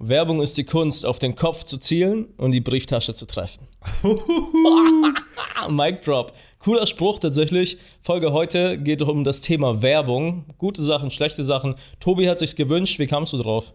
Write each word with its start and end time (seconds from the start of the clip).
Werbung 0.00 0.40
ist 0.40 0.56
die 0.56 0.64
Kunst, 0.64 1.04
auf 1.04 1.18
den 1.18 1.34
Kopf 1.34 1.64
zu 1.64 1.76
zielen 1.76 2.26
und 2.36 2.52
die 2.52 2.60
Brieftasche 2.60 3.14
zu 3.14 3.26
treffen. 3.26 3.66
Mic 5.68 6.02
Drop. 6.04 6.32
Cooler 6.60 6.86
Spruch 6.86 7.18
tatsächlich. 7.18 7.78
Folge 8.00 8.32
heute 8.32 8.78
geht 8.78 9.02
um 9.02 9.24
das 9.24 9.40
Thema 9.40 9.82
Werbung. 9.82 10.44
Gute 10.56 10.84
Sachen, 10.84 11.10
schlechte 11.10 11.42
Sachen. 11.42 11.74
Tobi 11.98 12.28
hat 12.28 12.38
sich's 12.38 12.54
gewünscht. 12.54 13.00
Wie 13.00 13.08
kamst 13.08 13.32
du 13.32 13.38
drauf? 13.38 13.74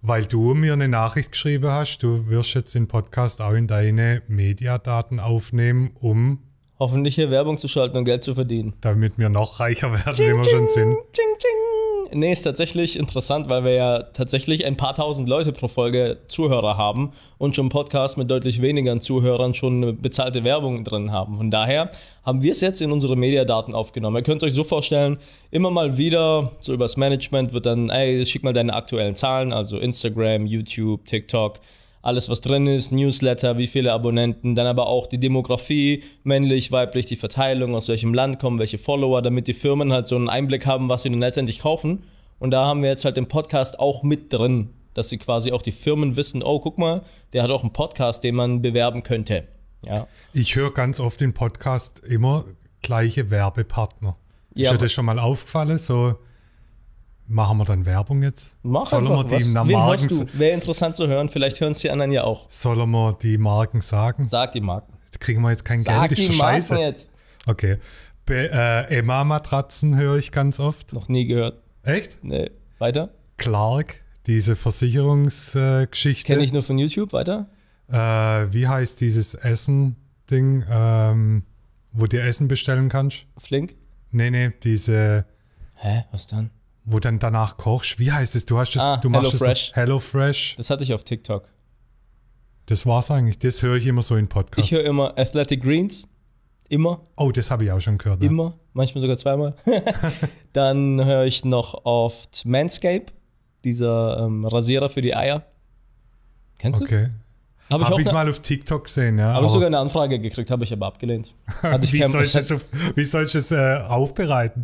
Weil 0.00 0.24
du 0.24 0.54
mir 0.54 0.72
eine 0.72 0.88
Nachricht 0.88 1.32
geschrieben 1.32 1.70
hast, 1.70 2.02
du 2.02 2.28
wirst 2.30 2.54
jetzt 2.54 2.74
den 2.74 2.88
Podcast 2.88 3.42
auch 3.42 3.52
in 3.52 3.66
deine 3.66 4.22
Mediadaten 4.28 5.20
aufnehmen, 5.20 5.90
um 6.00 6.38
hoffentlich 6.78 7.14
hier 7.14 7.30
Werbung 7.30 7.58
zu 7.58 7.68
schalten 7.68 7.98
und 7.98 8.04
Geld 8.04 8.22
zu 8.22 8.34
verdienen. 8.34 8.74
Damit 8.80 9.18
wir 9.18 9.28
noch 9.28 9.60
reicher 9.60 9.92
werden, 9.92 10.16
wie 10.16 10.34
wir 10.34 10.44
schon 10.44 10.68
sind. 10.68 10.94
Ching, 11.12 11.36
ching. 11.38 11.85
Nee, 12.12 12.32
ist 12.32 12.42
tatsächlich 12.42 12.98
interessant, 12.98 13.48
weil 13.48 13.64
wir 13.64 13.72
ja 13.72 14.02
tatsächlich 14.02 14.64
ein 14.64 14.76
paar 14.76 14.94
tausend 14.94 15.28
Leute 15.28 15.52
pro 15.52 15.68
Folge 15.68 16.18
Zuhörer 16.28 16.76
haben 16.76 17.12
und 17.38 17.56
schon 17.56 17.68
Podcasts 17.68 18.16
mit 18.16 18.30
deutlich 18.30 18.62
weniger 18.62 18.98
Zuhörern 19.00 19.54
schon 19.54 20.00
bezahlte 20.00 20.44
Werbung 20.44 20.84
drin 20.84 21.12
haben. 21.12 21.36
Von 21.36 21.50
daher 21.50 21.90
haben 22.24 22.42
wir 22.42 22.52
es 22.52 22.60
jetzt 22.60 22.80
in 22.80 22.92
unsere 22.92 23.16
Mediadaten 23.16 23.74
aufgenommen. 23.74 24.16
Ihr 24.16 24.22
könnt 24.22 24.42
euch 24.42 24.54
so 24.54 24.64
vorstellen, 24.64 25.18
immer 25.50 25.70
mal 25.70 25.96
wieder, 25.98 26.52
so 26.60 26.72
übers 26.72 26.96
Management 26.96 27.52
wird 27.52 27.66
dann, 27.66 27.90
ey, 27.90 28.24
schick 28.26 28.42
mal 28.42 28.52
deine 28.52 28.74
aktuellen 28.74 29.14
Zahlen, 29.14 29.52
also 29.52 29.78
Instagram, 29.78 30.46
YouTube, 30.46 31.06
TikTok, 31.06 31.60
alles, 32.06 32.28
was 32.28 32.40
drin 32.40 32.66
ist, 32.66 32.92
Newsletter, 32.92 33.58
wie 33.58 33.66
viele 33.66 33.92
Abonnenten, 33.92 34.54
dann 34.54 34.66
aber 34.66 34.86
auch 34.86 35.06
die 35.06 35.18
Demografie, 35.18 36.04
männlich, 36.22 36.72
weiblich, 36.72 37.06
die 37.06 37.16
Verteilung, 37.16 37.74
aus 37.74 37.88
welchem 37.88 38.14
Land 38.14 38.38
kommen, 38.38 38.58
welche 38.58 38.78
Follower, 38.78 39.22
damit 39.22 39.48
die 39.48 39.54
Firmen 39.54 39.92
halt 39.92 40.06
so 40.06 40.16
einen 40.16 40.28
Einblick 40.28 40.66
haben, 40.66 40.88
was 40.88 41.02
sie 41.02 41.10
dann 41.10 41.18
letztendlich 41.18 41.60
kaufen. 41.60 42.04
Und 42.38 42.52
da 42.52 42.64
haben 42.64 42.82
wir 42.82 42.90
jetzt 42.90 43.04
halt 43.04 43.16
den 43.16 43.26
Podcast 43.26 43.80
auch 43.80 44.02
mit 44.02 44.32
drin, 44.32 44.70
dass 44.94 45.08
sie 45.08 45.18
quasi 45.18 45.52
auch 45.52 45.62
die 45.62 45.72
Firmen 45.72 46.16
wissen, 46.16 46.42
oh, 46.42 46.60
guck 46.60 46.78
mal, 46.78 47.02
der 47.32 47.42
hat 47.42 47.50
auch 47.50 47.62
einen 47.62 47.72
Podcast, 47.72 48.24
den 48.24 48.34
man 48.34 48.62
bewerben 48.62 49.02
könnte. 49.02 49.48
Ja. 49.84 50.06
Ich 50.32 50.56
höre 50.56 50.72
ganz 50.72 51.00
oft 51.00 51.20
im 51.22 51.34
Podcast 51.34 52.04
immer 52.04 52.44
gleiche 52.82 53.30
Werbepartner. 53.30 54.16
Ja, 54.54 54.64
ist 54.64 54.72
dir 54.72 54.78
das 54.78 54.92
schon 54.92 55.04
mal 55.04 55.18
aufgefallen? 55.18 55.76
So, 55.76 56.14
Machen 57.28 57.58
wir 57.58 57.64
dann 57.64 57.84
Werbung 57.86 58.22
jetzt? 58.22 58.58
Mach 58.62 58.86
Sollen 58.86 59.08
wir 59.08 59.24
die 59.24 59.34
was. 59.34 59.66
Wen 59.66 59.72
Marken 59.72 60.08
du? 60.08 60.38
Wäre 60.38 60.54
interessant 60.54 60.94
zu 60.94 61.08
hören. 61.08 61.28
Vielleicht 61.28 61.60
hören 61.60 61.72
es 61.72 61.80
die 61.80 61.90
anderen 61.90 62.12
ja 62.12 62.22
auch. 62.22 62.48
Sollen 62.48 62.90
wir 62.90 63.18
die 63.20 63.36
Marken 63.36 63.80
sagen? 63.80 64.28
Sag 64.28 64.52
die 64.52 64.60
Marken. 64.60 64.92
kriegen 65.18 65.42
wir 65.42 65.50
jetzt 65.50 65.64
kein 65.64 65.82
Sag 65.82 66.08
Geld. 66.08 66.12
Ist 66.12 66.28
die 66.28 66.32
Scheiße. 66.34 66.74
Marken 66.74 66.86
jetzt. 66.88 67.10
Okay. 67.46 67.78
Be 68.26 68.50
äh, 68.52 68.98
Emma-Matratzen 68.98 69.96
höre 69.96 70.16
ich 70.16 70.30
ganz 70.30 70.60
oft. 70.60 70.92
Noch 70.92 71.08
nie 71.08 71.26
gehört. 71.26 71.62
Echt? 71.82 72.22
Nee. 72.22 72.50
Weiter? 72.78 73.10
Clark, 73.38 74.02
diese 74.26 74.56
Versicherungsgeschichte. 74.56 76.32
Kenne 76.32 76.44
ich 76.44 76.52
nur 76.52 76.62
von 76.62 76.78
YouTube. 76.78 77.12
Weiter? 77.12 77.48
Äh, 77.88 77.94
wie 78.52 78.66
heißt 78.66 79.00
dieses 79.00 79.34
Essen-Ding, 79.34 80.64
ähm, 80.68 81.44
wo 81.92 82.06
du 82.06 82.20
Essen 82.20 82.48
bestellen 82.48 82.88
kannst? 82.88 83.26
Flink? 83.38 83.74
Nee, 84.10 84.30
nee, 84.30 84.52
diese. 84.62 85.24
Hä? 85.76 86.04
Was 86.10 86.26
dann? 86.26 86.50
Wo 86.86 87.00
dann 87.00 87.18
danach 87.18 87.56
kochst. 87.56 87.98
Wie 87.98 88.10
heißt 88.10 88.36
es? 88.36 88.46
Du 88.46 88.56
hast 88.58 88.74
es, 88.76 88.82
ah, 88.82 88.96
du 88.96 89.10
machst 89.10 89.32
Hello 89.32 89.44
Fresh. 89.44 89.72
Hello 89.74 89.98
Fresh. 89.98 90.56
Das 90.56 90.70
hatte 90.70 90.84
ich 90.84 90.94
auf 90.94 91.04
TikTok. 91.04 91.50
Das 92.66 92.86
war's 92.86 93.10
eigentlich. 93.10 93.38
Das 93.38 93.62
höre 93.62 93.76
ich 93.76 93.86
immer 93.86 94.02
so 94.02 94.16
in 94.16 94.28
Podcasts. 94.28 94.70
Ich 94.70 94.76
höre 94.76 94.86
immer 94.86 95.18
Athletic 95.18 95.62
Greens. 95.62 96.08
Immer. 96.68 97.06
Oh, 97.16 97.30
das 97.30 97.50
habe 97.50 97.64
ich 97.64 97.72
auch 97.72 97.80
schon 97.80 97.98
gehört. 97.98 98.20
Ne? 98.20 98.26
Immer. 98.26 98.58
Manchmal 98.72 99.02
sogar 99.02 99.16
zweimal. 99.16 99.54
dann 100.52 101.04
höre 101.04 101.24
ich 101.24 101.44
noch 101.44 101.84
oft 101.84 102.44
Manscape, 102.44 103.06
dieser 103.64 104.18
ähm, 104.24 104.44
Rasierer 104.44 104.88
für 104.88 105.02
die 105.02 105.14
Eier. 105.14 105.44
Kennst 106.58 106.80
du 106.80 106.84
okay. 106.84 107.02
das? 107.02 107.25
Habe 107.68 107.82
ich, 107.82 107.90
hab 107.90 107.98
ich 107.98 108.12
mal 108.12 108.28
auf 108.28 108.40
TikTok 108.40 108.84
gesehen, 108.84 109.18
ja. 109.18 109.34
Habe 109.34 109.46
ich 109.46 109.52
sogar 109.52 109.66
eine 109.66 109.78
Anfrage 109.78 110.20
gekriegt, 110.20 110.50
habe 110.50 110.62
ich 110.62 110.72
aber 110.72 110.86
abgelehnt. 110.86 111.34
Ich 111.82 111.92
wie, 111.92 112.02
sollst 112.02 112.50
du, 112.50 112.56
wie 112.94 113.04
sollst 113.04 113.34
du 113.34 113.38
es 113.38 113.50
äh, 113.50 113.82
aufbereiten? 113.88 114.62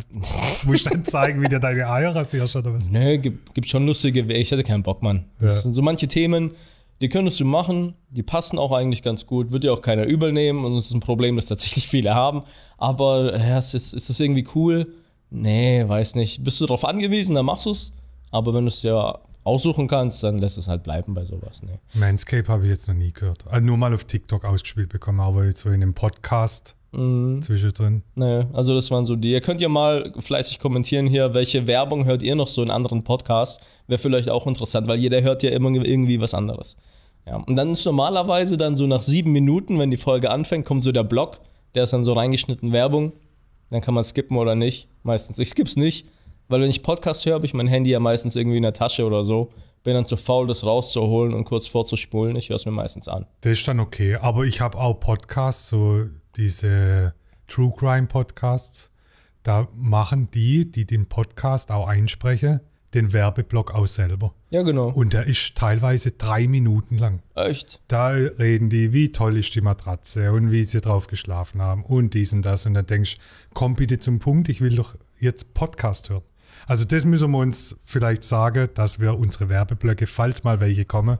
Musst 0.63 0.85
du 0.85 0.91
dann 0.91 1.03
zeigen, 1.03 1.41
wie 1.41 1.49
du 1.49 1.59
deine 1.59 1.89
Eier 1.89 2.15
rasierst 2.15 2.55
oder 2.55 2.73
was? 2.73 2.89
Nö, 2.89 3.17
gibt, 3.17 3.53
gibt 3.53 3.67
schon 3.67 3.85
lustige 3.85 4.27
Wege. 4.27 4.39
Ich 4.39 4.51
hatte 4.51 4.63
keinen 4.63 4.83
Bock, 4.83 5.01
Mann. 5.03 5.25
Ja. 5.39 5.47
Das 5.47 5.63
sind 5.63 5.73
so 5.73 5.81
manche 5.81 6.07
Themen, 6.07 6.51
die 7.01 7.09
könntest 7.09 7.39
du 7.41 7.45
machen, 7.45 7.95
die 8.11 8.23
passen 8.23 8.57
auch 8.57 8.71
eigentlich 8.71 9.01
ganz 9.01 9.25
gut, 9.25 9.51
wird 9.51 9.65
dir 9.65 9.73
auch 9.73 9.81
keiner 9.81 10.05
übel 10.05 10.31
nehmen 10.31 10.63
und 10.63 10.77
es 10.77 10.85
ist 10.85 10.93
ein 10.93 11.01
Problem, 11.01 11.35
das 11.35 11.47
tatsächlich 11.47 11.87
viele 11.89 12.15
haben. 12.15 12.43
Aber 12.77 13.37
ja, 13.37 13.59
ist, 13.59 13.73
ist 13.73 14.09
das 14.09 14.19
irgendwie 14.19 14.47
cool? 14.55 14.93
Nee, 15.29 15.83
weiß 15.85 16.15
nicht. 16.15 16.43
Bist 16.43 16.61
du 16.61 16.65
darauf 16.65 16.85
angewiesen, 16.85 17.35
dann 17.35 17.45
machst 17.45 17.65
du 17.65 17.71
es. 17.71 17.91
Aber 18.31 18.53
wenn 18.53 18.63
du 18.63 18.69
es 18.69 18.81
ja 18.83 19.19
aussuchen 19.43 19.87
kannst, 19.87 20.23
dann 20.23 20.37
lässt 20.37 20.57
es 20.57 20.67
halt 20.67 20.83
bleiben 20.83 21.13
bei 21.13 21.25
sowas. 21.25 21.61
Nee. 21.63 21.79
Manscape 21.93 22.47
habe 22.47 22.63
ich 22.63 22.69
jetzt 22.69 22.87
noch 22.87 22.95
nie 22.95 23.11
gehört. 23.11 23.45
Also 23.47 23.65
nur 23.65 23.77
mal 23.77 23.93
auf 23.93 24.05
TikTok 24.05 24.45
ausgespielt 24.45 24.89
bekommen, 24.89 25.19
aber 25.19 25.45
jetzt 25.45 25.61
so 25.61 25.69
in 25.69 25.75
einem 25.75 25.93
Podcast 25.93 26.75
mhm. 26.91 27.41
zwischendrin. 27.41 28.03
Nee, 28.15 28.45
also 28.53 28.73
das 28.73 28.89
waren 28.91 29.05
so 29.05 29.15
die. 29.15 29.31
Ihr 29.31 29.41
könnt 29.41 29.61
ja 29.61 29.69
mal 29.69 30.13
fleißig 30.19 30.59
kommentieren 30.59 31.07
hier, 31.07 31.33
welche 31.33 31.67
Werbung 31.67 32.05
hört 32.05 32.23
ihr 32.23 32.35
noch 32.35 32.47
so 32.47 32.63
in 32.63 32.71
anderen 32.71 33.03
Podcasts? 33.03 33.59
Wäre 33.87 33.99
vielleicht 33.99 34.29
auch 34.29 34.47
interessant, 34.47 34.87
weil 34.87 34.99
jeder 34.99 35.21
hört 35.21 35.43
ja 35.43 35.51
immer 35.51 35.69
irgendwie 35.71 36.19
was 36.19 36.33
anderes. 36.33 36.77
Ja, 37.25 37.37
und 37.37 37.55
dann 37.55 37.71
ist 37.71 37.85
normalerweise 37.85 38.57
dann 38.57 38.75
so 38.75 38.85
nach 38.85 39.01
sieben 39.01 39.31
Minuten, 39.31 39.79
wenn 39.79 39.91
die 39.91 39.97
Folge 39.97 40.29
anfängt, 40.29 40.65
kommt 40.65 40.83
so 40.83 40.91
der 40.91 41.03
Block, 41.03 41.39
der 41.73 41.85
ist 41.85 41.93
dann 41.93 42.03
so 42.03 42.13
reingeschnitten 42.13 42.71
Werbung. 42.71 43.13
Dann 43.69 43.81
kann 43.81 43.95
man 43.95 44.03
skippen 44.03 44.37
oder 44.37 44.55
nicht. 44.55 44.87
Meistens. 45.01 45.39
Ich 45.39 45.49
skipp's 45.49 45.77
nicht. 45.77 46.05
Weil 46.53 46.61
wenn 46.61 46.69
ich 46.69 46.83
Podcast 46.83 47.25
höre, 47.25 47.33
habe 47.33 47.47
ich 47.47 47.55
mein 47.55 47.65
Handy 47.65 47.89
ja 47.89 47.99
meistens 47.99 48.35
irgendwie 48.35 48.57
in 48.57 48.61
der 48.61 48.73
Tasche 48.73 49.07
oder 49.07 49.23
so. 49.23 49.51
Bin 49.83 49.95
dann 49.95 50.05
zu 50.05 50.17
faul, 50.17 50.45
das 50.45 50.63
rauszuholen 50.63 51.33
und 51.33 51.45
kurz 51.45 51.65
vorzuspulen. 51.65 52.35
Ich 52.35 52.49
höre 52.49 52.57
es 52.57 52.67
mir 52.67 52.71
meistens 52.71 53.07
an. 53.07 53.25
Das 53.41 53.53
ist 53.53 53.67
dann 53.67 53.79
okay. 53.79 54.17
Aber 54.17 54.43
ich 54.43 54.61
habe 54.61 54.77
auch 54.77 54.99
Podcasts, 54.99 55.67
so 55.67 56.05
diese 56.35 57.15
True 57.47 57.73
Crime 57.75 58.05
Podcasts. 58.05 58.91
Da 59.41 59.67
machen 59.75 60.29
die, 60.31 60.69
die 60.69 60.85
den 60.85 61.07
Podcast 61.07 61.71
auch 61.71 61.87
einsprechen, 61.87 62.59
den 62.93 63.13
Werbeblock 63.13 63.73
auch 63.73 63.87
selber. 63.87 64.35
Ja, 64.51 64.61
genau. 64.61 64.89
Und 64.89 65.13
der 65.13 65.25
ist 65.25 65.57
teilweise 65.57 66.11
drei 66.11 66.47
Minuten 66.47 66.99
lang. 66.99 67.23
Echt? 67.33 67.81
Da 67.87 68.09
reden 68.09 68.69
die, 68.69 68.93
wie 68.93 69.11
toll 69.11 69.39
ist 69.39 69.55
die 69.55 69.61
Matratze 69.61 70.31
und 70.31 70.51
wie 70.51 70.65
sie 70.65 70.81
drauf 70.81 71.07
geschlafen 71.07 71.63
haben 71.63 71.83
und 71.83 72.13
dies 72.13 72.31
und 72.31 72.45
das. 72.45 72.67
Und 72.67 72.75
dann 72.75 72.85
denkst 72.85 73.15
du, 73.15 73.21
komm 73.55 73.73
bitte 73.73 73.97
zum 73.97 74.19
Punkt, 74.19 74.49
ich 74.49 74.61
will 74.61 74.75
doch 74.75 74.93
jetzt 75.17 75.55
Podcast 75.55 76.11
hören. 76.11 76.21
Also 76.67 76.85
das 76.85 77.05
müssen 77.05 77.31
wir 77.31 77.37
uns 77.37 77.77
vielleicht 77.83 78.23
sagen, 78.23 78.69
dass 78.73 78.99
wir 78.99 79.17
unsere 79.17 79.49
Werbeblöcke, 79.49 80.07
falls 80.07 80.43
mal 80.43 80.59
welche 80.59 80.85
kommen, 80.85 81.17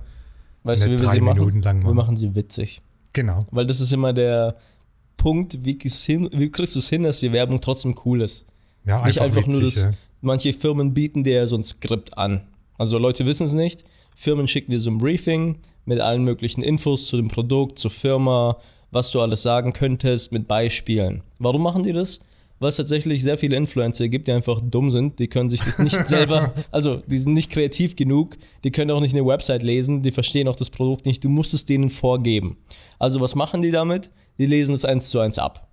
weißt 0.64 0.86
du, 0.86 0.92
wie 0.92 1.00
wir 1.00 1.10
sie 1.10 1.22
machen? 1.22 1.62
Lang 1.62 1.78
machen. 1.78 1.88
Wir 1.88 1.94
machen 1.94 2.18
sie 2.18 2.36
witzig. 2.36 2.82
Genau. 3.14 3.40
Weil 3.52 3.66
das 3.66 3.80
ist 3.80 3.94
immer 3.94 4.14
der 4.14 4.56
Punkt, 5.18 5.64
wie, 5.64 5.78
hin, 5.82 6.30
wie 6.34 6.50
kriegst 6.50 6.76
du 6.76 6.80
es 6.80 6.90
hin, 6.90 7.04
dass 7.04 7.20
die 7.20 7.32
Werbung 7.32 7.62
trotzdem 7.62 7.96
cool 8.06 8.22
ist. 8.22 8.46
Ja, 8.86 8.98
einfach 8.98 9.08
Nicht 9.08 9.22
einfach 9.22 9.48
witzig, 9.48 9.62
nur 9.62 9.70
das, 9.70 9.84
ja. 9.84 9.92
manche 10.22 10.54
Firmen 10.54 10.94
bieten 10.94 11.24
dir 11.24 11.48
so 11.48 11.56
ein 11.56 11.64
Skript 11.64 12.18
an. 12.18 12.42
Also 12.78 12.98
Leute 12.98 13.26
wissen 13.26 13.46
es 13.46 13.54
nicht. 13.54 13.84
Firmen 14.16 14.48
schicken 14.48 14.72
dir 14.72 14.80
so 14.80 14.92
ein 14.92 14.98
Briefing 14.98 15.60
mit 15.86 16.00
allen 16.00 16.24
möglichen 16.24 16.62
Infos 16.62 17.08
zu 17.08 17.18
dem 17.18 17.28
Produkt, 17.28 17.80
zur 17.80 17.92
Firma, 17.92 18.58
was 18.92 19.12
du 19.12 19.22
alles 19.22 19.44
sagen 19.44 19.74
könntest, 19.74 20.32
mit 20.32 20.48
Beispielen. 20.48 21.22
Warum 21.40 21.64
machen 21.64 21.84
die 21.84 21.94
das? 21.94 22.20
Es 22.70 22.78
tatsächlich 22.78 23.24
sehr 23.24 23.38
viele 23.38 23.56
Influencer 23.56 24.08
gibt, 24.08 24.28
die 24.28 24.32
einfach 24.32 24.62
dumm 24.62 24.92
sind. 24.92 25.20
Die 25.20 25.28
können 25.28 25.50
sich 25.50 25.62
das 25.62 25.80
nicht 25.80 26.08
selber, 26.08 26.54
also 26.72 26.98
die 27.08 27.18
sind 27.18 27.34
nicht 27.34 27.52
kreativ 27.52 27.96
genug, 27.96 28.38
die 28.64 28.72
können 28.72 28.92
auch 28.92 29.02
nicht 29.02 29.16
eine 29.16 29.26
Website 29.26 29.64
lesen, 29.64 30.02
die 30.02 30.12
verstehen 30.12 30.48
auch 30.48 30.56
das 30.56 30.70
Produkt 30.70 31.06
nicht. 31.06 31.24
Du 31.24 31.30
musst 31.30 31.54
es 31.54 31.66
denen 31.66 31.90
vorgeben. 31.90 32.58
Also 33.00 33.22
was 33.22 33.36
machen 33.36 33.62
die 33.62 33.72
damit? 33.72 34.10
Die 34.38 34.46
lesen 34.46 34.74
es 34.74 34.86
eins 34.86 35.10
zu 35.10 35.20
eins 35.20 35.38
ab. 35.38 35.70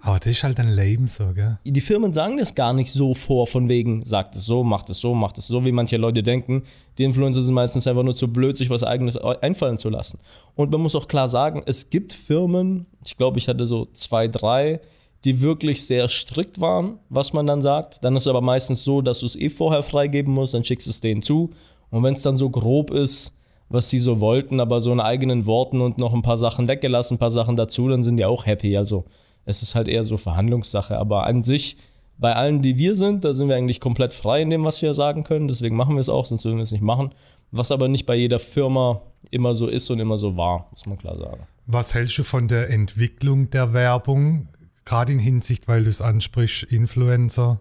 Aber 0.00 0.18
das 0.18 0.28
ist 0.28 0.44
halt 0.44 0.58
ein 0.58 0.74
Leben 0.74 1.08
so, 1.08 1.32
gell? 1.34 1.58
Die 1.64 1.80
Firmen 1.80 2.12
sagen 2.12 2.38
das 2.38 2.54
gar 2.54 2.72
nicht 2.72 2.90
so 2.92 3.14
vor, 3.14 3.46
von 3.46 3.68
wegen, 3.68 4.04
sagt 4.04 4.34
es 4.34 4.44
so, 4.44 4.64
macht 4.64 4.90
es 4.90 4.98
so, 4.98 5.14
macht 5.14 5.38
es 5.38 5.46
so, 5.46 5.64
wie 5.64 5.72
manche 5.72 5.96
Leute 5.96 6.22
denken. 6.22 6.62
Die 6.98 7.04
Influencer 7.04 7.42
sind 7.42 7.54
meistens 7.54 7.86
einfach 7.86 8.02
nur 8.02 8.14
zu 8.14 8.32
blöd, 8.32 8.56
sich 8.56 8.70
was 8.70 8.82
eigenes 8.82 9.16
einfallen 9.16 9.78
zu 9.78 9.90
lassen. 9.90 10.18
Und 10.54 10.70
man 10.70 10.80
muss 10.80 10.94
auch 10.94 11.08
klar 11.08 11.28
sagen, 11.28 11.62
es 11.66 11.90
gibt 11.90 12.12
Firmen, 12.12 12.86
ich 13.04 13.16
glaube, 13.16 13.38
ich 13.38 13.48
hatte 13.48 13.66
so 13.66 13.86
zwei, 13.92 14.28
drei, 14.28 14.80
die 15.26 15.40
wirklich 15.40 15.84
sehr 15.84 16.08
strikt 16.08 16.60
waren, 16.60 17.00
was 17.08 17.32
man 17.32 17.46
dann 17.46 17.60
sagt. 17.60 18.04
Dann 18.04 18.14
ist 18.14 18.22
es 18.22 18.28
aber 18.28 18.40
meistens 18.40 18.84
so, 18.84 19.02
dass 19.02 19.20
du 19.20 19.26
es 19.26 19.36
eh 19.36 19.50
vorher 19.50 19.82
freigeben 19.82 20.32
musst, 20.32 20.54
dann 20.54 20.64
schickst 20.64 20.86
du 20.86 20.90
es 20.90 21.00
denen 21.00 21.20
zu. 21.20 21.50
Und 21.90 22.04
wenn 22.04 22.14
es 22.14 22.22
dann 22.22 22.36
so 22.36 22.48
grob 22.48 22.90
ist, 22.90 23.34
was 23.68 23.90
sie 23.90 23.98
so 23.98 24.20
wollten, 24.20 24.60
aber 24.60 24.80
so 24.80 24.92
in 24.92 25.00
eigenen 25.00 25.44
Worten 25.46 25.80
und 25.80 25.98
noch 25.98 26.14
ein 26.14 26.22
paar 26.22 26.38
Sachen 26.38 26.68
weggelassen, 26.68 27.16
ein 27.16 27.18
paar 27.18 27.32
Sachen 27.32 27.56
dazu, 27.56 27.88
dann 27.88 28.04
sind 28.04 28.18
die 28.18 28.24
auch 28.24 28.46
happy. 28.46 28.76
Also 28.76 29.04
es 29.44 29.62
ist 29.62 29.74
halt 29.74 29.88
eher 29.88 30.04
so 30.04 30.16
Verhandlungssache. 30.16 30.96
Aber 30.96 31.26
an 31.26 31.42
sich, 31.42 31.76
bei 32.18 32.34
allen, 32.34 32.62
die 32.62 32.78
wir 32.78 32.94
sind, 32.94 33.24
da 33.24 33.34
sind 33.34 33.48
wir 33.48 33.56
eigentlich 33.56 33.80
komplett 33.80 34.14
frei 34.14 34.42
in 34.42 34.50
dem, 34.50 34.64
was 34.64 34.80
wir 34.80 34.94
sagen 34.94 35.24
können. 35.24 35.48
Deswegen 35.48 35.74
machen 35.74 35.96
wir 35.96 36.00
es 36.00 36.08
auch, 36.08 36.26
sonst 36.26 36.44
würden 36.44 36.58
wir 36.58 36.62
es 36.62 36.72
nicht 36.72 36.82
machen. 36.82 37.10
Was 37.50 37.72
aber 37.72 37.88
nicht 37.88 38.06
bei 38.06 38.14
jeder 38.14 38.38
Firma 38.38 39.02
immer 39.32 39.56
so 39.56 39.66
ist 39.66 39.90
und 39.90 39.98
immer 39.98 40.18
so 40.18 40.36
war, 40.36 40.68
muss 40.70 40.86
man 40.86 40.98
klar 40.98 41.16
sagen. 41.16 41.46
Was 41.66 41.94
hältst 41.94 42.16
du 42.18 42.22
von 42.22 42.46
der 42.46 42.70
Entwicklung 42.70 43.50
der 43.50 43.72
Werbung? 43.72 44.48
Gerade 44.86 45.12
in 45.12 45.18
Hinsicht, 45.18 45.68
weil 45.68 45.84
du 45.84 45.90
es 45.90 46.00
ansprichst, 46.00 46.62
Influencer, 46.62 47.60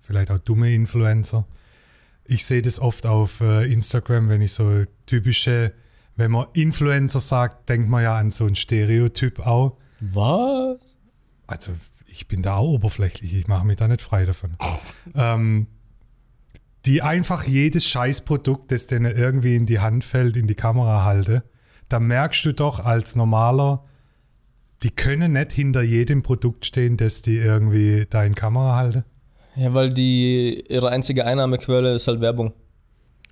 vielleicht 0.00 0.32
auch 0.32 0.40
dumme 0.40 0.74
Influencer. 0.74 1.46
ich 2.24 2.44
sehe 2.44 2.62
das 2.62 2.80
oft 2.80 3.06
auf 3.06 3.40
äh, 3.40 3.70
Instagram, 3.72 4.28
wenn 4.28 4.40
ich 4.42 4.52
so 4.52 4.82
typische, 5.06 5.72
wenn 6.16 6.30
man 6.32 6.46
Influencer 6.54 7.20
sagt, 7.20 7.68
denkt 7.68 7.88
man 7.88 8.02
ja 8.02 8.16
an 8.16 8.30
so 8.30 8.46
ein 8.46 8.56
Stereotyp 8.56 9.40
auch. 9.40 9.76
Was? 10.00 10.78
Also 11.46 11.72
ich 12.06 12.26
bin 12.28 12.42
da 12.42 12.56
auch 12.56 12.72
oberflächlich, 12.74 13.34
ich 13.34 13.46
mache 13.46 13.66
mich 13.66 13.76
da 13.76 13.86
nicht 13.88 14.02
frei 14.02 14.24
davon. 14.24 14.56
ähm, 15.14 15.66
die 16.86 17.02
einfach 17.02 17.44
jedes 17.44 17.86
Scheißprodukt, 17.86 18.72
das 18.72 18.86
denen 18.86 19.16
irgendwie 19.16 19.54
in 19.54 19.66
die 19.66 19.78
Hand 19.78 20.04
fällt, 20.04 20.36
in 20.36 20.46
die 20.46 20.54
Kamera 20.54 21.04
halte, 21.04 21.44
da 21.88 22.00
merkst 22.00 22.44
du 22.44 22.52
doch 22.52 22.80
als 22.80 23.14
normaler, 23.14 23.84
die 24.82 24.90
können 24.90 25.32
nicht 25.32 25.52
hinter 25.52 25.82
jedem 25.82 26.22
Produkt 26.22 26.66
stehen, 26.66 26.96
das 26.96 27.22
die 27.22 27.36
irgendwie 27.36 28.06
da 28.08 28.24
in 28.24 28.34
Kamera 28.34 28.76
halte. 28.76 29.04
Ja, 29.56 29.74
weil 29.74 29.92
die 29.92 30.64
ihre 30.68 30.88
einzige 30.88 31.26
Einnahmequelle 31.26 31.94
ist 31.94 32.08
halt 32.08 32.20
Werbung. 32.20 32.52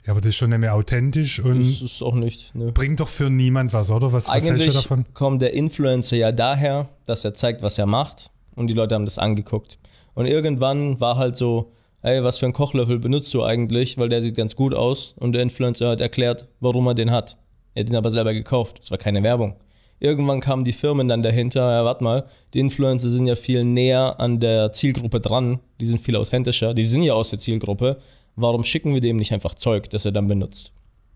Ja, 0.06 0.12
aber 0.12 0.20
das 0.20 0.28
ist 0.30 0.36
schon 0.36 0.50
nicht 0.50 0.60
mehr 0.60 0.74
authentisch 0.74 1.40
und 1.40 1.60
Das 1.60 1.82
ist 1.82 2.02
auch 2.02 2.14
nicht. 2.14 2.54
Nö. 2.54 2.72
bringt 2.72 3.00
doch 3.00 3.08
für 3.08 3.28
niemand 3.30 3.72
was, 3.72 3.90
oder? 3.90 4.12
Was, 4.12 4.28
was 4.28 4.34
hältst 4.34 4.48
du 4.48 4.52
Eigentlich 4.52 4.74
davon? 4.74 5.04
kommt 5.12 5.42
der 5.42 5.52
Influencer 5.54 6.16
ja 6.16 6.32
daher, 6.32 6.88
dass 7.06 7.24
er 7.24 7.34
zeigt, 7.34 7.62
was 7.62 7.78
er 7.78 7.86
macht 7.86 8.30
und 8.54 8.68
die 8.68 8.74
Leute 8.74 8.94
haben 8.94 9.04
das 9.04 9.18
angeguckt. 9.18 9.78
Und 10.14 10.26
irgendwann 10.26 11.00
war 11.00 11.16
halt 11.16 11.36
so, 11.36 11.72
ey, 12.02 12.22
was 12.24 12.38
für 12.38 12.46
einen 12.46 12.52
Kochlöffel 12.54 12.98
benutzt 12.98 13.32
du 13.34 13.42
eigentlich, 13.44 13.98
weil 13.98 14.08
der 14.08 14.22
sieht 14.22 14.36
ganz 14.36 14.56
gut 14.56 14.74
aus 14.74 15.14
und 15.18 15.32
der 15.32 15.42
Influencer 15.42 15.90
hat 15.90 16.00
erklärt, 16.00 16.48
warum 16.60 16.86
er 16.86 16.94
den 16.94 17.10
hat. 17.10 17.36
Er 17.74 17.82
hat 17.82 17.88
den 17.88 17.96
aber 17.96 18.10
selber 18.10 18.32
gekauft, 18.32 18.78
das 18.80 18.90
war 18.90 18.98
keine 18.98 19.22
Werbung. 19.22 19.56
Irgendwann 20.00 20.40
kamen 20.40 20.64
die 20.64 20.72
Firmen 20.72 21.08
dann 21.08 21.22
dahinter, 21.22 21.70
ja, 21.70 21.84
warte 21.84 22.02
mal, 22.02 22.24
die 22.54 22.60
Influencer 22.60 23.10
sind 23.10 23.26
ja 23.26 23.36
viel 23.36 23.64
näher 23.64 24.18
an 24.18 24.40
der 24.40 24.72
Zielgruppe 24.72 25.20
dran, 25.20 25.60
die 25.78 25.86
sind 25.86 26.00
viel 26.00 26.16
authentischer, 26.16 26.72
die 26.72 26.84
sind 26.84 27.02
ja 27.02 27.12
aus 27.12 27.30
der 27.30 27.38
Zielgruppe, 27.38 28.00
warum 28.34 28.64
schicken 28.64 28.94
wir 28.94 29.02
dem 29.02 29.18
nicht 29.18 29.32
einfach 29.32 29.54
Zeug, 29.54 29.90
das 29.90 30.06
er 30.06 30.12
dann 30.12 30.26
benutzt? 30.26 30.72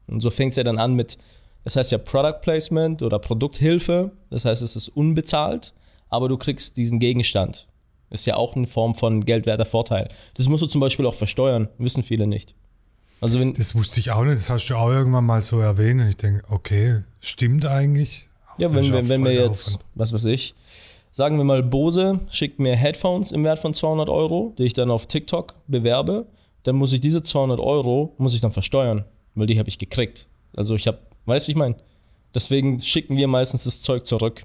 Und 0.07 0.21
so 0.21 0.31
fängt 0.31 0.51
es 0.51 0.57
ja 0.57 0.65
dann 0.65 0.79
an 0.79 0.95
mit, 0.95 1.17
das 1.65 1.77
heißt 1.77 1.93
ja 1.93 1.99
Product 1.99 2.41
Placement 2.43 3.03
oder 3.03 3.19
Produkthilfe, 3.19 4.13
das 4.29 4.45
heißt 4.45 4.61
es 4.61 4.77
ist 4.77 4.89
unbezahlt, 4.89 5.73
aber 6.11 6.29
du 6.29 6.37
kriegst 6.37 6.77
diesen 6.77 6.99
Gegenstand. 6.99 7.67
Ist 8.11 8.27
ja 8.27 8.37
auch 8.37 8.55
eine 8.55 8.67
Form 8.67 8.95
von 8.95 9.25
geldwerter 9.25 9.65
Vorteil. 9.65 10.09
Das 10.35 10.49
musst 10.49 10.63
du 10.63 10.67
zum 10.67 10.81
Beispiel 10.81 11.07
auch 11.07 11.15
versteuern, 11.15 11.69
wissen 11.79 12.03
viele 12.03 12.27
nicht. 12.27 12.55
Also 13.21 13.41
wenn, 13.41 13.55
Das 13.55 13.75
wusste 13.75 13.99
ich 13.99 14.11
auch 14.11 14.25
nicht, 14.25 14.37
das 14.37 14.51
hast 14.51 14.69
du 14.69 14.77
auch 14.77 14.91
irgendwann 14.91 15.25
mal 15.25 15.41
so 15.41 15.59
erwähnt 15.59 16.03
und 16.03 16.09
ich 16.09 16.17
denke, 16.19 16.45
okay, 16.51 17.03
stimmt 17.21 17.65
eigentlich. 17.65 18.29
Ja, 18.59 18.73
wenn, 18.73 18.93
wenn, 18.93 19.09
wenn 19.09 19.25
wir 19.25 19.33
jetzt, 19.33 19.77
Aufwand. 19.77 19.85
was 19.95 20.13
weiß 20.13 20.25
ich, 20.27 20.55
sagen 21.11 21.37
wir 21.37 21.45
mal, 21.45 21.63
Bose 21.63 22.21
schickt 22.31 22.59
mir 22.59 22.77
Headphones 22.77 23.33
im 23.33 23.45
Wert 23.45 23.59
von 23.59 23.75
200 23.75 24.09
Euro, 24.09 24.55
die 24.59 24.65
ich 24.65 24.75
dann 24.75 24.91
auf 24.91 25.07
TikTok 25.07 25.55
bewerbe, 25.67 26.27
dann 26.65 26.77
muss 26.77 26.93
ich 26.93 27.01
diese 27.01 27.23
200 27.23 27.61
Euro, 27.61 28.15
muss 28.19 28.35
ich 28.35 28.41
dann 28.41 28.51
versteuern, 28.51 29.05
weil 29.35 29.47
die 29.47 29.59
habe 29.59 29.69
ich 29.69 29.79
gekriegt. 29.79 30.29
Also 30.57 30.75
ich 30.75 30.87
habe, 30.87 30.99
weißt 31.27 31.47
du, 31.47 31.49
wie 31.49 31.53
ich 31.53 31.59
meine? 31.59 31.77
Deswegen 32.35 32.81
schicken 32.81 33.17
wir 33.17 33.29
meistens 33.29 33.65
das 33.65 33.81
Zeug 33.83 34.07
zurück. 34.07 34.45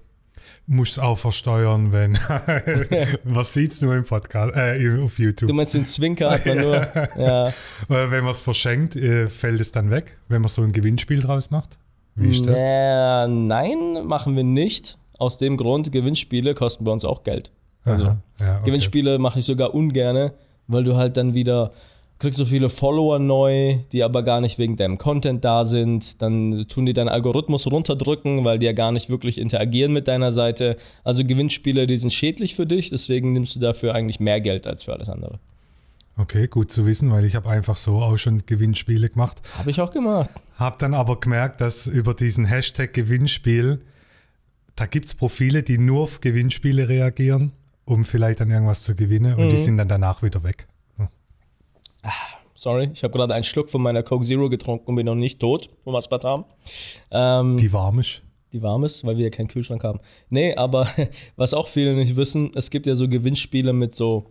Muss 0.68 1.00
auch 1.00 1.18
versteuern, 1.18 1.92
wenn. 1.92 2.14
Was 3.24 3.54
sieht's 3.54 3.82
nur 3.82 3.96
im 3.96 4.04
Podcast, 4.04 4.56
äh, 4.56 5.02
auf 5.02 5.18
YouTube? 5.18 5.48
Du 5.48 5.54
meinst 5.54 5.74
den 5.74 5.88
Zwinker 5.88 6.30
hat 6.30 6.46
man 6.46 6.58
nur, 6.62 6.76
ja, 7.18 7.52
wenn 7.88 8.24
man 8.24 8.32
es 8.32 8.42
verschenkt, 8.42 8.96
äh, 8.96 9.28
fällt 9.28 9.60
es 9.60 9.72
dann 9.72 9.90
weg, 9.90 10.18
wenn 10.28 10.42
man 10.42 10.50
so 10.50 10.62
ein 10.62 10.72
Gewinnspiel 10.72 11.22
draus 11.22 11.50
macht? 11.50 11.80
Wie 12.20 12.30
ist 12.30 12.46
das? 12.48 12.60
Äh, 12.60 13.28
nein, 13.28 14.06
machen 14.06 14.36
wir 14.36 14.44
nicht. 14.44 14.98
Aus 15.18 15.38
dem 15.38 15.58
Grund, 15.58 15.92
Gewinnspiele 15.92 16.54
kosten 16.54 16.86
bei 16.86 16.92
uns 16.92 17.04
auch 17.04 17.24
Geld. 17.24 17.52
Also, 17.84 18.06
Aha, 18.06 18.18
ja, 18.40 18.56
okay. 18.58 18.66
Gewinnspiele 18.66 19.20
mache 19.20 19.40
ich 19.40 19.46
sogar 19.46 19.74
ungerne, 19.74 20.34
weil 20.68 20.84
du 20.84 20.96
halt 20.96 21.18
dann 21.18 21.34
wieder 21.34 21.72
kriegst 22.20 22.38
so 22.38 22.46
viele 22.46 22.68
Follower 22.68 23.18
neu, 23.18 23.78
die 23.94 24.04
aber 24.04 24.24
gar 24.24 24.42
nicht 24.42 24.60
wegen 24.60 24.76
deinem 24.76 24.98
Content 24.98 25.44
da 25.46 25.66
sind. 25.66 26.22
Dann 26.22 26.66
tun 26.68 26.86
die 26.86 26.94
deinen 26.94 27.08
Algorithmus 27.08 27.66
runterdrücken, 27.72 28.44
weil 28.44 28.60
die 28.60 28.66
ja 28.66 28.74
gar 28.74 28.92
nicht 28.92 29.10
wirklich 29.10 29.38
interagieren 29.38 29.94
mit 29.94 30.08
deiner 30.10 30.34
Seite. 30.34 30.76
Also 31.06 31.24
Gewinnspiele, 31.24 31.88
die 31.88 31.98
sind 31.98 32.12
schädlich 32.12 32.56
für 32.56 32.66
dich, 32.66 32.90
deswegen 32.90 33.32
nimmst 33.32 33.56
du 33.56 33.60
dafür 33.62 33.96
eigentlich 33.96 34.20
mehr 34.20 34.42
Geld 34.42 34.68
als 34.68 34.84
für 34.84 34.94
alles 34.94 35.10
andere. 35.10 35.40
Okay, 36.20 36.48
gut 36.48 36.70
zu 36.72 36.86
wissen, 36.86 37.12
weil 37.12 37.24
ich 37.24 37.36
habe 37.36 37.50
einfach 37.50 37.76
so 37.78 38.02
auch 38.02 38.18
schon 38.18 38.46
Gewinnspiele 38.46 39.10
gemacht. 39.10 39.42
Habe 39.58 39.70
ich 39.70 39.80
auch 39.80 39.92
gemacht. 39.92 40.30
Habe 40.56 40.76
dann 40.78 40.94
aber 40.94 41.20
gemerkt, 41.20 41.62
dass 41.62 41.88
über 41.88 42.14
diesen 42.14 42.46
Hashtag 42.46 42.94
Gewinnspiel, 42.94 43.82
da 44.76 44.86
gibt 44.86 45.06
es 45.06 45.16
Profile, 45.16 45.64
die 45.64 45.78
nur 45.78 46.04
auf 46.04 46.20
Gewinnspiele 46.20 46.90
reagieren, 46.90 47.54
um 47.86 48.04
vielleicht 48.04 48.42
dann 48.42 48.52
irgendwas 48.52 48.84
zu 48.84 48.96
gewinnen 48.96 49.36
und 49.36 49.48
die 49.50 49.56
Mhm. 49.56 49.60
sind 49.60 49.78
dann 49.78 49.88
danach 49.88 50.22
wieder 50.22 50.44
weg. 50.44 50.68
Sorry, 52.56 52.90
ich 52.94 53.04
habe 53.04 53.14
gerade 53.18 53.34
einen 53.34 53.46
Schluck 53.46 53.70
von 53.70 53.82
meiner 53.82 54.04
Coke 54.04 54.26
Zero 54.26 54.50
getrunken 54.50 54.88
und 54.90 54.96
bin 54.98 55.06
noch 55.06 55.16
nicht 55.16 55.40
tot 55.40 55.70
vom 55.86 55.96
Aspartam. 55.96 56.44
Ähm, 57.12 57.56
Die 57.56 57.72
warm 57.72 58.00
ist. 58.00 58.22
die 58.52 58.62
warm 58.62 58.84
ist, 58.84 59.06
weil 59.06 59.16
wir 59.16 59.24
ja 59.26 59.30
keinen 59.30 59.48
Kühlschrank 59.48 59.84
haben. 59.86 60.00
Nee, 60.30 60.54
aber 60.56 60.86
was 61.38 61.54
auch 61.54 61.70
viele 61.70 61.96
nicht 61.96 62.18
wissen, 62.18 62.52
es 62.56 62.70
gibt 62.70 62.86
ja 62.88 62.96
so 62.96 63.08
Gewinnspiele 63.08 63.72
mit 63.72 63.96
so 63.96 64.26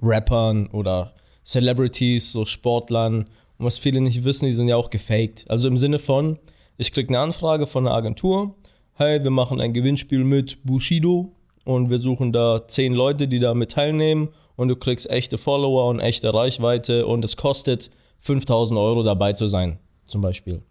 Rappern 0.00 0.68
oder 0.68 1.12
Celebrities, 1.46 2.32
so 2.32 2.44
Sportlern. 2.44 3.26
Und 3.58 3.64
was 3.64 3.78
viele 3.78 4.00
nicht 4.00 4.24
wissen, 4.24 4.46
die 4.46 4.52
sind 4.52 4.68
ja 4.68 4.76
auch 4.76 4.90
gefaked. 4.90 5.44
Also 5.48 5.68
im 5.68 5.78
Sinne 5.78 5.98
von, 5.98 6.38
ich 6.76 6.92
kriege 6.92 7.08
eine 7.08 7.20
Anfrage 7.20 7.66
von 7.66 7.86
einer 7.86 7.96
Agentur, 7.96 8.56
hey, 8.94 9.22
wir 9.22 9.30
machen 9.30 9.60
ein 9.60 9.72
Gewinnspiel 9.72 10.24
mit 10.24 10.64
Bushido 10.64 11.32
und 11.64 11.88
wir 11.88 11.98
suchen 11.98 12.32
da 12.32 12.66
zehn 12.66 12.92
Leute, 12.92 13.28
die 13.28 13.38
da 13.38 13.54
mit 13.54 13.72
teilnehmen 13.72 14.28
und 14.56 14.68
du 14.68 14.76
kriegst 14.76 15.08
echte 15.08 15.38
Follower 15.38 15.88
und 15.88 16.00
echte 16.00 16.32
Reichweite 16.34 17.06
und 17.06 17.24
es 17.24 17.36
kostet 17.36 17.90
5000 18.18 18.78
Euro 18.78 19.02
dabei 19.02 19.32
zu 19.32 19.48
sein, 19.48 19.78
zum 20.06 20.20
Beispiel. 20.20 20.62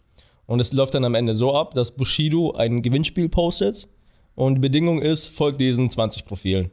Und 0.47 0.59
es 0.59 0.73
läuft 0.73 0.93
dann 0.93 1.05
am 1.05 1.15
Ende 1.15 1.33
so 1.35 1.55
ab, 1.55 1.73
dass 1.73 1.95
Bushido 1.95 2.51
ein 2.53 2.81
Gewinnspiel 2.81 3.29
postet 3.29 3.87
und 4.35 4.55
die 4.55 4.61
Bedingung 4.61 5.01
ist, 5.01 5.27
folgt 5.27 5.61
diesen 5.61 5.89
20 5.89 6.25
Profilen. 6.25 6.71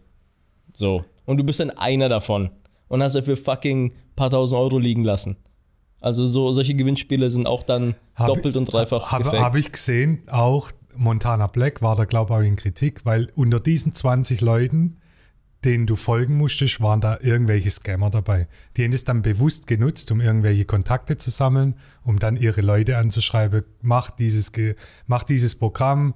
So. 0.75 1.05
Und 1.25 1.39
du 1.39 1.45
bist 1.45 1.61
dann 1.61 1.71
einer 1.71 2.09
davon 2.09 2.51
und 2.93 3.03
hast 3.03 3.15
dafür 3.15 3.39
fucking 3.39 3.95
paar 4.17 4.29
tausend 4.29 4.61
Euro 4.61 4.79
liegen 4.79 5.03
lassen. 5.03 5.37
Also 5.99 6.27
so, 6.27 6.53
solche 6.53 6.75
Gewinnspiele 6.75 7.31
sind 7.31 7.47
auch 7.47 7.63
dann 7.63 7.95
Hab 8.15 8.27
doppelt 8.27 8.49
ich- 8.49 8.57
und 8.57 8.67
dreifach 8.67 9.11
Habe 9.11 9.41
hab 9.41 9.57
ich 9.57 9.73
gesehen, 9.73 10.23
auch 10.31 10.71
Montana 10.95 11.47
Black 11.47 11.81
war 11.81 11.97
da, 11.97 12.05
glaube 12.05 12.35
ich, 12.35 12.39
auch 12.39 12.43
in 12.43 12.57
Kritik, 12.57 13.07
weil 13.07 13.31
unter 13.35 13.61
diesen 13.61 13.95
20 13.95 14.43
Leuten, 14.43 14.99
denen 15.65 15.87
du 15.87 15.97
folgen 15.97 16.37
musstest, 16.37 16.83
waren 16.83 17.01
da 17.01 17.17
irgendwelche 17.23 17.71
Scammer 17.71 18.11
dabei. 18.11 18.47
Die 18.77 18.85
haben 18.85 18.93
es 18.93 19.05
dann 19.05 19.23
bewusst 19.23 19.67
genutzt, 19.67 20.13
um 20.13 20.21
irgendwelche 20.21 20.67
Kontakte 20.67 21.17
zu 21.17 21.31
sammeln, 21.31 21.77
um 22.05 22.19
dann 22.19 22.37
ihre 22.37 22.61
Leute 22.61 22.99
anzuschreiben, 22.99 23.63
mach 23.81 24.11
dieses, 24.11 24.53
mach 25.07 25.25
dieses 25.25 25.55
Programm, 25.55 26.13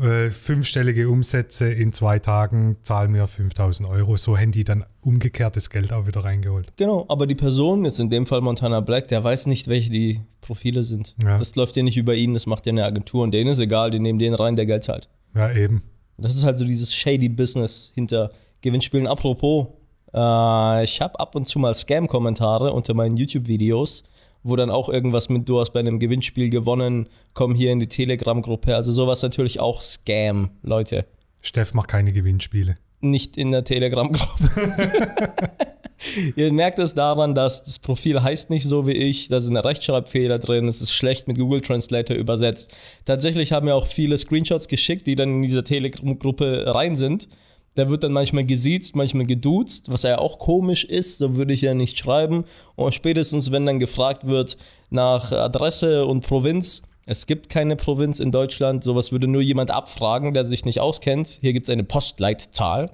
äh, 0.00 0.30
fünfstellige 0.30 1.08
Umsätze 1.08 1.72
in 1.72 1.92
zwei 1.92 2.18
Tagen, 2.18 2.76
zahl 2.82 3.08
mir 3.08 3.26
5000 3.26 3.88
Euro. 3.88 4.16
So 4.16 4.36
haben 4.36 4.52
die 4.52 4.64
dann 4.64 4.84
umgekehrt 5.00 5.56
das 5.56 5.70
Geld 5.70 5.92
auch 5.92 6.06
wieder 6.06 6.24
reingeholt. 6.24 6.72
Genau, 6.76 7.04
aber 7.08 7.26
die 7.26 7.34
Person, 7.34 7.84
jetzt 7.84 8.00
in 8.00 8.10
dem 8.10 8.26
Fall 8.26 8.40
Montana 8.40 8.80
Black, 8.80 9.08
der 9.08 9.22
weiß 9.22 9.46
nicht, 9.46 9.68
welche 9.68 9.90
die 9.90 10.20
Profile 10.40 10.84
sind. 10.84 11.14
Ja. 11.22 11.38
Das 11.38 11.54
läuft 11.56 11.76
ja 11.76 11.82
nicht 11.82 11.96
über 11.96 12.14
ihn, 12.14 12.34
das 12.34 12.46
macht 12.46 12.66
ja 12.66 12.70
eine 12.70 12.84
Agentur 12.84 13.22
und 13.22 13.32
denen 13.32 13.50
ist 13.50 13.60
egal, 13.60 13.90
die 13.90 14.00
nehmen 14.00 14.18
den 14.18 14.34
rein, 14.34 14.56
der 14.56 14.66
Geld 14.66 14.84
zahlt. 14.84 15.08
Ja, 15.34 15.52
eben. 15.52 15.82
Das 16.18 16.34
ist 16.34 16.44
halt 16.44 16.58
so 16.58 16.64
dieses 16.64 16.94
shady 16.94 17.28
Business 17.28 17.92
hinter 17.94 18.30
Gewinnspielen. 18.60 19.06
Apropos, 19.06 19.68
äh, 20.14 20.84
ich 20.84 21.00
habe 21.00 21.18
ab 21.18 21.34
und 21.34 21.48
zu 21.48 21.58
mal 21.58 21.74
Scam-Kommentare 21.74 22.72
unter 22.72 22.94
meinen 22.94 23.16
YouTube-Videos, 23.16 24.04
wo 24.42 24.56
dann 24.56 24.70
auch 24.70 24.88
irgendwas 24.88 25.28
mit, 25.28 25.48
du 25.48 25.60
hast 25.60 25.72
bei 25.72 25.80
einem 25.80 25.98
Gewinnspiel 25.98 26.50
gewonnen, 26.50 27.08
komm 27.34 27.54
hier 27.54 27.72
in 27.72 27.80
die 27.80 27.88
Telegram-Gruppe. 27.88 28.74
Also 28.74 28.92
sowas 28.92 29.22
natürlich 29.22 29.60
auch 29.60 29.80
Scam, 29.80 30.50
Leute. 30.62 31.06
Steff 31.42 31.74
macht 31.74 31.88
keine 31.88 32.12
Gewinnspiele. 32.12 32.76
Nicht 33.00 33.36
in 33.36 33.50
der 33.50 33.64
Telegram-Gruppe. 33.64 34.88
Ihr 36.36 36.52
merkt 36.52 36.78
es 36.78 36.94
daran, 36.94 37.34
dass 37.34 37.64
das 37.64 37.78
Profil 37.78 38.22
heißt 38.22 38.50
nicht 38.50 38.64
so 38.64 38.86
wie 38.86 38.92
ich, 38.92 39.28
da 39.28 39.40
sind 39.40 39.56
Rechtschreibfehler 39.56 40.38
drin, 40.38 40.66
es 40.68 40.80
ist 40.80 40.92
schlecht 40.92 41.28
mit 41.28 41.38
Google 41.38 41.60
Translator 41.60 42.16
übersetzt. 42.16 42.74
Tatsächlich 43.04 43.52
haben 43.52 43.66
mir 43.66 43.74
auch 43.74 43.86
viele 43.86 44.18
Screenshots 44.18 44.68
geschickt, 44.68 45.06
die 45.06 45.14
dann 45.14 45.36
in 45.36 45.42
diese 45.42 45.64
Telegram-Gruppe 45.64 46.64
rein 46.74 46.96
sind. 46.96 47.28
Da 47.74 47.88
wird 47.88 48.04
dann 48.04 48.12
manchmal 48.12 48.44
gesiezt, 48.44 48.96
manchmal 48.96 49.26
geduzt, 49.26 49.90
was 49.90 50.02
ja 50.02 50.18
auch 50.18 50.38
komisch 50.38 50.84
ist, 50.84 51.18
so 51.18 51.36
würde 51.36 51.54
ich 51.54 51.62
ja 51.62 51.74
nicht 51.74 51.98
schreiben. 51.98 52.44
Und 52.76 52.92
spätestens, 52.92 53.50
wenn 53.50 53.64
dann 53.64 53.78
gefragt 53.78 54.26
wird 54.26 54.58
nach 54.90 55.32
Adresse 55.32 56.04
und 56.04 56.26
Provinz, 56.26 56.82
es 57.04 57.26
gibt 57.26 57.48
keine 57.48 57.74
Provinz 57.74 58.20
in 58.20 58.30
Deutschland, 58.30 58.84
sowas 58.84 59.10
würde 59.10 59.26
nur 59.26 59.42
jemand 59.42 59.72
abfragen, 59.72 60.34
der 60.34 60.44
sich 60.44 60.64
nicht 60.64 60.80
auskennt. 60.80 61.38
Hier 61.40 61.52
gibt 61.52 61.66
es 61.66 61.72
eine 61.72 61.82
Postleitzahl. 61.82 62.86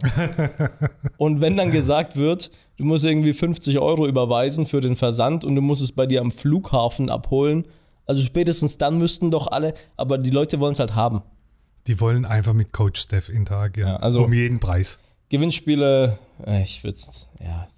Und 1.18 1.42
wenn 1.42 1.58
dann 1.58 1.70
gesagt 1.70 2.16
wird, 2.16 2.50
du 2.78 2.85
musst 2.85 3.04
irgendwie 3.04 3.35
50 3.35 3.78
Euro 3.80 4.06
überweisen 4.06 4.64
für 4.64 4.80
den 4.80 4.97
Versand 4.97 5.44
und 5.44 5.54
du 5.56 5.61
musst 5.61 5.82
es 5.82 5.92
bei 5.92 6.06
dir 6.06 6.23
am 6.23 6.30
Flughafen 6.30 7.11
abholen, 7.11 7.66
also 8.06 8.23
spätestens 8.23 8.78
dann 8.78 8.97
müssten 8.99 9.30
doch 9.30 9.49
alle, 9.49 9.75
aber 9.97 10.16
die 10.16 10.30
Leute 10.30 10.58
wollen 10.61 10.73
es 10.73 10.80
halt 10.80 10.94
haben. 10.94 11.23
Die 11.88 12.00
wollen 12.00 12.25
einfach 12.25 12.52
mit 12.54 12.73
Coach 12.73 13.00
Steph 13.00 13.28
interagieren. 13.28 13.88
Ja, 13.90 13.97
also- 13.97 14.25
um 14.25 14.33
jeden 14.33 14.61
Preis. 14.61 14.99
Gewinnspiele, 15.30 16.18
äh, 16.47 16.62
ich 16.62 16.83
würde 16.85 16.99
ja, 17.40 17.68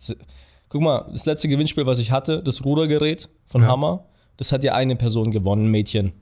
Guck 0.68 0.82
mal, 0.82 1.08
das 1.12 1.26
letzte 1.26 1.48
Gewinnspiel, 1.48 1.84
was 1.86 1.98
ich 1.98 2.12
hatte, 2.12 2.42
das 2.44 2.64
Rudergerät 2.64 3.28
von 3.46 3.62
Ja. 3.62 3.68
Hammer, 3.68 4.04
das 4.36 4.52
hat 4.52 4.62
ja 4.62 4.74
eine 4.74 4.94
Person 4.94 5.32
gewonnen, 5.32 5.64
ein 5.66 5.70
Mädchen. 5.70 6.12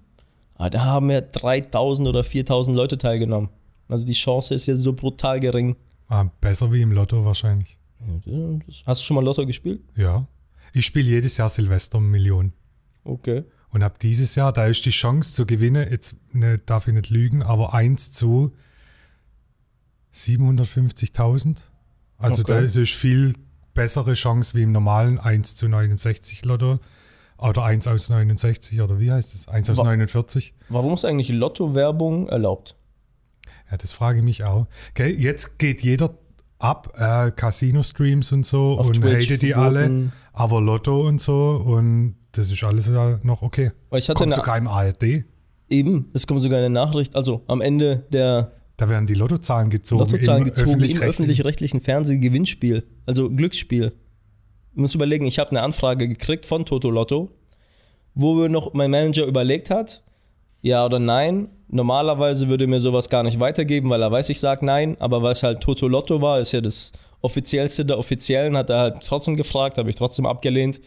Aber 0.54 0.71
da 0.71 0.85
haben 0.85 1.11
ja 1.11 1.21
3000 1.21 2.09
oder 2.09 2.25
4000 2.25 2.75
Leute 2.75 2.97
teilgenommen. 2.97 3.50
Also 3.88 4.07
die 4.07 4.14
Chance 4.14 4.54
ist 4.54 4.66
ja 4.66 4.76
so 4.76 4.92
brutal 4.95 5.38
gering. 5.40 5.76
Ah, 6.09 6.25
besser 6.40 6.73
wie 6.73 6.80
im 6.80 6.92
Lotto 6.92 7.25
wahrscheinlich. 7.26 7.78
Hast 8.87 9.02
du 9.02 9.04
schon 9.04 9.14
mal 9.16 9.25
Lotto 9.25 9.45
gespielt? 9.47 9.83
Ja. 9.97 10.26
Ich 10.73 10.87
spiele 10.87 11.09
jedes 11.09 11.37
Jahr 11.37 11.49
Silvester 11.50 11.99
eine 11.99 12.07
Million. 12.07 12.52
Okay. 13.04 13.45
Und 13.71 13.83
ab 13.83 13.99
dieses 13.99 14.35
Jahr, 14.35 14.53
da 14.53 14.67
ist 14.67 14.85
die 14.87 14.91
Chance 14.91 15.35
zu 15.35 15.45
gewinnen, 15.47 15.87
jetzt 15.91 16.17
ne, 16.33 16.59
darf 16.59 16.89
ich 16.89 16.95
nicht 16.95 17.11
lügen, 17.11 17.43
aber 17.43 17.75
1 17.75 18.13
zu 18.13 18.53
750.000. 20.13 21.57
Also 22.19 22.43
Okay. 22.43 22.53
da 22.53 22.59
ist 22.61 22.77
es 22.77 22.91
viel 22.91 23.35
bessere 23.75 24.15
Chance 24.15 24.55
wie 24.57 24.63
im 24.63 24.73
normalen 24.73 25.19
1 25.19 25.55
zu 25.57 25.69
69 25.69 26.45
Lotto. 26.45 26.81
Oder 27.37 27.63
1 27.65 27.87
aus 27.87 28.11
69 28.11 28.81
oder 28.81 28.99
wie 28.99 29.13
heißt 29.13 29.35
es? 29.37 29.47
1 29.47 29.71
aus 29.71 29.77
Wa- 29.77 29.85
49. 29.85 30.55
Warum 30.71 30.95
ist 30.95 31.05
eigentlich 31.05 31.29
Lotto-Werbung 31.29 32.27
erlaubt? 32.29 32.75
Ja, 33.71 33.77
das 33.77 33.93
frage 33.93 34.19
ich 34.19 34.25
mich 34.25 34.43
auch. 34.43 34.67
Gell, 34.95 35.11
jetzt 35.11 35.59
geht 35.61 35.83
jeder 35.83 36.19
ab, 36.59 36.95
äh, 36.99 37.31
Casino-Streams 37.31 38.33
und 38.33 38.45
so 38.45 38.77
Auf 38.81 38.89
und 38.89 38.95
Twitch 38.95 39.27
hatet 39.27 39.43
die 39.43 39.55
alle, 39.55 40.11
aber 40.33 40.61
Lotto 40.61 41.07
und 41.07 41.21
so 41.21 41.63
und 41.65 42.17
das 42.38 42.50
ist 42.50 42.62
alles 42.62 42.88
ja 42.88 43.18
noch 43.23 43.42
okay. 43.42 43.73
Weil 43.90 43.99
ich 43.99 44.09
hatte 44.09 44.18
Kommt 44.18 44.35
sogar 44.35 44.57
im 44.57 44.68
ARD. 44.68 45.25
eben, 45.68 46.11
es 46.14 46.26
kommt 46.26 46.42
sogar 46.42 46.59
eine 46.59 46.71
Nachricht, 46.71 47.16
also 47.16 47.42
am 47.49 47.61
Ende 47.61 48.04
der 48.12 48.52
Da 48.76 48.88
werden 48.88 49.07
die 49.07 49.14
Lottozahlen 49.14 49.71
gezogen. 49.71 50.00
Lottozahlen 50.04 50.42
im 50.42 50.49
gezogen 50.49 50.80
im 50.80 51.02
öffentlich-rechtlichen. 51.02 51.80
Fernsehgewinnspiel, 51.80 52.85
also 53.07 53.28
Glücksspiel. 53.28 53.92
Ich 54.73 54.80
muss 54.80 54.95
überlegen, 54.95 55.26
ich 55.26 55.40
habe 55.40 55.50
eine 55.50 55.62
Anfrage 55.62 56.07
gekriegt 56.09 56.47
von 56.47 56.64
Toto 56.64 56.90
Lotto, 56.90 57.30
wo 58.14 58.35
mir 58.35 58.49
noch 58.49 58.73
mein 58.73 58.90
Manager 58.90 59.26
überlegt 59.26 59.71
hat, 59.71 60.04
ja 60.62 60.85
oder 60.85 61.00
nein. 61.00 61.49
Normalerweise 61.71 62.49
würde 62.49 62.64
er 62.64 62.68
mir 62.68 62.80
sowas 62.80 63.11
gar 63.11 63.25
nicht 63.25 63.40
weitergeben, 63.40 63.90
weil 63.90 64.00
er 64.00 64.11
weiß, 64.11 64.30
ich 64.30 64.40
sage 64.40 64.64
nein, 64.64 64.97
aber 65.00 65.23
weil 65.23 65.33
es 65.33 65.42
halt 65.42 65.61
Toto 65.61 65.88
Lotto 65.88 66.23
war, 66.23 66.40
ist 66.40 66.52
ja 66.52 66.61
das 66.61 66.92
offiziellste 67.21 67.85
der 67.85 67.99
Offiziellen, 67.99 68.57
hat 68.57 68.71
er 68.71 68.78
halt 68.78 69.02
trotzdem 69.04 69.37
gefragt, 69.37 69.76
habe 69.76 69.90
ich 69.90 69.97
trotzdem 69.97 70.25
abgelehnt. 70.25 70.80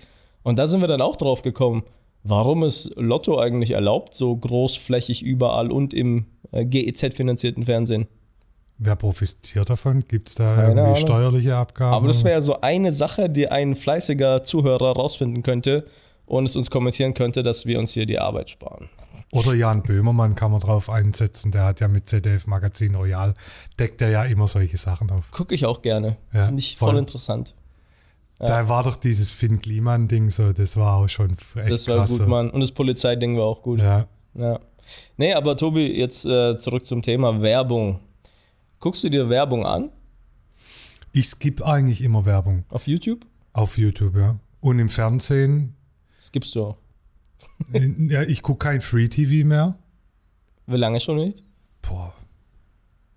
Und 0.43 0.57
da 0.57 0.67
sind 0.67 0.81
wir 0.81 0.87
dann 0.87 1.01
auch 1.01 1.15
drauf 1.15 1.41
gekommen, 1.41 1.83
warum 2.23 2.63
ist 2.63 2.91
Lotto 2.95 3.39
eigentlich 3.39 3.71
erlaubt, 3.71 4.13
so 4.13 4.35
großflächig 4.35 5.21
überall 5.23 5.71
und 5.71 5.93
im 5.93 6.25
äh, 6.51 6.65
GEZ-finanzierten 6.65 7.65
Fernsehen? 7.65 8.07
Wer 8.77 8.95
profitiert 8.95 9.69
davon? 9.69 10.03
Gibt 10.07 10.29
es 10.29 10.35
da 10.35 10.55
Keine 10.55 10.61
irgendwie 10.69 10.81
Ahnung. 10.81 10.95
steuerliche 10.95 11.55
Abgaben? 11.55 11.93
Aber 11.93 12.07
das 12.07 12.23
wäre 12.23 12.35
ja 12.35 12.41
so 12.41 12.61
eine 12.61 12.91
Sache, 12.91 13.29
die 13.29 13.47
ein 13.47 13.75
fleißiger 13.75 14.43
Zuhörer 14.43 14.93
rausfinden 14.95 15.43
könnte 15.43 15.85
und 16.25 16.45
es 16.45 16.55
uns 16.55 16.71
kommentieren 16.71 17.13
könnte, 17.13 17.43
dass 17.43 17.67
wir 17.67 17.77
uns 17.77 17.91
hier 17.91 18.07
die 18.07 18.17
Arbeit 18.17 18.49
sparen. 18.49 18.89
Oder 19.33 19.53
Jan 19.53 19.83
Böhmermann 19.83 20.35
kann 20.35 20.51
man 20.51 20.59
drauf 20.59 20.89
einsetzen. 20.89 21.51
Der 21.51 21.65
hat 21.65 21.79
ja 21.79 21.87
mit 21.87 22.07
ZDF 22.09 22.47
Magazin 22.47 22.95
Royal, 22.95 23.33
deckt 23.79 24.01
er 24.01 24.09
ja 24.09 24.23
immer 24.25 24.47
solche 24.47 24.77
Sachen 24.77 25.09
auf. 25.11 25.29
Gucke 25.31 25.55
ich 25.55 25.65
auch 25.65 25.81
gerne. 25.81 26.17
Ja, 26.33 26.45
Finde 26.47 26.59
ich 26.59 26.75
voll, 26.75 26.89
voll. 26.89 26.97
interessant. 26.99 27.53
Da 28.47 28.67
war 28.69 28.83
doch 28.83 28.95
dieses 28.95 29.31
Finn 29.31 29.59
Kliman-Ding 29.61 30.29
so, 30.29 30.51
das 30.53 30.77
war 30.77 30.97
auch 30.97 31.07
schon 31.07 31.31
echt 31.55 31.69
Das 31.71 31.87
war 31.87 31.97
krass. 31.97 32.17
gut. 32.19 32.27
Mann. 32.27 32.49
Und 32.49 32.59
das 32.61 32.71
Polizeiding 32.71 33.37
war 33.37 33.45
auch 33.45 33.61
gut. 33.61 33.79
Ja. 33.79 34.07
Ja. 34.33 34.59
Nee, 35.17 35.33
aber 35.33 35.55
Tobi, 35.57 35.87
jetzt 35.97 36.25
äh, 36.25 36.57
zurück 36.57 36.85
zum 36.85 37.01
Thema 37.01 37.41
Werbung. 37.41 37.99
Guckst 38.79 39.03
du 39.03 39.09
dir 39.09 39.29
Werbung 39.29 39.65
an 39.65 39.91
Ich 41.11 41.27
skippe 41.27 41.65
eigentlich 41.65 42.01
immer 42.01 42.25
Werbung 42.25 42.65
auf 42.69 42.87
YouTube? 42.87 43.25
auf 43.53 43.77
YouTube, 43.77 44.15
ja. 44.15 44.39
Und 44.61 44.79
im 44.79 44.89
Fernsehen, 44.89 45.75
Das 46.17 46.31
gibst 46.31 46.55
du 46.55 46.63
auch. 46.63 46.77
ja, 47.73 48.23
ich 48.23 48.41
gucke 48.41 48.59
kein 48.59 48.81
Free 48.81 49.07
TV 49.07 49.45
mehr. 49.45 49.77
Wie 50.67 50.77
lange 50.77 50.99
schon 50.99 51.17
nicht? 51.17 51.43
Boah, 51.81 52.13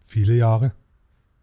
viele 0.04 0.34
Jahre. 0.34 0.72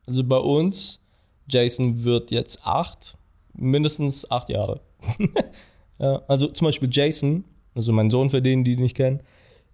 Also 0.06 0.24
bei 0.24 0.38
uns, 0.38 1.00
Jason 1.48 2.04
wird 2.04 2.32
jetzt 2.32 2.66
acht, 2.66 3.18
mindestens 3.54 4.30
acht 4.30 4.50
Jahre. 4.50 4.82
ja, 6.00 6.22
also 6.28 6.48
zum 6.48 6.66
Beispiel 6.66 6.90
Jason, 6.92 7.44
also 7.76 7.92
mein 7.94 8.10
Sohn 8.10 8.30
für 8.30 8.42
den, 8.42 8.64
die 8.64 8.74
ihn 8.74 8.82
nicht 8.82 8.96
kennen, 8.98 9.22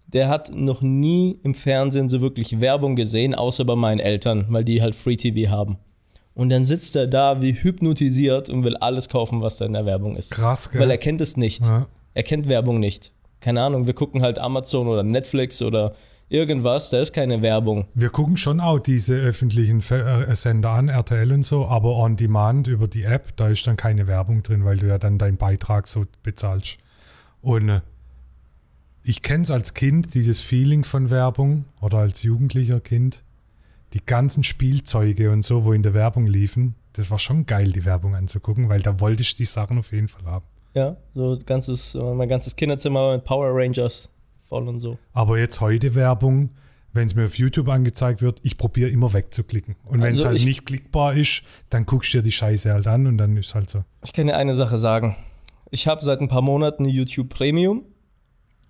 der 0.06 0.28
hat 0.28 0.54
noch 0.54 0.80
nie 0.80 1.38
im 1.42 1.54
Fernsehen 1.54 2.08
so 2.08 2.20
wirklich 2.22 2.60
Werbung 2.60 2.96
gesehen, 2.96 3.34
außer 3.34 3.64
bei 3.64 3.76
meinen 3.76 4.00
Eltern, 4.00 4.46
weil 4.48 4.64
die 4.64 4.80
halt 4.80 4.94
Free 4.94 5.16
TV 5.16 5.50
haben. 5.50 5.78
Und 6.34 6.50
dann 6.50 6.64
sitzt 6.64 6.96
er 6.96 7.06
da 7.06 7.42
wie 7.42 7.52
hypnotisiert 7.52 8.48
und 8.48 8.62
will 8.64 8.76
alles 8.76 9.08
kaufen, 9.08 9.42
was 9.42 9.56
da 9.56 9.66
in 9.66 9.72
der 9.72 9.86
Werbung 9.86 10.16
ist. 10.16 10.30
Krass, 10.30 10.70
gell? 10.70 10.80
Weil 10.80 10.90
er 10.90 10.98
kennt 10.98 11.20
es 11.20 11.36
nicht. 11.36 11.64
ja. 11.64 11.88
Er 12.14 12.22
kennt 12.22 12.48
Werbung 12.48 12.80
nicht. 12.80 13.12
Keine 13.40 13.62
Ahnung, 13.62 13.86
wir 13.86 13.94
gucken 13.94 14.22
halt 14.22 14.38
Amazon 14.38 14.88
oder 14.88 15.04
Netflix 15.04 15.62
oder 15.62 15.94
irgendwas, 16.28 16.90
da 16.90 17.00
ist 17.00 17.12
keine 17.12 17.40
Werbung. 17.42 17.86
Wir 17.94 18.10
gucken 18.10 18.36
schon 18.36 18.60
auch 18.60 18.78
diese 18.78 19.14
öffentlichen 19.16 19.80
Fe- 19.80 20.26
äh, 20.28 20.34
Sender 20.36 20.70
an, 20.70 20.88
RTL 20.88 21.32
und 21.32 21.42
so, 21.44 21.66
aber 21.66 21.96
on 21.96 22.16
demand 22.16 22.66
über 22.66 22.88
die 22.88 23.02
App, 23.04 23.36
da 23.36 23.48
ist 23.48 23.66
dann 23.66 23.76
keine 23.76 24.06
Werbung 24.06 24.42
drin, 24.42 24.64
weil 24.64 24.76
du 24.76 24.86
ja 24.86 24.98
dann 24.98 25.18
deinen 25.18 25.36
Beitrag 25.36 25.88
so 25.88 26.06
bezahlst. 26.22 26.78
Und 27.40 27.68
äh, 27.68 27.80
ich 29.02 29.22
kenne 29.22 29.42
es 29.42 29.50
als 29.50 29.74
Kind, 29.74 30.14
dieses 30.14 30.40
Feeling 30.40 30.84
von 30.84 31.10
Werbung 31.10 31.64
oder 31.80 31.98
als 31.98 32.22
jugendlicher 32.22 32.80
Kind, 32.80 33.24
die 33.94 34.04
ganzen 34.04 34.44
Spielzeuge 34.44 35.30
und 35.30 35.44
so, 35.44 35.64
wo 35.64 35.72
in 35.72 35.82
der 35.82 35.94
Werbung 35.94 36.26
liefen, 36.26 36.74
das 36.92 37.10
war 37.10 37.18
schon 37.18 37.46
geil, 37.46 37.72
die 37.72 37.84
Werbung 37.84 38.14
anzugucken, 38.14 38.68
weil 38.68 38.82
da 38.82 39.00
wollte 39.00 39.22
ich 39.22 39.34
die 39.34 39.44
Sachen 39.46 39.78
auf 39.78 39.92
jeden 39.92 40.08
Fall 40.08 40.24
haben. 40.26 40.44
Ja, 40.74 40.96
so 41.14 41.38
ganzes, 41.46 41.94
äh, 41.94 41.98
mein 42.14 42.28
ganzes 42.28 42.54
Kinderzimmer 42.54 43.12
mit 43.14 43.24
Power 43.24 43.48
Rangers 43.54 44.10
voll 44.48 44.66
und 44.68 44.80
so. 44.80 44.98
Aber 45.12 45.38
jetzt 45.38 45.60
heute 45.60 45.94
Werbung, 45.94 46.50
wenn 46.92 47.06
es 47.06 47.14
mir 47.14 47.26
auf 47.26 47.36
YouTube 47.38 47.68
angezeigt 47.68 48.22
wird, 48.22 48.40
ich 48.42 48.56
probiere 48.56 48.88
immer 48.90 49.12
wegzuklicken. 49.12 49.76
Und 49.84 50.00
wenn 50.00 50.12
es 50.12 50.18
Also 50.18 50.28
halt 50.28 50.36
ich- 50.38 50.46
nicht 50.46 50.64
klickbar 50.66 51.14
ist, 51.14 51.42
dann 51.70 51.84
guckst 51.86 52.12
du 52.14 52.18
dir 52.18 52.22
die 52.22 52.32
Scheiße 52.32 52.72
halt 52.72 52.86
an 52.86 53.06
und 53.06 53.18
dann 53.18 53.36
ist 53.36 53.54
halt 53.54 53.68
so. 53.70 53.84
Ich 54.04 54.12
kann 54.12 54.26
dir 54.26 54.36
eine 54.36 54.54
Sache 54.54 54.78
sagen. 54.78 55.16
Ich 55.70 55.86
habe 55.86 56.02
seit 56.02 56.20
ein 56.20 56.28
paar 56.28 56.40
Monaten 56.42 56.86
YouTube 56.86 57.28
Premium 57.28 57.84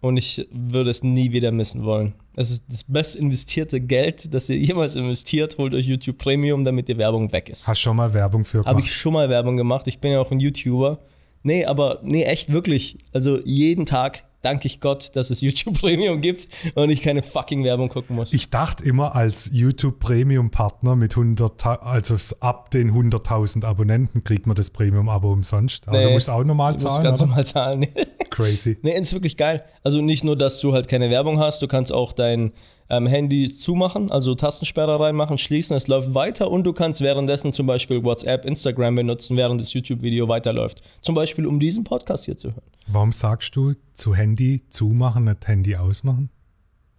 und 0.01 0.17
ich 0.17 0.49
würde 0.53 0.91
es 0.91 1.03
nie 1.05 1.31
wieder 1.33 1.53
missen 1.53 1.85
wollen. 1.85 2.15
Es 2.37 2.51
ist 2.51 2.65
das 2.69 2.85
best 2.85 3.17
investierte 3.17 3.81
Geld, 3.81 4.33
das 4.35 4.49
ihr 4.49 4.59
jemals 4.59 4.97
investiert. 4.97 5.59
Holt 5.59 5.75
euch 5.75 5.87
YouTube 5.87 6.19
Premium, 6.19 6.65
damit 6.65 6.89
die 6.89 6.99
Werbung 6.99 7.33
weg 7.33 7.49
ist. 7.49 7.67
Hast 7.69 7.81
schon 7.81 7.97
mal 7.97 8.13
Werbung 8.15 8.45
für 8.45 8.59
Habe 8.59 8.69
gemacht? 8.71 8.85
ich 8.85 8.93
schon 8.93 9.13
mal 9.13 9.29
Werbung 9.29 9.57
gemacht. 9.57 9.87
Ich 9.87 10.01
bin 10.01 10.11
ja 10.13 10.21
auch 10.21 10.31
ein 10.33 10.41
YouTuber. 10.41 10.99
Nee, 11.45 11.65
aber 11.65 12.01
nee, 12.03 12.25
echt 12.25 12.53
wirklich. 12.53 12.99
Also 13.13 13.39
jeden 13.45 13.87
Tag 13.87 14.25
danke 14.43 14.67
ich 14.67 14.81
Gott, 14.81 15.15
dass 15.17 15.31
es 15.31 15.41
YouTube 15.43 15.79
Premium 15.81 16.21
gibt 16.21 16.49
und 16.75 16.91
ich 16.91 17.03
keine 17.03 17.23
fucking 17.23 17.65
Werbung 17.65 17.89
gucken 17.89 18.17
muss. 18.17 18.33
Ich 18.33 18.51
dachte 18.51 18.85
immer 18.85 19.15
als 19.15 19.51
YouTube 19.53 19.99
Premium 19.99 20.51
Partner 20.51 20.97
mit 20.97 21.13
100, 21.17 21.67
also 21.67 22.17
ab 22.41 22.71
den 22.71 22.93
100.000 22.93 23.65
Abonnenten 23.65 24.25
kriegt 24.25 24.47
man 24.47 24.57
das 24.57 24.71
Premium 24.71 25.09
Abo 25.09 25.33
umsonst. 25.33 25.89
Aber 25.89 26.01
du 26.01 26.07
Nee, 26.09 26.13
musst 26.15 26.31
auch 26.31 26.45
normal 26.45 26.75
Du 26.75 26.85
musst 26.85 26.97
zahlen, 26.97 27.05
ganz 27.05 27.19
oder? 27.21 27.29
normal 27.29 27.47
zahlen. 27.47 27.87
Crazy. 28.31 28.79
Nee, 28.83 28.99
ist 28.99 29.13
wirklich 29.13 29.37
geil. 29.37 29.65
Also 29.83 30.01
nicht 30.01 30.25
nur, 30.25 30.37
dass 30.37 30.61
du 30.61 30.73
halt 30.73 30.89
keine 30.89 31.11
Werbung 31.11 31.39
hast, 31.39 31.63
du 31.63 31.67
kannst 31.69 31.93
auch 31.93 32.13
dein 32.13 32.53
ähm, 32.91 33.07
Handy 33.07 33.57
zumachen, 33.57 34.11
also 34.11 34.35
Tastensperre 34.35 34.99
reinmachen, 34.99 35.39
schließen, 35.39 35.77
es 35.77 35.89
läuft 35.89 36.15
weiter 36.15 36.51
und 36.51 36.65
du 36.65 36.73
kannst 36.73 37.01
währenddessen 37.01 37.53
zum 37.53 37.67
Beispiel 37.67 38.03
WhatsApp, 38.03 38.45
Instagram 38.45 38.95
benutzen, 38.95 39.37
während 39.37 39.61
das 39.61 39.73
YouTube-Video 39.73 40.29
weiterläuft. 40.29 40.83
Zum 41.03 41.15
Beispiel, 41.15 41.47
um 41.47 41.61
diesen 41.61 41.85
Podcast 41.85 42.25
hier 42.25 42.37
zu 42.37 42.49
hören. 42.49 42.63
Warum 42.87 43.13
sagst 43.13 43.55
du 43.57 43.75
zu 43.93 44.15
Handy 44.15 44.63
zumachen, 44.69 45.25
nicht 45.25 45.47
Handy 45.47 45.77
ausmachen? 45.77 46.31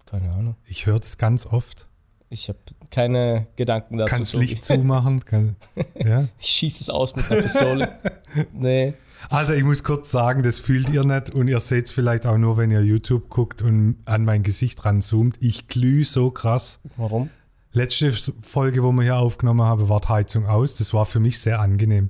Keine 0.05 0.31
Ahnung. 0.31 0.55
Ich 0.65 0.85
höre 0.85 0.99
das 0.99 1.17
ganz 1.17 1.45
oft. 1.45 1.87
Ich 2.29 2.47
habe 2.47 2.59
keine 2.91 3.47
Gedanken 3.55 3.97
dazu. 3.97 4.15
Kannst. 4.15 4.35
Licht 4.35 4.63
zumachen. 4.63 5.25
Kann, 5.25 5.55
ja. 5.95 6.27
Ich 6.39 6.47
schieße 6.47 6.83
es 6.83 6.89
aus 6.89 7.15
mit 7.15 7.29
einer 7.31 7.41
Pistole. 7.41 7.89
nee. 8.53 8.93
Alter, 9.27 9.55
ich 9.55 9.63
muss 9.63 9.83
kurz 9.83 10.11
sagen, 10.11 10.43
das 10.43 10.59
fühlt 10.59 10.89
ihr 10.89 11.03
nicht 11.03 11.31
und 11.31 11.47
ihr 11.47 11.59
seht 11.59 11.85
es 11.87 11.91
vielleicht 11.91 12.25
auch 12.25 12.37
nur, 12.37 12.57
wenn 12.57 12.71
ihr 12.71 12.81
YouTube 12.81 13.29
guckt 13.29 13.61
und 13.61 13.97
an 14.05 14.23
mein 14.23 14.43
Gesicht 14.43 14.85
ranzoomt. 14.85 15.37
Ich 15.41 15.67
glühe 15.67 16.05
so 16.05 16.31
krass. 16.31 16.79
Warum? 16.95 17.29
Letzte 17.71 18.11
Folge, 18.41 18.81
wo 18.81 18.91
wir 18.93 19.03
hier 19.03 19.17
aufgenommen 19.17 19.61
haben, 19.61 19.89
war 19.89 19.99
die 20.01 20.07
Heizung 20.07 20.47
aus. 20.47 20.75
Das 20.75 20.93
war 20.93 21.05
für 21.05 21.19
mich 21.19 21.39
sehr 21.39 21.59
angenehm. 21.59 22.09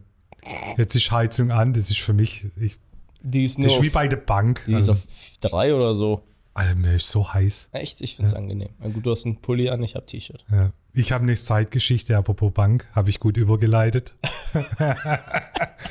Jetzt 0.78 0.96
ist 0.96 1.12
Heizung 1.12 1.52
an, 1.52 1.74
das 1.74 1.90
ist 1.90 2.00
für 2.00 2.14
mich, 2.14 2.48
ich, 2.58 2.78
Die 3.22 3.44
ist 3.44 3.58
das 3.60 3.74
ist 3.74 3.82
wie 3.82 3.88
auf, 3.88 3.94
bei 3.94 4.08
der 4.08 4.18
Bank. 4.18 4.64
die 4.68 4.72
ist 4.74 4.90
Also, 4.90 4.92
auf 4.94 5.00
drei 5.42 5.74
oder 5.74 5.94
so. 5.96 6.24
Alter, 6.54 6.76
mir 6.76 6.96
ist 6.96 7.10
so 7.10 7.34
heiß. 7.34 7.70
Echt? 7.72 8.02
Ich 8.02 8.16
finde 8.16 8.30
es 8.30 8.34
angenehm. 8.34 8.70
Na 8.80 8.90
gut, 8.90 9.06
du 9.06 9.12
hast 9.12 9.26
einen 9.26 9.42
Pulli 9.42 9.70
an, 9.70 9.82
ich 9.84 9.96
habe 9.96 10.06
T-Shirt. 10.06 10.46
Ja. 10.52 10.72
Ich 10.94 11.12
habe 11.12 11.24
eine 11.24 11.36
Zeitgeschichte, 11.36 12.18
apropos 12.18 12.52
Bank, 12.54 12.88
habe 12.94 13.10
ich 13.10 13.20
gut 13.20 13.38
übergeleitet. 13.38 14.16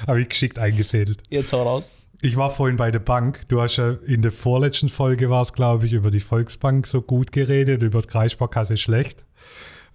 habe 0.07 0.21
ich 0.21 0.29
geschickt 0.29 0.59
eingefädelt. 0.59 1.23
Jetzt 1.31 1.53
hau 1.53 1.62
raus. 1.62 1.93
Ich 2.21 2.37
war 2.37 2.50
vorhin 2.50 2.77
bei 2.77 2.91
der 2.91 2.99
Bank. 2.99 3.47
Du 3.49 3.61
hast 3.61 3.77
ja 3.77 3.93
in 3.93 4.23
der 4.23 4.33
vorletzten 4.33 4.88
Folge 4.88 5.31
war 5.31 5.43
es, 5.43 5.53
glaube 5.53 5.87
ich, 5.87 5.93
über 5.93 6.11
die 6.11 6.21
Volksbank 6.21 6.87
so 6.87 7.00
gut 7.00 7.31
geredet, 7.31 7.83
über 7.83 8.00
die 8.00 8.09
Kreissparkasse 8.09 8.77
schlecht. 8.77 9.25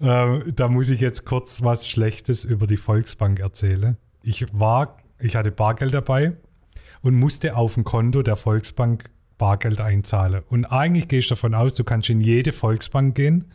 Ähm, 0.01 0.53
da 0.55 0.69
muss 0.69 0.89
ich 0.89 1.01
jetzt 1.01 1.25
kurz 1.25 1.63
was 1.63 1.87
Schlechtes 1.87 2.45
über 2.45 2.65
die 2.65 2.77
Volksbank 2.77 3.39
erzählen. 3.39 3.97
Ich 4.23 4.47
war 4.53 4.97
ich 5.23 5.35
hatte 5.35 5.51
Bargeld 5.51 5.93
dabei 5.93 6.35
und 7.01 7.15
musste 7.15 7.55
auf 7.55 7.75
dem 7.75 7.83
Konto 7.83 8.21
der 8.21 8.35
Volksbank 8.35 9.09
Bargeld 9.43 9.81
einzahlen. 9.81 10.41
Und 10.47 10.63
eigentlich 10.63 11.09
gehst 11.09 11.29
du 11.29 11.35
davon 11.35 11.53
aus, 11.53 11.73
du 11.73 11.83
kannst 11.83 12.09
in 12.09 12.21
jede 12.21 12.53
Volksbank 12.53 13.13
gehen, 13.13 13.51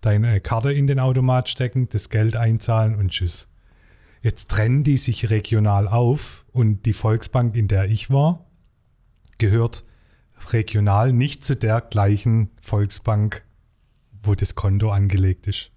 deine 0.00 0.40
Karte 0.40 0.72
in 0.72 0.88
den 0.88 0.98
Automat 0.98 1.48
stecken, 1.48 1.88
das 1.88 2.10
Geld 2.10 2.34
einzahlen 2.34 2.96
und 2.96 3.10
tschüss. 3.10 3.48
Jetzt 4.20 4.50
trennen 4.50 4.82
die 4.82 4.96
sich 4.96 5.30
regional 5.30 5.86
auf 5.86 6.44
und 6.50 6.86
die 6.86 6.92
Volksbank, 6.92 7.54
in 7.54 7.68
der 7.68 7.84
ich 7.84 8.10
war, 8.10 8.46
gehört 9.38 9.84
regional 10.50 11.12
nicht 11.12 11.44
zu 11.44 11.54
der 11.54 11.82
gleichen 11.82 12.50
Volksbank, 12.60 13.44
wo 14.20 14.34
das 14.34 14.56
Konto 14.56 14.90
angelegt 14.90 15.46
ist. 15.46 15.70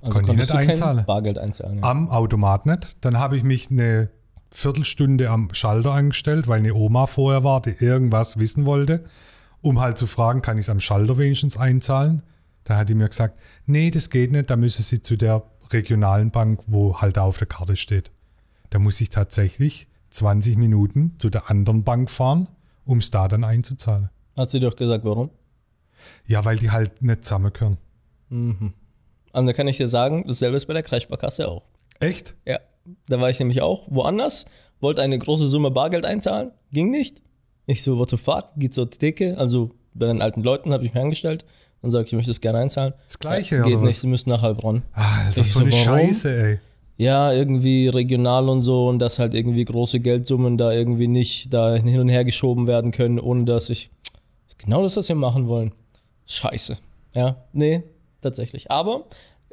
Also 0.00 0.14
konnte 0.14 0.32
ich 0.32 0.38
nicht 0.38 0.50
einzahlen. 0.50 1.04
Bargeld 1.04 1.38
einzahlen. 1.38 1.78
Ja. 1.78 1.84
Am 1.84 2.08
Automat 2.08 2.66
nicht. 2.66 2.96
Dann 3.02 3.20
habe 3.20 3.36
ich 3.36 3.44
mich 3.44 3.70
eine 3.70 4.10
Viertelstunde 4.56 5.30
am 5.30 5.52
Schalter 5.52 5.92
angestellt, 5.92 6.46
weil 6.46 6.60
eine 6.60 6.74
Oma 6.74 7.06
vorher 7.06 7.42
war, 7.42 7.60
die 7.60 7.72
irgendwas 7.72 8.38
wissen 8.38 8.66
wollte, 8.66 9.02
um 9.60 9.80
halt 9.80 9.98
zu 9.98 10.06
fragen, 10.06 10.42
kann 10.42 10.58
ich 10.58 10.66
es 10.66 10.70
am 10.70 10.78
Schalter 10.78 11.18
wenigstens 11.18 11.56
einzahlen? 11.56 12.22
Da 12.62 12.76
hat 12.76 12.88
die 12.88 12.94
mir 12.94 13.08
gesagt, 13.08 13.38
nee, 13.66 13.90
das 13.90 14.10
geht 14.10 14.30
nicht, 14.30 14.48
da 14.48 14.56
müsse 14.56 14.82
sie 14.82 15.02
zu 15.02 15.16
der 15.16 15.42
regionalen 15.70 16.30
Bank, 16.30 16.60
wo 16.68 17.00
halt 17.00 17.16
da 17.16 17.22
auf 17.22 17.38
der 17.38 17.48
Karte 17.48 17.74
steht. 17.74 18.12
Da 18.70 18.78
muss 18.78 19.00
ich 19.00 19.08
tatsächlich 19.08 19.88
20 20.10 20.56
Minuten 20.56 21.16
zu 21.18 21.30
der 21.30 21.50
anderen 21.50 21.82
Bank 21.82 22.08
fahren, 22.08 22.48
um 22.84 22.98
es 22.98 23.10
da 23.10 23.26
dann 23.26 23.42
einzuzahlen. 23.42 24.08
Hat 24.36 24.52
sie 24.52 24.60
doch 24.60 24.76
gesagt, 24.76 25.04
warum? 25.04 25.30
Ja, 26.26 26.44
weil 26.44 26.58
die 26.58 26.70
halt 26.70 27.02
nicht 27.02 27.24
zusammengehören. 27.24 27.78
Und 28.30 28.72
da 29.32 29.52
kann 29.52 29.66
ich 29.66 29.78
dir 29.78 29.88
sagen, 29.88 30.24
dasselbe 30.28 30.56
ist 30.56 30.66
bei 30.66 30.74
der 30.74 30.84
Kreissparkasse 30.84 31.48
auch. 31.48 31.64
Echt? 31.98 32.36
Ja, 32.44 32.60
da 33.08 33.20
war 33.20 33.30
ich 33.30 33.38
nämlich 33.38 33.62
auch 33.62 33.86
woanders, 33.90 34.46
wollte 34.80 35.02
eine 35.02 35.18
große 35.18 35.48
Summe 35.48 35.70
Bargeld 35.70 36.04
einzahlen, 36.04 36.50
ging 36.72 36.90
nicht. 36.90 37.22
Ich 37.66 37.82
so, 37.82 37.98
what 37.98 38.10
the 38.10 38.16
fuck, 38.16 38.48
geht 38.56 38.74
zur 38.74 38.90
Theke, 38.90 39.38
also 39.38 39.70
bei 39.94 40.06
den 40.06 40.20
alten 40.20 40.42
Leuten 40.42 40.72
habe 40.72 40.84
ich 40.84 40.92
mich 40.92 41.02
angestellt 41.02 41.44
und 41.80 41.90
sage, 41.90 42.06
ich 42.06 42.12
möchte 42.12 42.30
das 42.30 42.40
gerne 42.40 42.58
einzahlen. 42.58 42.94
Das 43.06 43.18
Gleiche, 43.18 43.56
ja, 43.56 43.62
Geht 43.62 43.74
oder 43.76 43.82
nicht, 43.84 43.94
was? 43.94 44.00
sie 44.00 44.06
müssen 44.06 44.30
nach 44.30 44.42
Heilbronn. 44.42 44.82
Alter, 44.92 45.40
Ich 45.40 45.52
so 45.52 45.60
so, 45.60 45.64
eine 45.64 45.72
warum? 45.72 45.84
Scheiße, 45.84 46.42
ey. 46.42 46.58
Ja, 46.96 47.32
irgendwie 47.32 47.88
regional 47.88 48.48
und 48.48 48.62
so 48.62 48.86
und 48.88 49.00
dass 49.00 49.18
halt 49.18 49.34
irgendwie 49.34 49.64
große 49.64 49.98
Geldsummen 50.00 50.56
da 50.58 50.70
irgendwie 50.72 51.08
nicht 51.08 51.52
da 51.52 51.74
hin 51.74 51.98
und 51.98 52.08
her 52.08 52.24
geschoben 52.24 52.66
werden 52.68 52.92
können, 52.92 53.18
ohne 53.18 53.44
dass 53.44 53.68
ich 53.68 53.90
genau 54.58 54.82
das, 54.82 54.96
was 54.96 55.08
wir 55.08 55.16
machen 55.16 55.48
wollen. 55.48 55.72
Scheiße. 56.26 56.78
Ja, 57.16 57.36
nee, 57.52 57.82
tatsächlich. 58.20 58.70
Aber 58.70 59.06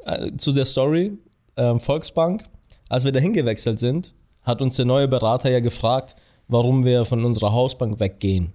äh, 0.04 0.30
zu 0.36 0.52
der 0.52 0.66
Story, 0.66 1.18
ähm, 1.56 1.80
Volksbank, 1.80 2.44
als 2.92 3.04
wir 3.04 3.12
dahin 3.12 3.32
gewechselt 3.32 3.78
sind, 3.78 4.12
hat 4.42 4.60
uns 4.60 4.76
der 4.76 4.84
neue 4.84 5.08
Berater 5.08 5.50
ja 5.50 5.60
gefragt, 5.60 6.14
warum 6.46 6.84
wir 6.84 7.06
von 7.06 7.24
unserer 7.24 7.50
Hausbank 7.50 8.00
weggehen. 8.00 8.52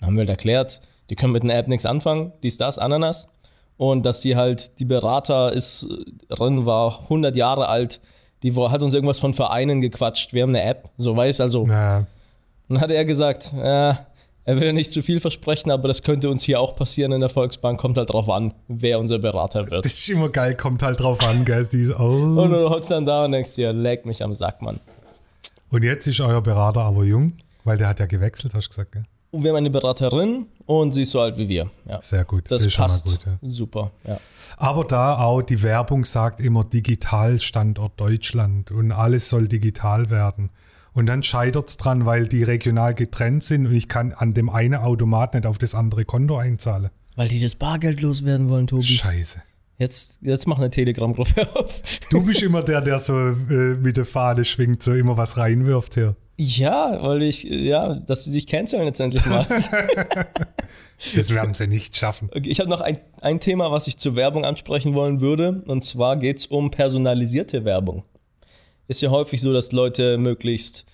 Dann 0.00 0.08
haben 0.08 0.14
wir 0.16 0.22
halt 0.22 0.30
erklärt, 0.30 0.80
die 1.10 1.14
können 1.14 1.32
mit 1.32 1.44
einer 1.44 1.54
App 1.54 1.68
nichts 1.68 1.86
anfangen, 1.86 2.32
dies, 2.42 2.58
das, 2.58 2.78
Ananas. 2.78 3.28
Und 3.76 4.04
dass 4.04 4.20
die 4.20 4.34
halt, 4.34 4.80
die 4.80 4.84
Berater 4.84 5.52
ist, 5.52 5.84
äh, 5.84 6.34
drin 6.34 6.66
war 6.66 7.02
100 7.02 7.36
Jahre 7.36 7.68
alt, 7.68 8.00
die 8.42 8.52
hat 8.52 8.82
uns 8.82 8.94
irgendwas 8.94 9.20
von 9.20 9.32
Vereinen 9.32 9.80
gequatscht. 9.80 10.32
Wir 10.32 10.42
haben 10.42 10.50
eine 10.50 10.62
App, 10.62 10.90
so 10.96 11.16
weiß 11.16 11.40
also. 11.40 11.64
Na, 11.64 12.04
Dann 12.68 12.80
hat 12.80 12.90
er 12.90 13.04
gesagt, 13.04 13.52
ja, 13.56 14.07
er 14.48 14.56
will 14.56 14.66
ja 14.66 14.72
nicht 14.72 14.90
zu 14.90 15.02
viel 15.02 15.20
versprechen, 15.20 15.70
aber 15.70 15.88
das 15.88 16.02
könnte 16.02 16.30
uns 16.30 16.42
hier 16.42 16.58
auch 16.58 16.74
passieren 16.74 17.12
in 17.12 17.20
der 17.20 17.28
Volksbank. 17.28 17.78
Kommt 17.78 17.98
halt 17.98 18.08
drauf 18.08 18.30
an, 18.30 18.54
wer 18.66 18.98
unser 18.98 19.18
Berater 19.18 19.70
wird. 19.70 19.84
das 19.84 19.92
ist 19.92 20.08
immer 20.08 20.30
geil, 20.30 20.56
kommt 20.56 20.82
halt 20.82 21.00
drauf 21.00 21.20
an, 21.20 21.44
gell? 21.44 21.68
Dieses, 21.70 21.94
oh. 21.94 22.02
Und 22.02 22.52
du 22.52 22.70
hockst 22.70 22.90
dann 22.90 23.04
da 23.04 23.26
und 23.26 23.32
denkst 23.32 23.56
dir, 23.56 23.74
leg 23.74 24.06
mich 24.06 24.22
am 24.24 24.32
Sack, 24.32 24.62
Mann. 24.62 24.80
Und 25.68 25.84
jetzt 25.84 26.06
ist 26.06 26.18
euer 26.20 26.40
Berater 26.40 26.80
aber 26.80 27.04
jung, 27.04 27.34
weil 27.64 27.76
der 27.76 27.88
hat 27.88 28.00
ja 28.00 28.06
gewechselt, 28.06 28.54
hast 28.54 28.68
du 28.68 28.70
gesagt, 28.70 28.92
gell? 28.92 29.04
Und 29.32 29.44
wir 29.44 29.50
haben 29.50 29.58
eine 29.58 29.68
Beraterin 29.68 30.46
und 30.64 30.92
sie 30.92 31.02
ist 31.02 31.10
so 31.10 31.20
alt 31.20 31.36
wie 31.36 31.50
wir. 31.50 31.70
Ja. 31.86 32.00
Sehr 32.00 32.24
gut. 32.24 32.44
Das 32.50 32.64
ist 32.64 32.72
schon 32.72 32.84
passt 32.84 33.04
mal 33.04 33.12
gut, 33.12 33.26
ja. 33.26 33.48
super. 33.50 33.90
Ja. 34.06 34.18
Aber 34.56 34.84
da 34.84 35.18
auch 35.18 35.42
die 35.42 35.62
Werbung 35.62 36.06
sagt 36.06 36.40
immer 36.40 36.64
digital 36.64 37.38
Standort 37.38 38.00
Deutschland 38.00 38.70
und 38.70 38.92
alles 38.92 39.28
soll 39.28 39.46
digital 39.46 40.08
werden. 40.08 40.48
Und 40.98 41.06
dann 41.06 41.22
scheitert 41.22 41.68
es 41.68 41.76
dran, 41.76 42.06
weil 42.06 42.26
die 42.26 42.42
regional 42.42 42.92
getrennt 42.92 43.44
sind 43.44 43.68
und 43.68 43.72
ich 43.72 43.86
kann 43.86 44.12
an 44.12 44.34
dem 44.34 44.50
einen 44.50 44.74
Automat 44.74 45.34
nicht 45.34 45.46
auf 45.46 45.56
das 45.56 45.76
andere 45.76 46.04
Konto 46.04 46.36
einzahlen. 46.36 46.90
Weil 47.14 47.28
die 47.28 47.40
das 47.40 47.54
Bargeld 47.54 48.00
loswerden 48.00 48.48
wollen, 48.48 48.66
Tobi. 48.66 48.82
Scheiße. 48.82 49.40
Jetzt, 49.78 50.18
jetzt 50.22 50.48
mach 50.48 50.58
eine 50.58 50.70
Telegram-Gruppe 50.70 51.48
auf. 51.54 51.82
Du 52.10 52.26
bist 52.26 52.42
immer 52.42 52.64
der, 52.64 52.80
der 52.80 52.98
so 52.98 53.16
äh, 53.16 53.76
mit 53.80 53.96
der 53.96 54.06
Fahne 54.06 54.44
schwingt, 54.44 54.82
so 54.82 54.92
immer 54.92 55.16
was 55.16 55.36
reinwirft 55.36 55.94
hier. 55.94 56.16
Ja, 56.36 57.00
weil 57.00 57.22
ich, 57.22 57.44
ja, 57.44 57.94
dass 57.94 58.24
sie 58.24 58.32
dich 58.32 58.48
canceln 58.48 58.82
jetzt 58.82 58.98
endlich 58.98 59.24
mal. 59.26 59.46
Das 61.14 61.30
werden 61.30 61.54
sie 61.54 61.68
nicht 61.68 61.96
schaffen. 61.96 62.28
Okay, 62.34 62.48
Ich 62.48 62.58
habe 62.58 62.68
noch 62.68 62.80
ein, 62.80 62.98
ein 63.20 63.38
Thema, 63.38 63.70
was 63.70 63.86
ich 63.86 63.98
zur 63.98 64.16
Werbung 64.16 64.44
ansprechen 64.44 64.94
wollen 64.94 65.20
würde. 65.20 65.62
Und 65.68 65.84
zwar 65.84 66.16
geht 66.16 66.38
es 66.38 66.46
um 66.46 66.72
personalisierte 66.72 67.64
Werbung. 67.64 68.02
Ist 68.88 69.02
ja 69.02 69.10
häufig 69.10 69.40
so, 69.40 69.52
dass 69.52 69.72
Leute 69.72 70.18
möglichst 70.18 70.86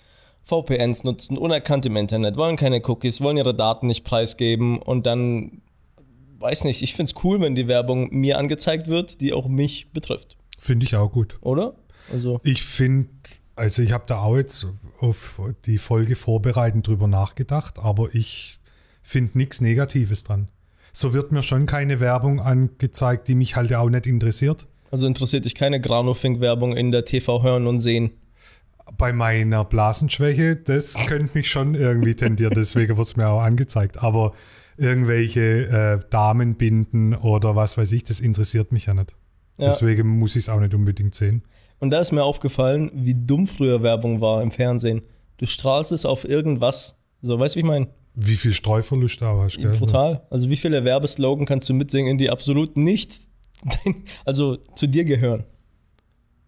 VPNs 0.44 1.04
nutzen, 1.04 1.38
unerkannt 1.38 1.86
im 1.86 1.96
Internet, 1.96 2.36
wollen 2.36 2.56
keine 2.56 2.82
Cookies, 2.86 3.20
wollen 3.20 3.36
ihre 3.36 3.54
Daten 3.54 3.86
nicht 3.86 4.04
preisgeben 4.04 4.78
und 4.78 5.06
dann, 5.06 5.62
weiß 6.38 6.64
nicht, 6.64 6.82
ich 6.82 6.94
finde 6.94 7.12
es 7.14 7.24
cool, 7.24 7.40
wenn 7.40 7.54
die 7.54 7.66
Werbung 7.66 8.10
mir 8.10 8.38
angezeigt 8.38 8.88
wird, 8.88 9.20
die 9.20 9.32
auch 9.32 9.48
mich 9.48 9.92
betrifft. 9.92 10.36
Finde 10.58 10.84
ich 10.84 10.96
auch 10.96 11.10
gut. 11.10 11.38
Oder? 11.40 11.74
Also, 12.12 12.40
Ich 12.44 12.62
finde, 12.62 13.08
also 13.56 13.82
ich 13.82 13.92
habe 13.92 14.04
da 14.06 14.20
auch 14.20 14.36
jetzt 14.36 14.66
auf 15.00 15.40
die 15.64 15.78
Folge 15.78 16.16
vorbereitend 16.16 16.86
drüber 16.86 17.08
nachgedacht, 17.08 17.78
aber 17.78 18.14
ich 18.14 18.58
finde 19.02 19.38
nichts 19.38 19.60
Negatives 19.60 20.24
dran. 20.24 20.48
So 20.92 21.14
wird 21.14 21.32
mir 21.32 21.42
schon 21.42 21.66
keine 21.66 22.00
Werbung 22.00 22.40
angezeigt, 22.40 23.28
die 23.28 23.34
mich 23.34 23.56
halt 23.56 23.72
auch 23.74 23.88
nicht 23.88 24.06
interessiert. 24.06 24.66
Also 24.90 25.06
interessiert 25.06 25.44
dich 25.44 25.54
keine 25.54 25.80
Granofink-Werbung 25.80 26.76
in 26.76 26.92
der 26.92 27.04
TV 27.04 27.42
hören 27.42 27.66
und 27.66 27.80
sehen. 27.80 28.12
Bei 28.98 29.12
meiner 29.12 29.64
Blasenschwäche, 29.64 30.56
das 30.56 30.94
könnte 31.06 31.36
mich 31.36 31.50
schon 31.50 31.74
irgendwie 31.74 32.14
tendieren, 32.14 32.52
deswegen 32.54 32.96
wird 32.96 33.06
es 33.06 33.16
mir 33.16 33.28
auch 33.28 33.40
angezeigt. 33.40 34.02
Aber 34.02 34.32
irgendwelche 34.76 36.00
äh, 36.00 36.10
Damenbinden 36.10 37.14
oder 37.14 37.56
was 37.56 37.78
weiß 37.78 37.92
ich, 37.92 38.04
das 38.04 38.20
interessiert 38.20 38.72
mich 38.72 38.86
ja 38.86 38.94
nicht. 38.94 39.14
Ja. 39.58 39.66
Deswegen 39.66 40.08
muss 40.08 40.36
ich 40.36 40.44
es 40.44 40.48
auch 40.48 40.60
nicht 40.60 40.74
unbedingt 40.74 41.14
sehen. 41.14 41.42
Und 41.78 41.90
da 41.90 42.00
ist 42.00 42.12
mir 42.12 42.24
aufgefallen, 42.24 42.90
wie 42.94 43.14
dumm 43.14 43.46
früher 43.46 43.82
Werbung 43.82 44.20
war 44.20 44.42
im 44.42 44.50
Fernsehen. 44.50 45.02
Du 45.36 45.46
strahlst 45.46 45.92
es 45.92 46.04
auf 46.04 46.28
irgendwas. 46.28 46.96
So, 47.22 47.38
weißt 47.38 47.54
du, 47.54 47.58
wie 47.58 47.60
ich 47.60 47.66
meine? 47.66 47.88
Wie 48.14 48.36
viel 48.36 48.52
Streuverlust 48.52 49.20
du 49.20 49.26
auch 49.26 49.42
hast. 49.42 49.58
Gell? 49.58 49.76
Brutal. 49.76 50.22
Also, 50.30 50.48
wie 50.48 50.56
viele 50.56 50.84
Werbeslogan 50.84 51.46
kannst 51.46 51.68
du 51.68 51.74
mitsingen, 51.74 52.16
die 52.16 52.30
absolut 52.30 52.76
nicht, 52.76 53.12
dein, 53.64 54.04
also 54.24 54.56
zu 54.74 54.86
dir 54.86 55.04
gehören? 55.04 55.44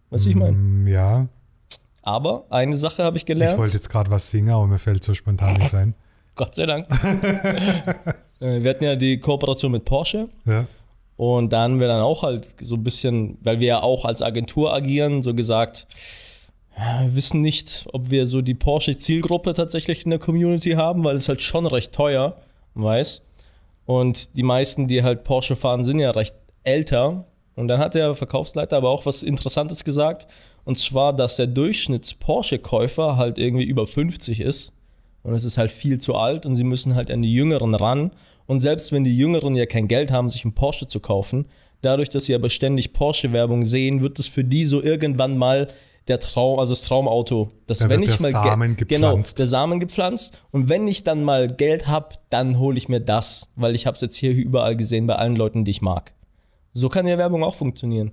Weißt 0.09 0.25
du, 0.25 0.29
wie 0.29 0.31
ich 0.31 0.37
meine? 0.37 0.51
Mm, 0.55 0.87
Ja, 0.87 1.27
Aber 2.01 2.45
eine 2.49 2.77
Sache 2.77 3.03
habe 3.03 3.17
ich 3.17 3.25
gelernt. 3.25 3.53
ich 3.53 3.59
wollte 3.59 3.73
jetzt 3.73 3.89
gerade 3.89 4.09
was 4.11 4.29
singen, 4.31 4.49
aber 4.51 4.67
mir 4.67 4.77
fällt 4.79 5.03
so 5.03 5.13
spontan 5.13 5.53
nicht 5.55 5.73
ein. 5.73 5.93
Gott 6.35 6.55
sei 6.55 6.65
Dank. 6.65 6.87
Äh, 8.39 8.61
wir 8.61 8.69
hatten 8.69 8.83
ja 8.83 8.95
die 8.95 9.17
Kooperation 9.19 9.71
mit 9.71 9.83
Porsche. 9.83 10.29
Ja. 10.45 10.67
Und 11.15 11.51
da 11.51 11.63
haben 11.63 11.79
wir 11.79 11.87
dann 11.87 12.01
auch 12.01 12.21
halt 12.21 12.53
so 12.61 12.75
ein 12.75 12.83
bisschen, 12.83 13.39
weil 13.41 13.59
wir 13.59 13.67
ja 13.67 13.81
auch 13.81 14.05
als 14.05 14.21
Agentur 14.21 14.71
agieren, 14.75 15.23
so 15.23 15.33
gesagt, 15.33 15.87
wir 16.75 17.15
wissen 17.15 17.41
nicht, 17.41 17.87
ob 17.93 18.11
wir 18.11 18.27
so 18.27 18.43
die 18.43 18.53
Porsche-Zielgruppe 18.53 19.55
tatsächlich 19.55 20.03
in 20.05 20.11
der 20.11 20.19
Community 20.19 20.73
haben, 20.73 21.03
weil 21.03 21.15
es 21.15 21.27
halt 21.27 21.41
schon 21.41 21.65
recht 21.65 21.93
teuer, 21.93 22.37
weiß. 22.75 23.23
Und 23.87 24.35
die 24.37 24.43
meisten, 24.43 24.87
die 24.87 25.01
halt 25.01 25.23
Porsche 25.23 25.55
fahren, 25.55 25.83
sind 25.83 25.97
ja 25.97 26.11
recht 26.11 26.35
älter. 26.67 27.25
Und 27.55 27.67
dann 27.69 27.79
hat 27.79 27.95
der 27.95 28.13
Verkaufsleiter 28.13 28.77
aber 28.77 28.89
auch 28.89 29.05
was 29.05 29.23
Interessantes 29.23 29.83
gesagt. 29.83 30.27
Und 30.63 30.77
zwar, 30.77 31.13
dass 31.13 31.37
der 31.37 31.47
Durchschnitts-Porsche-Käufer 31.47 33.17
halt 33.17 33.37
irgendwie 33.37 33.63
über 33.63 33.87
50 33.87 34.41
ist. 34.41 34.73
Und 35.23 35.33
es 35.33 35.43
ist 35.43 35.57
halt 35.57 35.71
viel 35.71 35.99
zu 35.99 36.15
alt 36.15 36.45
und 36.45 36.55
sie 36.55 36.63
müssen 36.63 36.95
halt 36.95 37.09
an 37.09 37.21
die 37.21 37.33
Jüngeren 37.33 37.73
ran. 37.73 38.11
Und 38.45 38.59
selbst 38.61 38.91
wenn 38.91 39.03
die 39.03 39.17
Jüngeren 39.17 39.55
ja 39.55 39.65
kein 39.65 39.87
Geld 39.87 40.11
haben, 40.11 40.29
sich 40.29 40.45
einen 40.45 40.53
Porsche 40.53 40.87
zu 40.87 40.99
kaufen, 40.99 41.47
dadurch, 41.81 42.09
dass 42.09 42.25
sie 42.25 42.35
aber 42.35 42.49
ständig 42.49 42.93
Porsche-Werbung 42.93 43.65
sehen, 43.65 44.01
wird 44.01 44.19
es 44.19 44.27
für 44.27 44.43
die 44.43 44.65
so 44.65 44.81
irgendwann 44.81 45.37
mal 45.37 45.67
der 46.07 46.19
Traum, 46.19 46.59
also 46.59 46.71
das 46.73 46.81
Traumauto. 46.83 47.51
Dass 47.65 47.79
Da 47.79 47.89
wenn 47.89 48.01
wird 48.01 48.11
ich 48.11 48.15
der 48.17 48.23
mal 48.23 48.31
Samen 48.31 48.77
genau, 48.77 48.87
gepflanzt. 49.11 49.39
der 49.39 49.47
Samen 49.47 49.79
gepflanzt 49.79 50.41
und 50.51 50.69
wenn 50.69 50.87
ich 50.87 51.03
dann 51.03 51.23
mal 51.23 51.47
Geld 51.47 51.87
habe, 51.87 52.15
dann 52.29 52.59
hole 52.59 52.77
ich 52.77 52.87
mir 52.87 53.01
das, 53.01 53.49
weil 53.55 53.75
ich 53.75 53.85
habe 53.85 53.95
es 53.95 54.01
jetzt 54.01 54.15
hier 54.15 54.31
überall 54.31 54.77
gesehen 54.77 55.07
bei 55.07 55.15
allen 55.15 55.35
Leuten, 55.35 55.65
die 55.65 55.71
ich 55.71 55.81
mag. 55.81 56.13
So 56.79 56.89
kann 56.89 57.07
ja 57.07 57.17
Werbung 57.17 57.43
auch 57.43 57.55
funktionieren. 57.55 58.11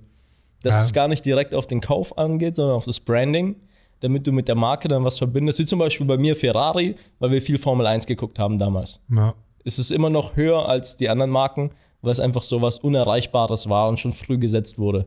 Dass 0.63 0.75
Ja. 0.75 0.83
es 0.85 0.93
gar 0.93 1.07
nicht 1.07 1.23
direkt 1.25 1.53
auf 1.53 1.67
den 1.67 1.81
Kauf 1.81 2.17
angeht, 2.17 2.55
sondern 2.55 2.75
auf 2.75 2.85
das 2.85 2.99
Branding, 2.99 3.55
damit 3.99 4.25
du 4.25 4.31
mit 4.31 4.47
der 4.47 4.55
Marke 4.55 4.87
dann 4.87 5.03
was 5.05 5.17
verbindest. 5.19 5.59
Wie 5.59 5.65
zum 5.65 5.79
Beispiel 5.79 6.05
bei 6.07 6.17
mir 6.17 6.35
Ferrari, 6.35 6.95
weil 7.19 7.31
wir 7.31 7.41
viel 7.41 7.57
Formel 7.59 7.85
1 7.85 8.07
geguckt 8.07 8.39
haben 8.39 8.57
damals. 8.57 8.99
Ja. 9.09 9.33
Es 9.63 9.77
ist 9.79 9.91
immer 9.91 10.09
noch 10.09 10.35
höher 10.35 10.67
als 10.67 10.97
die 10.97 11.09
anderen 11.09 11.31
Marken, 11.31 11.71
weil 12.01 12.11
es 12.11 12.19
einfach 12.19 12.43
so 12.43 12.61
was 12.61 12.79
Unerreichbares 12.79 13.69
war 13.69 13.89
und 13.89 13.99
schon 13.99 14.13
früh 14.13 14.37
gesetzt 14.37 14.77
wurde. 14.79 15.05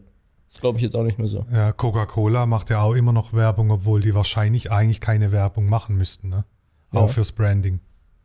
Das 0.48 0.60
glaube 0.60 0.78
ich 0.78 0.82
jetzt 0.82 0.96
auch 0.96 1.02
nicht 1.04 1.18
mehr 1.18 1.28
so. 1.28 1.44
Ja, 1.52 1.72
Coca-Cola 1.72 2.46
macht 2.46 2.70
ja 2.70 2.80
auch 2.82 2.94
immer 2.94 3.12
noch 3.12 3.32
Werbung, 3.32 3.70
obwohl 3.70 4.00
die 4.00 4.14
wahrscheinlich 4.14 4.70
eigentlich 4.72 5.00
keine 5.00 5.30
Werbung 5.32 5.66
machen 5.66 5.96
müssten, 5.96 6.28
ne? 6.30 6.44
Ja. 6.92 7.00
Auch 7.00 7.10
fürs 7.10 7.32
Branding. 7.32 7.80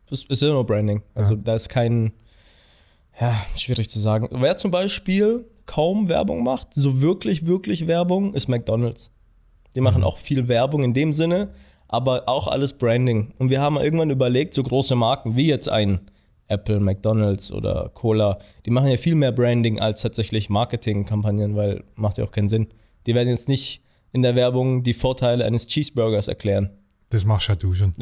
Das 0.08 0.24
ist 0.24 0.42
ja 0.42 0.48
nur 0.48 0.64
Branding. 0.64 1.02
Also 1.14 1.34
Ja. 1.34 1.40
da 1.44 1.54
ist 1.54 1.68
kein, 1.68 2.12
ja, 3.20 3.34
schwierig 3.56 3.88
zu 3.90 4.00
sagen. 4.00 4.28
Wer 4.32 4.56
zum 4.56 4.70
Beispiel 4.70 5.46
kaum 5.66 6.08
Werbung 6.08 6.42
macht, 6.42 6.68
so 6.74 7.00
wirklich, 7.00 7.46
wirklich 7.46 7.86
Werbung, 7.86 8.34
ist 8.34 8.48
McDonalds. 8.48 9.10
Die 9.74 9.80
machen 9.80 9.98
Mhm. 10.02 10.04
auch 10.04 10.18
viel 10.18 10.48
Werbung 10.48 10.82
in 10.84 10.94
dem 10.94 11.12
Sinne, 11.12 11.50
aber 11.88 12.28
auch 12.28 12.48
alles 12.48 12.72
Branding. 12.74 13.32
Und 13.38 13.50
wir 13.50 13.60
haben 13.60 13.76
irgendwann 13.76 14.10
überlegt, 14.10 14.54
so 14.54 14.62
große 14.62 14.94
Marken 14.96 15.36
wie 15.36 15.46
jetzt 15.48 15.68
ein 15.68 16.00
Apple, 16.48 16.78
McDonalds 16.80 17.50
oder 17.52 17.90
Cola, 17.94 18.38
die 18.66 18.70
machen 18.70 18.88
ja 18.88 18.96
viel 18.98 19.14
mehr 19.14 19.32
Branding 19.32 19.80
als 19.80 20.02
tatsächlich 20.02 20.50
Marketingkampagnen, 20.50 21.56
weil 21.56 21.84
macht 21.94 22.18
ja 22.18 22.24
auch 22.24 22.30
keinen 22.30 22.48
Sinn. 22.48 22.68
Die 23.06 23.14
werden 23.14 23.28
jetzt 23.30 23.48
nicht 23.48 23.82
in 24.12 24.22
der 24.22 24.34
Werbung 24.36 24.82
die 24.82 24.92
Vorteile 24.92 25.44
eines 25.44 25.66
Cheeseburgers 25.66 26.28
erklären. 26.28 26.70
Das 27.10 27.24
machst 27.24 27.48
ja 27.48 27.56
du 27.56 27.72
schon. 27.74 27.94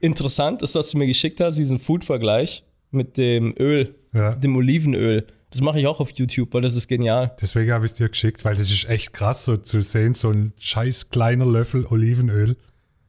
Interessant 0.00 0.62
ist, 0.62 0.74
was 0.74 0.90
du 0.90 0.98
mir 0.98 1.06
geschickt 1.06 1.40
hast, 1.40 1.56
diesen 1.58 1.78
Food-Vergleich 1.78 2.64
mit 2.90 3.16
dem 3.16 3.54
Öl, 3.58 3.94
Ja. 4.12 4.34
dem 4.34 4.56
Olivenöl. 4.56 5.26
Das 5.50 5.62
mache 5.62 5.80
ich 5.80 5.86
auch 5.86 6.00
auf 6.00 6.10
YouTube, 6.10 6.52
weil 6.52 6.60
das 6.62 6.74
ist 6.74 6.88
genial. 6.88 7.34
Deswegen 7.40 7.72
habe 7.72 7.86
ich 7.86 7.92
es 7.92 7.98
dir 7.98 8.08
geschickt, 8.08 8.44
weil 8.44 8.54
das 8.54 8.70
ist 8.70 8.88
echt 8.88 9.14
krass, 9.14 9.44
so 9.44 9.56
zu 9.56 9.80
sehen, 9.80 10.12
so 10.14 10.30
ein 10.30 10.52
scheiß 10.58 11.08
kleiner 11.08 11.46
Löffel 11.46 11.86
Olivenöl. 11.86 12.56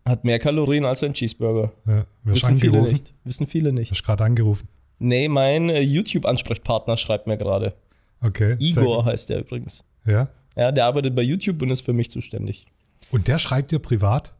Hat 0.05 0.23
mehr 0.23 0.39
Kalorien 0.39 0.85
als 0.85 1.03
ein 1.03 1.13
Cheeseburger. 1.13 1.73
Ja, 1.85 2.05
Wissen 2.23 2.55
viele 2.55 2.81
nicht. 2.81 3.13
Wissen 3.25 3.45
viele 3.45 3.73
nicht. 3.73 3.91
Wirst 3.91 4.05
gerade 4.05 4.23
angerufen. 4.23 4.67
Nee, 4.99 5.27
mein 5.27 5.69
äh, 5.69 5.81
YouTube-Ansprechpartner 5.81 6.97
schreibt 6.97 7.27
mir 7.27 7.37
gerade. 7.37 7.73
Okay. 8.21 8.55
Igor 8.59 9.05
heißt 9.05 9.29
der 9.29 9.39
übrigens. 9.39 9.83
Ja. 10.05 10.29
Ja, 10.55 10.71
der 10.71 10.85
arbeitet 10.85 11.15
bei 11.15 11.21
YouTube 11.21 11.61
und 11.61 11.69
ist 11.69 11.81
für 11.81 11.93
mich 11.93 12.09
zuständig. 12.09 12.65
Und 13.11 13.27
der 13.27 13.37
schreibt 13.37 13.71
dir 13.71 13.79
privat? 13.79 14.33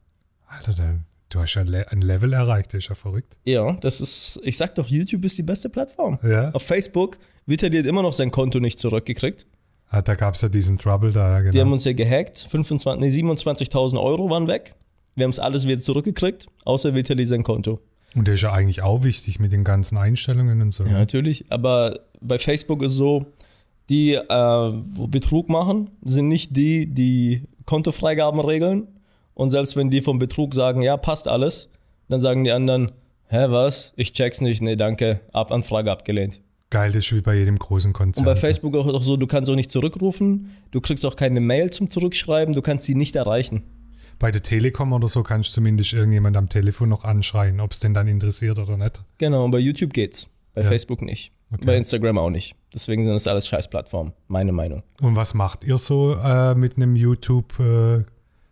Alter, 0.48 0.74
der, 0.74 1.00
du 1.30 1.40
hast 1.40 1.54
ja 1.54 1.62
ein 1.62 2.02
Level 2.02 2.34
erreicht, 2.34 2.74
das 2.74 2.80
ist 2.80 2.90
ja 2.90 2.96
verrückt. 2.96 3.38
Ja, 3.46 3.74
das 3.74 4.02
ist, 4.02 4.40
ich 4.44 4.58
sag 4.58 4.76
doch, 4.76 4.88
YouTube 4.88 5.26
ist 5.26 5.38
die 5.38 5.44
beste 5.44 5.70
Plattform. 5.70 6.20
Ja. 6.24 6.52
Auf 6.52 6.64
Facebook 6.64 7.18
wird 7.46 7.64
er 7.64 7.70
dir 7.70 7.86
immer 7.86 8.02
noch 8.02 8.14
sein 8.14 8.32
Konto 8.32 8.60
nicht 8.60 8.80
zurückgekriegt. 8.80 9.46
Ah, 9.90 10.02
da 10.02 10.16
gab 10.16 10.36
es 10.36 10.42
ja 10.42 10.50
diesen 10.50 10.78
Trouble 10.78 11.12
da, 11.12 11.40
genau. 11.40 11.52
Die 11.52 11.60
haben 11.60 11.72
uns 11.72 11.84
ja 11.86 11.94
gehackt. 11.94 12.40
25, 12.50 13.02
nee, 13.02 13.10
27.000 13.10 14.00
Euro 14.00 14.30
waren 14.30 14.48
weg. 14.48 14.76
Wir 15.16 15.24
haben 15.24 15.32
es 15.32 15.40
alles 15.40 15.68
wieder 15.68 15.80
zurückgekriegt, 15.80 16.48
außer 16.66 16.94
Vitali 16.94 17.26
sein 17.26 17.44
Konto. 17.44 17.80
Und 18.16 18.28
der 18.28 18.36
ist 18.36 18.42
ja 18.42 18.54
eigentlich 18.54 18.82
auch 18.82 19.04
wichtig 19.04 19.40
mit 19.40 19.52
den 19.52 19.64
ganzen 19.64 19.98
Einstellungen 19.98 20.62
und 20.62 20.72
so. 20.72 20.84
Ja, 20.84 20.94
natürlich. 20.94 21.46
Aber 21.50 22.00
bei 22.22 22.40
Facebook 22.40 22.84
ist 22.84 22.94
so, 22.94 23.26
die, 23.90 24.14
äh, 24.14 24.24
wo 24.28 25.08
Betrug 25.08 25.50
machen, 25.50 25.90
sind 26.04 26.28
nicht 26.28 26.56
die, 26.56 26.88
die 26.88 27.44
Kontofreigaben 27.66 28.40
regeln. 28.40 28.88
Und 29.40 29.52
selbst 29.52 29.78
wenn 29.78 29.90
die 29.90 30.02
vom 30.02 30.20
Betrug 30.20 30.54
sagen, 30.54 30.82
ja, 30.82 30.98
passt 30.98 31.30
alles, 31.30 31.70
dann 32.10 32.20
sagen 32.20 32.44
die 32.44 32.52
anderen, 32.52 32.92
hä, 33.28 33.46
was? 33.48 33.94
Ich 33.96 34.12
check's 34.12 34.42
nicht. 34.42 34.62
Nee, 34.62 34.76
danke. 34.76 35.22
Ab 35.32 35.54
Anfrage 35.54 35.90
abgelehnt. 35.94 36.42
Geil, 36.70 36.92
das 36.92 37.06
ist 37.06 37.16
wie 37.16 37.22
bei 37.22 37.36
jedem 37.36 37.58
großen 37.58 37.94
Konzern. 37.94 38.28
Und 38.28 38.34
bei 38.34 38.38
Facebook 38.38 38.76
auch, 38.76 38.86
auch 38.86 39.02
so, 39.02 39.16
du 39.16 39.28
kannst 39.28 39.50
auch 39.50 39.56
nicht 39.56 39.72
zurückrufen, 39.72 40.50
du 40.72 40.82
kriegst 40.82 41.06
auch 41.06 41.16
keine 41.16 41.40
Mail 41.40 41.70
zum 41.70 41.90
Zurückschreiben, 41.90 42.54
du 42.54 42.62
kannst 42.62 42.84
sie 42.84 42.96
nicht 42.96 43.16
erreichen. 43.16 43.64
Bei 44.20 44.30
der 44.30 44.44
Telekom 44.44 44.92
oder 44.92 45.08
so 45.08 45.24
kannst 45.24 45.52
du 45.52 45.54
zumindest 45.54 45.94
irgendjemand 45.94 46.36
am 46.36 46.50
Telefon 46.50 46.90
noch 46.90 47.06
anschreien, 47.06 47.62
ob 47.62 47.72
es 47.72 47.80
den 47.80 47.94
dann 47.94 48.10
interessiert 48.10 48.60
oder 48.60 48.76
nicht. 48.76 49.02
Genau, 49.20 49.46
und 49.46 49.52
bei 49.52 49.60
YouTube 49.60 49.94
geht's. 49.94 50.28
Bei 50.54 50.64
Ja. 50.64 50.68
Facebook 50.68 51.02
nicht. 51.02 51.32
Okay. 51.54 51.64
Bei 51.66 51.78
Instagram 51.78 52.18
auch 52.18 52.30
nicht. 52.30 52.58
Deswegen 52.74 53.06
sind 53.06 53.14
das 53.14 53.26
alles 53.28 53.48
Scheißplattformen. 53.48 54.12
Meine 54.28 54.52
Meinung. 54.52 54.84
Und 55.00 55.16
was 55.16 55.34
macht 55.34 55.64
ihr 55.64 55.78
so 55.78 56.14
äh, 56.22 56.56
mit 56.56 56.76
einem 56.76 56.98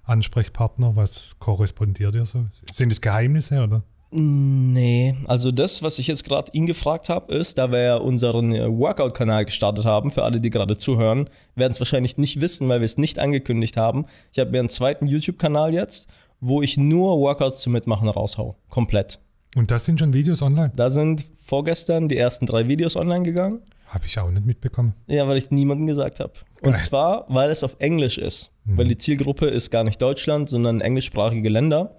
YouTube-Ansprechpartner? 0.07 0.95
was 0.95 1.37
korrespondiert 1.39 2.15
ihr 2.15 2.25
so? 2.25 2.45
Sind 2.71 2.91
es 2.91 3.01
Geheimnisse 3.01 3.63
oder? 3.63 3.83
Nee, 4.09 5.15
also 5.25 5.51
das, 5.51 5.83
was 5.83 5.99
ich 5.99 6.07
jetzt 6.07 6.23
gerade 6.23 6.49
ihn 6.53 6.65
gefragt 6.65 7.09
habe, 7.09 7.33
ist, 7.33 7.57
da 7.57 7.73
wir 7.73 7.81
ja 7.81 7.95
unseren 7.97 8.53
äh, 8.55 8.65
Workout-Kanal 8.65 9.43
gestartet 9.43 9.83
haben, 9.83 10.11
für 10.11 10.23
alle, 10.23 10.39
die 10.39 10.49
gerade 10.49 10.77
zuhören, 10.77 11.29
werden 11.55 11.73
es 11.73 11.79
wahrscheinlich 11.81 12.17
nicht 12.17 12.39
wissen, 12.39 12.69
weil 12.69 12.79
wir 12.79 12.85
es 12.85 12.97
nicht 12.97 13.19
angekündigt 13.19 13.75
haben. 13.75 14.05
Ich 14.31 14.39
habe 14.39 14.51
mir 14.51 14.59
einen 14.59 14.69
zweiten 14.69 15.07
YouTube-Kanal 15.07 15.73
jetzt, 15.73 16.07
wo 16.39 16.61
ich 16.61 16.77
nur 16.77 17.19
Workouts 17.19 17.61
zum 17.61 17.73
Mitmachen 17.73 18.07
raushau. 18.07 18.55
Komplett. 18.69 19.19
Und 19.55 19.71
das 19.71 19.83
sind 19.83 19.99
schon 19.99 20.13
Videos 20.13 20.41
online? 20.41 20.71
Da 20.73 20.89
sind 20.89 21.25
vorgestern 21.43 22.07
die 22.07 22.17
ersten 22.17 22.45
drei 22.45 22.69
Videos 22.69 22.95
online 22.95 23.23
gegangen. 23.23 23.61
Habe 23.87 24.05
ich 24.05 24.19
auch 24.19 24.29
nicht 24.29 24.45
mitbekommen. 24.45 24.93
Ja, 25.07 25.27
weil 25.27 25.37
ich 25.37 25.49
niemandem 25.49 25.87
gesagt 25.87 26.19
habe. 26.19 26.33
Und 26.61 26.77
zwar, 26.77 27.25
weil 27.29 27.49
es 27.49 27.63
auf 27.63 27.77
Englisch 27.79 28.17
ist. 28.17 28.51
Weil 28.65 28.87
die 28.89 28.97
Zielgruppe 28.97 29.45
ist 29.45 29.71
gar 29.71 29.85
nicht 29.85 30.01
Deutschland, 30.01 30.49
sondern 30.49 30.81
englischsprachige 30.81 31.47
Länder. 31.47 31.97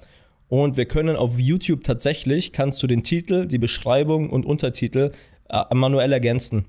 Und 0.49 0.77
wir 0.77 0.85
können 0.85 1.17
auf 1.17 1.39
YouTube 1.39 1.85
tatsächlich, 1.85 2.53
kannst 2.53 2.83
du 2.83 2.87
den 2.87 3.03
Titel, 3.05 3.47
die 3.47 3.59
Beschreibung 3.59 4.29
und 4.29 4.45
Untertitel 4.45 5.13
äh, 5.49 5.63
manuell 5.75 6.13
ergänzen. 6.13 6.67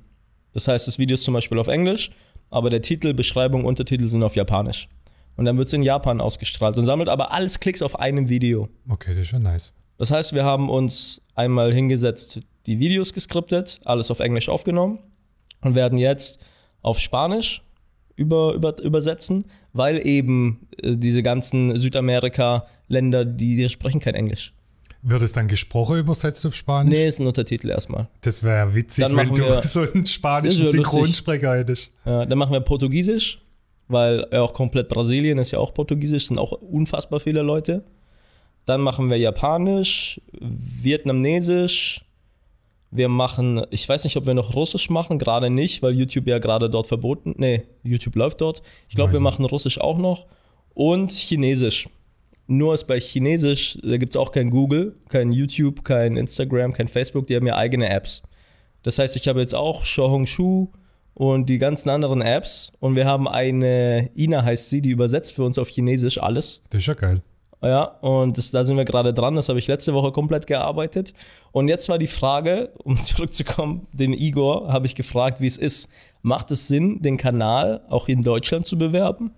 Das 0.53 0.67
heißt, 0.67 0.87
das 0.87 0.99
Video 0.99 1.15
ist 1.15 1.23
zum 1.23 1.33
Beispiel 1.33 1.59
auf 1.59 1.67
Englisch, 1.67 2.11
aber 2.49 2.69
der 2.69 2.81
Titel, 2.81 3.13
Beschreibung, 3.13 3.65
Untertitel 3.65 4.07
sind 4.07 4.23
auf 4.23 4.35
Japanisch. 4.35 4.87
Und 5.35 5.45
dann 5.45 5.57
wird 5.57 5.67
es 5.67 5.73
in 5.73 5.83
Japan 5.83 6.21
ausgestrahlt 6.21 6.77
und 6.77 6.83
sammelt 6.83 7.09
aber 7.09 7.33
alles 7.33 7.59
Klicks 7.59 7.81
auf 7.81 7.99
einem 7.99 8.29
Video. 8.29 8.69
Okay, 8.89 9.11
das 9.11 9.21
ist 9.21 9.27
schon 9.29 9.43
nice. 9.43 9.73
Das 9.97 10.11
heißt, 10.11 10.33
wir 10.33 10.45
haben 10.45 10.69
uns 10.69 11.21
einmal 11.35 11.73
hingesetzt, 11.73 12.39
die 12.65 12.79
Videos 12.79 13.13
geskriptet, 13.13 13.79
alles 13.83 14.11
auf 14.11 14.19
Englisch 14.19 14.49
aufgenommen 14.49 14.99
und 15.61 15.75
werden 15.75 15.97
jetzt 15.97 16.39
auf 16.81 16.99
Spanisch 16.99 17.61
über, 18.15 18.53
über, 18.53 18.81
übersetzen, 18.81 19.45
weil 19.73 20.05
eben 20.05 20.67
äh, 20.81 20.95
diese 20.97 21.23
ganzen 21.23 21.77
Südamerika-Länder, 21.77 23.25
die, 23.25 23.55
die 23.57 23.69
sprechen 23.69 23.99
kein 24.01 24.15
Englisch. 24.15 24.53
Wird 25.01 25.21
es 25.21 25.31
dann 25.31 25.47
gesprochen 25.47 25.97
übersetzt 25.99 26.45
auf 26.45 26.53
Spanisch? 26.55 26.93
Nee, 26.97 27.07
ist 27.07 27.19
ein 27.19 27.27
Untertitel 27.27 27.69
erstmal. 27.69 28.09
Das 28.21 28.43
wäre 28.43 28.75
witzig, 28.75 29.05
Dann 29.05 29.15
wenn 29.15 29.29
du 29.33 29.43
wir- 29.43 29.63
so 29.63 29.81
einen 29.81 30.05
spanischen. 30.05 30.65
Synchronsprecher 30.65 31.55
hättest. 31.57 31.91
Ja, 32.05 32.25
dann 32.25 32.37
machen 32.37 32.51
wir 32.51 32.59
Portugiesisch, 32.59 33.41
weil 33.87 34.25
ja 34.31 34.41
auch 34.41 34.51
komplett 34.53 34.89
Brasilien 34.89 35.37
ist 35.37 35.51
ja 35.51 35.59
auch 35.59 35.73
Portugiesisch, 35.73 36.27
sind 36.27 36.37
auch 36.37 36.51
unfassbar 36.51 37.21
viele 37.21 37.41
Leute. 37.41 37.83
Dann 38.65 38.81
machen 38.81 39.09
wir 39.09 39.17
Japanisch, 39.17 40.19
Vietnamesisch. 40.41 42.05
Wir 42.91 43.07
machen, 43.07 43.63
ich 43.69 43.87
weiß 43.87 44.03
nicht, 44.03 44.17
ob 44.17 44.25
wir 44.25 44.33
noch 44.33 44.55
Russisch 44.55 44.89
machen, 44.89 45.19
gerade 45.19 45.49
nicht, 45.49 45.83
weil 45.83 45.93
YouTube 45.93 46.27
ja 46.27 46.39
gerade 46.39 46.69
dort 46.69 46.87
verboten. 46.87 47.35
Nee, 47.37 47.63
YouTube 47.83 48.15
läuft 48.15 48.41
dort. 48.41 48.61
Ich 48.87 48.95
glaube, 48.95 49.13
wir 49.13 49.19
machen 49.19 49.45
Russisch 49.45 49.79
auch 49.79 49.97
noch. 49.97 50.25
Und 50.73 51.11
Chinesisch. 51.11 51.87
Nur 52.47 52.73
ist 52.73 52.85
bei 52.85 52.99
Chinesisch, 52.99 53.77
da 53.83 53.97
gibt 53.97 54.13
es 54.13 54.17
auch 54.17 54.31
kein 54.31 54.49
Google, 54.49 54.95
kein 55.07 55.31
YouTube, 55.31 55.83
kein 55.83 56.17
Instagram, 56.17 56.73
kein 56.73 56.87
Facebook, 56.87 57.27
die 57.27 57.35
haben 57.35 57.45
ja 57.45 57.55
eigene 57.55 57.89
Apps. 57.89 58.23
Das 58.81 58.97
heißt, 58.97 59.15
ich 59.15 59.27
habe 59.27 59.39
jetzt 59.39 59.53
auch 59.53 59.83
Xiaohongshu 59.83 60.69
und 61.13 61.47
die 61.47 61.59
ganzen 61.59 61.89
anderen 61.89 62.21
Apps 62.21 62.71
und 62.79 62.95
wir 62.95 63.05
haben 63.05 63.27
eine, 63.27 64.09
Ina 64.15 64.43
heißt 64.43 64.69
sie, 64.69 64.81
die 64.81 64.89
übersetzt 64.89 65.35
für 65.35 65.43
uns 65.43 65.59
auf 65.59 65.67
Chinesisch 65.67 66.17
alles. 66.17 66.63
Das 66.71 66.81
ist 66.81 66.87
ja 66.87 66.95
geil. 66.95 67.21
Ja, 67.61 67.83
und 67.83 68.37
das, 68.37 68.51
da 68.51 68.63
sind 68.63 68.77
wir 68.77 68.85
gerade 68.85 69.13
dran. 69.13 69.35
Das 69.35 69.49
habe 69.49 69.59
ich 69.59 69.67
letzte 69.67 69.93
Woche 69.93 70.11
komplett 70.11 70.47
gearbeitet. 70.47 71.13
Und 71.51 71.67
jetzt 71.67 71.89
war 71.89 71.97
die 71.97 72.07
Frage, 72.07 72.71
um 72.83 72.95
zurückzukommen, 73.01 73.87
den 73.91 74.13
Igor 74.13 74.71
habe 74.71 74.85
ich 74.85 74.95
gefragt, 74.95 75.41
wie 75.41 75.47
es 75.47 75.57
ist. 75.57 75.89
Macht 76.21 76.51
es 76.51 76.67
Sinn, 76.67 77.01
den 77.01 77.17
Kanal 77.17 77.81
auch 77.89 78.07
in 78.07 78.21
Deutschland 78.21 78.65
zu 78.65 78.77
bewerben? 78.77 79.31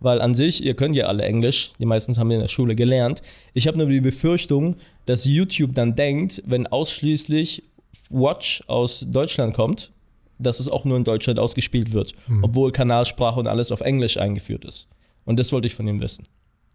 Weil 0.00 0.20
an 0.20 0.34
sich, 0.34 0.62
ihr 0.62 0.74
könnt 0.74 0.94
ja 0.94 1.06
alle 1.06 1.24
Englisch, 1.24 1.72
die 1.78 1.86
meisten 1.86 2.16
haben 2.18 2.30
in 2.30 2.40
der 2.40 2.48
Schule 2.48 2.74
gelernt. 2.74 3.22
Ich 3.54 3.66
habe 3.66 3.78
nur 3.78 3.86
die 3.86 4.00
Befürchtung, 4.00 4.76
dass 5.06 5.24
YouTube 5.24 5.74
dann 5.74 5.96
denkt, 5.96 6.42
wenn 6.46 6.66
ausschließlich 6.66 7.62
Watch 8.10 8.62
aus 8.66 9.06
Deutschland 9.08 9.54
kommt, 9.54 9.92
dass 10.38 10.60
es 10.60 10.68
auch 10.68 10.84
nur 10.84 10.98
in 10.98 11.04
Deutschland 11.04 11.38
ausgespielt 11.38 11.92
wird, 11.92 12.12
obwohl 12.42 12.70
Kanalsprache 12.72 13.40
und 13.40 13.48
alles 13.48 13.72
auf 13.72 13.80
Englisch 13.80 14.18
eingeführt 14.18 14.66
ist. 14.66 14.86
Und 15.24 15.40
das 15.40 15.50
wollte 15.52 15.66
ich 15.66 15.74
von 15.74 15.88
ihm 15.88 16.00
wissen. 16.00 16.26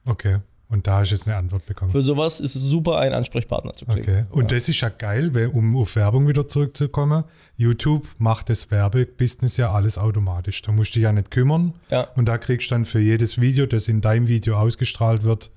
Okay. 0.06 0.40
Und 0.72 0.88
da 0.88 1.00
hast 1.00 1.10
du 1.10 1.16
jetzt 1.16 1.28
eine 1.28 1.36
Antwort 1.36 1.66
bekommen. 1.66 1.92
Für 1.92 2.02
sowas 2.02 2.40
ist 2.40 2.56
es 2.56 2.64
super, 2.64 2.98
einen 2.98 3.14
Ansprechpartner 3.14 3.74
zu 3.74 3.86
kriegen. 3.86 4.02
Okay. 4.02 4.26
Und 4.30 4.54
das 4.54 4.70
ist 4.70 4.80
ja 4.80 4.88
geil, 4.88 5.36
weil, 5.36 5.48
um 5.48 5.76
auf 5.76 5.98
Werbung 5.98 6.30
wieder 6.30 6.48
zurückzukommen. 6.48 7.26
YouTube 7.58 8.08
macht 8.20 8.50
das 8.50 8.72
Werbebusiness 8.72 9.58
ja 9.58 9.74
alles 9.74 9.98
automatisch. 9.98 10.62
Da 10.62 10.72
musst 10.72 10.92
du 10.92 11.00
dich 11.00 11.04
ja 11.04 11.12
nicht 11.12 11.30
kümmern. 11.30 11.74
Ja. 11.90 12.08
Und 12.16 12.30
da 12.30 12.38
kriegst 12.38 12.72
du 12.72 12.76
dann 12.76 12.86
für 12.86 13.02
jedes 13.02 13.42
Video, 13.42 13.66
das 13.66 13.90
in 13.90 14.00
deinem 14.00 14.30
Video 14.30 14.56
ausgestrahlt 14.56 15.24
wird, 15.24 15.52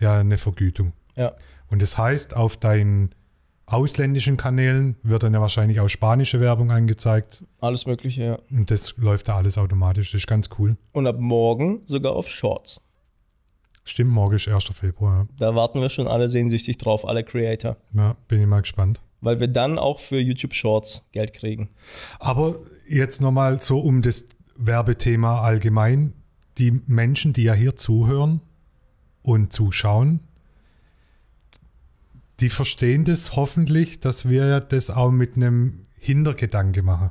ja 0.00 0.18
eine 0.18 0.36
Vergütung. 0.36 0.92
Ja. 1.16 1.32
Und 1.70 1.80
das 1.80 1.96
heißt, 1.96 2.36
auf 2.36 2.58
deinen 2.58 3.14
ausländischen 3.64 4.36
Kanälen 4.36 4.96
wird 5.02 5.22
dann 5.22 5.32
ja 5.32 5.40
wahrscheinlich 5.40 5.80
auch 5.80 5.88
spanische 5.88 6.40
Werbung 6.40 6.70
angezeigt. 6.72 7.42
Alles 7.60 7.86
Mögliche, 7.86 8.22
ja. 8.22 8.38
Und 8.50 8.70
das 8.70 8.98
läuft 8.98 9.28
da 9.28 9.36
alles 9.36 9.56
automatisch. 9.56 10.12
Das 10.12 10.20
ist 10.20 10.26
ganz 10.26 10.50
cool. 10.58 10.76
Und 10.92 11.06
ab 11.06 11.16
morgen 11.18 11.80
sogar 11.86 12.12
auf 12.12 12.28
Shorts. 12.28 12.82
Stimmt, 13.88 14.10
morgen 14.10 14.36
ist 14.36 14.46
1. 14.46 14.64
Februar. 14.74 15.26
Da 15.38 15.54
warten 15.54 15.80
wir 15.80 15.88
schon 15.88 16.06
alle 16.06 16.28
sehnsüchtig 16.28 16.76
drauf, 16.76 17.08
alle 17.08 17.24
Creator. 17.24 17.76
Ja, 17.94 18.16
bin 18.28 18.40
ich 18.42 18.46
mal 18.46 18.60
gespannt. 18.60 19.00
weil 19.20 19.40
wir 19.40 19.48
dann 19.48 19.78
auch 19.78 19.98
für 19.98 20.18
YouTube 20.20 20.54
Shorts 20.54 21.04
Geld 21.12 21.32
kriegen. 21.32 21.70
Aber 22.20 22.54
jetzt 22.86 23.20
nochmal 23.22 23.60
so 23.60 23.80
um 23.80 24.02
das 24.02 24.28
Werbethema 24.56 25.40
allgemein. 25.40 26.12
Die 26.58 26.82
Menschen, 26.86 27.32
die 27.32 27.44
ja 27.44 27.54
hier 27.54 27.76
zuhören 27.76 28.40
und 29.22 29.52
zuschauen, 29.52 30.20
die 32.40 32.48
verstehen 32.50 33.04
das 33.04 33.36
hoffentlich, 33.36 34.00
dass 34.00 34.28
wir 34.28 34.46
ja 34.46 34.60
das 34.60 34.90
auch 34.90 35.10
mit 35.10 35.36
einem 35.36 35.86
Hintergedanke 35.98 36.82
machen. 36.82 37.10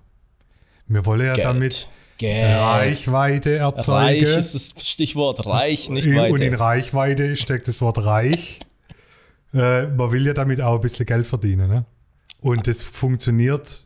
Wir 0.88 1.06
wollen 1.06 1.26
ja 1.26 1.34
Geld. 1.34 1.46
damit 1.46 1.90
Geld. 2.18 2.60
Reichweite 2.60 3.58
erzeugen. 3.58 4.26
Reich 4.26 4.38
ist 4.38 4.56
das 4.56 4.74
Stichwort, 4.86 5.46
reich, 5.46 5.90
nicht 5.90 6.10
weiter. 6.14 6.34
Und 6.34 6.42
in 6.42 6.54
Reichweite 6.54 7.36
steckt 7.36 7.68
das 7.68 7.82
Wort 7.82 8.04
reich. 8.06 8.60
äh, 9.54 9.88
man 9.88 10.12
will 10.12 10.26
ja 10.26 10.34
damit 10.34 10.62
auch 10.62 10.76
ein 10.76 10.82
bisschen 10.82 11.06
Geld 11.06 11.26
verdienen. 11.26 11.70
Ne? 11.70 11.86
Und 12.42 12.68
das 12.68 12.84
funktioniert 12.84 13.84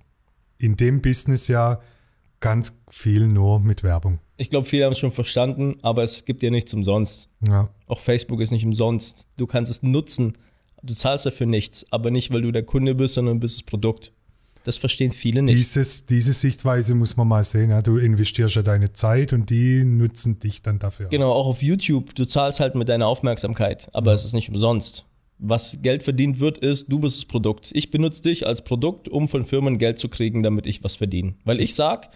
in 0.57 0.77
dem 0.77 1.01
Business 1.01 1.47
ja 1.47 1.81
ganz 2.39 2.77
viel 2.89 3.27
nur 3.27 3.59
mit 3.59 3.83
Werbung. 3.83 4.19
Ich 4.37 4.49
glaube, 4.49 4.65
viele 4.65 4.85
haben 4.85 4.91
es 4.91 4.99
schon 4.99 5.11
verstanden, 5.11 5.77
aber 5.81 6.03
es 6.03 6.25
gibt 6.25 6.41
dir 6.41 6.51
nichts 6.51 6.73
umsonst. 6.73 7.29
Ja. 7.47 7.69
Auch 7.87 7.99
Facebook 7.99 8.41
ist 8.41 8.51
nicht 8.51 8.65
umsonst. 8.65 9.27
Du 9.37 9.45
kannst 9.45 9.71
es 9.71 9.83
nutzen. 9.83 10.33
Du 10.83 10.95
zahlst 10.95 11.27
dafür 11.27 11.45
nichts, 11.45 11.85
aber 11.91 12.09
nicht, 12.09 12.33
weil 12.33 12.41
du 12.41 12.51
der 12.51 12.63
Kunde 12.63 12.95
bist, 12.95 13.13
sondern 13.13 13.39
bist 13.39 13.57
das 13.57 13.63
Produkt. 13.63 14.11
Das 14.63 14.77
verstehen 14.77 15.11
viele 15.11 15.41
nicht. 15.41 15.55
Dieses, 15.55 16.05
diese 16.05 16.33
Sichtweise 16.33 16.93
muss 16.95 17.17
man 17.17 17.27
mal 17.27 17.43
sehen. 17.43 17.71
Ja? 17.71 17.81
Du 17.81 17.97
investierst 17.97 18.55
ja 18.55 18.61
deine 18.61 18.93
Zeit 18.93 19.33
und 19.33 19.49
die 19.49 19.83
nutzen 19.83 20.39
dich 20.39 20.61
dann 20.61 20.79
dafür. 20.79 21.07
Genau, 21.09 21.27
aus. 21.27 21.35
auch 21.35 21.47
auf 21.47 21.63
YouTube. 21.63 22.13
Du 22.15 22.25
zahlst 22.25 22.59
halt 22.59 22.75
mit 22.75 22.89
deiner 22.89 23.07
Aufmerksamkeit, 23.07 23.89
aber 23.93 24.13
es 24.13 24.23
ist 24.23 24.33
nicht 24.33 24.49
umsonst. 24.49 25.05
Was 25.39 25.81
Geld 25.81 26.03
verdient 26.03 26.39
wird, 26.39 26.59
ist, 26.59 26.91
du 26.91 26.99
bist 26.99 27.17
das 27.17 27.25
Produkt. 27.25 27.71
Ich 27.73 27.89
benutze 27.89 28.21
dich 28.21 28.45
als 28.45 28.63
Produkt, 28.63 29.09
um 29.09 29.27
von 29.27 29.43
Firmen 29.43 29.79
Geld 29.79 29.97
zu 29.97 30.07
kriegen, 30.07 30.43
damit 30.43 30.67
ich 30.67 30.83
was 30.83 30.97
verdiene. 30.97 31.33
Weil 31.45 31.59
ich 31.59 31.73
sag, 31.73 32.11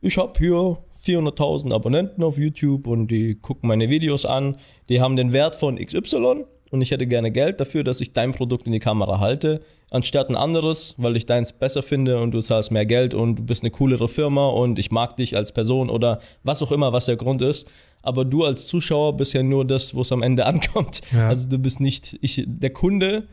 ich 0.00 0.16
habe 0.16 0.32
hier 0.38 0.78
400.000 1.04 1.74
Abonnenten 1.74 2.22
auf 2.22 2.38
YouTube 2.38 2.86
und 2.86 3.08
die 3.08 3.34
gucken 3.34 3.68
meine 3.68 3.90
Videos 3.90 4.24
an. 4.24 4.56
Die 4.88 5.02
haben 5.02 5.16
den 5.16 5.32
Wert 5.32 5.56
von 5.56 5.76
XY 5.76 6.46
und 6.70 6.80
ich 6.80 6.90
hätte 6.90 7.06
gerne 7.06 7.30
Geld 7.30 7.60
dafür, 7.60 7.84
dass 7.84 8.00
ich 8.00 8.14
dein 8.14 8.32
Produkt 8.32 8.66
in 8.66 8.72
die 8.72 8.80
Kamera 8.80 9.20
halte, 9.20 9.60
anstatt 9.90 10.30
ein 10.30 10.36
anderes, 10.36 10.94
weil 10.98 11.16
ich 11.16 11.26
deins 11.26 11.52
besser 11.52 11.82
finde 11.82 12.20
und 12.20 12.30
du 12.30 12.40
zahlst 12.40 12.70
mehr 12.70 12.86
Geld 12.86 13.12
und 13.12 13.36
du 13.36 13.42
bist 13.42 13.62
eine 13.62 13.70
coolere 13.70 14.08
Firma 14.08 14.48
und 14.48 14.78
ich 14.78 14.90
mag 14.90 15.16
dich 15.16 15.36
als 15.36 15.52
Person 15.52 15.90
oder 15.90 16.20
was 16.44 16.62
auch 16.62 16.72
immer, 16.72 16.92
was 16.92 17.06
der 17.06 17.16
Grund 17.16 17.42
ist. 17.42 17.68
Aber 18.02 18.24
du 18.24 18.44
als 18.44 18.66
Zuschauer 18.66 19.16
bist 19.16 19.34
ja 19.34 19.42
nur 19.42 19.64
das, 19.66 19.94
wo 19.94 20.00
es 20.00 20.12
am 20.12 20.22
Ende 20.22 20.46
ankommt. 20.46 21.02
Ja. 21.12 21.28
Also 21.28 21.48
du 21.48 21.58
bist 21.58 21.80
nicht, 21.80 22.16
ich, 22.22 22.44
der 22.46 22.70
Kunde 22.70 23.26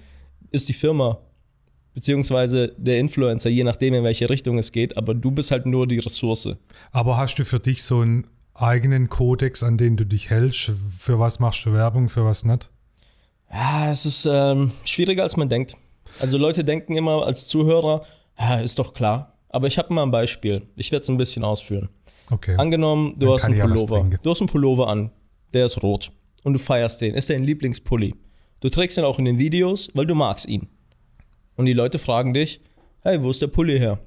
ist 0.51 0.67
die 0.67 0.73
Firma, 0.73 1.19
beziehungsweise 1.93 2.73
der 2.77 2.99
Influencer, 2.99 3.49
je 3.49 3.63
nachdem, 3.63 3.93
in 3.93 4.03
welche 4.03 4.29
Richtung 4.29 4.57
es 4.57 4.71
geht, 4.71 4.97
aber 4.97 5.13
du 5.13 5.31
bist 5.31 5.51
halt 5.51 5.65
nur 5.65 5.87
die 5.87 5.99
Ressource. 5.99 6.49
Aber 6.91 7.17
hast 7.17 7.35
du 7.35 7.45
für 7.45 7.59
dich 7.59 7.83
so 7.83 7.99
einen 7.99 8.25
eigenen 8.53 9.09
Kodex, 9.09 9.63
an 9.63 9.77
den 9.77 9.95
du 9.95 10.05
dich 10.05 10.29
hältst? 10.29 10.71
Für 10.97 11.19
was 11.19 11.39
machst 11.39 11.65
du 11.65 11.73
Werbung, 11.73 12.09
für 12.09 12.25
was 12.25 12.45
nicht? 12.45 12.69
Ja, 13.51 13.91
es 13.91 14.05
ist 14.05 14.27
ähm, 14.29 14.71
schwieriger, 14.83 15.23
als 15.23 15.37
man 15.37 15.49
denkt. 15.49 15.77
Also 16.19 16.37
Leute 16.37 16.63
denken 16.63 16.95
immer 16.95 17.25
als 17.25 17.47
Zuhörer, 17.47 18.03
ja, 18.39 18.55
ist 18.59 18.79
doch 18.79 18.93
klar. 18.93 19.33
Aber 19.49 19.67
ich 19.67 19.77
habe 19.77 19.93
mal 19.93 20.03
ein 20.03 20.11
Beispiel. 20.11 20.67
Ich 20.75 20.91
werde 20.91 21.03
es 21.03 21.09
ein 21.09 21.17
bisschen 21.17 21.43
ausführen. 21.43 21.89
Okay. 22.29 22.55
Angenommen, 22.57 23.15
du 23.17 23.27
Dann 23.27 23.35
hast 23.35 23.45
einen 23.45 23.57
ja 23.57 23.65
Pullover. 23.65 24.09
Du 24.21 24.29
hast 24.29 24.41
einen 24.41 24.49
Pullover 24.49 24.87
an, 24.87 25.11
der 25.53 25.65
ist 25.65 25.81
rot 25.81 26.11
und 26.43 26.53
du 26.53 26.59
feierst 26.59 27.01
den. 27.01 27.15
Ist 27.15 27.29
dein 27.29 27.43
Lieblingspulli. 27.43 28.15
Du 28.59 28.69
trägst 28.69 28.97
ihn 28.97 29.03
auch 29.03 29.19
in 29.19 29.25
den 29.25 29.39
Videos, 29.39 29.89
weil 29.93 30.05
du 30.05 30.15
magst 30.15 30.47
ihn. 30.47 30.67
Und 31.55 31.65
die 31.65 31.73
Leute 31.73 31.99
fragen 31.99 32.33
dich, 32.33 32.61
hey, 33.01 33.21
wo 33.23 33.29
ist 33.29 33.41
der 33.41 33.47
Pulli 33.47 33.79
her? 33.79 33.99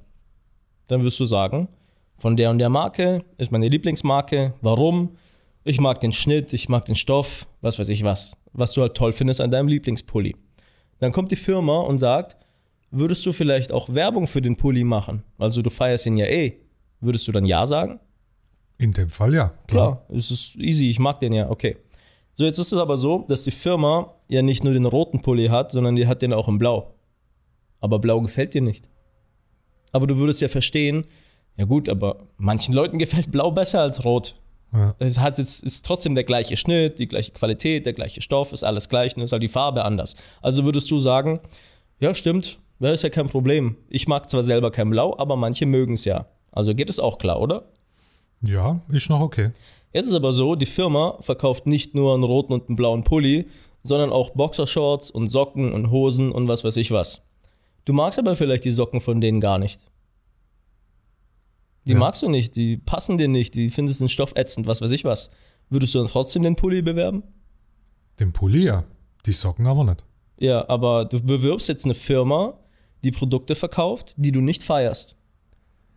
Dann 0.88 1.03
wirst 1.03 1.20
du 1.20 1.25
sagen, 1.25 1.68
von 2.16 2.37
der 2.37 2.51
und 2.51 2.59
der 2.59 2.68
Marke 2.68 3.25
ist 3.38 3.53
meine 3.53 3.68
Lieblingsmarke. 3.68 4.55
Warum? 4.61 5.16
Ich 5.64 5.81
mag 5.81 6.01
den 6.01 6.12
Schnitt, 6.12 6.53
ich 6.53 6.68
mag 6.68 6.85
den 6.85 6.96
Stoff, 6.96 7.46
was 7.61 7.79
weiß 7.79 7.88
ich 7.88 8.05
was. 8.05 8.37
Was 8.53 8.73
du 8.73 8.83
halt 8.83 8.94
toll 8.94 9.12
findest 9.12 9.40
an 9.40 9.51
deinem 9.51 9.68
Lieblingspulli. 9.68 10.35
Dann 11.01 11.13
kommt 11.13 11.31
die 11.31 11.37
Firma 11.37 11.81
und 11.81 11.99
sagt, 11.99 12.37
würdest 12.91 13.25
du 13.27 13.33
vielleicht 13.33 13.73
auch 13.73 13.89
Werbung 13.93 14.27
für 14.27 14.43
den 14.43 14.57
Pulli 14.57 14.85
machen? 14.85 15.23
Also 15.39 15.63
du 15.63 15.71
feierst 15.71 16.07
ihn 16.07 16.17
ja 16.17 16.27
eh. 16.27 16.55
Würdest 17.01 17.27
du 17.27 17.33
dann 17.33 17.47
Ja 17.47 17.67
sagen? 17.67 17.99
In 18.79 18.93
dem 18.93 19.09
Fall 19.09 19.35
ja. 19.35 19.53
Klar, 19.67 20.07
es 20.11 20.31
ist 20.31 20.57
easy, 20.57 20.91
ich 20.91 20.99
mag 20.99 21.21
den 21.21 21.33
ja, 21.33 21.51
okay. 21.51 21.77
So, 22.37 22.45
jetzt 22.45 22.59
ist 22.59 22.73
es 22.73 22.79
aber 22.79 22.97
so, 22.97 23.25
dass 23.29 23.43
die 23.45 23.51
Firma 23.51 24.15
ja 24.29 24.41
nicht 24.41 24.65
nur 24.65 24.73
den 24.73 24.87
roten 24.87 25.21
Pulli 25.21 25.49
hat, 25.49 25.73
sondern 25.73 25.97
die 25.97 26.07
hat 26.07 26.23
den 26.23 26.33
auch 26.33 26.49
in 26.49 26.59
Blau. 26.59 26.95
Aber 27.81 27.99
Blau 27.99 28.21
gefällt 28.21 28.55
dir 28.55 28.63
nicht. 28.63 28.89
Aber 29.93 30.07
du 30.07 30.17
würdest 30.17 30.41
ja 30.41 30.49
verstehen, 30.49 31.05
ja 31.57 31.65
gut, 31.65 31.89
aber 31.89 32.29
manchen 32.39 32.75
Leuten 32.75 32.99
gefällt 32.99 33.31
Blau 33.31 33.51
besser 33.51 33.81
als 33.81 34.05
Rot. 34.05 34.37
Ja. 34.73 34.95
Es 34.99 35.19
hat 35.19 35.39
jetzt, 35.39 35.65
ist 35.65 35.85
trotzdem 35.85 36.15
der 36.15 36.25
gleiche 36.25 36.57
Schnitt, 36.57 36.99
die 36.99 37.09
gleiche 37.09 37.33
Qualität, 37.33 37.87
der 37.87 37.93
gleiche 37.93 38.23
Stoff, 38.23 38.53
ist 38.53 38.63
alles 38.63 38.89
gleich, 38.89 39.17
nur 39.17 39.25
ist 39.25 39.33
halt 39.33 39.43
die 39.43 39.49
Farbe 39.49 39.85
anders. 39.85 40.15
Also 40.43 40.65
würdest 40.65 40.91
du 40.91 41.01
sagen, 41.01 41.41
ja 41.99 42.15
stimmt, 42.15 42.59
ja, 42.79 42.93
ist 42.93 43.03
ja 43.03 43.11
kein 43.11 43.29
Problem. 43.29 43.77
Ich 43.89 44.09
mag 44.09 44.31
zwar 44.31 44.43
selber 44.43 44.71
kein 44.71 44.91
Blau, 44.91 45.17
aber 45.19 45.37
manche 45.37 45.67
mögen 45.67 45.95
es 45.95 46.05
ja. 46.05 46.27
Also 46.53 46.75
geht 46.75 46.89
es 46.89 46.99
auch 46.99 47.19
klar, 47.19 47.41
oder? 47.41 47.65
Ja, 48.43 48.81
ist 48.89 49.11
noch 49.11 49.21
okay. 49.21 49.51
Jetzt 49.93 50.07
ist 50.07 50.15
aber 50.15 50.33
so, 50.33 50.55
die 50.55 50.67
Firma 50.67 51.19
verkauft 51.21 51.67
nicht 51.67 51.95
nur 51.95 52.15
einen 52.15 52.23
roten 52.23 52.53
und 52.53 52.69
einen 52.69 52.77
blauen 52.77 53.05
Pulli, 53.05 53.49
sondern 53.83 54.13
auch 54.13 54.31
Boxershorts 54.31 55.11
und 55.11 55.29
Socken 55.29 55.73
und 55.73 55.91
Hosen 55.91 56.33
und 56.33 56.49
was 56.49 56.65
weiß 56.65 56.77
ich 56.77 56.91
was. 56.91 57.23
Du 57.85 57.93
magst 57.93 58.19
aber 58.19 58.37
vielleicht 58.37 58.65
die 58.65 58.71
Socken 58.71 59.01
von 59.01 59.21
denen 59.21 59.41
gar 59.41 59.59
nicht. 59.59 59.81
Die 61.87 61.93
Ja. 61.93 61.99
magst 61.99 62.23
du 62.23 62.29
nicht, 62.29 62.57
die 62.57 62.77
passen 62.77 63.16
dir 63.19 63.29
nicht, 63.29 63.55
die 63.55 63.71
findest 63.71 64.01
den 64.01 64.09
Stoff 64.09 64.33
ätzend, 64.37 64.66
was 64.66 64.81
weiß 64.83 64.90
ich 64.90 65.05
was. 65.05 65.31
Würdest 65.71 65.95
du 65.95 65.99
dann 65.99 66.09
trotzdem 66.09 66.43
den 66.43 66.57
Pulli 66.57 66.83
bewerben? 66.83 67.23
Den 68.19 68.33
Pulli 68.33 68.64
ja. 68.64 68.85
Die 69.27 69.33
Socken 69.33 69.66
aber 69.66 69.85
nicht. 69.85 70.05
Ja, 70.38 70.69
aber 70.69 71.05
du 71.05 71.21
bewirbst 71.23 71.69
jetzt 71.69 71.85
eine 71.85 71.95
Firma, 71.95 72.59
die 73.05 73.11
Produkte 73.12 73.55
verkauft, 73.55 74.14
die 74.16 74.33
du 74.33 74.40
nicht 74.40 74.62
feierst. 74.62 75.16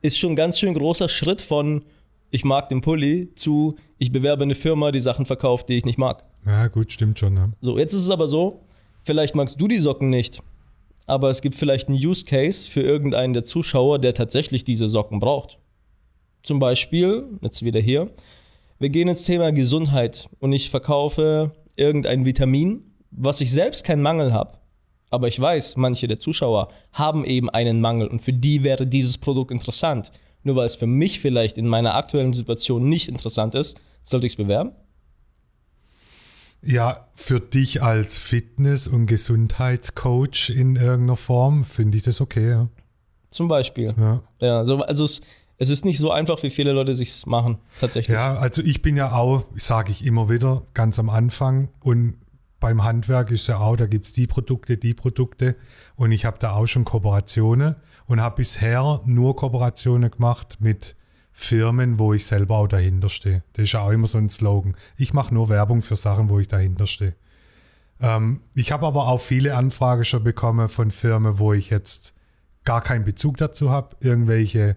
Ist 0.02 0.20
schon 0.20 0.34
ein 0.34 0.36
ganz 0.36 0.60
schön 0.60 0.74
großer 0.74 1.10
Schritt 1.10 1.42
von 1.42 1.84
ich 2.30 2.44
mag 2.44 2.68
den 2.70 2.82
Pulli 2.82 3.34
zu 3.36 3.76
ich 3.98 4.12
bewerbe 4.12 4.44
eine 4.44 4.56
Firma, 4.56 4.92
die 4.92 5.00
Sachen 5.00 5.26
verkauft, 5.26 5.70
die 5.70 5.76
ich 5.76 5.86
nicht 5.86 5.98
mag. 5.98 6.24
Ja, 6.46 6.68
gut, 6.68 6.92
stimmt 6.92 7.20
schon. 7.20 7.36
Ja. 7.38 7.50
So, 7.62 7.78
jetzt 7.78 7.94
ist 7.94 8.02
es 8.02 8.10
aber 8.10 8.28
so, 8.28 8.66
vielleicht 9.02 9.36
magst 9.36 9.60
du 9.62 9.68
die 9.68 9.78
Socken 9.78 10.10
nicht, 10.10 10.42
aber 11.06 11.30
es 11.30 11.42
gibt 11.42 11.56
vielleicht 11.56 11.88
einen 11.88 11.98
Use 11.98 12.26
Case 12.26 12.70
für 12.70 12.82
irgendeinen 12.82 13.34
der 13.34 13.44
Zuschauer, 13.46 14.00
der 14.00 14.14
tatsächlich 14.14 14.64
diese 14.64 14.90
Socken 14.90 15.20
braucht. 15.20 15.58
Zum 16.44 16.60
Beispiel, 16.60 17.26
jetzt 17.42 17.64
wieder 17.64 17.80
hier, 17.80 18.10
wir 18.80 18.90
gehen 18.90 19.08
ins 19.08 19.24
Thema 19.24 19.52
Gesundheit 19.52 20.30
und 20.40 20.52
ich 20.52 20.70
verkaufe 20.70 21.52
irgendein 21.76 22.26
Vitamin, 22.26 22.84
was 23.12 23.42
ich 23.42 23.52
selbst 23.52 23.84
keinen 23.84 24.02
Mangel 24.02 24.34
habe. 24.34 24.60
Aber 25.10 25.28
ich 25.28 25.40
weiß, 25.40 25.78
manche 25.78 26.08
der 26.08 26.20
Zuschauer 26.20 26.68
haben 26.92 27.24
eben 27.24 27.50
einen 27.50 27.80
Mangel 27.82 28.08
und 28.08 28.22
für 28.22 28.34
die 28.34 28.64
wäre 28.64 28.86
dieses 28.86 29.18
Produkt 29.18 29.52
interessant. 29.52 30.12
Nur 30.44 30.58
weil 30.58 30.66
es 30.66 30.76
für 30.76 30.88
mich 30.88 31.20
vielleicht 31.20 31.58
in 31.58 31.68
meiner 31.68 31.96
aktuellen 31.96 32.34
Situation 32.34 32.90
nicht 32.90 33.08
interessant 33.08 33.56
ist, 33.56 33.80
sollte 34.02 34.28
ich 34.28 34.34
es 34.34 34.38
bewerben? 34.38 34.74
ja, 36.66 37.08
für 37.14 37.40
dich 37.40 37.84
als 37.84 38.18
Fitness- 38.18 38.88
und 38.88 39.06
Gesundheitscoach 39.08 40.50
in 40.50 40.76
irgendeiner 40.76 41.18
Form 41.18 41.64
finde 41.64 41.98
ich 41.98 42.04
das 42.04 42.22
okay. 42.22 42.50
Ja. 42.50 42.70
Zum 43.30 43.48
Beispiel. 43.48 43.94
Ja. 43.98 44.22
Ja, 44.42 44.66
so, 44.66 44.82
also 44.82 45.06
es, 45.06 45.22
es 45.58 45.70
ist 45.70 45.86
nicht 45.86 46.00
so 46.00 46.12
einfach, 46.12 46.42
wie 46.44 46.50
viele 46.50 46.72
Leute 46.72 46.96
sich 46.96 47.26
machen, 47.26 47.58
tatsächlich. 47.80 48.16
Ja, 48.16 48.36
also 48.36 48.62
ich 48.62 48.82
bin 48.82 48.98
ja 48.98 49.14
auch, 49.14 49.46
sage 49.56 49.92
ich 49.92 50.06
immer 50.06 50.30
wieder, 50.30 50.64
ganz 50.74 51.00
am 51.00 51.10
Anfang 51.10 51.70
und 51.80 52.16
beim 52.60 52.84
Handwerk 52.84 53.30
ist 53.30 53.48
ja 53.48 53.60
auch, 53.60 53.76
da 53.76 53.88
gibt 53.88 54.06
es 54.06 54.14
die 54.14 54.26
Produkte, 54.26 54.78
die 54.78 54.94
Produkte 54.94 55.56
und 55.96 56.12
ich 56.12 56.26
habe 56.26 56.40
da 56.40 56.54
auch 56.54 56.66
schon 56.66 56.86
Kooperationen 56.86 57.76
und 58.06 58.22
habe 58.22 58.38
bisher 58.38 59.02
nur 59.06 59.36
Kooperationen 59.36 60.10
gemacht 60.10 60.58
mit 60.60 60.96
Firmen, 61.34 62.00
wo 62.00 62.14
ich 62.14 62.26
selber 62.26 62.58
auch 62.58 62.68
dahinter 62.68 63.10
stehe. 63.10 63.44
Das 63.54 63.64
ist 63.64 63.74
ja 63.74 63.82
auch 63.82 63.90
immer 63.90 64.08
so 64.08 64.18
ein 64.18 64.30
Slogan. 64.30 64.76
Ich 64.98 65.14
mache 65.14 65.34
nur 65.34 65.50
Werbung 65.50 65.82
für 65.82 65.96
Sachen, 65.96 66.30
wo 66.30 66.40
ich 66.40 66.48
dahinter 66.48 66.86
stehe. 66.86 67.16
Ähm, 68.00 68.42
ich 68.54 68.72
habe 68.72 68.86
aber 68.86 69.08
auch 69.08 69.20
viele 69.20 69.56
Anfragen 69.58 70.06
schon 70.06 70.24
bekommen 70.24 70.70
von 70.70 70.92
Firmen, 70.92 71.40
wo 71.40 71.54
ich 71.54 71.70
jetzt 71.70 72.14
gar 72.66 72.82
keinen 72.82 73.04
Bezug 73.04 73.38
dazu 73.38 73.72
habe. 73.72 73.96
Irgendwelche 74.00 74.76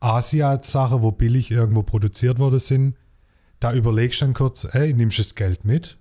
Asia-Sachen, 0.00 1.02
wo 1.02 1.10
billig 1.10 1.50
irgendwo 1.50 1.82
produziert 1.82 2.38
worden 2.38 2.58
sind. 2.58 2.96
Da 3.60 3.72
überlegst 3.72 4.20
du 4.20 4.26
dann 4.26 4.34
kurz, 4.34 4.66
ey, 4.72 4.92
nimmst 4.94 5.18
du 5.18 5.22
das 5.22 5.34
Geld 5.34 5.64
mit? 5.64 5.98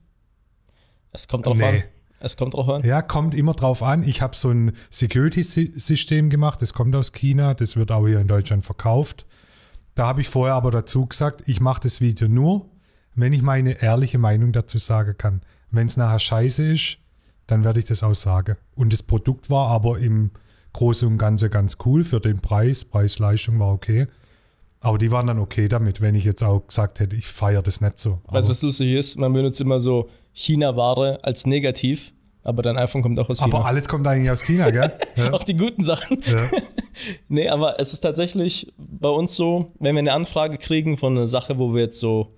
Es 1.12 1.28
kommt 1.28 1.46
drauf 1.46 1.58
Nee. 1.58 1.66
an. 1.66 1.84
Es 2.20 2.36
kommt 2.36 2.54
drauf 2.56 2.68
an. 2.70 2.84
Ja, 2.84 3.02
kommt 3.02 3.36
immer 3.36 3.54
drauf 3.54 3.84
an. 3.84 4.04
Ich 4.04 4.22
habe 4.22 4.36
so 4.36 4.50
ein 4.50 4.72
Security-System 4.90 6.30
gemacht, 6.30 6.62
das 6.62 6.74
kommt 6.74 6.96
aus 6.96 7.12
China, 7.12 7.54
das 7.54 7.76
wird 7.76 7.92
auch 7.92 8.08
hier 8.08 8.20
in 8.20 8.28
Deutschland 8.28 8.66
verkauft. 8.66 9.26
Da 9.96 10.08
habe 10.08 10.22
ich 10.22 10.30
vorher 10.30 10.56
aber 10.56 10.72
dazu 10.72 11.06
gesagt, 11.06 11.44
ich 11.48 11.60
mache 11.60 11.82
das 11.82 12.02
Video 12.02 12.28
nur, 12.28 12.70
wenn 13.16 13.34
ich 13.34 13.42
meine 13.42 13.82
ehrliche 13.82 14.18
Meinung 14.18 14.52
dazu 14.52 14.78
sagen 14.78 15.16
kann. 15.18 15.42
Wenn 15.70 15.88
es 15.88 15.98
nachher 15.98 16.20
scheiße 16.20 16.72
ist, 16.72 16.98
dann 17.48 17.64
werde 17.64 17.80
ich 17.80 17.86
das 17.86 18.04
auch 18.04 18.14
sagen. 18.16 18.58
Und 18.76 18.94
das 18.94 19.04
Produkt 19.04 19.50
war 19.50 19.70
aber 19.70 20.00
im 20.00 20.32
Große 20.78 21.08
und 21.08 21.18
Ganze 21.18 21.50
ganz 21.50 21.78
cool 21.86 22.04
für 22.04 22.20
den 22.20 22.40
Preis. 22.40 22.86
Preis-Leistung 22.86 23.60
war 23.60 23.74
okay. 23.74 24.06
Aber 24.80 25.00
die 25.00 25.10
waren 25.10 25.26
dann 25.26 25.40
okay 25.40 25.68
damit, 25.68 26.02
wenn 26.02 26.14
ich 26.14 26.24
jetzt 26.24 26.44
auch 26.44 26.68
gesagt 26.68 27.00
hätte, 27.00 27.16
ich 27.16 27.26
feiere 27.26 27.64
das 27.64 27.82
nicht 27.82 27.98
so. 27.98 28.12
Weißt 28.12 28.22
du, 28.26 28.30
Aber, 28.30 28.50
was 28.50 28.62
lustig 28.62 28.92
ist? 28.92 29.18
Man 29.18 29.34
benutzt 29.34 29.60
immer 29.60 29.80
so 29.80 30.08
China-Ware 30.34 31.24
als 31.24 31.48
negativ, 31.48 32.14
aber 32.44 32.62
dein 32.62 32.78
iPhone 32.78 33.02
kommt 33.02 33.20
auch 33.20 33.28
aus 33.28 33.40
China. 33.40 33.56
aber 33.56 33.66
alles 33.66 33.90
kommt 33.90 34.06
eigentlich 34.06 34.30
aus 34.30 34.44
China, 34.44 34.70
gell? 34.70 34.94
Ja. 35.16 35.34
auch 35.34 35.44
die 35.44 35.58
guten 35.58 35.84
Sachen. 35.84 36.22
ja. 36.26 36.38
Nee, 37.28 37.48
aber 37.48 37.80
es 37.80 37.94
ist 37.94 38.00
tatsächlich 38.00 38.74
bei 38.78 39.10
uns 39.10 39.36
so, 39.36 39.68
wenn 39.80 39.94
wir 39.94 40.00
eine 40.00 40.14
Anfrage 40.14 40.58
kriegen 40.58 40.98
von 40.98 41.16
einer 41.16 41.28
Sache, 41.28 41.60
wo 41.60 41.76
wir 41.76 41.84
jetzt 41.84 42.00
so, 42.00 42.34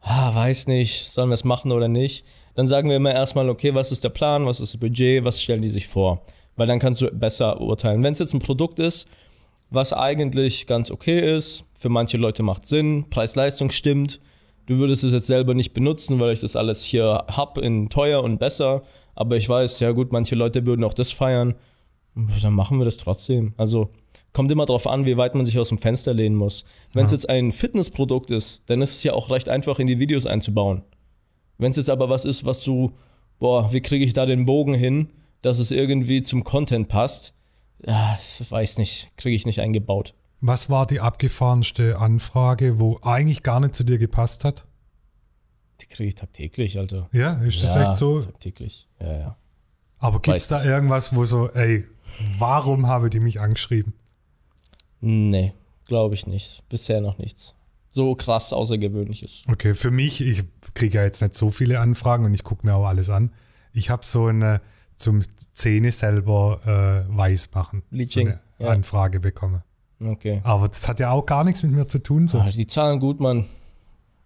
ah, 0.00 0.34
weiß 0.34 0.68
nicht, 0.68 1.10
sollen 1.10 1.28
wir 1.28 1.34
es 1.34 1.44
machen 1.44 1.70
oder 1.70 1.86
nicht, 1.86 2.24
dann 2.54 2.66
sagen 2.66 2.88
wir 2.88 2.96
immer 2.96 3.12
erstmal, 3.12 3.50
okay, 3.50 3.74
was 3.74 3.92
ist 3.92 4.02
der 4.02 4.08
Plan, 4.08 4.46
was 4.46 4.60
ist 4.60 4.72
das 4.72 4.80
Budget, 4.80 5.22
was 5.24 5.40
stellen 5.42 5.60
die 5.60 5.68
sich 5.68 5.86
vor? 5.86 6.22
Weil 6.60 6.66
dann 6.66 6.78
kannst 6.78 7.00
du 7.00 7.10
besser 7.10 7.58
urteilen. 7.58 8.02
Wenn 8.02 8.12
es 8.12 8.18
jetzt 8.18 8.34
ein 8.34 8.38
Produkt 8.40 8.80
ist, 8.80 9.08
was 9.70 9.94
eigentlich 9.94 10.66
ganz 10.66 10.90
okay 10.90 11.34
ist, 11.34 11.64
für 11.72 11.88
manche 11.88 12.18
Leute 12.18 12.42
macht 12.42 12.66
Sinn, 12.66 13.06
Preis-Leistung 13.08 13.70
stimmt, 13.70 14.20
du 14.66 14.76
würdest 14.76 15.02
es 15.02 15.14
jetzt 15.14 15.26
selber 15.26 15.54
nicht 15.54 15.72
benutzen, 15.72 16.20
weil 16.20 16.34
ich 16.34 16.40
das 16.40 16.56
alles 16.56 16.82
hier 16.82 17.24
hab 17.28 17.56
in 17.56 17.88
teuer 17.88 18.22
und 18.22 18.38
besser, 18.40 18.82
aber 19.14 19.38
ich 19.38 19.48
weiß, 19.48 19.80
ja 19.80 19.92
gut, 19.92 20.12
manche 20.12 20.34
Leute 20.34 20.66
würden 20.66 20.84
auch 20.84 20.92
das 20.92 21.12
feiern, 21.12 21.54
dann 22.42 22.52
machen 22.52 22.76
wir 22.76 22.84
das 22.84 22.98
trotzdem. 22.98 23.54
Also 23.56 23.88
kommt 24.34 24.52
immer 24.52 24.66
darauf 24.66 24.86
an, 24.86 25.06
wie 25.06 25.16
weit 25.16 25.34
man 25.34 25.46
sich 25.46 25.58
aus 25.58 25.70
dem 25.70 25.78
Fenster 25.78 26.12
lehnen 26.12 26.36
muss. 26.36 26.66
Wenn 26.92 27.06
es 27.06 27.12
Ja. 27.12 27.16
jetzt 27.16 27.30
ein 27.30 27.52
Fitnessprodukt 27.52 28.30
ist, 28.30 28.64
dann 28.66 28.82
ist 28.82 28.96
es 28.96 29.02
ja 29.02 29.14
auch 29.14 29.30
recht 29.30 29.48
einfach 29.48 29.78
in 29.78 29.86
die 29.86 29.98
Videos 29.98 30.26
einzubauen. 30.26 30.82
Wenn 31.56 31.70
es 31.70 31.78
jetzt 31.78 31.88
aber 31.88 32.10
was 32.10 32.26
ist, 32.26 32.44
was 32.44 32.62
du, 32.64 32.92
boah, 33.38 33.72
wie 33.72 33.80
kriege 33.80 34.04
ich 34.04 34.12
da 34.12 34.26
den 34.26 34.44
Bogen 34.44 34.74
hin, 34.74 35.08
dass 35.42 35.58
es 35.58 35.70
irgendwie 35.70 36.22
zum 36.22 36.44
Content 36.44 36.88
passt, 36.88 37.34
ja, 37.84 38.18
weiß 38.48 38.78
nicht, 38.78 39.16
kriege 39.16 39.36
ich 39.36 39.46
nicht 39.46 39.60
eingebaut. 39.60 40.14
Was 40.40 40.70
war 40.70 40.86
die 40.86 41.00
abgefahrenste 41.00 41.98
Anfrage, 41.98 42.78
wo 42.78 42.98
eigentlich 43.02 43.42
gar 43.42 43.60
nicht 43.60 43.74
zu 43.74 43.84
dir 43.84 43.98
gepasst 43.98 44.44
hat? 44.44 44.66
Die 45.80 45.86
kriege 45.86 46.08
ich 46.08 46.14
tagtäglich, 46.14 46.78
Alter. 46.78 47.08
Ja, 47.12 47.34
ist 47.42 47.62
das 47.62 47.74
ja, 47.74 47.82
echt 47.82 47.94
so? 47.94 48.20
Tagtäglich, 48.20 48.88
ja, 49.00 49.18
ja. 49.18 49.36
Aber 49.98 50.20
gibt 50.20 50.36
es 50.36 50.48
da 50.48 50.64
irgendwas, 50.64 51.14
wo 51.14 51.24
so, 51.24 51.50
ey, 51.50 51.86
warum 52.38 52.86
habe 52.86 53.10
die 53.10 53.20
mich 53.20 53.40
angeschrieben? 53.40 53.92
Nee, 55.00 55.52
glaube 55.86 56.14
ich 56.14 56.26
nicht. 56.26 56.62
Bisher 56.68 57.00
noch 57.00 57.18
nichts. 57.18 57.54
So 57.88 58.14
krass 58.14 58.52
Außergewöhnliches. 58.52 59.42
Okay, 59.48 59.74
für 59.74 59.90
mich, 59.90 60.20
ich 60.20 60.44
kriege 60.74 60.98
ja 60.98 61.04
jetzt 61.04 61.20
nicht 61.22 61.34
so 61.34 61.50
viele 61.50 61.80
Anfragen 61.80 62.24
und 62.24 62.34
ich 62.34 62.44
gucke 62.44 62.66
mir 62.66 62.74
auch 62.74 62.86
alles 62.86 63.10
an. 63.10 63.32
Ich 63.72 63.90
habe 63.90 64.06
so 64.06 64.26
eine 64.26 64.60
zum 65.00 65.22
Zähne 65.52 65.90
selber 65.90 66.60
äh, 67.08 67.16
weiß 67.16 67.50
machen. 67.54 67.82
Bleaching, 67.90 68.28
So 68.28 68.34
eine 68.34 68.40
ja. 68.58 68.68
Anfrage 68.68 69.20
bekommen. 69.20 69.62
Okay. 70.02 70.40
Aber 70.44 70.68
das 70.68 70.88
hat 70.88 71.00
ja 71.00 71.10
auch 71.10 71.26
gar 71.26 71.44
nichts 71.44 71.62
mit 71.62 71.72
mir 71.72 71.86
zu 71.86 72.02
tun. 72.02 72.28
So. 72.28 72.38
Ah, 72.38 72.50
die 72.50 72.66
zahlen 72.66 73.00
gut, 73.00 73.20
Mann. 73.20 73.46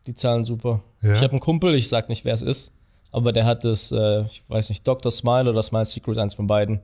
Die 0.07 0.15
zahlen 0.15 0.45
super. 0.45 0.83
Ja. 1.03 1.13
Ich 1.13 1.23
habe 1.23 1.33
einen 1.33 1.41
Kumpel, 1.41 1.75
ich 1.75 1.89
sag 1.89 2.09
nicht, 2.09 2.25
wer 2.25 2.35
es 2.35 2.43
ist, 2.43 2.73
aber 3.11 3.33
der 3.33 3.45
hat 3.45 3.65
das, 3.65 3.91
äh, 3.91 4.23
ich 4.23 4.43
weiß 4.49 4.69
nicht, 4.69 4.87
Dr. 4.87 5.11
Smile 5.11 5.51
oder 5.51 5.63
Smile 5.63 5.87
Secret, 5.87 6.19
eins 6.19 6.35
von 6.35 6.47
beiden. 6.47 6.81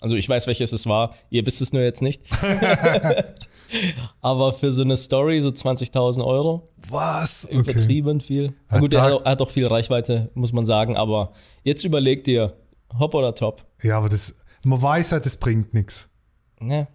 Also 0.00 0.16
ich 0.16 0.28
weiß, 0.28 0.46
welches 0.46 0.72
es 0.72 0.86
war. 0.86 1.14
Ihr 1.30 1.46
wisst 1.46 1.60
es 1.60 1.72
nur 1.72 1.82
jetzt 1.82 2.02
nicht. 2.02 2.22
aber 4.20 4.52
für 4.52 4.72
so 4.72 4.82
eine 4.82 4.96
Story 4.96 5.40
so 5.40 5.48
20.000 5.48 6.24
Euro, 6.24 6.68
Was? 6.88 7.46
Okay. 7.46 7.58
übertrieben 7.58 8.20
viel. 8.20 8.54
Ja, 8.70 8.78
gut, 8.78 8.94
er 8.94 9.02
hat, 9.02 9.12
auch, 9.12 9.24
er 9.24 9.32
hat 9.32 9.42
auch 9.42 9.50
viel 9.50 9.66
Reichweite, 9.66 10.30
muss 10.34 10.52
man 10.52 10.66
sagen, 10.66 10.96
aber 10.96 11.32
jetzt 11.62 11.84
überleg 11.84 12.24
dir, 12.24 12.52
hopp 12.98 13.14
oder 13.14 13.34
top. 13.34 13.64
Ja, 13.82 13.98
aber 13.98 14.08
das, 14.08 14.42
man 14.64 14.80
weiß 14.80 15.10
ja, 15.10 15.20
das 15.20 15.36
bringt 15.36 15.74
nichts. 15.74 16.10
Ne. 16.60 16.88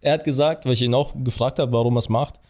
Er 0.00 0.14
hat 0.14 0.24
gesagt, 0.24 0.64
weil 0.64 0.72
ich 0.72 0.82
ihn 0.82 0.94
auch 0.94 1.14
gefragt 1.16 1.58
habe, 1.58 1.72
warum 1.72 1.96
er 1.96 2.00
es 2.00 2.08
macht. 2.08 2.40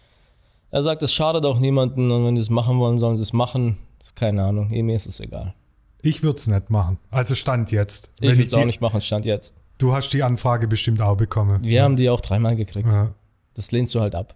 Er 0.71 0.83
sagt, 0.83 1.03
es 1.03 1.13
schadet 1.13 1.45
auch 1.45 1.59
niemanden 1.59 2.11
und 2.11 2.25
wenn 2.25 2.35
die 2.35 2.41
es 2.41 2.51
machen 2.51 2.79
wollen, 2.79 2.99
sollen 2.99 3.17
sie 3.17 3.23
es 3.23 3.33
machen. 3.33 3.79
Keine 4.15 4.45
Ahnung, 4.45 4.71
eh, 4.71 4.83
mir 4.83 4.97
ist 4.97 5.07
es 5.07 5.21
egal. 5.21 5.55
Ich 6.03 6.23
würde 6.23 6.37
es 6.37 6.47
nicht 6.47 6.71
machen. 6.71 6.99
Also 7.11 7.35
Stand 7.35 7.73
jetzt. 7.73 8.11
Ich 8.21 8.37
will 8.37 8.45
es 8.45 8.55
auch 8.55 8.65
nicht 8.65 8.81
machen, 8.81 9.01
stand 9.01 9.25
jetzt. 9.25 9.55
Du 9.79 9.93
hast 9.93 10.11
die 10.11 10.23
Anfrage 10.23 10.69
bestimmt 10.69 11.03
auch 11.03 11.17
bekommen. 11.17 11.63
Wir 11.63 11.83
haben 11.83 11.97
die 11.97 12.09
auch 12.09 12.21
dreimal 12.21 12.57
gekriegt. 12.57 12.93
Ja. 12.93 13.15
Das 13.55 13.73
lehnst 13.73 13.95
du 13.95 14.01
halt 14.01 14.15
ab. 14.15 14.35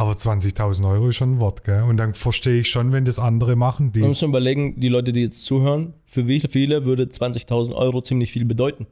Aber 0.00 0.12
20.000 0.12 0.88
Euro 0.88 1.08
ist 1.08 1.16
schon 1.16 1.34
ein 1.34 1.40
Wort, 1.40 1.62
gell? 1.64 1.82
Und 1.82 1.98
dann 1.98 2.14
verstehe 2.14 2.60
ich 2.60 2.70
schon, 2.70 2.90
wenn 2.92 3.04
das 3.04 3.18
andere 3.18 3.54
machen. 3.54 3.92
Man 3.94 4.08
muss 4.08 4.22
mal 4.22 4.28
überlegen, 4.28 4.80
die 4.80 4.88
Leute, 4.88 5.12
die 5.12 5.20
jetzt 5.20 5.44
zuhören, 5.44 5.92
für 6.04 6.26
wie 6.26 6.40
viele 6.40 6.86
würde 6.86 7.02
20.000 7.04 7.74
Euro 7.74 8.00
ziemlich 8.00 8.32
viel 8.32 8.46
bedeuten? 8.46 8.86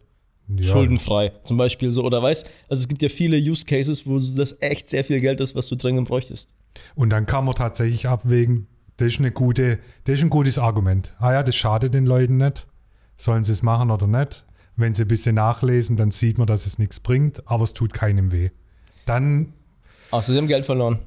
ja, 0.48 0.62
Schuldenfrei 0.62 1.32
zum 1.44 1.56
Beispiel 1.56 1.90
so. 1.90 2.04
Oder 2.04 2.22
weißt, 2.22 2.46
also 2.68 2.80
es 2.82 2.88
gibt 2.88 3.02
ja 3.02 3.08
viele 3.08 3.38
Use 3.38 3.64
Cases, 3.64 4.06
wo 4.06 4.18
das 4.18 4.56
echt 4.60 4.88
sehr 4.88 5.02
viel 5.04 5.20
Geld 5.20 5.40
ist, 5.40 5.54
was 5.54 5.68
du 5.68 5.76
dringend 5.76 6.08
bräuchtest. 6.08 6.50
Und 6.94 7.10
dann 7.10 7.26
kann 7.26 7.44
man 7.44 7.54
tatsächlich 7.54 8.06
abwägen, 8.06 8.66
das 8.96 9.08
ist, 9.08 9.20
eine 9.20 9.30
gute, 9.30 9.78
das 10.04 10.16
ist 10.16 10.24
ein 10.24 10.30
gutes 10.30 10.58
Argument. 10.58 11.14
Ah 11.18 11.32
ja, 11.32 11.42
das 11.42 11.56
schadet 11.56 11.94
den 11.94 12.04
Leuten 12.04 12.36
nicht. 12.36 12.66
Sollen 13.16 13.44
sie 13.44 13.52
es 13.52 13.62
machen 13.62 13.90
oder 13.90 14.06
nicht? 14.06 14.44
Wenn 14.76 14.94
sie 14.94 15.04
ein 15.04 15.08
bisschen 15.08 15.36
nachlesen, 15.36 15.96
dann 15.96 16.10
sieht 16.10 16.38
man, 16.38 16.46
dass 16.46 16.66
es 16.66 16.78
nichts 16.78 17.00
bringt, 17.00 17.48
aber 17.48 17.64
es 17.64 17.72
tut 17.72 17.92
keinem 17.92 18.30
weh. 18.30 18.50
Dann, 19.06 19.54
Außer 20.10 20.32
sie 20.32 20.38
haben 20.38 20.46
Geld 20.48 20.66
verloren. 20.66 20.98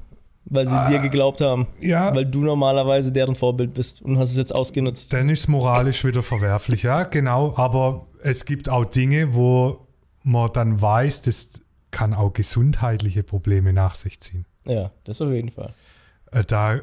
Weil 0.44 0.66
sie 0.66 0.76
dir 0.90 0.98
geglaubt 0.98 1.40
haben. 1.40 1.68
ja, 1.80 2.12
Weil 2.14 2.26
du 2.26 2.42
normalerweise 2.42 3.12
deren 3.12 3.36
Vorbild 3.36 3.74
bist 3.74 4.02
und 4.02 4.18
hast 4.18 4.32
es 4.32 4.36
jetzt 4.36 4.52
ausgenutzt. 4.54 5.12
dann 5.12 5.28
ist 5.28 5.40
es 5.40 5.48
moralisch 5.48 6.04
wieder 6.04 6.22
verwerflich, 6.22 6.82
ja, 6.82 7.04
genau. 7.04 7.54
Aber 7.56 8.06
es 8.22 8.44
gibt 8.44 8.68
auch 8.68 8.84
Dinge, 8.84 9.34
wo 9.34 9.86
man 10.24 10.50
dann 10.52 10.80
weiß, 10.80 11.22
das 11.22 11.60
kann 11.92 12.12
auch 12.12 12.32
gesundheitliche 12.32 13.22
Probleme 13.22 13.72
nach 13.72 13.94
sich 13.94 14.18
ziehen. 14.18 14.44
Ja, 14.64 14.90
das 15.04 15.20
auf 15.22 15.30
jeden 15.30 15.50
Fall. 15.52 15.74
Äh, 16.32 16.42
da 16.44 16.80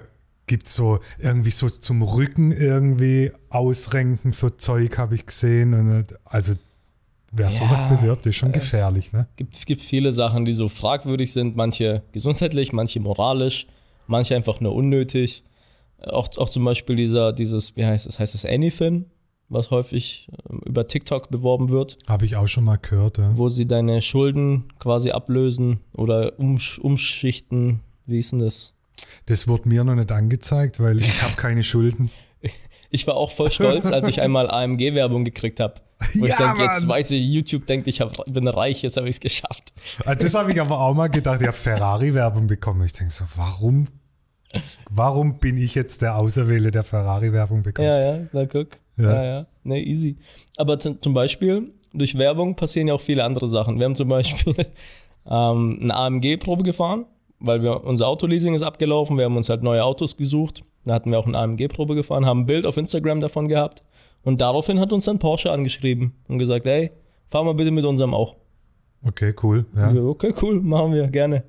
gibt 0.48 0.66
es 0.68 0.76
so 0.76 1.00
irgendwie 1.18 1.52
so 1.52 1.68
zum 1.70 2.02
Rücken 2.02 2.52
irgendwie 2.54 3.32
ausrenken, 3.50 4.32
so 4.32 4.50
Zeug 4.50 4.98
habe 4.98 5.16
ich 5.16 5.26
gesehen. 5.26 5.74
Und, 5.74 6.02
äh, 6.02 6.04
also 6.24 6.54
wer 7.32 7.48
Ja, 7.48 7.52
sowas 7.52 7.88
bewirbt, 7.88 8.26
ist 8.26 8.36
schon 8.36 8.50
es- 8.50 8.56
gefährlich, 8.56 9.12
ne? 9.14 9.28
gibt, 9.36 9.66
gibt 9.66 9.82
viele 9.82 10.14
Sachen, 10.14 10.46
die 10.46 10.54
so 10.54 10.68
fragwürdig 10.70 11.32
sind. 11.34 11.56
Manche 11.56 12.04
gesundheitlich, 12.12 12.74
manche 12.74 13.00
moralisch, 13.00 13.68
manche 14.08 14.36
einfach 14.36 14.60
nur 14.62 14.74
unnötig. 14.76 15.44
Auch, 16.02 16.30
auch 16.38 16.50
zum 16.50 16.64
Beispiel 16.64 16.96
dieser, 16.96 17.34
dieses, 17.34 17.76
wie 17.76 17.86
heißt 17.86 18.08
es, 18.08 18.20
heißt 18.20 18.34
es 18.36 18.46
Anyfin, 18.46 19.06
was 19.50 19.70
häufig 19.72 20.30
ähm, 20.50 20.62
über 20.66 20.88
TikTok 20.88 21.30
beworben 21.30 21.70
wird, 21.70 21.98
Habe 22.08 22.26
ich 22.26 22.36
auch 22.36 22.48
schon 22.48 22.64
mal 22.64 22.78
gehört. 22.78 23.18
Ja. 23.18 23.32
wo 23.36 23.50
sie 23.50 23.66
deine 23.68 24.02
Schulden 24.02 24.66
quasi 24.80 25.12
ablösen 25.12 25.80
oder 25.94 26.38
umsch 26.40 26.80
umschichten. 26.80 27.82
Wie 28.06 28.20
ist 28.20 28.32
denn 28.32 28.40
das? 28.40 28.74
Das 29.26 29.48
wurde 29.48 29.68
mir 29.68 29.84
noch 29.84 29.96
nicht 29.96 30.12
angezeigt, 30.12 30.80
weil 30.80 31.02
ich 31.02 31.22
habe 31.24 31.34
keine 31.36 31.64
Schulden. 31.64 32.10
Ich 32.92 33.06
war 33.06 33.18
auch 33.18 33.30
voll 33.32 33.52
stolz, 33.52 33.92
als 33.92 34.08
ich 34.08 34.20
einmal 34.20 34.50
AMG-Werbung 34.50 35.24
gekriegt 35.24 35.60
habe. 35.60 35.76
Wo 36.16 36.26
ich 36.26 36.32
Ja, 36.32 36.38
denke, 36.54 36.64
jetzt 36.64 36.88
weiß 36.88 37.12
ich, 37.12 37.24
YouTube 37.24 37.66
denkt, 37.66 37.88
ich 37.88 38.02
hab, 38.02 38.24
bin 38.26 38.48
reich, 38.48 38.82
jetzt 38.82 38.98
habe 38.98 39.10
ich 39.10 39.16
es 39.18 39.20
geschafft. 39.20 39.74
Ah, 40.06 40.16
Das 40.16 40.34
habe 40.34 40.52
ich 40.52 40.60
aber 40.62 40.80
auch 40.80 40.94
mal 40.94 41.08
gedacht. 41.08 41.42
Ich 41.42 41.48
habe 41.48 41.58
Ferrari-Werbung 41.58 42.48
bekommen. 42.48 42.84
Ich 42.86 42.94
denke 42.94 43.14
so, 43.14 43.26
warum, 43.36 43.88
warum 44.90 45.40
bin 45.40 45.58
ich 45.58 45.76
jetzt 45.76 46.02
der 46.02 46.16
Auserwählte, 46.18 46.72
der 46.72 46.84
Ferrari-Werbung 46.84 47.64
bekommt? 47.64 47.86
Ja, 47.88 48.00
ja, 48.00 48.20
na 48.32 48.46
guck. 48.46 48.70
Ja. 48.98 49.14
Ja, 49.14 49.24
ja. 49.24 49.46
Nee, 49.64 49.82
easy. 49.82 50.18
Aber 50.58 50.80
zum 50.80 51.14
Beispiel, 51.14 51.72
durch 51.94 52.18
Werbung 52.18 52.56
passieren 52.56 52.88
ja 52.88 52.94
auch 52.94 53.02
viele 53.02 53.24
andere 53.24 53.48
Sachen. 53.50 53.78
Wir 53.78 53.86
haben 53.86 53.96
zum 53.96 54.10
Beispiel 54.10 54.54
ähm, 55.30 55.80
eine 55.82 55.96
AMG-Probe 55.96 56.64
gefahren, 56.64 57.06
weil 57.40 57.62
wir, 57.62 57.84
unser 57.84 58.08
Autoleasing 58.08 58.56
ist 58.56 58.64
abgelaufen, 58.64 59.18
wir 59.18 59.26
haben 59.26 59.38
uns 59.38 59.50
halt 59.50 59.64
neue 59.64 59.84
Autos 59.84 60.18
gesucht. 60.18 60.64
Da 60.86 60.96
hatten 60.96 61.12
wir 61.12 61.20
auch 61.20 61.28
eine 61.28 61.38
AMG-Probe 61.38 61.96
gefahren, 61.96 62.26
haben 62.26 62.42
ein 62.42 62.46
Bild 62.46 62.66
auf 62.66 62.78
Instagram 62.78 63.20
davon 63.20 63.48
gehabt. 63.48 63.84
Und 64.24 64.42
daraufhin 64.42 64.80
hat 64.80 64.92
uns 64.94 65.06
dann 65.06 65.20
Porsche 65.20 65.52
angeschrieben 65.52 66.14
und 66.28 66.40
gesagt, 66.40 66.66
hey, 66.66 66.92
fahr 67.28 67.44
mal 67.44 67.54
bitte 67.54 67.72
mit 67.72 67.86
unserem 67.86 68.14
auch. 68.14 68.36
Okay, 69.06 69.34
cool. 69.44 69.66
Ja. 69.76 69.94
Wir, 69.94 70.04
okay, 70.04 70.34
cool, 70.42 70.62
machen 70.62 70.94
wir, 70.94 71.08
gerne. 71.08 71.44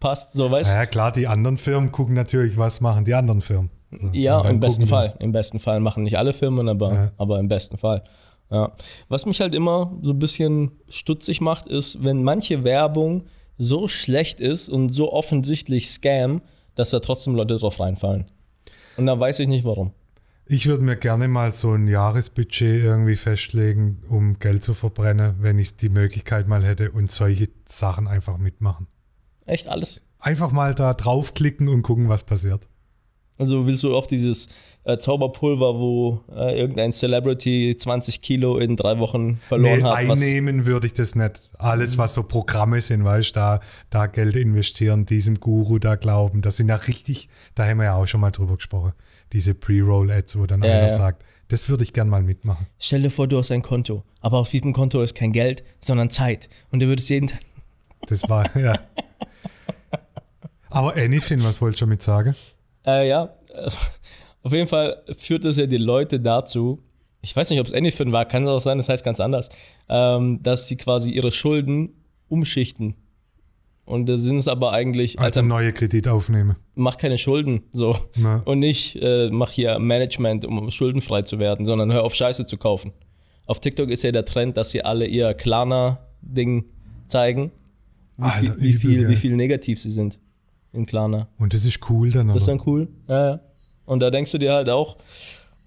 Passt, 0.00 0.32
so 0.34 0.50
weißt 0.50 0.74
Ja, 0.74 0.86
klar, 0.86 1.12
die 1.12 1.26
anderen 1.26 1.56
Firmen 1.56 1.92
gucken 1.92 2.14
natürlich, 2.14 2.56
was 2.56 2.80
machen 2.80 3.04
die 3.04 3.14
anderen 3.14 3.40
Firmen. 3.40 3.70
So, 3.90 4.08
Ja, 4.12 4.40
im 4.48 4.60
besten 4.60 4.82
die- 4.84 4.88
Fall. 4.88 5.14
Im 5.20 5.32
besten 5.32 5.58
Fall 5.58 5.80
machen 5.80 6.02
nicht 6.02 6.18
alle 6.18 6.32
Firmen, 6.32 6.68
aber, 6.68 6.92
Ja. 6.92 7.10
aber 7.18 7.38
im 7.38 7.48
besten 7.48 7.76
Fall. 7.78 8.02
Ja. 8.50 8.72
Was 9.08 9.26
mich 9.26 9.40
halt 9.40 9.54
immer 9.54 9.96
so 10.02 10.12
ein 10.12 10.18
bisschen 10.18 10.72
stutzig 10.88 11.40
macht, 11.40 11.66
ist, 11.66 12.02
wenn 12.04 12.22
manche 12.22 12.62
Werbung 12.64 13.24
so 13.58 13.88
schlecht 13.88 14.38
ist 14.40 14.68
und 14.68 14.90
so 14.90 15.12
offensichtlich 15.12 15.88
Scam, 15.90 16.42
dass 16.74 16.90
da 16.90 17.00
trotzdem 17.00 17.34
Leute 17.34 17.56
drauf 17.56 17.80
reinfallen. 17.80 18.26
Und 18.96 19.06
da 19.06 19.18
weiß 19.18 19.40
ich 19.40 19.48
nicht 19.48 19.64
warum. 19.64 19.92
Ich 20.48 20.68
würde 20.68 20.84
mir 20.84 20.96
gerne 20.96 21.26
mal 21.26 21.50
so 21.50 21.72
ein 21.72 21.88
Jahresbudget 21.88 22.84
irgendwie 22.84 23.16
festlegen, 23.16 23.98
um 24.08 24.38
Geld 24.38 24.62
zu 24.62 24.74
verbrennen, 24.74 25.34
wenn 25.40 25.58
ich 25.58 25.76
die 25.76 25.88
Möglichkeit 25.88 26.46
mal 26.46 26.64
hätte 26.64 26.92
und 26.92 27.10
solche 27.10 27.48
Sachen 27.64 28.06
einfach 28.06 28.38
mitmachen. 28.38 28.86
Echt 29.44 29.68
alles? 29.68 30.04
Einfach 30.20 30.52
mal 30.52 30.72
da 30.72 30.94
draufklicken 30.94 31.68
und 31.68 31.82
gucken, 31.82 32.08
was 32.08 32.22
passiert. 32.22 32.68
Also 33.38 33.66
willst 33.66 33.82
du 33.82 33.94
auch 33.94 34.06
dieses 34.06 34.48
äh, 34.84 34.98
Zauberpulver, 34.98 35.80
wo 35.80 36.20
äh, 36.32 36.58
irgendein 36.58 36.92
Celebrity 36.92 37.76
20 37.76 38.22
Kilo 38.22 38.58
in 38.58 38.76
drei 38.76 38.98
Wochen 39.00 39.36
verloren 39.36 39.80
nee, 39.80 39.84
hat? 39.84 39.96
einnehmen 39.96 40.64
würde 40.64 40.86
ich 40.86 40.92
das 40.92 41.16
nicht. 41.16 41.50
Alles, 41.58 41.98
was 41.98 42.14
so 42.14 42.22
Programme 42.22 42.80
sind, 42.80 43.04
weißt 43.04 43.30
du, 43.30 43.40
da, 43.40 43.60
da 43.90 44.06
Geld 44.06 44.36
investieren, 44.36 45.06
diesem 45.06 45.40
Guru 45.40 45.80
da 45.80 45.96
glauben. 45.96 46.40
Das 46.40 46.56
sind 46.56 46.68
ja 46.68 46.76
richtig, 46.76 47.28
da 47.56 47.66
haben 47.66 47.78
wir 47.78 47.86
ja 47.86 47.96
auch 47.96 48.06
schon 48.06 48.20
mal 48.20 48.30
drüber 48.30 48.56
gesprochen. 48.56 48.92
Diese 49.32 49.54
Pre-Roll-Ads, 49.54 50.38
wo 50.38 50.46
dann 50.46 50.62
Ja, 50.62 50.70
einer 50.70 50.80
ja. 50.82 50.88
sagt, 50.88 51.24
das 51.48 51.68
würde 51.68 51.84
ich 51.84 51.92
gern 51.92 52.08
mal 52.08 52.22
mitmachen. 52.22 52.66
Stell 52.78 53.02
dir 53.02 53.10
vor, 53.10 53.28
du 53.28 53.38
hast 53.38 53.50
ein 53.50 53.62
Konto, 53.62 54.04
aber 54.20 54.38
auf 54.38 54.48
diesem 54.48 54.72
Konto 54.72 55.00
ist 55.00 55.14
kein 55.14 55.32
Geld, 55.32 55.64
sondern 55.80 56.10
Zeit. 56.10 56.48
Und 56.70 56.80
du 56.80 56.88
würdest 56.88 57.08
jeden 57.08 57.28
Tag. 57.28 57.40
Das 58.08 58.28
war, 58.28 58.56
ja. 58.60 58.78
Aber 60.70 60.94
Anything, 60.96 61.42
was 61.44 61.60
wolltest 61.60 61.80
du 61.80 61.86
damit 61.86 62.02
sagen? 62.02 62.34
Äh, 62.84 63.08
ja, 63.08 63.34
äh, 63.54 63.70
auf 64.42 64.52
jeden 64.52 64.68
Fall 64.68 65.02
führt 65.16 65.44
es 65.44 65.56
ja 65.56 65.66
die 65.66 65.76
Leute 65.76 66.20
dazu, 66.20 66.82
ich 67.26 67.34
weiß 67.34 67.50
nicht, 67.50 67.58
ob 67.58 67.66
es 67.66 67.72
Anyfin 67.72 68.12
war, 68.12 68.24
kann 68.24 68.46
auch 68.46 68.60
sein, 68.60 68.78
das 68.78 68.88
heißt 68.88 69.04
ganz 69.04 69.18
anders, 69.18 69.48
ähm, 69.88 70.40
dass 70.42 70.66
die 70.66 70.76
quasi 70.76 71.10
ihre 71.10 71.32
Schulden 71.32 71.90
umschichten. 72.28 72.94
Und 73.86 74.08
da 74.08 74.18
sind 74.18 74.38
es 74.38 74.48
aber 74.48 74.72
eigentlich, 74.72 75.18
Also 75.20 75.42
neue 75.42 75.72
Kredit 75.72 76.08
aufnehmen. 76.08 76.56
mach 76.74 76.96
keine 76.96 77.18
Schulden, 77.18 77.62
so. 77.72 77.96
Ja. 78.16 78.42
Und 78.44 78.58
nicht, 78.58 78.96
äh, 79.00 79.30
mach 79.30 79.50
hier 79.52 79.78
Management, 79.78 80.44
um 80.44 80.70
schuldenfrei 80.70 81.22
zu 81.22 81.38
werden, 81.38 81.64
sondern 81.64 81.92
hör 81.92 82.02
auf, 82.02 82.12
Scheiße 82.14 82.46
zu 82.46 82.56
kaufen. 82.58 82.92
Auf 83.46 83.60
TikTok 83.60 83.88
ist 83.90 84.02
ja 84.02 84.10
der 84.10 84.24
Trend, 84.24 84.56
dass 84.56 84.70
sie 84.72 84.82
alle 84.84 85.06
ihr 85.06 85.32
Klarna-Ding 85.34 86.64
zeigen, 87.06 87.52
wie, 88.16 88.24
Alter, 88.24 88.38
viel, 88.38 88.54
wie, 88.58 88.68
übel, 88.70 88.80
viel, 88.80 89.08
wie 89.08 89.16
viel 89.16 89.36
negativ 89.36 89.80
sie 89.80 89.92
sind 89.92 90.18
in 90.72 90.84
Klarna. 90.84 91.28
Und 91.38 91.54
das 91.54 91.64
ist 91.64 91.88
cool 91.88 92.10
dann, 92.10 92.26
Das 92.28 92.38
ist 92.38 92.48
dann 92.48 92.60
cool. 92.66 92.88
Ja, 93.08 93.30
ja. 93.30 93.40
Und 93.84 94.00
da 94.00 94.10
denkst 94.10 94.32
du 94.32 94.38
dir 94.38 94.52
halt 94.52 94.68
auch, 94.68 94.96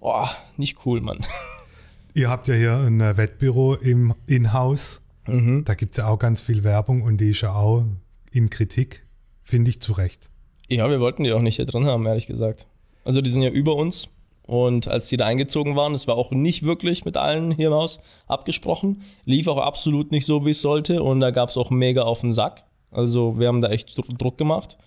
boah, 0.02 0.30
nicht 0.58 0.86
cool, 0.86 1.00
Mann. 1.00 1.20
Ihr 2.14 2.30
habt 2.30 2.50
ja 2.50 2.54
hier 2.56 2.76
ein 2.76 3.00
äh, 3.00 3.16
Wettbüro 3.16 3.76
im 3.76 4.14
In-House. 4.28 5.02
Mhm. 5.26 5.64
Da 5.64 5.74
gibt 5.76 5.94
es 5.94 5.98
ja 5.98 6.08
auch 6.08 6.20
ganz 6.20 6.42
viel 6.42 6.66
Werbung 6.66 7.02
und 7.02 7.22
die 7.22 7.30
ist 7.30 7.42
ja 7.42 7.54
auch 7.54 7.86
in 8.32 8.50
Kritik, 8.50 9.06
finde 9.44 9.70
ich 9.70 9.82
zu 9.82 9.94
Recht. 9.94 10.30
Ja, 10.68 10.90
wir 10.90 11.00
wollten 11.00 11.24
die 11.24 11.32
auch 11.34 11.42
nicht 11.42 11.56
hier 11.56 11.66
drin 11.66 11.86
haben, 11.86 12.06
ehrlich 12.06 12.28
gesagt. 12.28 12.68
Also 13.04 13.22
die 13.22 13.30
sind 13.30 13.42
ja 13.42 13.50
über 13.50 13.76
uns. 13.76 14.10
Und 14.44 14.88
als 14.88 15.10
die 15.10 15.18
da 15.18 15.28
eingezogen 15.28 15.76
waren, 15.76 15.92
das 15.92 16.08
war 16.08 16.16
auch 16.16 16.32
nicht 16.32 16.64
wirklich 16.64 17.06
mit 17.06 17.18
allen 17.18 17.52
hier 17.52 17.68
im 17.68 17.74
Haus 17.74 18.00
abgesprochen. 18.26 19.04
Lief 19.26 19.48
auch 19.48 19.60
absolut 19.60 20.12
nicht 20.12 20.26
so, 20.26 20.46
wie 20.46 20.52
es 20.52 20.62
sollte. 20.62 21.04
Und 21.04 21.20
da 21.20 21.30
gab 21.30 21.50
es 21.50 21.58
auch 21.58 21.70
mega 21.70 22.02
auf 22.02 22.22
den 22.22 22.34
Sack. 22.34 22.64
Also 22.90 23.38
wir 23.38 23.48
haben 23.48 23.62
da 23.62 23.70
echt 23.70 23.96
Dr- 23.96 24.18
Druck 24.18 24.40
gemacht. 24.40 24.78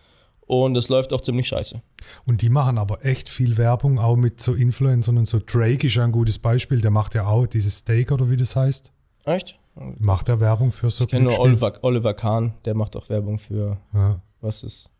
Und 0.46 0.76
es 0.76 0.88
läuft 0.88 1.12
auch 1.12 1.20
ziemlich 1.20 1.46
scheiße. 1.46 1.80
Und 2.26 2.42
die 2.42 2.48
machen 2.48 2.76
aber 2.76 3.04
echt 3.04 3.28
viel 3.28 3.56
Werbung, 3.56 4.00
auch 4.00 4.16
mit 4.16 4.40
so 4.40 4.54
Influencern 4.54 5.16
und 5.16 5.26
so. 5.26 5.38
Drake 5.38 5.86
ist 5.86 5.94
ja 5.94 6.04
ein 6.04 6.12
gutes 6.12 6.40
Beispiel, 6.40 6.80
der 6.80 6.90
macht 6.90 7.14
ja 7.14 7.26
auch 7.26 7.46
dieses 7.46 7.76
Steak 7.78 8.10
oder 8.10 8.28
wie 8.30 8.36
das 8.36 8.56
heißt. 8.56 8.92
Echt? 9.24 9.58
Macht 9.74 10.28
er 10.28 10.38
Werbung 10.40 10.70
für 10.70 10.90
so 10.90 11.04
Ich 11.04 11.10
kenne 11.10 11.24
nur? 11.26 11.38
Oliver, 11.38 11.72
Oliver 11.82 12.12
Kahn, 12.14 12.54
der 12.64 12.74
macht 12.74 12.94
auch 12.96 13.08
Werbung 13.08 13.38
für, 13.38 13.78
Ja, 13.94 14.20
was 14.40 14.62
ist, 14.64 14.90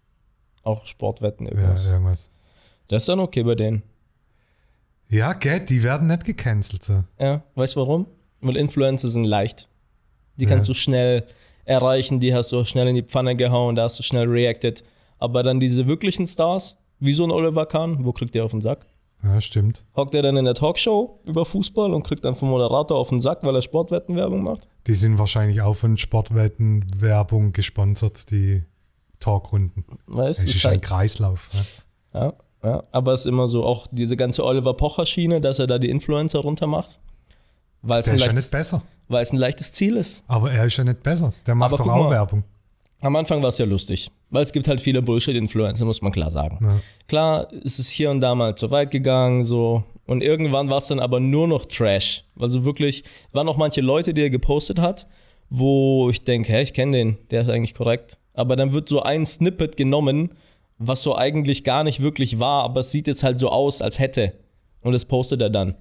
auch 0.63 0.87
Sportwetten, 0.87 1.47
ja, 1.47 1.53
irgendwas. 1.53 1.87
irgendwas. 1.87 2.31
Das 2.89 3.03
ist 3.03 3.09
dann 3.09 3.21
okay 3.21 3.43
bei 3.43 3.55
denen. 3.55 3.83
Ja, 5.09 5.35
gell, 5.35 5.61
die 5.61 5.83
werden 5.83 6.09
nicht 6.09 6.25
gecancelt. 6.25 6.83
So. 6.85 7.05
Ja, 7.19 7.43
weißt 7.55 7.77
du 7.77 7.81
warum? 7.81 8.07
Weil 8.41 8.57
Influencer 8.57 9.09
sind 9.09 9.25
leicht. 9.25 9.69
Die 10.37 10.45
Ja. 10.45 10.51
kannst 10.51 10.69
du 10.69 10.75
schnell 10.75 11.27
erreichen, 11.65 12.19
die 12.19 12.35
hast 12.35 12.51
du 12.53 12.65
schnell 12.65 12.89
in 12.89 12.95
die 12.95 13.03
Pfanne 13.03 13.37
gehauen, 13.37 13.75
da 13.77 13.83
hast 13.85 13.99
du 13.99 14.03
schnell 14.03 14.27
reacted. 14.29 14.83
Aber 15.19 15.43
dann 15.43 15.61
diese 15.61 15.87
wirklichen 15.87 16.27
Stars, 16.27 16.79
wie 16.99 17.13
so 17.13 17.25
ein 17.25 17.31
Oliver 17.31 17.67
Kahn, 17.67 18.05
wo 18.05 18.13
kriegt 18.13 18.35
der 18.35 18.45
auf 18.45 18.51
den 18.53 18.61
Sack? 18.63 18.87
Ja, 19.25 19.41
stimmt. 19.41 19.85
Hockt 19.97 20.15
er 20.15 20.23
dann 20.23 20.37
in 20.37 20.45
der 20.45 20.55
Talkshow 20.55 21.21
über 21.25 21.45
Fußball 21.45 21.93
und 21.95 22.03
kriegt 22.03 22.25
dann 22.25 22.35
vom 22.35 22.49
Moderator 22.51 22.99
auf 22.99 23.11
den 23.11 23.21
Sack, 23.21 23.43
weil 23.45 23.55
er 23.55 23.63
Sportwettenwerbung 23.63 24.43
macht? 24.43 24.67
Die 24.89 24.95
sind 24.95 25.19
wahrscheinlich 25.19 25.61
auch 25.63 25.75
von 25.75 25.97
Sportwetten 25.97 26.85
Werbung 27.01 27.53
gesponsert, 27.53 28.31
die 28.33 28.65
Talkrunden. 29.21 29.85
Weißt 30.07 30.41
Es 30.41 30.47
du? 30.47 30.51
ist 30.53 30.67
ein 30.67 30.81
Kreislauf. 30.81 31.51
Ne? 31.55 31.65
Ja, 32.15 32.33
ja, 32.65 32.83
aber 32.91 33.13
es 33.13 33.21
ist 33.21 33.27
immer 33.27 33.47
so, 33.49 33.65
auch 33.65 33.87
diese 33.93 34.17
ganze 34.17 34.45
Oliver 34.45 34.75
Pocher-Schiene, 34.75 35.41
dass 35.41 35.59
er 35.61 35.67
da 35.69 35.79
die 35.79 35.91
Influencer 35.91 36.41
runtermacht. 36.41 36.99
Weil 37.83 38.01
es 38.01 38.07
Der 38.07 38.15
ein, 38.15 38.17
ist 38.17 38.23
ja 38.23 38.27
leichtes- 38.33 38.45
nicht 38.45 38.51
besser. 38.53 38.83
weil 39.09 39.23
es 39.23 39.33
ein 39.33 39.37
leichtes 39.39 39.73
Ziel 39.73 39.97
ist. 39.97 40.25
Aber 40.29 40.53
er 40.53 40.65
ist 40.67 40.77
ja 40.77 40.85
nicht 40.85 41.03
besser. 41.03 41.33
Der 41.47 41.55
macht 41.55 41.73
Aber 41.75 41.83
doch 41.85 41.91
auch 41.93 42.05
mal. 42.05 42.11
Werbung. 42.11 42.45
Am 43.03 43.17
Anfang 43.17 43.43
war 43.43 43.49
es 43.49 43.59
ja 43.59 43.67
lustig, 43.67 44.11
weil 44.31 44.45
es 44.45 44.53
gibt 44.53 44.69
halt 44.69 44.81
viele 44.81 45.03
Bullshit-Influencer, 45.03 45.85
muss 45.85 46.03
man 46.03 46.13
klar 46.13 46.31
sagen. 46.31 46.59
Ja. 46.63 46.81
Klar 47.09 47.53
ist 47.53 47.79
es 47.79 47.89
hier 47.89 48.11
und 48.11 48.21
da 48.21 48.35
mal 48.35 48.55
zu 48.57 48.71
weit 48.71 48.91
gegangen, 48.91 49.45
so. 49.45 49.83
Und 50.07 50.23
irgendwann 50.23 50.71
war 50.71 50.79
es 50.79 50.87
dann 50.87 51.01
aber 51.01 51.21
nur 51.21 51.49
noch 51.49 51.65
Trash. 51.67 52.25
Also 52.39 52.65
wirklich, 52.65 53.03
waren 53.33 53.49
auch 53.49 53.57
manche 53.57 53.81
Leute, 53.81 54.15
die 54.15 54.23
er 54.23 54.31
gepostet 54.31 54.79
hat, 54.81 55.07
wo 55.51 56.11
ich 56.11 56.25
denke, 56.25 56.53
hä, 56.53 56.63
ich 56.63 56.73
kenne 56.73 56.97
den, 56.97 57.19
der 57.31 57.43
ist 57.43 57.51
eigentlich 57.51 57.75
korrekt. 57.75 58.19
Aber 58.35 58.57
dann 58.57 58.73
wird 58.73 58.89
so 58.89 59.03
ein 59.03 59.27
Snippet 59.27 59.77
genommen, 59.77 60.31
was 60.79 61.03
so 61.03 61.17
eigentlich 61.17 61.65
gar 61.65 61.85
nicht 61.85 62.03
wirklich 62.03 62.39
war, 62.41 62.65
aber 62.65 62.81
es 62.81 62.91
sieht 62.91 63.07
jetzt 63.07 63.23
halt 63.23 63.39
so 63.39 63.51
aus, 63.51 63.83
als 63.83 63.99
hätte. 63.99 64.33
Und 64.81 64.93
das 64.93 65.05
postet 65.05 65.41
er 65.41 65.51
dann. 65.51 65.75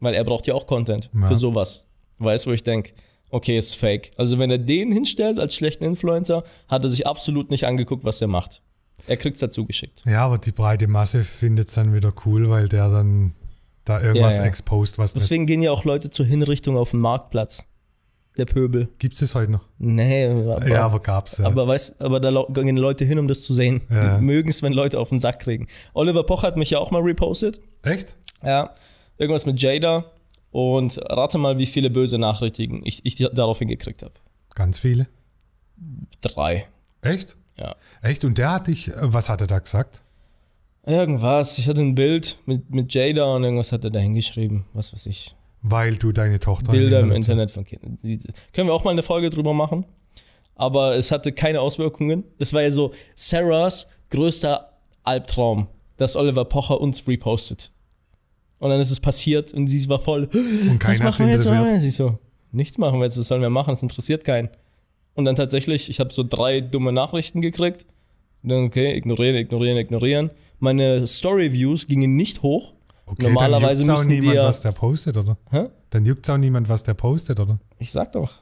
Weil 0.00 0.14
er 0.14 0.24
braucht 0.24 0.46
ja 0.46 0.54
auch 0.54 0.66
Content 0.66 1.10
Ja. 1.14 1.26
für 1.26 1.36
sowas. 1.36 1.86
Weißt 2.18 2.46
du, 2.46 2.50
wo 2.50 2.54
ich 2.54 2.62
denke, 2.62 2.92
okay, 3.34 3.58
ist 3.58 3.74
fake. 3.74 4.12
Also 4.16 4.38
wenn 4.38 4.50
er 4.50 4.58
den 4.58 4.92
hinstellt 4.92 5.38
als 5.38 5.54
schlechten 5.54 5.84
Influencer, 5.84 6.44
hat 6.68 6.84
er 6.84 6.90
sich 6.90 7.06
absolut 7.06 7.50
nicht 7.50 7.66
angeguckt, 7.66 8.04
was 8.04 8.20
er 8.20 8.28
macht. 8.28 8.62
Er 9.06 9.16
kriegt 9.16 9.34
es 9.34 9.40
dazu 9.40 9.66
geschickt. 9.66 10.02
Ja, 10.06 10.24
aber 10.24 10.38
die 10.38 10.52
breite 10.52 10.86
Masse 10.86 11.24
findet 11.24 11.68
es 11.68 11.74
dann 11.74 11.92
wieder 11.92 12.12
cool, 12.24 12.48
weil 12.48 12.68
der 12.68 12.88
dann 12.88 13.34
da 13.84 14.00
irgendwas 14.00 14.38
Ja, 14.38 14.44
ja. 14.44 14.48
exposed, 14.48 14.98
was 14.98 15.14
nicht. 15.14 15.24
Deswegen 15.24 15.46
gehen 15.46 15.60
ja 15.60 15.72
auch 15.72 15.84
Leute 15.84 16.10
zur 16.10 16.24
Hinrichtung 16.24 16.76
auf 16.76 16.92
den 16.92 17.00
Marktplatz. 17.00 17.66
Der 18.38 18.46
Pöbel. 18.46 18.88
Gibt 18.98 19.14
es 19.14 19.20
das 19.20 19.34
heute 19.36 19.52
noch? 19.52 19.64
Nee, 19.78 20.26
aber, 20.26 20.66
ja, 20.66 20.84
aber 20.84 20.98
gab's 21.00 21.38
ja. 21.38 21.46
aber, 21.46 21.68
weißt, 21.68 22.00
aber 22.02 22.18
da 22.18 22.30
gehen 22.52 22.76
Leute 22.76 23.04
hin, 23.04 23.18
um 23.20 23.28
das 23.28 23.42
zu 23.42 23.54
sehen. 23.54 23.82
Ja. 23.90 24.16
Die 24.16 24.24
mögen 24.24 24.50
es, 24.50 24.60
wenn 24.62 24.72
Leute 24.72 24.98
auf 24.98 25.10
den 25.10 25.20
Sack 25.20 25.40
kriegen. 25.40 25.68
Oliver 25.92 26.24
Poch 26.24 26.42
hat 26.42 26.56
mich 26.56 26.70
ja 26.70 26.78
auch 26.78 26.90
mal 26.90 27.02
repostet. 27.02 27.60
Echt? 27.82 28.16
Ja, 28.42 28.74
irgendwas 29.18 29.46
mit 29.46 29.60
Jada. 29.60 30.06
Und 30.54 31.00
rate 31.10 31.36
mal, 31.36 31.58
wie 31.58 31.66
viele 31.66 31.90
böse 31.90 32.16
Nachrichten 32.16 32.80
ich, 32.84 33.04
ich 33.04 33.16
darauf 33.16 33.58
hingekriegt 33.58 34.04
habe. 34.04 34.14
Ganz 34.54 34.78
viele. 34.78 35.08
Drei. 36.20 36.68
Echt? 37.02 37.36
Ja. 37.56 37.74
Echt? 38.02 38.24
Und 38.24 38.38
der 38.38 38.52
hat 38.52 38.68
dich, 38.68 38.86
äh, 38.86 38.92
was 39.00 39.28
hat 39.28 39.40
er 39.40 39.48
da 39.48 39.58
gesagt? 39.58 40.04
Irgendwas. 40.86 41.58
Ich 41.58 41.68
hatte 41.68 41.80
ein 41.80 41.96
Bild 41.96 42.38
mit, 42.46 42.70
mit 42.72 42.94
Jada 42.94 43.24
und 43.34 43.42
irgendwas 43.42 43.72
hat 43.72 43.82
er 43.82 43.90
da 43.90 43.98
hingeschrieben. 43.98 44.64
Was 44.74 44.92
weiß 44.92 45.06
ich. 45.06 45.34
Weil 45.62 45.96
du 45.96 46.12
deine 46.12 46.38
Tochter 46.38 46.70
Bilder 46.70 47.00
im 47.00 47.10
Internet- 47.10 47.50
von 47.50 47.64
Kindern. 47.64 47.98
Können 48.52 48.68
wir 48.68 48.74
auch 48.74 48.84
mal 48.84 48.92
eine 48.92 49.02
Folge 49.02 49.30
drüber 49.30 49.54
machen? 49.54 49.84
Aber 50.54 50.94
es 50.94 51.10
hatte 51.10 51.32
keine 51.32 51.62
Auswirkungen. 51.62 52.22
Das 52.38 52.52
war 52.52 52.62
ja 52.62 52.70
so 52.70 52.92
Sarahs 53.16 53.88
größter 54.10 54.70
Albtraum, 55.02 55.66
dass 55.96 56.14
Oliver 56.14 56.44
Pocher 56.44 56.80
uns 56.80 57.08
repostet. 57.08 57.72
Und 58.64 58.70
dann 58.70 58.80
ist 58.80 58.90
es 58.90 58.98
passiert 58.98 59.52
und 59.52 59.66
sie 59.66 59.86
war 59.90 59.98
voll. 59.98 60.24
Und 60.32 60.72
Was 60.74 60.78
keiner 60.78 61.04
hat 61.12 61.18
jetzt? 61.18 61.44
interessiert. 61.50 61.82
Ich 61.84 61.94
so, 61.96 62.18
nichts 62.50 62.78
machen 62.78 62.98
wir 62.98 63.04
jetzt, 63.04 63.18
was 63.18 63.28
sollen 63.28 63.42
wir 63.42 63.50
machen? 63.50 63.70
Das 63.70 63.82
interessiert 63.82 64.24
keinen. 64.24 64.48
Und 65.12 65.26
dann 65.26 65.36
tatsächlich, 65.36 65.90
ich 65.90 66.00
habe 66.00 66.12
so 66.14 66.22
drei 66.26 66.62
dumme 66.62 66.90
Nachrichten 66.92 67.42
gekriegt. 67.42 67.84
Und 68.42 68.48
dann, 68.48 68.64
okay, 68.64 68.96
ignorieren, 68.96 69.36
ignorieren, 69.36 69.76
ignorieren. 69.76 70.30
Meine 70.60 71.06
Story-Views 71.06 71.86
gingen 71.86 72.16
nicht 72.16 72.40
hoch. 72.42 72.72
Okay, 73.04 73.24
Normalerweise 73.24 73.82
dann 73.86 73.88
juckt's 73.88 73.90
auch 73.90 73.96
müssen 74.08 74.08
die 74.08 74.20
niemand, 74.20 74.36
ja- 74.36 74.44
was 74.48 74.62
der 74.62 74.72
postet, 74.72 75.16
oder? 75.18 75.36
Hä? 75.50 75.66
Dann 75.90 76.06
juckt 76.06 76.30
auch 76.30 76.38
niemand, 76.38 76.68
was 76.70 76.82
der 76.84 76.94
postet, 76.94 77.38
oder? 77.40 77.58
Ich 77.78 77.92
sag 77.92 78.12
doch. 78.12 78.32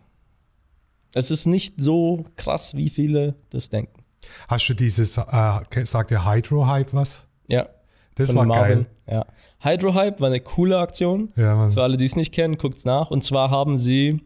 Es 1.15 1.31
ist 1.33 1.47
nicht 1.47 1.75
so 1.83 2.25
krass, 2.37 2.77
wie 2.77 2.89
viele 2.91 3.35
das 3.51 3.69
denken. 3.71 4.03
Hast 4.49 4.69
du 4.69 4.75
dieses, 4.75 5.19
äh, 5.19 5.61
sagt 5.85 6.11
der 6.13 6.25
Hydro-Hype 6.25 6.95
was? 6.95 7.27
Ja. 7.49 7.69
Das 8.15 8.29
von 8.29 8.37
war 8.37 8.47
Marvin. 8.47 8.87
geil. 9.07 9.17
Ja. 9.17 9.27
Hydrohype 9.65 10.21
war 10.21 10.29
eine 10.29 10.41
coole 10.41 10.79
Aktion. 10.79 11.31
Ja, 11.37 11.55
Mann. 11.55 11.73
Für 11.73 11.83
alle, 11.83 11.97
die 11.97 12.05
es 12.05 12.17
nicht 12.17 12.33
kennen, 12.35 12.59
guckt's 12.59 12.85
nach. 12.85 13.11
Und 13.11 13.23
zwar 13.25 13.51
haben 13.51 13.77
sie 13.77 14.21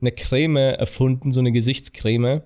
eine 0.00 0.12
Creme 0.12 0.56
erfunden, 0.78 1.32
so 1.32 1.40
eine 1.40 1.52
Gesichtscreme, 1.52 2.42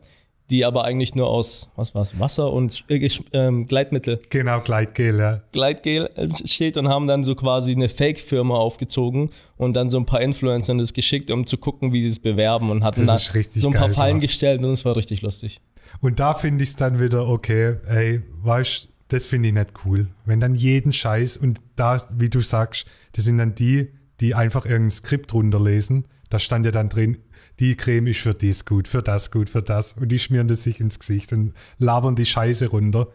die 0.51 0.64
aber 0.64 0.84
eigentlich 0.84 1.14
nur 1.14 1.28
aus, 1.28 1.68
was 1.76 1.95
war's, 1.95 2.18
Wasser 2.18 2.53
und 2.53 2.84
äh, 2.88 3.09
ähm, 3.32 3.66
Gleitmittel, 3.66 4.20
Genau, 4.30 4.61
Gleitgel, 4.61 5.18
ja. 5.18 5.43
Gleitgel 5.53 6.11
steht 6.45 6.76
und 6.76 6.88
haben 6.88 7.07
dann 7.07 7.22
so 7.22 7.34
quasi 7.36 7.72
eine 7.72 7.88
Fake-Firma 7.88 8.57
aufgezogen 8.57 9.30
und 9.57 9.74
dann 9.74 9.88
so 9.88 9.99
ein 9.99 10.07
paar 10.07 10.20
Influencern 10.22 10.78
das 10.78 10.93
geschickt, 10.93 11.30
um 11.30 11.47
zu 11.47 11.57
gucken, 11.59 11.93
wie 11.93 12.03
sie 12.03 12.09
es 12.09 12.18
bewerben 12.18 12.70
und 12.70 12.82
hatten 12.82 13.01
Das 13.01 13.07
da 13.09 13.14
ist 13.14 13.34
richtig 13.34 13.62
so 13.62 13.68
ein 13.68 13.74
paar 13.74 13.88
geil 13.88 13.95
Fallen 13.95 14.11
gemacht. 14.14 14.28
gestellt 14.28 14.64
und 14.64 14.70
es 14.72 14.84
war 14.84 14.97
richtig 14.97 15.22
lustig. 15.22 15.61
Und 16.01 16.18
da 16.18 16.34
finde 16.34 16.64
ich 16.64 16.70
es 16.70 16.76
dann 16.76 17.01
wieder, 17.01 17.28
okay, 17.28 17.76
ey, 17.88 18.22
weißt 18.43 18.88
das 19.12 19.26
finde 19.26 19.48
ich 19.48 19.54
nicht 19.54 19.72
cool. 19.84 20.08
Wenn 20.24 20.40
dann 20.40 20.54
jeden 20.54 20.92
Scheiß 20.92 21.36
und 21.36 21.61
da, 21.76 22.00
wie 22.16 22.30
du 22.30 22.40
sagst, 22.40 22.86
das 23.12 23.24
sind 23.24 23.38
dann 23.38 23.54
die, 23.54 23.88
die 24.20 24.34
einfach 24.34 24.64
irgendein 24.64 24.90
Skript 24.90 25.34
runterlesen. 25.34 26.06
Da 26.28 26.38
stand 26.38 26.64
ja 26.64 26.70
dann 26.70 26.88
drin, 26.88 27.18
die 27.58 27.76
Creme 27.76 28.08
ist 28.08 28.20
für 28.20 28.34
das 28.34 28.64
gut, 28.64 28.86
für 28.86 29.02
das 29.02 29.30
gut, 29.30 29.50
für 29.50 29.62
das. 29.62 29.94
Und 29.94 30.11
die 30.11 30.18
schmieren 30.18 30.48
das 30.48 30.62
sich 30.62 30.80
ins 30.80 30.98
Gesicht 30.98 31.32
und 31.32 31.52
labern 31.78 32.14
die 32.14 32.24
Scheiße 32.24 32.68
runter. 32.68 33.08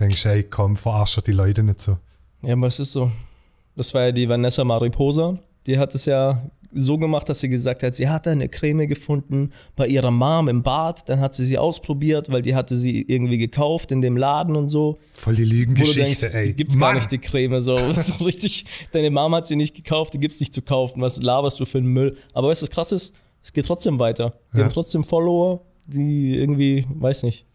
Denkst 0.00 0.22
du, 0.22 0.28
ey, 0.30 0.42
komm, 0.44 0.76
verarsch 0.76 1.16
doch 1.16 1.22
die 1.22 1.32
Leute 1.32 1.62
nicht 1.62 1.80
so. 1.80 1.98
Ja, 2.42 2.54
aber 2.54 2.66
es 2.66 2.80
ist 2.80 2.92
so. 2.92 3.12
Das 3.76 3.92
war 3.94 4.02
ja 4.02 4.12
die 4.12 4.28
Vanessa 4.28 4.64
Mariposa. 4.64 5.38
Die 5.66 5.78
hat 5.78 5.94
es 5.94 6.06
ja 6.06 6.42
so 6.74 6.98
gemacht, 6.98 7.28
dass 7.28 7.40
sie 7.40 7.48
gesagt 7.48 7.82
hat, 7.82 7.94
sie 7.94 8.08
hatte 8.08 8.30
eine 8.30 8.48
Creme 8.48 8.86
gefunden 8.86 9.50
bei 9.76 9.86
ihrer 9.86 10.10
Mom 10.10 10.48
im 10.48 10.62
Bad. 10.62 11.08
Dann 11.08 11.20
hat 11.20 11.34
sie 11.34 11.44
sie 11.44 11.56
ausprobiert, 11.58 12.30
weil 12.30 12.42
die 12.42 12.54
hatte 12.54 12.76
sie 12.76 13.02
irgendwie 13.02 13.38
gekauft 13.38 13.92
in 13.92 14.00
dem 14.00 14.16
Laden 14.16 14.56
und 14.56 14.68
so. 14.68 14.98
Voll 15.14 15.34
die 15.36 15.44
Lügengeschichte, 15.44 16.02
denkst, 16.30 16.34
ey. 16.34 16.46
die 16.48 16.54
gibt's 16.54 16.78
gar 16.78 16.88
Mann. 16.88 16.96
nicht, 16.96 17.10
die 17.12 17.18
Creme. 17.18 17.60
So, 17.60 17.76
so 17.92 18.24
richtig, 18.24 18.64
deine 18.92 19.10
Mom 19.10 19.34
hat 19.34 19.46
sie 19.46 19.56
nicht 19.56 19.74
gekauft, 19.76 20.14
die 20.14 20.18
gibt's 20.18 20.40
nicht 20.40 20.52
zu 20.54 20.62
kaufen. 20.62 21.00
Was 21.00 21.22
laberst 21.22 21.60
du 21.60 21.64
für 21.64 21.78
einen 21.78 21.86
Müll? 21.88 22.16
Aber 22.32 22.48
weißt 22.48 22.62
du, 22.62 22.66
was 22.66 22.70
krass 22.70 22.92
ist? 22.92 23.14
Es 23.42 23.52
geht 23.52 23.66
trotzdem 23.66 23.98
weiter. 23.98 24.34
Die 24.52 24.58
Ja. 24.58 24.64
haben 24.64 24.72
trotzdem 24.72 25.04
Follower, 25.04 25.60
die 25.86 26.36
irgendwie, 26.36 26.86
weiß 26.88 27.22
nicht. 27.24 27.46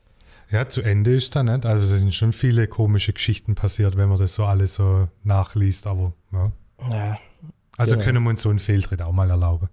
Ja, 0.51 0.67
zu 0.67 0.81
Ende 0.81 1.13
ist 1.15 1.35
da 1.35 1.43
nicht. 1.43 1.65
Also 1.65 1.93
es 1.93 2.01
sind 2.01 2.13
schon 2.13 2.33
viele 2.33 2.67
komische 2.67 3.13
Geschichten 3.13 3.53
passiert, 3.55 3.97
wenn 3.97 4.09
man 4.09 4.17
das 4.17 4.33
so 4.33 4.45
alles 4.45 4.73
so 4.75 5.07
nachliest, 5.23 5.85
aber 5.87 6.13
ja. 6.31 6.51
Ja, 6.91 7.17
Also 7.79 7.95
Genau. 7.95 8.05
können 8.05 8.23
wir 8.23 8.29
uns 8.31 8.41
so 8.41 8.49
einen 8.49 8.59
Fehltritt 8.59 9.01
auch 9.01 9.11
mal 9.13 9.29
erlauben. 9.29 9.69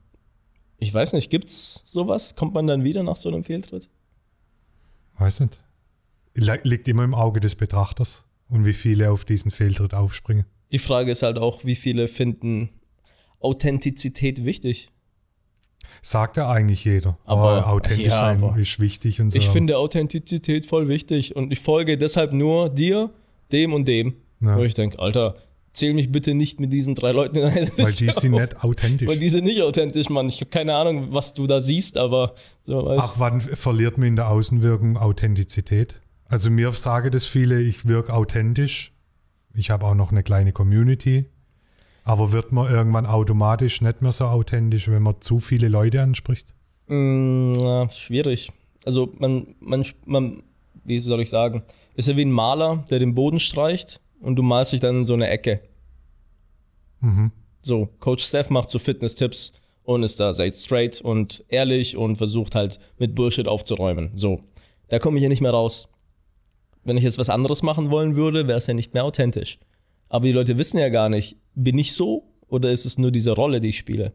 Ich 0.78 0.92
weiß 0.92 1.12
nicht, 1.14 1.30
gibt's 1.30 1.82
sowas? 1.84 2.34
Kommt 2.36 2.54
man 2.54 2.66
dann 2.66 2.84
wieder 2.84 3.02
nach 3.02 3.16
so 3.16 3.28
einem 3.28 3.44
Fehltritt? 3.44 3.88
Weiß 5.18 5.40
nicht. 5.40 5.58
Li- 6.34 6.60
Liegt 6.62 6.86
immer 6.88 7.04
im 7.04 7.14
Auge 7.14 7.40
des 7.40 7.56
Betrachters 7.56 8.24
und 8.48 8.66
wie 8.66 8.74
viele 8.74 9.10
auf 9.10 9.24
diesen 9.24 9.50
Fehltritt 9.50 9.94
aufspringen. 9.94 10.44
Die 10.72 10.78
Frage 10.78 11.10
ist 11.10 11.22
halt 11.22 11.38
auch, 11.38 11.64
wie 11.64 11.74
viele 11.76 12.08
finden 12.08 12.68
Authentizität 13.40 14.44
wichtig? 14.44 14.90
Sagt 16.02 16.36
ja 16.36 16.50
eigentlich 16.50 16.84
jeder. 16.84 17.16
Aber- 17.24 17.58
Aber, 17.62 17.72
authentisch 17.72 18.06
ja, 18.06 18.10
sein 18.18 18.42
aber- 18.42 18.58
ist 18.58 18.78
wichtig 18.80 19.20
und 19.20 19.30
so. 19.30 19.38
Ich 19.38 19.48
finde 19.48 19.78
Authentizität 19.78 20.66
voll 20.66 20.88
wichtig 20.88 21.34
und 21.36 21.52
ich 21.52 21.60
folge 21.60 21.96
deshalb 21.96 22.32
nur 22.32 22.68
dir, 22.68 23.10
dem 23.52 23.72
und 23.72 23.86
dem. 23.88 24.14
Ja. 24.40 24.58
Wo 24.58 24.62
ich 24.62 24.74
denke, 24.74 24.98
Alter, 24.98 25.36
zähl 25.76 25.94
mich 25.94 26.10
bitte 26.10 26.34
nicht 26.34 26.58
mit 26.58 26.72
diesen 26.72 26.94
drei 26.94 27.12
Leuten 27.12 27.36
in 27.36 27.44
eine 27.44 27.68
weil 27.76 27.86
Liste 27.86 28.06
die 28.06 28.10
sind 28.10 28.34
auf. 28.34 28.40
nicht 28.40 28.64
authentisch. 28.64 29.08
Weil 29.08 29.18
die 29.18 29.28
sind 29.28 29.44
nicht 29.44 29.62
authentisch, 29.62 30.08
Mann. 30.08 30.28
Ich 30.28 30.40
habe 30.40 30.50
keine 30.50 30.74
Ahnung, 30.74 31.08
was 31.12 31.34
du 31.34 31.46
da 31.46 31.60
siehst, 31.60 31.96
aber 31.98 32.34
so 32.64 32.80
Ab 32.80 32.96
weißt 32.96 33.20
wann 33.20 33.40
verliert 33.40 33.98
man 33.98 34.08
in 34.08 34.16
der 34.16 34.28
Außenwirkung 34.28 34.96
Authentizität? 34.96 36.00
Also 36.28 36.50
mir 36.50 36.72
sagen 36.72 37.10
das 37.10 37.26
viele, 37.26 37.60
ich 37.60 37.86
wirke 37.86 38.12
authentisch. 38.12 38.92
Ich 39.54 39.70
habe 39.70 39.86
auch 39.86 39.94
noch 39.94 40.10
eine 40.10 40.22
kleine 40.22 40.52
Community. 40.52 41.26
Aber 42.04 42.32
wird 42.32 42.52
man 42.52 42.72
irgendwann 42.72 43.06
automatisch 43.06 43.80
nicht 43.80 44.00
mehr 44.00 44.12
so 44.12 44.26
authentisch, 44.26 44.88
wenn 44.88 45.02
man 45.02 45.20
zu 45.20 45.38
viele 45.40 45.68
Leute 45.68 46.02
anspricht? 46.02 46.54
Mm, 46.86 47.52
na, 47.52 47.88
schwierig. 47.90 48.52
Also 48.84 49.12
man, 49.18 49.54
man, 49.60 49.84
man, 50.04 50.42
wie 50.84 50.98
soll 51.00 51.20
ich 51.20 51.30
sagen, 51.30 51.62
ist 51.94 52.08
ja 52.08 52.16
wie 52.16 52.24
ein 52.24 52.30
Maler, 52.30 52.84
der 52.90 52.98
den 53.00 53.14
Boden 53.14 53.40
streicht 53.40 54.00
und 54.20 54.36
du 54.36 54.42
malst 54.42 54.72
dich 54.72 54.80
dann 54.80 54.98
in 54.98 55.04
so 55.04 55.14
eine 55.14 55.28
Ecke. 55.28 55.60
Mhm. 57.00 57.32
So, 57.60 57.88
Coach 58.00 58.24
Steph 58.24 58.50
macht 58.50 58.70
so 58.70 58.78
Fitness-Tipps 58.78 59.52
und 59.82 60.02
ist 60.02 60.20
da 60.20 60.34
sehr 60.34 60.50
straight 60.50 61.00
und 61.00 61.44
ehrlich 61.48 61.96
und 61.96 62.16
versucht 62.16 62.54
halt 62.54 62.78
mit 62.98 63.14
Bullshit 63.14 63.48
aufzuräumen. 63.48 64.10
So, 64.14 64.40
da 64.88 64.98
komme 64.98 65.16
ich 65.16 65.22
ja 65.22 65.28
nicht 65.28 65.40
mehr 65.40 65.52
raus. 65.52 65.88
Wenn 66.84 66.96
ich 66.96 67.04
jetzt 67.04 67.18
was 67.18 67.30
anderes 67.30 67.62
machen 67.62 67.90
wollen 67.90 68.14
würde, 68.14 68.46
wäre 68.46 68.58
es 68.58 68.66
ja 68.66 68.74
nicht 68.74 68.94
mehr 68.94 69.04
authentisch. 69.04 69.58
Aber 70.08 70.26
die 70.26 70.32
Leute 70.32 70.58
wissen 70.58 70.78
ja 70.78 70.88
gar 70.88 71.08
nicht, 71.08 71.36
bin 71.54 71.78
ich 71.78 71.94
so 71.94 72.32
oder 72.48 72.70
ist 72.70 72.84
es 72.84 72.98
nur 72.98 73.10
diese 73.10 73.32
Rolle, 73.32 73.60
die 73.60 73.68
ich 73.68 73.78
spiele? 73.78 74.12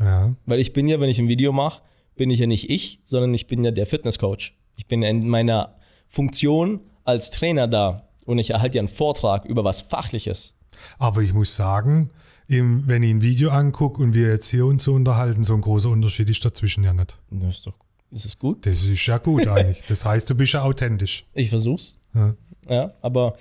Ja. 0.00 0.34
Weil 0.46 0.60
ich 0.60 0.72
bin 0.72 0.86
ja, 0.86 1.00
wenn 1.00 1.10
ich 1.10 1.18
ein 1.18 1.28
Video 1.28 1.52
mache, 1.52 1.82
bin 2.14 2.30
ich 2.30 2.40
ja 2.40 2.46
nicht 2.46 2.70
ich, 2.70 3.00
sondern 3.04 3.34
ich 3.34 3.46
bin 3.46 3.64
ja 3.64 3.70
der 3.70 3.86
Fitnesscoach. 3.86 4.54
Ich 4.76 4.86
bin 4.86 5.02
in 5.02 5.28
meiner 5.28 5.76
Funktion 6.06 6.80
als 7.04 7.30
Trainer 7.30 7.66
da 7.66 8.07
und 8.28 8.38
ich 8.38 8.50
erhalte 8.50 8.76
ja 8.76 8.80
einen 8.82 8.88
Vortrag 8.88 9.44
über 9.46 9.64
was 9.64 9.82
Fachliches. 9.82 10.54
Aber 10.98 11.22
ich 11.22 11.32
muss 11.32 11.56
sagen, 11.56 12.10
wenn 12.46 13.02
ich 13.02 13.10
ein 13.10 13.22
Video 13.22 13.50
angucke 13.50 14.02
und 14.02 14.14
wir 14.14 14.28
jetzt 14.28 14.48
hier 14.48 14.66
uns 14.66 14.84
so 14.84 14.94
unterhalten, 14.94 15.42
so 15.44 15.54
ein 15.54 15.60
großer 15.60 15.88
Unterschied 15.90 16.28
ist 16.30 16.44
dazwischen 16.44 16.84
ja 16.84 16.92
nicht. 16.92 17.18
Das 17.30 17.56
ist 17.56 17.66
doch, 17.66 17.74
ist 18.10 18.26
es 18.26 18.38
gut? 18.38 18.64
Das 18.66 18.84
ist 18.84 19.06
ja 19.06 19.18
gut 19.18 19.46
eigentlich. 19.48 19.82
Das 19.88 20.04
heißt, 20.04 20.28
du 20.30 20.34
bist 20.34 20.52
ja 20.52 20.62
authentisch. 20.62 21.24
Ich 21.34 21.48
versuch's. 21.50 21.98
Ja. 22.14 22.34
Ja, 22.68 22.92
aber 23.02 23.34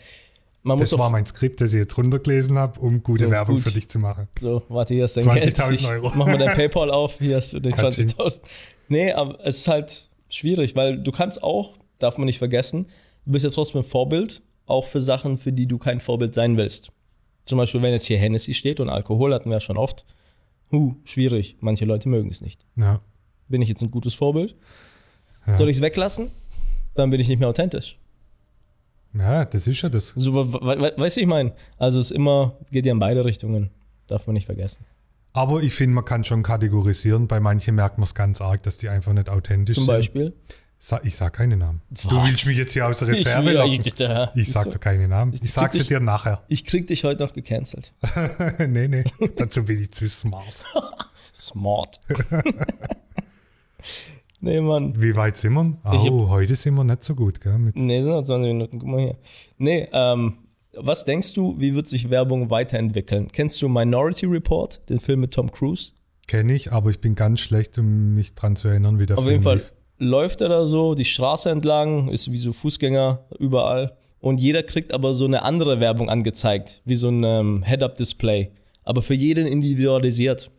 man 0.64 0.78
muss 0.80 0.90
Das 0.90 1.00
war 1.00 1.10
mein 1.10 1.26
Skript, 1.26 1.60
das 1.62 1.74
ich 1.74 1.80
jetzt 1.80 1.98
runtergelesen 1.98 2.58
habe, 2.58 2.80
um 2.80 3.04
gute 3.04 3.26
So, 3.26 3.32
Werbung 3.32 3.56
gut. 3.56 3.64
für 3.66 3.72
dich 3.72 3.90
zu 3.90 4.00
machen. 4.00 4.28
so, 4.40 4.64
warte, 4.70 4.94
hier 4.94 5.06
ist 5.06 5.18
dein 5.18 5.24
20.000 5.26 5.68
Geld. 5.68 5.80
Ich- 5.80 5.88
Euro. 5.88 6.12
Mach 6.16 6.26
mal 6.28 6.38
dein 6.38 6.56
PayPal 6.56 6.92
auf, 6.92 7.18
hier 7.20 7.36
hast 7.38 7.54
du 7.54 7.60
die 7.60 7.70
Katsching. 7.70 8.08
20.000. 8.08 8.42
Nee, 8.88 9.12
aber 9.12 9.38
es 9.46 9.58
ist 9.60 9.68
halt 9.68 10.10
schwierig, 10.30 10.76
weil 10.78 10.98
du 11.02 11.12
kannst 11.12 11.44
auch, 11.44 11.78
darf 12.00 12.18
man 12.18 12.26
nicht 12.26 12.38
vergessen, 12.40 12.88
du 13.26 13.32
bist 13.34 13.44
ja 13.46 13.52
trotzdem 13.52 13.82
ein 13.82 13.84
Vorbild, 13.88 14.42
auch 14.68 14.86
für 14.86 15.02
Sachen, 15.02 15.38
für 15.38 15.52
die 15.52 15.66
du 15.68 15.78
kein 15.78 16.00
Vorbild 16.00 16.34
sein 16.34 16.58
willst. 16.58 16.92
Zum 17.46 17.58
Beispiel, 17.58 17.82
wenn 17.82 17.92
jetzt 17.94 18.06
hier 18.06 18.18
Hennessy 18.20 18.54
steht 18.54 18.80
und 18.80 18.90
Alkohol 18.90 19.34
hatten 19.34 19.50
wir 19.50 19.56
ja 19.56 19.60
schon 19.62 19.78
oft. 19.78 20.06
Huh, 20.72 20.96
schwierig. 21.06 21.56
Manche 21.62 21.86
Leute 21.86 22.10
mögen 22.10 22.30
es 22.30 22.42
nicht. 22.42 22.66
Ja. 22.76 23.00
Bin 23.48 23.62
ich 23.62 23.70
jetzt 23.70 23.82
ein 23.82 23.90
gutes 23.92 24.14
Vorbild? 24.14 24.56
Ja. 25.46 25.56
Soll 25.56 25.70
ich 25.70 25.78
es 25.78 25.82
weglassen? 25.82 26.30
Dann 26.94 27.10
bin 27.10 27.20
ich 27.22 27.30
nicht 27.30 27.40
mehr 27.40 27.48
authentisch. 27.48 27.98
ja, 29.14 29.46
das 29.46 29.68
ist 29.68 29.82
ja 29.82 29.90
das. 29.90 30.10
So, 30.10 30.34
we- 30.36 30.54
we- 30.62 30.94
weißt 30.98 31.18
du, 31.18 31.22
ich 31.22 31.28
meine? 31.28 31.54
Also 31.78 32.00
es 32.00 32.12
immer, 32.12 32.58
geht 32.72 32.86
ja 32.86 32.92
in 32.92 33.00
beide 33.00 33.24
Richtungen. 33.24 33.70
Darf 34.08 34.28
man 34.28 34.34
nicht 34.34 34.46
vergessen. 34.46 34.86
Aber 35.34 35.62
ich 35.62 35.74
finde, 35.74 35.96
man 35.96 36.06
kann 36.06 36.24
schon 36.24 36.44
kategorisieren. 36.44 37.28
Bei 37.28 37.40
manchen 37.40 37.76
merkt 37.76 37.98
man 37.98 38.04
es 38.04 38.16
ganz 38.16 38.42
arg, 38.42 38.64
dass 38.64 38.78
die 38.78 38.90
einfach 38.90 39.14
nicht 39.14 39.30
authentisch 39.30 39.76
Zum 39.76 39.86
sind. 39.86 39.94
Beispiel. 39.94 40.34
Ich 41.04 41.16
sag 41.16 41.34
keine 41.34 41.58
Namen. 41.58 41.82
Du 41.90 42.16
Was? 42.16 42.26
willst 42.28 42.46
mich 42.46 42.58
jetzt 42.58 42.74
hier 42.74 42.88
aus 42.88 43.00
der 43.00 43.10
Ich 43.10 43.26
Reserve 43.26 43.52
locken. 43.52 43.72
eigentlich- 43.72 43.98
ja, 44.00 44.32
Ich 44.36 44.50
sag 44.52 44.66
so. 44.66 44.70
dir 44.72 44.80
keine 44.80 45.08
Namen. 45.08 45.34
Ich, 45.34 45.42
Ich 45.44 45.52
sag 45.52 45.74
sie 45.74 45.84
dir 45.84 46.00
nachher. 46.00 46.44
Ich 46.50 46.66
krieg 46.66 46.86
dich 46.88 47.04
heute 47.04 47.24
noch 47.24 47.34
gecancelt. 47.34 47.94
nee, 48.60 48.88
nee. 48.88 49.04
Dazu 49.38 49.66
bin 49.66 49.82
ich 49.82 49.92
zu 49.92 50.08
smart. 50.08 50.46
Smart. 51.34 52.00
nee, 54.40 54.62
Mann. 54.62 54.94
Wie 55.02 55.16
weit 55.16 55.38
sind 55.38 55.54
wir? 55.54 55.78
Ich 55.94 56.00
hab- 56.06 56.12
Oh, 56.12 56.30
heute 56.30 56.56
sind 56.56 56.76
wir 56.76 56.84
nicht 56.84 57.04
so 57.04 57.16
gut, 57.16 57.42
gell? 57.42 57.58
Mit 57.58 57.76
Nee, 57.76 58.02
sind 58.02 58.12
noch 58.12 58.24
20 58.24 58.54
Minuten. 58.54 58.80
Guck 58.80 58.88
mal 58.90 59.00
hier. 59.02 59.18
Nee, 59.58 59.88
ähm, 59.92 60.38
was 60.76 61.06
denkst 61.06 61.34
du, 61.34 61.60
wie 61.60 61.74
wird 61.76 61.88
sich 61.88 62.10
Werbung 62.10 62.50
weiterentwickeln? 62.50 63.30
Kennst 63.32 63.62
du 63.62 63.70
Minority 63.70 64.26
Report, 64.28 64.88
den 64.90 65.00
Film 65.00 65.22
mit 65.22 65.34
Tom 65.34 65.52
Cruise? 65.52 65.92
kenne 66.28 66.54
ich, 66.54 66.74
aber 66.74 66.90
ich 66.90 67.00
bin 67.00 67.16
ganz 67.16 67.40
schlecht, 67.40 67.78
um 67.78 68.14
mich 68.16 68.36
dran 68.36 68.58
zu 68.58 68.68
erinnern, 68.68 69.00
wie 69.00 69.06
der 69.06 69.18
Auf 69.18 69.24
Film 69.24 69.32
jeden 69.36 69.44
Fall 69.44 69.56
lief. 69.58 69.72
Läuft 69.98 70.42
er 70.42 70.50
da 70.50 70.66
so 70.66 70.96
die 70.96 71.06
Straße 71.06 71.50
entlang, 71.50 72.10
ist 72.10 72.32
wie 72.32 72.38
so 72.38 72.54
Fußgänger 72.54 73.26
überall. 73.40 73.98
Und 74.20 74.42
jeder 74.42 74.64
kriegt 74.64 74.94
aber 74.94 75.14
so 75.14 75.26
eine 75.26 75.44
andere 75.44 75.80
Werbung 75.80 76.10
angezeigt, 76.10 76.82
wie 76.86 76.96
so 76.96 77.10
ein 77.10 77.24
ähm, 77.24 77.64
Head-Up-Display. 77.64 78.52
Aber 78.84 79.02
für 79.02 79.14
jeden 79.14 79.48
individualisiert. 79.48 80.52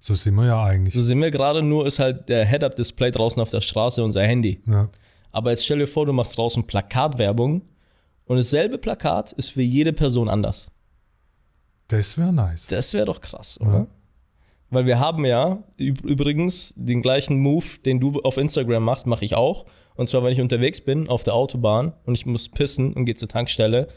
So 0.00 0.14
sind 0.14 0.34
wir 0.36 0.46
ja 0.46 0.64
eigentlich. 0.64 0.94
So 0.94 1.02
sind 1.02 1.20
wir 1.20 1.30
gerade, 1.30 1.62
nur 1.62 1.86
ist 1.86 1.98
halt 1.98 2.28
der 2.28 2.46
Head-Up-Display 2.46 3.10
draußen 3.10 3.40
auf 3.42 3.50
der 3.50 3.60
Straße 3.60 4.02
unser 4.02 4.22
Handy. 4.22 4.60
Ja. 4.66 4.88
Aber 5.32 5.50
jetzt 5.50 5.64
stell 5.64 5.78
dir 5.78 5.86
vor, 5.86 6.06
du 6.06 6.12
machst 6.12 6.38
draußen 6.38 6.66
Plakatwerbung 6.66 7.62
und 8.24 8.36
dasselbe 8.36 8.78
Plakat 8.78 9.32
ist 9.32 9.50
für 9.50 9.62
jede 9.62 9.92
Person 9.92 10.28
anders. 10.28 10.70
Das 11.88 12.18
wäre 12.18 12.32
nice. 12.32 12.68
Das 12.68 12.94
wäre 12.94 13.06
doch 13.06 13.20
krass, 13.20 13.60
oder? 13.60 13.70
Ja. 13.70 13.86
Weil 14.70 14.84
wir 14.86 14.98
haben 14.98 15.24
ja 15.24 15.62
üb- 15.78 16.04
übrigens 16.04 16.74
den 16.76 17.00
gleichen 17.02 17.38
Move, 17.38 17.64
den 17.84 18.00
du 18.00 18.20
auf 18.20 18.36
Instagram 18.36 18.84
machst, 18.84 19.06
mache 19.06 19.24
ich 19.24 19.34
auch. 19.34 19.64
Und 19.96 20.08
zwar, 20.08 20.22
wenn 20.22 20.32
ich 20.32 20.40
unterwegs 20.40 20.80
bin 20.80 21.08
auf 21.08 21.24
der 21.24 21.34
Autobahn 21.34 21.92
und 22.04 22.14
ich 22.14 22.26
muss 22.26 22.48
pissen 22.48 22.92
und 22.92 23.04
gehe 23.06 23.14
zur 23.14 23.28
Tankstelle. 23.28 23.88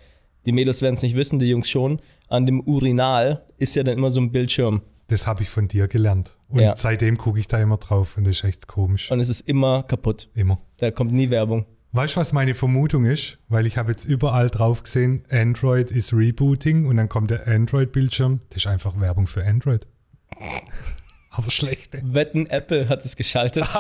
Die 0.46 0.52
Mädels 0.54 0.82
werden 0.82 0.96
es 0.96 1.04
nicht 1.04 1.16
wissen, 1.16 1.38
die 1.40 1.50
Jungs 1.50 1.70
schon. 1.70 2.00
An 2.28 2.46
dem 2.46 2.62
Urinal 2.62 3.46
ist 3.58 3.76
ja 3.76 3.84
dann 3.84 3.98
immer 3.98 4.10
so 4.12 4.22
ein 4.22 4.32
Bildschirm. 4.32 4.82
Das 5.08 5.28
habe 5.28 5.44
ich 5.44 5.50
von 5.50 5.68
dir 5.68 5.88
gelernt. 5.90 6.38
Und 6.50 6.62
Ja. 6.62 6.76
seitdem 6.76 7.18
gucke 7.18 7.40
ich 7.40 7.48
da 7.48 7.62
immer 7.62 7.78
drauf 7.78 8.18
und 8.18 8.26
das 8.26 8.38
ist 8.38 8.44
echt 8.46 8.68
komisch. 8.68 9.12
Und 9.12 9.20
es 9.20 9.30
ist 9.30 9.42
immer 9.42 9.84
kaputt. 9.84 10.30
Immer. 10.34 10.58
Da 10.78 10.90
kommt 10.90 11.12
nie 11.12 11.30
Werbung. 11.30 11.66
Weißt 11.92 12.16
du, 12.16 12.22
was 12.22 12.32
meine 12.32 12.56
Vermutung 12.56 13.04
ist? 13.04 13.38
Weil 13.50 13.68
ich 13.68 13.78
habe 13.78 13.92
jetzt 13.92 14.06
überall 14.06 14.50
drauf 14.50 14.82
gesehen, 14.84 15.24
Android 15.30 15.92
ist 15.92 16.14
Rebooting 16.14 16.86
und 16.86 16.96
dann 16.96 17.10
kommt 17.10 17.30
der 17.30 17.46
Android-Bildschirm. 17.50 18.40
Das 18.50 18.58
ist 18.64 18.68
einfach 18.68 18.98
Werbung 19.02 19.28
für 19.28 19.46
Android. 19.46 19.86
Aber 21.30 21.50
schlechte. 21.50 22.02
Wetten, 22.04 22.48
Apple 22.48 22.90
hat 22.90 23.06
es 23.06 23.16
geschaltet. 23.16 23.66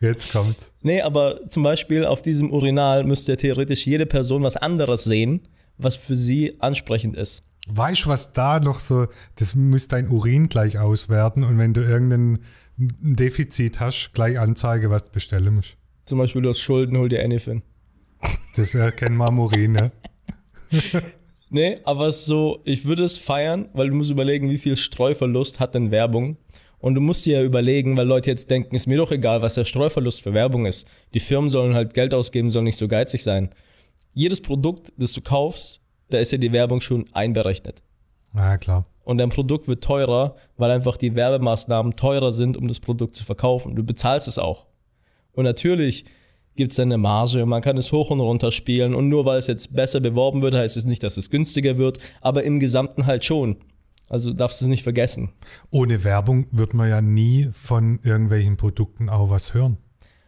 Jetzt 0.00 0.30
kommt's. 0.30 0.72
Nee, 0.82 1.00
aber 1.00 1.46
zum 1.48 1.62
Beispiel 1.62 2.04
auf 2.04 2.20
diesem 2.20 2.52
Urinal 2.52 3.04
müsste 3.04 3.32
ja 3.32 3.36
theoretisch 3.36 3.86
jede 3.86 4.04
Person 4.04 4.42
was 4.42 4.56
anderes 4.56 5.04
sehen, 5.04 5.48
was 5.78 5.96
für 5.96 6.16
sie 6.16 6.60
ansprechend 6.60 7.16
ist. 7.16 7.44
Weißt 7.68 8.04
du, 8.04 8.10
was 8.10 8.32
da 8.32 8.60
noch 8.60 8.78
so, 8.78 9.06
das 9.36 9.54
muss 9.54 9.88
dein 9.88 10.08
Urin 10.08 10.48
gleich 10.48 10.78
auswerten 10.78 11.44
und 11.44 11.58
wenn 11.58 11.74
du 11.74 11.80
irgendein 11.80 12.40
Defizit 12.76 13.80
hast, 13.80 14.12
gleich 14.12 14.38
anzeige, 14.38 14.90
was 14.90 15.04
du 15.04 15.12
bestellen 15.12 15.54
musst. 15.54 15.76
Zum 16.04 16.18
Beispiel, 16.18 16.42
du 16.42 16.50
hast 16.50 16.60
Schulden, 16.60 16.96
hol 16.96 17.08
dir 17.08 17.24
Anyfin. 17.24 17.62
Das 18.54 18.74
erkennen 18.74 19.16
wir 19.16 19.26
am 19.26 19.38
Urin, 19.38 19.72
ne? 19.72 19.92
Nee, 21.48 21.78
aber 21.84 22.10
so, 22.12 22.60
ich 22.64 22.84
würde 22.84 23.04
es 23.04 23.18
feiern, 23.18 23.68
weil 23.72 23.88
du 23.88 23.94
musst 23.94 24.10
überlegen, 24.10 24.50
wie 24.50 24.58
viel 24.58 24.76
Streuverlust 24.76 25.60
hat 25.60 25.74
denn 25.74 25.90
Werbung. 25.90 26.36
Und 26.78 26.94
du 26.94 27.00
musst 27.00 27.24
dir 27.24 27.38
ja 27.38 27.44
überlegen, 27.44 27.96
weil 27.96 28.06
Leute 28.06 28.30
jetzt 28.30 28.50
denken, 28.50 28.74
ist 28.74 28.86
mir 28.86 28.98
doch 28.98 29.10
egal, 29.10 29.42
was 29.42 29.54
der 29.54 29.64
Streuverlust 29.64 30.22
für 30.22 30.34
Werbung 30.34 30.66
ist. 30.66 30.86
Die 31.14 31.20
Firmen 31.20 31.50
sollen 31.50 31.74
halt 31.74 31.94
Geld 31.94 32.12
ausgeben, 32.14 32.50
sollen 32.50 32.64
nicht 32.64 32.78
so 32.78 32.88
geizig 32.88 33.22
sein. 33.22 33.50
Jedes 34.12 34.40
Produkt, 34.40 34.92
das 34.96 35.12
du 35.12 35.20
kaufst, 35.20 35.80
da 36.10 36.18
ist 36.18 36.32
ja 36.32 36.38
die 36.38 36.52
Werbung 36.52 36.80
schon 36.80 37.06
einberechnet. 37.12 37.82
Ja, 38.34 38.58
klar. 38.58 38.86
Und 39.04 39.18
dein 39.18 39.30
Produkt 39.30 39.68
wird 39.68 39.84
teurer, 39.84 40.36
weil 40.56 40.70
einfach 40.70 40.96
die 40.96 41.14
Werbemaßnahmen 41.14 41.96
teurer 41.96 42.32
sind, 42.32 42.56
um 42.56 42.68
das 42.68 42.80
Produkt 42.80 43.14
zu 43.14 43.24
verkaufen. 43.24 43.76
Du 43.76 43.84
bezahlst 43.84 44.28
es 44.28 44.38
auch. 44.38 44.66
Und 45.32 45.44
natürlich 45.44 46.04
gibt 46.56 46.72
es 46.72 46.80
eine 46.80 46.98
Marge, 46.98 47.44
man 47.46 47.62
kann 47.62 47.76
es 47.76 47.92
hoch 47.92 48.10
und 48.10 48.20
runter 48.20 48.52
spielen 48.52 48.94
und 48.94 49.08
nur 49.08 49.24
weil 49.24 49.38
es 49.38 49.46
jetzt 49.46 49.74
besser 49.74 50.00
beworben 50.00 50.42
wird, 50.42 50.54
heißt 50.54 50.76
es 50.76 50.84
nicht, 50.84 51.02
dass 51.02 51.16
es 51.16 51.30
günstiger 51.30 51.78
wird, 51.78 51.98
aber 52.20 52.44
im 52.44 52.60
Gesamten 52.60 53.06
halt 53.06 53.24
schon. 53.24 53.56
Also 54.08 54.32
darfst 54.32 54.60
du 54.60 54.66
es 54.66 54.68
nicht 54.68 54.84
vergessen. 54.84 55.30
Ohne 55.70 56.04
Werbung 56.04 56.46
wird 56.52 56.74
man 56.74 56.88
ja 56.88 57.00
nie 57.00 57.48
von 57.52 57.98
irgendwelchen 58.02 58.56
Produkten 58.56 59.08
auch 59.08 59.30
was 59.30 59.52
hören. 59.52 59.78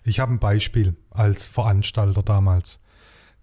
Ich 0.03 0.21
habe 0.21 0.33
ein 0.33 0.41
Beispiel 0.41 0.97
als 1.11 1.49
Veranstalter 1.49 2.23
damals. 2.23 2.81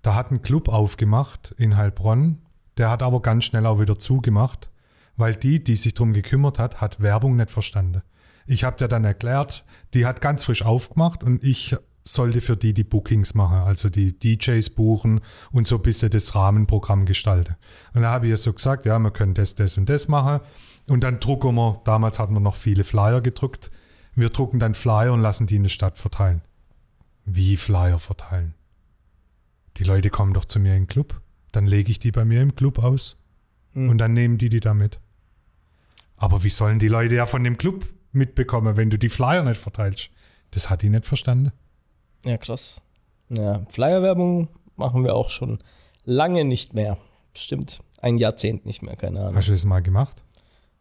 Da 0.01 0.15
hat 0.15 0.31
ein 0.31 0.41
Club 0.41 0.67
aufgemacht 0.67 1.53
in 1.57 1.77
Heilbronn, 1.77 2.41
der 2.77 2.89
hat 2.89 3.01
aber 3.01 3.21
ganz 3.21 3.45
schnell 3.45 3.65
auch 3.65 3.79
wieder 3.79 3.97
zugemacht, 3.97 4.69
weil 5.15 5.35
die, 5.35 5.63
die 5.63 5.75
sich 5.75 5.93
darum 5.93 6.13
gekümmert 6.13 6.59
hat, 6.59 6.81
hat 6.81 7.01
Werbung 7.01 7.37
nicht 7.37 7.51
verstanden. 7.51 8.01
Ich 8.45 8.63
habe 8.63 8.77
dir 8.77 8.87
dann 8.87 9.05
erklärt, 9.05 9.65
die 9.93 10.05
hat 10.05 10.21
ganz 10.21 10.43
frisch 10.43 10.63
aufgemacht 10.63 11.23
und 11.23 11.43
ich 11.43 11.75
sollte 12.07 12.39
für 12.39 12.55
die 12.55 12.73
die 12.73 12.83
Bookings 12.83 13.33
machen, 13.33 13.57
also 13.57 13.89
die 13.89 14.17
DJs 14.17 14.69
buchen 14.71 15.21
und 15.51 15.67
so 15.67 15.77
ein 15.77 15.81
bisschen 15.81 16.11
das 16.11 16.35
Rahmenprogramm 16.35 17.05
gestalten. 17.05 17.55
Und 17.93 18.03
da 18.03 18.11
habe 18.11 18.27
ich 18.27 18.31
ja 18.31 18.37
so 18.37 18.53
gesagt, 18.53 18.85
ja, 18.85 18.99
wir 18.99 19.11
können 19.11 19.33
das, 19.33 19.55
das 19.55 19.77
und 19.77 19.89
das 19.89 20.07
machen. 20.07 20.39
Und 20.87 21.03
dann 21.03 21.19
drucken 21.19 21.55
wir, 21.55 21.81
damals 21.83 22.19
hatten 22.19 22.33
wir 22.33 22.39
noch 22.39 22.55
viele 22.55 22.83
Flyer 22.83 23.21
gedruckt, 23.21 23.71
wir 24.13 24.29
drucken 24.29 24.59
dann 24.59 24.75
Flyer 24.75 25.13
und 25.13 25.21
lassen 25.21 25.47
die 25.47 25.55
in 25.55 25.63
der 25.63 25.69
Stadt 25.69 25.97
verteilen. 25.97 26.41
Wie 27.25 27.57
Flyer 27.57 27.97
verteilen? 27.99 28.53
Die 29.77 29.83
Leute 29.83 30.09
kommen 30.09 30.33
doch 30.33 30.45
zu 30.45 30.59
mir 30.59 30.73
in 30.75 30.83
den 30.83 30.87
Club, 30.87 31.19
dann 31.51 31.65
lege 31.65 31.91
ich 31.91 31.99
die 31.99 32.11
bei 32.11 32.23
mir 32.23 32.41
im 32.41 32.55
Club 32.55 32.79
aus 32.79 33.17
Mhm. 33.75 33.89
und 33.89 33.97
dann 33.97 34.13
nehmen 34.13 34.37
die 34.37 34.49
die 34.49 34.59
da 34.59 34.73
mit. 34.73 34.99
Aber 36.17 36.43
wie 36.43 36.49
sollen 36.49 36.79
die 36.79 36.87
Leute 36.87 37.15
ja 37.15 37.25
von 37.25 37.43
dem 37.43 37.57
Club 37.57 37.85
mitbekommen, 38.13 38.77
wenn 38.77 38.89
du 38.89 38.97
die 38.97 39.09
Flyer 39.09 39.43
nicht 39.43 39.59
verteilst? 39.59 40.09
Das 40.51 40.69
hat 40.69 40.81
die 40.81 40.89
nicht 40.89 41.05
verstanden. 41.05 41.51
Ja, 42.25 42.37
krass. 42.37 42.81
Ja, 43.29 43.65
Flyer-Werbung 43.69 44.49
machen 44.75 45.03
wir 45.03 45.15
auch 45.15 45.29
schon 45.29 45.59
lange 46.03 46.43
nicht 46.43 46.73
mehr. 46.73 46.97
Bestimmt 47.33 47.79
ein 48.01 48.17
Jahrzehnt 48.17 48.65
nicht 48.65 48.81
mehr, 48.81 48.95
keine 48.95 49.21
Ahnung. 49.21 49.35
Hast 49.35 49.47
du 49.47 49.51
das 49.51 49.65
mal 49.65 49.81
gemacht? 49.81 50.23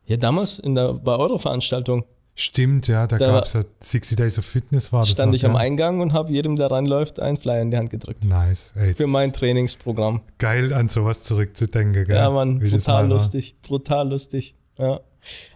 Ja, 0.06 0.16
damals 0.16 0.58
in 0.58 0.74
der, 0.74 0.94
bei 0.94 1.16
eurer 1.16 1.38
Veranstaltung 1.38 2.04
Stimmt, 2.36 2.88
ja, 2.88 3.06
da, 3.06 3.16
Da 3.16 3.28
gab 3.28 3.44
es 3.44 3.52
ja 3.52 3.62
60 3.78 4.16
Days 4.16 4.38
of 4.38 4.44
Fitness 4.44 4.92
war 4.92 5.02
das 5.02 5.10
stand 5.10 5.30
noch, 5.30 5.36
ich 5.36 5.46
am 5.46 5.52
ja. 5.52 5.58
Eingang 5.58 6.00
und 6.00 6.12
habe 6.12 6.32
jedem, 6.32 6.56
der 6.56 6.68
reinläuft, 6.68 7.20
einen 7.20 7.36
Flyer 7.36 7.62
in 7.62 7.70
die 7.70 7.76
Hand 7.76 7.90
gedrückt. 7.90 8.24
Nice. 8.24 8.72
Ey, 8.74 8.92
Für 8.92 9.06
mein 9.06 9.32
Trainingsprogramm. 9.32 10.20
geil 10.38 10.72
an 10.72 10.88
sowas 10.88 11.22
zurückzudenken, 11.22 12.06
gell? 12.06 12.16
Ja, 12.16 12.28
Mann, 12.30 12.60
Wie 12.60 12.70
das 12.70 12.84
brutal 12.84 13.06
lustig. 13.06 13.54
Brutal 13.62 14.08
lustig. 14.08 14.56
Ja. 14.78 15.00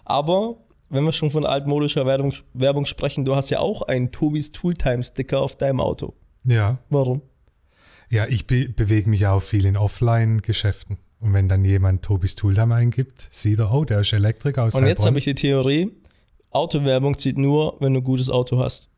Aber, 0.05 0.55
wenn 0.91 1.05
wir 1.05 1.13
schon 1.13 1.31
von 1.31 1.45
altmodischer 1.45 2.07
Werbung, 2.07 2.33
Werbung 2.55 2.87
sprechen, 2.87 3.25
du 3.25 3.37
hast 3.37 3.51
ja 3.51 3.61
auch 3.61 3.83
einen 3.83 4.11
Tobis 4.13 4.53
Tooltime-Sticker 4.53 5.41
auf 5.41 5.57
deinem 5.57 5.81
Auto. 5.81 6.15
Ja. 6.45 6.79
Warum? 6.89 7.23
Ja, 8.11 8.27
ich 8.27 8.47
be 8.47 8.69
bewege 8.69 9.11
mich 9.11 9.21
ja 9.21 9.33
auch 9.33 9.43
viel 9.43 9.67
in 9.67 9.77
Offline-Geschäften. 9.77 10.97
Und 11.21 11.35
wenn 11.35 11.49
dann 11.49 11.65
jemand 11.65 12.03
Tobis 12.03 12.37
Tooltime 12.37 12.75
eingibt, 12.75 13.29
sieht 13.31 13.59
er, 13.59 13.73
oh, 13.73 13.85
der 13.85 14.01
ist 14.01 14.13
Elektriker 14.13 14.65
aus 14.65 14.75
Und 14.77 14.87
jetzt 14.87 15.05
habe 15.05 15.19
ich 15.19 15.25
die 15.25 15.35
Theorie, 15.35 15.91
Autowerbung 16.51 17.19
zieht 17.19 17.39
nur, 17.39 17.77
wenn 17.81 17.93
du 17.93 18.01
ein 18.01 18.05
gutes 18.05 18.31
Auto 18.31 18.59
hast. 18.59 18.89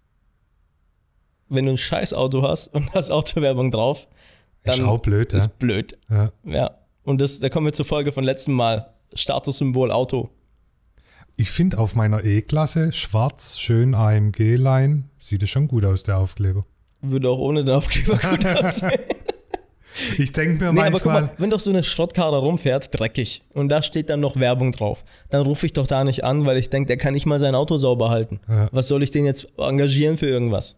Wenn 1.49 1.65
du 1.65 1.73
ein 1.73 1.77
scheiß 1.77 2.13
Auto 2.13 2.43
hast 2.43 2.69
und 2.69 2.93
hast 2.95 3.11
Autowerbung 3.11 3.71
drauf, 3.71 4.07
Ist 4.63 4.79
dann 4.79 4.87
auch 4.87 4.99
blöd, 4.99 5.33
ja. 5.33 5.39
ist 5.39 5.59
blöd. 5.59 5.99
ja. 6.09 6.31
Ja. 6.45 6.71
Und 7.03 7.21
das, 7.21 7.41
da 7.41 7.49
kommen 7.49 7.67
wir 7.67 7.73
zur 7.73 7.87
Folge 7.87 8.13
von 8.13 8.23
letztem 8.23 8.55
Mal. 8.55 8.93
Statussymbol 9.15 9.91
Auto. 9.91 10.31
Ich 11.41 11.51
finde 11.51 11.79
auf 11.79 11.95
meiner 11.95 12.23
E-Klasse 12.23 12.93
schwarz, 12.93 13.59
schön 13.59 13.95
AMG-Line, 13.95 15.05
sieht 15.19 15.43
es 15.43 15.49
schon 15.49 15.69
gut 15.69 15.87
aus, 15.87 16.03
der 16.03 16.19
Aufkleber. 16.19 16.67
Würde 17.01 17.31
auch 17.31 17.39
ohne 17.39 17.65
den 17.65 17.75
Aufkleber 17.75 18.19
gut 18.19 18.45
aussehen. 18.63 19.01
Ich 20.19 20.33
denke 20.33 20.63
mir 20.63 20.71
Nee, 20.71 20.81
aber 20.83 20.91
guck 20.99 21.07
manchmal, 21.07 21.23
mal, 21.23 21.35
wenn 21.39 21.49
doch 21.49 21.61
so 21.61 21.71
eine 21.71 21.83
Schrottkarre 21.83 22.41
rumfährt, 22.41 22.91
dreckig, 22.93 23.43
und 23.55 23.71
da 23.71 23.83
steht 23.83 24.11
dann 24.11 24.21
noch 24.21 24.37
Werbung 24.37 24.73
drauf, 24.73 25.03
dann 25.31 25.41
rufe 25.47 25.65
ich 25.65 25.73
doch 25.73 25.87
da 25.87 26.05
nicht 26.05 26.25
an, 26.25 26.45
weil 26.45 26.59
ich 26.59 26.69
denke, 26.69 26.89
der 26.89 26.99
kann 26.99 27.15
nicht 27.15 27.25
mal 27.25 27.41
sein 27.41 27.55
Auto 27.55 27.79
sauber 27.79 28.11
halten. 28.11 28.41
Ja. 28.47 28.69
Was 28.73 28.89
soll 28.89 29.03
ich 29.03 29.11
den 29.11 29.25
jetzt 29.25 29.49
engagieren 29.57 30.19
für 30.19 30.27
irgendwas? 30.27 30.77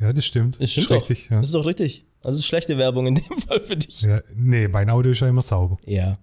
ja, 0.00 0.14
das 0.14 0.24
stimmt. 0.24 0.62
Das 0.62 0.70
stimmt 0.70 0.84
ist 0.84 0.90
doch. 0.90 0.96
richtig. 0.96 1.28
Ja. 1.28 1.40
Das 1.40 1.50
ist 1.50 1.54
doch 1.54 1.66
richtig. 1.66 2.06
Das 2.22 2.38
ist 2.38 2.46
schlechte 2.46 2.78
Werbung 2.78 3.06
in 3.06 3.16
dem 3.16 3.38
Fall 3.46 3.60
für 3.60 3.76
dich. 3.76 4.00
Ja, 4.00 4.22
nee, 4.34 4.66
mein 4.66 4.88
Auto 4.88 5.10
ist 5.10 5.20
ja 5.20 5.28
immer 5.28 5.42
sauber. 5.42 5.76
Ja. 5.84 6.16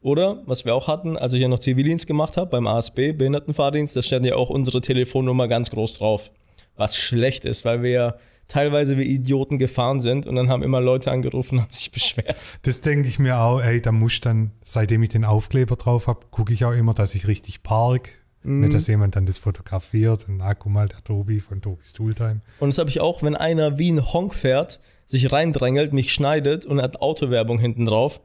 Oder, 0.00 0.42
was 0.46 0.64
wir 0.64 0.74
auch 0.74 0.86
hatten, 0.86 1.16
als 1.16 1.32
ich 1.32 1.40
ja 1.40 1.48
noch 1.48 1.58
Zivildienst 1.58 2.06
gemacht 2.06 2.36
habe, 2.36 2.50
beim 2.50 2.66
ASB, 2.66 3.12
Behindertenfahrdienst, 3.12 3.96
da 3.96 4.02
stand 4.02 4.24
ja 4.26 4.36
auch 4.36 4.50
unsere 4.50 4.80
Telefonnummer 4.80 5.48
ganz 5.48 5.70
groß 5.70 5.98
drauf. 5.98 6.30
Was 6.76 6.96
schlecht 6.96 7.44
ist, 7.44 7.64
weil 7.64 7.82
wir 7.82 7.90
ja 7.90 8.14
teilweise 8.48 8.96
wie 8.96 9.02
Idioten 9.02 9.58
gefahren 9.58 10.00
sind 10.00 10.26
und 10.26 10.34
dann 10.34 10.48
haben 10.48 10.62
immer 10.62 10.80
Leute 10.80 11.10
angerufen 11.10 11.56
und 11.56 11.64
haben 11.64 11.72
sich 11.72 11.92
beschwert. 11.92 12.36
Das 12.62 12.80
denke 12.80 13.08
ich 13.08 13.18
mir 13.18 13.38
auch, 13.38 13.60
ey, 13.60 13.80
da 13.80 13.92
muss 13.92 14.14
ich 14.14 14.20
dann, 14.20 14.52
seitdem 14.64 15.02
ich 15.02 15.10
den 15.10 15.24
Aufkleber 15.24 15.76
drauf 15.76 16.06
habe, 16.06 16.26
gucke 16.30 16.52
ich 16.52 16.64
auch 16.64 16.72
immer, 16.72 16.94
dass 16.94 17.14
ich 17.14 17.28
richtig 17.28 17.62
park. 17.62 18.10
Mhm. 18.42 18.60
Nicht, 18.60 18.74
dass 18.74 18.86
jemand 18.86 19.16
dann 19.16 19.26
das 19.26 19.38
fotografiert 19.38 20.28
und 20.28 20.40
ah, 20.40 20.54
guck 20.54 20.72
mal, 20.72 20.88
der 20.88 21.02
Tobi 21.04 21.40
von 21.40 21.60
Tobis 21.60 21.92
Tooltime. 21.92 22.40
Und 22.60 22.70
das 22.70 22.78
habe 22.78 22.88
ich 22.88 23.00
auch, 23.00 23.22
wenn 23.22 23.34
einer 23.34 23.78
wie 23.78 23.90
ein 23.90 24.12
Honk 24.12 24.34
fährt, 24.34 24.80
sich 25.04 25.30
reindrängelt, 25.32 25.92
mich 25.92 26.12
schneidet 26.12 26.64
und 26.64 26.80
hat 26.80 27.02
Autowerbung 27.02 27.58
hinten 27.58 27.84
drauf, 27.84 28.20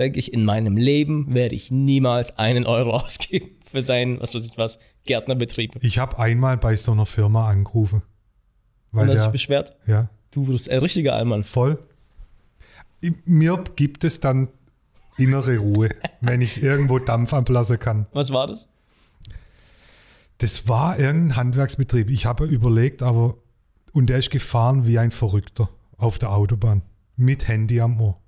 denke 0.00 0.18
ich, 0.18 0.32
in 0.32 0.44
meinem 0.44 0.76
Leben 0.76 1.32
werde 1.34 1.54
ich 1.54 1.70
niemals 1.70 2.36
einen 2.38 2.66
Euro 2.66 2.90
ausgeben 2.96 3.50
für 3.64 3.82
deinen, 3.82 4.20
was 4.20 4.34
weiß 4.34 4.44
ich 4.46 4.58
was, 4.58 4.80
Gärtnerbetrieb. 5.04 5.76
Ich 5.82 5.98
habe 5.98 6.18
einmal 6.18 6.56
bei 6.56 6.74
so 6.76 6.92
einer 6.92 7.06
Firma 7.06 7.48
angerufen. 7.48 8.02
Weil 8.92 9.08
Und 9.08 9.14
hat 9.16 9.22
sich 9.22 9.32
beschwert. 9.32 9.76
ja, 9.86 10.08
Du 10.32 10.44
bist 10.46 10.68
ein 10.68 10.78
richtiger 10.80 11.14
Allmann. 11.14 11.44
voll. 11.44 11.78
Mir 13.24 13.62
gibt 13.76 14.04
es 14.04 14.20
dann 14.20 14.48
innere 15.16 15.58
Ruhe, 15.58 15.90
wenn 16.20 16.40
ich 16.40 16.62
irgendwo 16.62 16.98
Dampf 16.98 17.32
ablassen 17.32 17.78
kann. 17.78 18.06
Was 18.12 18.32
war 18.32 18.46
das? 18.46 18.68
Das 20.38 20.68
war 20.68 20.98
irgendein 20.98 21.36
Handwerksbetrieb. 21.36 22.10
Ich 22.10 22.26
habe 22.26 22.46
überlegt, 22.46 23.02
aber 23.02 23.36
und 23.92 24.08
der 24.08 24.18
ist 24.18 24.30
gefahren 24.30 24.86
wie 24.86 24.98
ein 24.98 25.10
Verrückter 25.10 25.68
auf 25.96 26.18
der 26.18 26.32
Autobahn 26.32 26.82
mit 27.16 27.48
Handy 27.48 27.80
am 27.80 28.00
Ohr. 28.00 28.18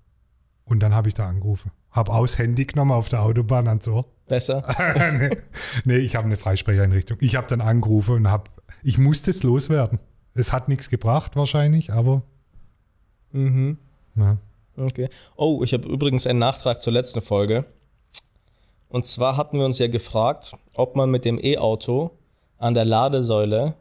Und 0.65 0.83
dann 0.83 0.95
habe 0.95 1.09
ich 1.09 1.15
da 1.15 1.29
angerufen. 1.29 1.71
Habe 1.91 2.13
aus 2.13 2.39
Handy 2.39 2.65
genommen 2.65 2.93
auf 2.93 3.09
der 3.09 3.23
Autobahn 3.23 3.69
ans 3.69 3.87
Ohr. 3.89 4.07
Besser. 4.27 4.65
nee, 5.19 5.37
nee, 5.85 5.97
ich 5.99 6.17
habe 6.17 6.27
eine 6.27 6.37
Freisprecheinrichtung. 6.37 7.19
Ich 7.21 7.37
habe 7.37 7.47
dann 7.47 7.61
angerufen 7.61 8.15
und 8.15 8.31
habe, 8.31 8.45
ich 8.83 8.99
musste 8.99 9.31
es 9.31 9.43
loswerden. 9.43 9.99
Es 10.35 10.53
hat 10.53 10.69
nichts 10.69 10.89
gebracht 10.89 11.37
wahrscheinlich, 11.37 11.93
aber 11.93 12.23
mhm. 13.33 13.77
ja. 14.15 14.39
Okay. 14.77 15.11
Oh, 15.37 15.63
ich 15.63 15.75
habe 15.75 15.87
übrigens 15.87 16.27
einen 16.27 16.39
Nachtrag 16.39 16.81
zur 16.81 16.95
letzten 16.95 17.21
Folge. 17.21 17.67
Und 18.89 19.07
zwar 19.07 19.37
hatten 19.37 19.59
wir 19.59 19.67
uns 19.67 19.79
ja 19.79 19.89
gefragt, 19.89 20.55
ob 20.75 20.97
man 20.97 21.11
mit 21.11 21.25
dem 21.25 21.39
E-Auto 21.43 22.13
an 22.59 22.75
der 22.75 22.85
Ladesäule 22.85 23.75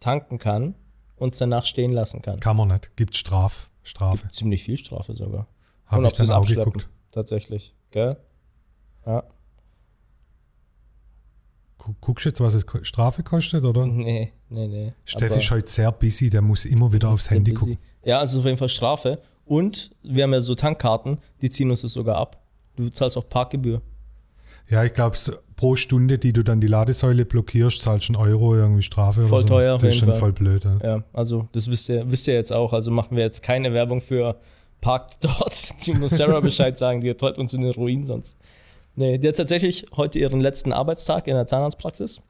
tanken 0.00 0.38
kann 0.38 0.74
und 1.16 1.32
es 1.32 1.38
danach 1.38 1.64
stehen 1.64 1.92
lassen 1.92 2.22
kann. 2.22 2.40
kann 2.40 2.56
man 2.56 2.68
nicht. 2.68 2.96
Gibt 2.96 3.16
Straf, 3.16 3.70
Strafe. 3.82 4.28
Ziemlich 4.28 4.64
viel 4.64 4.76
Strafe 4.76 5.14
sogar. 5.14 5.46
Habe 5.92 6.02
und 6.02 6.06
ich 6.06 6.12
ob 6.12 6.16
sie 6.18 6.24
es 6.24 6.30
abschleppen. 6.30 6.64
geguckt. 6.72 6.88
Tatsächlich. 7.12 7.74
Gell? 7.90 8.16
Ja. 9.06 9.22
Gu- 11.78 11.94
Guckst 12.00 12.24
du 12.24 12.28
jetzt, 12.30 12.40
was 12.40 12.54
es 12.54 12.64
Strafe 12.82 13.22
kostet, 13.22 13.64
oder? 13.64 13.86
Nee, 13.86 14.32
nee, 14.48 14.68
nee. 14.68 14.92
Steffi 15.04 15.38
ist 15.38 15.50
heute 15.50 15.68
sehr 15.68 15.90
busy, 15.92 16.30
der 16.30 16.42
muss 16.42 16.64
immer 16.64 16.92
wieder 16.92 17.08
aufs 17.10 17.30
Handy 17.30 17.52
busy. 17.52 17.60
gucken. 17.74 17.78
Ja, 18.04 18.18
also 18.20 18.38
auf 18.40 18.44
jeden 18.44 18.56
Fall 18.56 18.68
Strafe. 18.68 19.20
Und 19.44 19.90
wir 20.02 20.22
haben 20.24 20.32
ja 20.32 20.40
so 20.40 20.54
Tankkarten, 20.54 21.18
die 21.40 21.50
ziehen 21.50 21.70
uns 21.70 21.82
das 21.82 21.92
sogar 21.92 22.16
ab. 22.16 22.40
Du 22.76 22.88
zahlst 22.88 23.18
auch 23.18 23.28
Parkgebühr. 23.28 23.82
Ja, 24.70 24.84
ich 24.84 24.94
glaube, 24.94 25.16
pro 25.56 25.74
Stunde, 25.76 26.18
die 26.18 26.32
du 26.32 26.42
dann 26.44 26.60
die 26.60 26.68
Ladesäule 26.68 27.24
blockierst, 27.26 27.82
zahlst 27.82 28.08
du 28.08 28.14
einen 28.14 28.22
Euro 28.28 28.54
irgendwie 28.54 28.82
Strafe 28.82 29.22
Voll 29.22 29.40
oder 29.40 29.40
so. 29.40 29.46
teuer 29.48 29.74
auf 29.74 29.80
Das 29.82 29.94
ist 29.94 29.98
schon 30.00 30.08
Fall. 30.10 30.18
voll 30.18 30.32
blöd. 30.32 30.64
Ja. 30.64 30.78
Ja, 30.82 31.04
also 31.12 31.48
das 31.52 31.68
wisst 31.70 31.88
ihr, 31.88 32.10
wisst 32.10 32.28
ihr 32.28 32.34
jetzt 32.34 32.52
auch. 32.52 32.72
Also 32.72 32.90
machen 32.92 33.16
wir 33.16 33.24
jetzt 33.24 33.42
keine 33.42 33.72
Werbung 33.74 34.00
für 34.00 34.40
Parkt 34.82 35.16
dort. 35.24 35.86
Die 35.86 35.94
muss 35.94 36.10
Sarah 36.18 36.40
Bescheid 36.40 36.76
sagen, 36.76 37.00
die 37.00 37.14
treibt 37.14 37.38
uns 37.38 37.54
in 37.54 37.62
den 37.62 37.70
Ruin 37.72 38.04
sonst. 38.04 38.36
Nee, 38.94 39.16
die 39.16 39.26
hat 39.28 39.36
tatsächlich 39.36 39.86
heute 39.96 40.18
ihren 40.18 40.40
letzten 40.40 40.74
Arbeitstag 40.74 41.26
in 41.26 41.34
der 41.34 41.46
Zahnarztpraxis. 41.46 42.20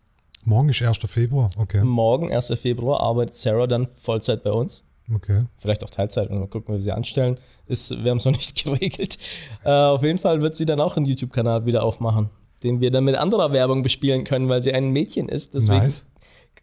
Morgen 0.44 0.68
ist 0.68 0.80
1. 0.80 0.98
Februar. 0.98 1.50
Okay. 1.58 1.82
Morgen, 1.82 2.30
1. 2.32 2.52
Februar, 2.60 3.00
arbeitet 3.00 3.34
Sarah 3.34 3.66
dann 3.66 3.88
Vollzeit 3.88 4.44
bei 4.44 4.52
uns. 4.52 4.84
okay. 5.12 5.46
Vielleicht 5.58 5.82
auch 5.82 5.90
Teilzeit, 5.90 6.30
mal 6.30 6.46
gucken, 6.46 6.74
wie 6.74 6.78
wir 6.78 6.82
sie 6.82 6.92
anstellen. 6.92 7.38
Ist, 7.66 7.90
wir 8.04 8.10
haben 8.10 8.18
es 8.18 8.24
noch 8.24 8.32
nicht 8.32 8.54
geregelt. 8.64 9.18
Äh, 9.64 9.70
auf 9.70 10.02
jeden 10.04 10.18
Fall 10.18 10.40
wird 10.42 10.54
sie 10.54 10.66
dann 10.66 10.80
auch 10.80 10.96
einen 10.96 11.06
YouTube-Kanal 11.06 11.66
wieder 11.66 11.82
aufmachen. 11.82 12.30
den 12.62 12.80
wir 12.80 12.90
dann 12.92 13.04
mit 13.04 13.16
anderer 13.16 13.52
Werbung 13.52 13.82
bespielen 13.82 14.22
können, 14.24 14.48
weil 14.48 14.62
sie 14.62 14.72
ein 14.72 14.90
Mädchen 14.90 15.28
ist. 15.28 15.54
Deswegen 15.54 15.78
Nice. 15.82 16.06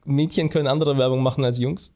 Mädchen 0.06 0.50
können 0.50 0.68
andere 0.68 0.98
Werbung 0.98 1.22
machen 1.24 1.44
als 1.44 1.58
Jungs. 1.60 1.94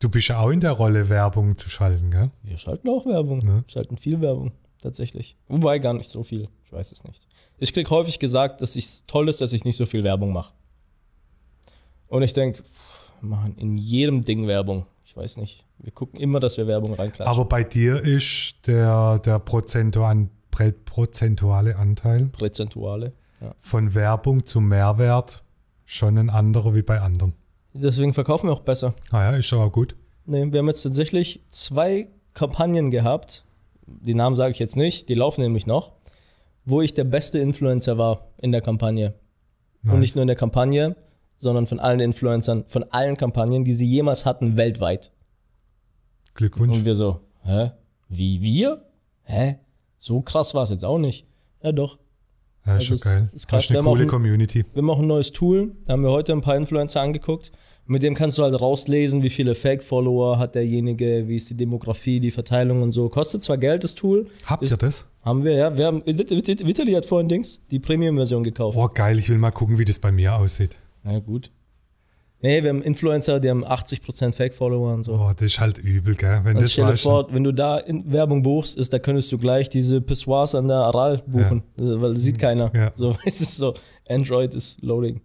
Du 0.00 0.08
bist 0.08 0.28
ja 0.28 0.40
auch 0.40 0.50
in 0.50 0.60
der 0.60 0.72
Rolle, 0.72 1.08
Werbung 1.08 1.56
zu 1.56 1.70
schalten, 1.70 2.10
gell? 2.10 2.30
Wir 2.42 2.58
schalten 2.58 2.88
auch 2.88 3.06
Werbung. 3.06 3.38
Ne? 3.38 3.64
Wir 3.66 3.72
schalten 3.72 3.96
viel 3.96 4.20
Werbung, 4.20 4.52
tatsächlich. 4.82 5.36
Wobei 5.48 5.78
gar 5.78 5.94
nicht 5.94 6.10
so 6.10 6.22
viel. 6.22 6.48
Ich 6.64 6.72
weiß 6.72 6.92
es 6.92 7.04
nicht. 7.04 7.26
Ich 7.58 7.72
krieg 7.72 7.88
häufig 7.90 8.18
gesagt, 8.18 8.60
dass 8.60 8.76
es 8.76 9.06
toll 9.06 9.28
ist, 9.28 9.40
dass 9.40 9.52
ich 9.52 9.64
nicht 9.64 9.76
so 9.76 9.86
viel 9.86 10.04
Werbung 10.04 10.32
mache. 10.32 10.52
Und 12.08 12.22
ich 12.22 12.32
denke, 12.32 12.62
wir 13.20 13.28
machen 13.28 13.56
in 13.56 13.76
jedem 13.78 14.24
Ding 14.24 14.46
Werbung. 14.46 14.86
Ich 15.04 15.16
weiß 15.16 15.36
nicht. 15.38 15.64
Wir 15.78 15.92
gucken 15.92 16.18
immer, 16.18 16.40
dass 16.40 16.56
wir 16.56 16.66
Werbung 16.66 16.94
reinklatschen. 16.94 17.26
Aber 17.26 17.44
bei 17.44 17.62
dir 17.64 18.00
ist 18.02 18.54
der, 18.66 19.18
der 19.20 19.38
prozentuan, 19.38 20.30
prozentuale 20.84 21.76
Anteil 21.76 22.26
Präzentuale. 22.26 23.12
Ja. 23.40 23.54
von 23.60 23.94
Werbung 23.94 24.46
zu 24.46 24.60
Mehrwert 24.60 25.44
schon 25.84 26.18
ein 26.18 26.30
anderer 26.30 26.74
wie 26.74 26.82
bei 26.82 27.00
anderen. 27.00 27.34
Deswegen 27.74 28.14
verkaufen 28.14 28.48
wir 28.48 28.52
auch 28.52 28.60
besser. 28.60 28.94
Ah 29.10 29.32
ja, 29.32 29.36
ist 29.36 29.52
aber 29.52 29.70
gut. 29.70 29.96
Nee, 30.26 30.50
wir 30.52 30.60
haben 30.60 30.68
jetzt 30.68 30.82
tatsächlich 30.82 31.40
zwei 31.50 32.08
Kampagnen 32.32 32.90
gehabt. 32.90 33.44
Die 33.86 34.14
Namen 34.14 34.36
sage 34.36 34.52
ich 34.52 34.58
jetzt 34.58 34.76
nicht, 34.76 35.08
die 35.08 35.14
laufen 35.14 35.42
nämlich 35.42 35.66
noch, 35.66 35.92
wo 36.64 36.80
ich 36.80 36.94
der 36.94 37.04
beste 37.04 37.38
Influencer 37.40 37.98
war 37.98 38.28
in 38.40 38.52
der 38.52 38.62
Kampagne. 38.62 39.14
Nice. 39.82 39.92
Und 39.92 40.00
nicht 40.00 40.14
nur 40.14 40.22
in 40.22 40.28
der 40.28 40.36
Kampagne, 40.36 40.96
sondern 41.36 41.66
von 41.66 41.80
allen 41.80 42.00
Influencern, 42.00 42.64
von 42.66 42.84
allen 42.84 43.16
Kampagnen, 43.16 43.64
die 43.64 43.74
sie 43.74 43.86
jemals 43.86 44.24
hatten, 44.24 44.56
weltweit. 44.56 45.10
Glückwunsch. 46.34 46.78
Und 46.78 46.84
wir 46.84 46.94
so, 46.94 47.20
hä? 47.42 47.72
Wie 48.08 48.40
wir? 48.40 48.84
Hä? 49.24 49.58
So 49.98 50.20
krass 50.20 50.54
war 50.54 50.62
es 50.62 50.70
jetzt 50.70 50.84
auch 50.84 50.98
nicht. 50.98 51.26
Ja, 51.62 51.72
doch. 51.72 51.98
Ja, 52.66 52.76
ist 52.76 52.80
Also 52.80 52.84
schon 52.86 52.94
es 52.96 53.00
geil. 53.02 53.30
ist 53.34 53.48
krass. 53.48 53.64
Hast 53.64 53.70
eine 53.76 53.82
coole 53.82 54.06
Community. 54.06 54.64
Wir 54.72 54.82
machen 54.82 55.04
ein 55.04 55.08
neues 55.08 55.32
Tool. 55.32 55.72
Da 55.86 55.92
haben 55.92 56.02
wir 56.02 56.10
heute 56.10 56.32
ein 56.32 56.40
paar 56.40 56.56
Influencer 56.56 57.00
angeguckt. 57.02 57.52
Mit 57.86 58.02
dem 58.02 58.14
kannst 58.14 58.38
du 58.38 58.42
halt 58.42 58.58
rauslesen, 58.58 59.22
wie 59.22 59.28
viele 59.28 59.54
Fake-Follower 59.54 60.38
hat 60.38 60.54
derjenige, 60.54 61.28
wie 61.28 61.36
ist 61.36 61.50
die 61.50 61.54
Demografie, 61.56 62.18
die 62.18 62.30
Verteilung 62.30 62.80
und 62.80 62.92
so. 62.92 63.10
Kostet 63.10 63.42
zwar 63.42 63.58
Geld, 63.58 63.84
das 63.84 63.94
Tool. 63.94 64.26
Habt 64.46 64.62
Ist- 64.62 64.70
ihr 64.70 64.78
das? 64.78 65.06
Haben 65.22 65.44
wir, 65.44 65.52
ja. 65.52 65.76
Wir 65.76 65.86
haben, 65.86 66.02
Vitali 66.06 66.92
hat 66.92 67.04
vorhin 67.04 67.28
Dings, 67.28 67.60
die 67.70 67.78
Premium-Version 67.78 68.42
gekauft. 68.42 68.78
Oh, 68.78 68.88
geil. 68.88 69.18
Ich 69.18 69.28
will 69.28 69.36
mal 69.36 69.50
gucken, 69.50 69.78
wie 69.78 69.84
das 69.84 69.98
bei 69.98 70.10
mir 70.12 70.34
aussieht. 70.34 70.76
Na 71.02 71.18
gut. 71.18 71.50
Nee, 72.40 72.62
wir 72.62 72.70
haben 72.70 72.82
Influencer, 72.82 73.40
die 73.40 73.48
haben 73.48 73.64
80% 73.64 74.34
Fake-Follower 74.34 74.92
und 74.92 75.04
so. 75.04 75.14
Oh, 75.14 75.32
das 75.34 75.46
ist 75.46 75.60
halt 75.60 75.78
übel, 75.78 76.14
gell? 76.14 76.40
Wenn 76.44 76.56
Und 76.56 76.62
das 76.62 76.72
stell 76.72 76.84
dir 76.84 76.92
weißt, 76.92 77.02
vor, 77.02 77.32
wenn 77.32 77.42
du 77.42 77.52
da 77.52 77.82
Werbung 77.86 78.42
buchst, 78.42 78.76
ist, 78.76 78.92
da 78.92 78.98
könntest 78.98 79.32
du 79.32 79.38
gleich 79.38 79.70
diese 79.70 80.02
Pissoirs 80.02 80.54
an 80.54 80.68
der 80.68 80.76
Aral 80.76 81.22
buchen, 81.26 81.62
äh, 81.78 81.82
weil 82.00 82.12
das 82.12 82.22
sieht 82.22 82.38
keiner. 82.38 82.70
Ja. 82.74 82.92
So, 82.96 83.14
weißt 83.24 83.40
du, 83.40 83.44
so, 83.46 83.74
Android 84.08 84.54
ist 84.54 84.82
loading. 84.82 85.22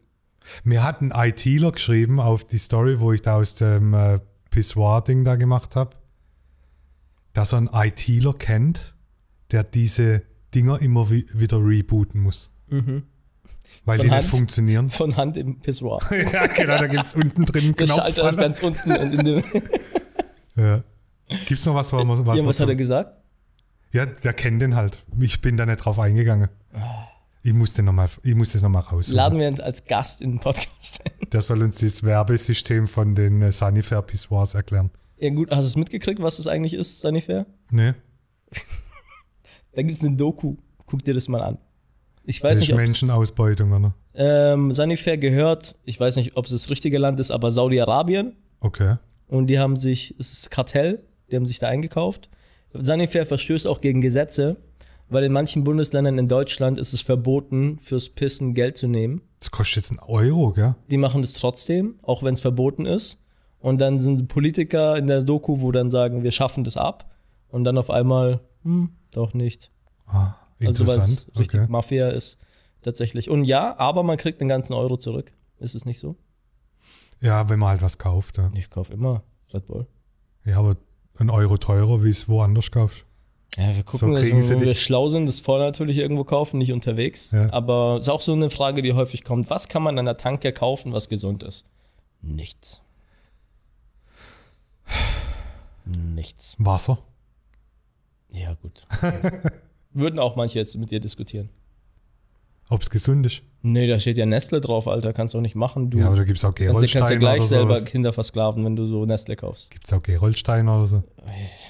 Mir 0.64 0.84
hat 0.84 1.02
ein 1.02 1.12
ITler 1.14 1.74
geschrieben 1.74 2.20
auf 2.20 2.46
die 2.46 2.58
Story, 2.58 3.00
wo 3.00 3.12
ich 3.12 3.22
da 3.22 3.36
aus 3.36 3.56
dem 3.56 3.94
äh, 3.94 4.20
Pissoir-Ding 4.50 5.24
da 5.24 5.36
gemacht 5.36 5.76
habe, 5.76 5.98
dass 7.34 7.54
er 7.54 7.58
einen 7.60 7.70
ITler 7.74 8.34
kennt, 8.34 8.96
der 9.52 9.64
diese 9.64 10.24
Dinger 10.56 10.82
immer 10.82 11.10
wi 11.10 11.26
wieder 11.34 11.58
rebooten 11.58 12.22
muss. 12.22 12.52
Weil 13.86 13.98
Von 13.98 14.06
die 14.06 14.12
Hand? 14.12 14.24
nicht 14.24 14.30
funktionieren. 14.30 14.90
Von 14.90 15.18
Hand 15.18 15.38
im 15.38 15.60
Pissoir. 15.60 16.00
ja, 16.34 16.48
genau, 16.48 16.78
da 16.78 16.88
gibt 16.88 17.06
es 17.06 17.16
unten 17.16 17.46
drin 17.46 17.64
einen 17.64 17.76
Der. 17.76 17.88
Schalter 17.88 18.30
ist 18.30 18.38
ganz 18.38 18.64
unten. 18.64 18.92
In 18.92 19.26
dem, 19.26 19.44
ja. 20.56 20.84
Gibt 21.28 21.60
es 21.60 21.66
noch 21.66 21.76
was, 21.76 21.94
was, 21.94 22.06
was, 22.26 22.38
ja, 22.40 22.46
was 22.46 22.58
so, 22.58 22.64
hat 22.64 22.70
er 22.70 22.76
gesagt? 22.76 23.16
Ja, 23.92 24.06
der 24.06 24.34
kennt 24.34 24.62
den 24.62 24.76
halt. 24.76 25.04
Ich 25.20 25.42
bin 25.42 25.58
da 25.58 25.66
nicht 25.66 25.78
drauf 25.78 26.00
eingegangen. 26.00 26.50
Ich 27.42 27.54
muss, 27.54 27.74
den 27.74 27.86
noch 27.86 27.94
mal, 27.94 28.10
ich 28.24 28.36
muss 28.36 28.52
das 28.52 28.62
nochmal 28.62 28.82
raus. 28.82 29.12
Laden 29.12 29.40
wir 29.40 29.48
uns 29.48 29.60
als 29.60 29.86
Gast 29.86 30.22
in 30.22 30.32
den 30.32 30.40
Podcast 30.40 31.02
ein. 31.06 31.30
Der 31.32 31.42
soll 31.42 31.64
uns 31.64 31.80
das 31.80 32.04
Werbesystem 32.04 32.88
von 32.88 33.16
den 33.16 33.42
äh, 33.42 33.52
Sanifair 33.52 34.02
Pissoirs 34.02 34.56
erklären. 34.56 34.92
Ja 35.18 35.30
gut, 35.30 35.50
hast 35.52 35.64
du 35.64 35.68
es 35.68 35.76
mitgekriegt, 35.76 36.22
was 36.22 36.38
das 36.38 36.48
eigentlich 36.48 36.74
ist, 36.74 37.00
Sanifair? 37.00 37.46
Ne? 37.72 37.96
Da 39.74 39.82
gibt 39.82 39.98
es 39.98 40.04
eine 40.04 40.16
Doku. 40.16 40.58
Guck 40.86 41.04
dir 41.04 41.14
das 41.14 41.28
mal 41.28 41.42
an. 41.42 41.58
Ich 42.30 42.44
weiß 42.44 42.54
ist 42.54 42.60
nicht, 42.60 42.74
ob 42.74 42.78
Menschenausbeutung, 42.78 43.72
oder? 43.72 43.96
ähm, 44.14 44.72
Sanifair 44.72 45.18
gehört, 45.18 45.76
ich 45.84 46.00
weiß 46.00 46.16
nicht, 46.18 46.38
ob 46.38 46.46
es 46.46 46.52
das 46.52 46.70
richtige 46.70 47.00
Land 47.00 47.20
ist, 47.20 47.32
aber 47.32 47.52
Saudi-Arabien. 47.52 48.36
Okay. 48.60 48.98
Und 49.28 49.48
die 49.48 49.58
haben 49.58 49.76
sich, 49.76 50.14
es 50.20 50.32
ist 50.32 50.52
Kartell, 50.52 51.02
die 51.32 51.36
haben 51.36 51.48
sich 51.48 51.58
da 51.58 51.70
eingekauft. 51.70 52.30
Sanifair 52.72 53.26
verstößt 53.26 53.66
auch 53.66 53.82
gegen 53.82 54.02
Gesetze, 54.02 54.58
weil 55.10 55.24
in 55.24 55.34
manchen 55.34 55.64
Bundesländern 55.64 56.20
in 56.20 56.28
Deutschland 56.28 56.78
ist 56.78 56.94
es 56.94 57.02
verboten, 57.02 57.80
fürs 57.80 58.10
Pissen 58.10 58.54
Geld 58.54 58.78
zu 58.78 58.88
nehmen. 58.88 59.24
Das 59.40 59.50
kostet 59.50 59.78
jetzt 59.78 59.92
einen 59.92 60.08
Euro, 60.08 60.52
gell? 60.52 60.76
Die 60.92 60.98
machen 60.98 61.24
das 61.24 61.34
trotzdem, 61.34 61.96
auch 62.04 62.22
wenn 62.22 62.36
es 62.36 62.42
verboten 62.42 62.86
ist. 62.86 63.18
Und 63.60 63.82
dann 63.82 64.00
sind 64.00 64.28
Politiker 64.28 64.98
in 64.98 65.08
der 65.08 65.24
Doku, 65.24 65.62
wo 65.62 65.72
dann 65.72 65.90
sagen, 65.90 66.22
wir 66.22 66.32
schaffen 66.32 66.64
das 66.64 66.78
ab. 66.78 67.10
Und 67.48 67.64
dann 67.64 67.80
auf 67.80 67.90
einmal, 67.90 68.42
hm, 68.62 68.92
doch 69.14 69.34
nicht. 69.34 69.72
Ah, 70.06 70.36
Also 70.66 70.86
weil 70.88 71.00
es 71.00 71.28
richtig 71.38 71.62
okay. 71.62 71.72
Mafia 71.72 72.10
ist, 72.10 72.38
tatsächlich. 72.82 73.30
Und 73.30 73.44
ja, 73.46 73.78
aber 73.78 74.04
man 74.04 74.18
kriegt 74.18 74.42
den 74.42 74.48
ganzen 74.50 74.74
Euro 74.74 74.98
zurück. 74.98 75.32
Ist 75.60 75.76
es 75.76 75.86
nicht 75.86 76.00
so? 76.00 76.16
Ja, 77.22 77.50
wenn 77.50 77.60
man 77.60 77.70
halt 77.70 77.82
was 77.82 77.98
kauft. 77.98 78.38
Ja, 78.38 78.52
Ich 78.56 78.70
kaufe 78.70 78.94
immer 78.94 79.24
Red 79.54 79.66
Bull. 79.66 79.88
ja 80.46 80.58
aber 80.58 80.76
ein 81.18 81.30
Euro 81.30 81.58
teurer, 81.58 82.04
wie 82.04 82.10
es 82.10 82.30
woanders 82.30 82.72
kaufst. 82.72 83.06
Ja, 83.58 83.76
wir 83.76 83.84
gucken, 83.84 84.16
So 84.16 84.22
kriegen 84.22 84.42
sie 84.42 84.52
wenn 84.52 84.60
wir 84.62 84.68
dich. 84.70 84.84
schlau 84.84 85.10
sind, 85.10 85.26
das 85.26 85.40
vorne 85.40 85.66
natürlich 85.66 85.98
irgendwo 85.98 86.24
kaufen, 86.24 86.60
nicht 86.60 86.72
unterwegs. 86.72 87.32
Ja. 87.32 87.52
Aber 87.52 87.98
ist 88.00 88.08
auch 88.10 88.22
so 88.22 88.32
eine 88.34 88.50
Frage, 88.50 88.82
die 88.82 88.94
häufig 88.94 89.24
kommt. 89.24 89.50
Was 89.50 89.68
kann 89.68 89.82
man 89.84 89.98
an 89.98 90.06
der 90.06 90.18
Tanke 90.18 90.54
kaufen, 90.54 90.94
was 90.94 91.10
gesund 91.10 91.44
ist? 91.44 91.66
Nichts. 92.22 92.82
Nichts. 95.86 96.56
Wasser. 96.60 97.00
Ja, 98.32 98.54
gut. 98.56 98.86
Würden 99.92 100.20
auch 100.20 100.36
manche 100.36 100.60
jetzt 100.60 100.78
mit 100.78 100.92
dir 100.92 101.00
diskutieren. 101.00 101.50
Ob 102.70 102.84
es 102.84 102.90
gesund 102.92 103.26
ist. 103.26 103.42
Nee, 103.64 103.88
da 103.88 104.00
steht 104.00 104.18
ja 104.18 104.28
Nestle 104.28 104.62
drauf, 104.62 104.88
Alter. 104.88 105.12
Kannst 105.12 105.34
du 105.34 105.40
auch 105.40 105.42
nicht 105.42 105.56
machen. 105.56 105.90
Du 105.90 105.98
Ja, 105.98 106.08
aber 106.08 106.18
da 106.18 106.24
gibt 106.24 106.38
es 106.38 106.46
auch 106.46 106.54
kannst, 106.54 106.62
du- 106.70 106.74
kannst 106.74 106.94
ja 106.94 107.00
Gerolstein 107.00 107.20
gleich 107.20 107.44
selber 107.44 107.76
sowas. 107.76 107.86
Kinder 107.90 108.14
versklaven, 108.14 108.64
wenn 108.64 108.76
du 108.76 108.86
so 108.86 109.06
Nestle 109.06 109.36
kaufst. 109.36 109.72
Gibt 109.72 109.88
es 109.88 109.94
auch 109.94 110.04
Gerolstein 110.04 110.70
oder 110.70 110.86
so? 110.86 111.04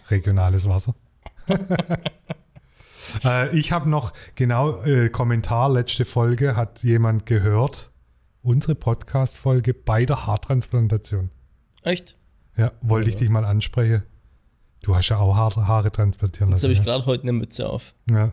Regionales 0.09 0.67
Wasser. 0.67 0.93
äh, 3.23 3.57
ich 3.57 3.71
habe 3.71 3.89
noch, 3.89 4.13
genau, 4.35 4.81
äh, 4.83 5.09
Kommentar, 5.09 5.69
letzte 5.71 6.05
Folge 6.05 6.55
hat 6.55 6.83
jemand 6.83 7.25
gehört, 7.25 7.91
unsere 8.43 8.75
Podcast-Folge 8.75 9.73
bei 9.73 10.05
der 10.05 10.27
Haartransplantation. 10.27 11.29
Echt? 11.83 12.17
Ja, 12.57 12.73
wollte 12.81 13.09
ich 13.09 13.15
dich 13.15 13.29
mal 13.29 13.45
ansprechen. 13.45 14.03
Du 14.81 14.95
hast 14.95 15.09
ja 15.09 15.19
auch 15.19 15.35
Haare, 15.35 15.67
Haare 15.67 15.91
transplantieren 15.91 16.49
Jetzt 16.49 16.63
lassen. 16.63 16.63
habe 16.63 16.73
ich 16.73 16.79
ja? 16.79 16.85
gerade 16.85 17.05
heute 17.05 17.23
eine 17.23 17.33
Mütze 17.33 17.69
auf. 17.69 17.93
ja. 18.09 18.31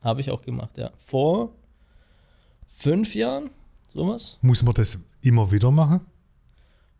Habe 0.00 0.20
ich 0.20 0.30
auch 0.30 0.42
gemacht, 0.42 0.78
ja. 0.78 0.90
Vor 0.96 1.50
fünf 2.68 3.14
Jahren, 3.16 3.50
sowas. 3.92 4.38
Muss 4.42 4.62
man 4.62 4.74
das 4.74 4.98
immer 5.22 5.50
wieder 5.50 5.72
machen? 5.72 6.00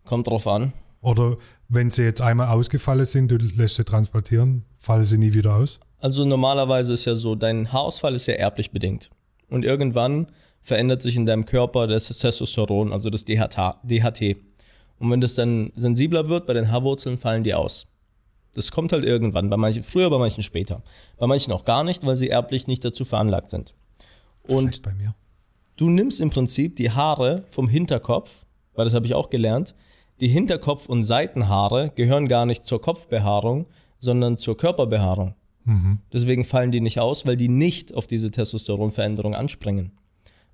Kommt 0.05 0.27
drauf 0.27 0.49
an. 0.49 0.73
Oder 1.01 1.37
wenn 1.69 1.91
sie 1.91 2.03
jetzt 2.03 2.21
einmal 2.21 2.49
ausgefallen 2.49 3.05
sind, 3.05 3.31
du 3.31 3.37
lässt 3.37 3.77
sie 3.77 3.85
transplantieren, 3.85 4.65
fallen 4.79 5.05
sie 5.05 5.17
nie 5.17 5.33
wieder 5.33 5.55
aus? 5.55 5.79
Also 6.01 6.25
normalerweise 6.25 6.93
ist 6.95 7.05
ja 7.05 7.15
so, 7.15 7.35
dein 7.35 7.73
Haarausfall 7.73 8.15
ist 8.15 8.27
ja 8.27 8.35
erblich 8.35 8.73
bedingt. 8.73 9.11
Und 9.49 9.65
irgendwann 9.65 10.27
verändert 10.61 11.03
sich 11.03 11.17
in 11.17 11.25
deinem 11.25 11.47
Körper 11.47 11.87
das 11.87 12.09
Testosteron, 12.09 12.93
also 12.93 13.11
das. 13.11 13.25
DHT. 13.25 14.37
Und 14.99 15.11
wenn 15.11 15.21
das 15.21 15.35
dann 15.37 15.73
sensibler 15.77 16.29
wird, 16.29 16.47
bei 16.47 16.55
den 16.55 16.71
Haarwurzeln 16.71 17.19
fallen 17.19 17.45
die 17.45 17.55
aus. 17.55 17.87
Das 18.55 18.71
kommt 18.73 18.93
halt 18.93 19.05
irgendwann, 19.05 19.51
bei 19.51 19.57
manchen 19.57 19.83
früher, 19.83 20.11
bei 20.11 20.19
manchen 20.19 20.43
später. 20.43 20.83
Bei 21.19 21.27
manchen 21.27 21.53
auch 21.53 21.65
gar 21.65 21.85
nicht, 21.85 22.05
weil 22.05 22.17
sie 22.17 22.29
erblich 22.29 22.67
nicht 22.67 22.85
dazu 22.85 23.05
veranlagt 23.05 23.51
sind. 23.51 23.75
Und 24.49 24.59
Vielleicht 24.61 24.83
bei 24.83 24.95
mir. 24.95 25.15
du 25.77 25.89
nimmst 25.91 26.21
im 26.21 26.31
Prinzip 26.31 26.77
die 26.77 26.91
Haare 26.91 27.45
vom 27.49 27.69
Hinterkopf, 27.69 28.47
weil 28.75 28.85
das 28.85 28.95
habe 28.95 29.07
ich 29.07 29.15
auch 29.15 29.31
gelernt. 29.31 29.75
Die 30.21 30.29
Hinterkopf- 30.29 30.87
und 30.89 31.05
Seitenhaare 31.05 31.93
gehören 31.95 32.27
gar 32.27 32.47
nicht 32.47 32.67
zur 32.67 32.81
Kopfbehaarung, 32.81 33.67
sondern 34.01 34.37
zur 34.37 34.57
Körperbehaarung. 34.57 35.35
Deswegen 36.13 36.45
fallen 36.45 36.71
die 36.73 36.81
nicht 36.81 36.99
aus, 36.99 37.27
weil 37.27 37.37
die 37.37 37.49
nicht 37.49 37.95
auf 37.95 38.07
diese 38.07 38.31
Testosteronveränderung 38.31 39.35
anspringen. 39.35 39.93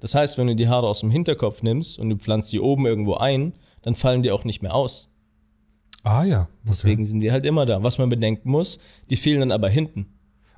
Das 0.01 0.15
heißt, 0.17 0.37
wenn 0.39 0.49
du 0.49 0.57
die 0.57 0.67
Haare 0.69 0.89
aus 0.89 1.01
dem 1.01 1.11
Hinterkopf 1.13 1.63
nimmst 1.63 2.01
und 2.01 2.11
du 2.11 2.17
pflanzt 2.17 2.53
die 2.53 2.59
oben 2.59 2.85
irgendwo 2.85 3.15
ein, 3.15 3.55
dann 3.83 3.95
fallen 3.95 4.23
die 4.25 4.33
auch 4.33 4.43
nicht 4.45 4.61
mehr 4.61 4.75
aus. 4.75 5.09
Ah 6.05 6.23
ja. 6.23 6.43
Okay. 6.43 6.51
Deswegen 6.69 7.05
sind 7.05 7.21
die 7.21 7.33
halt 7.33 7.45
immer 7.45 7.67
da. 7.67 7.83
Was 7.83 7.99
man 7.99 8.09
bedenken 8.09 8.51
muss, 8.51 8.79
die 9.11 9.17
fehlen 9.17 9.41
dann 9.41 9.53
aber 9.53 9.69
hinten. 9.69 10.07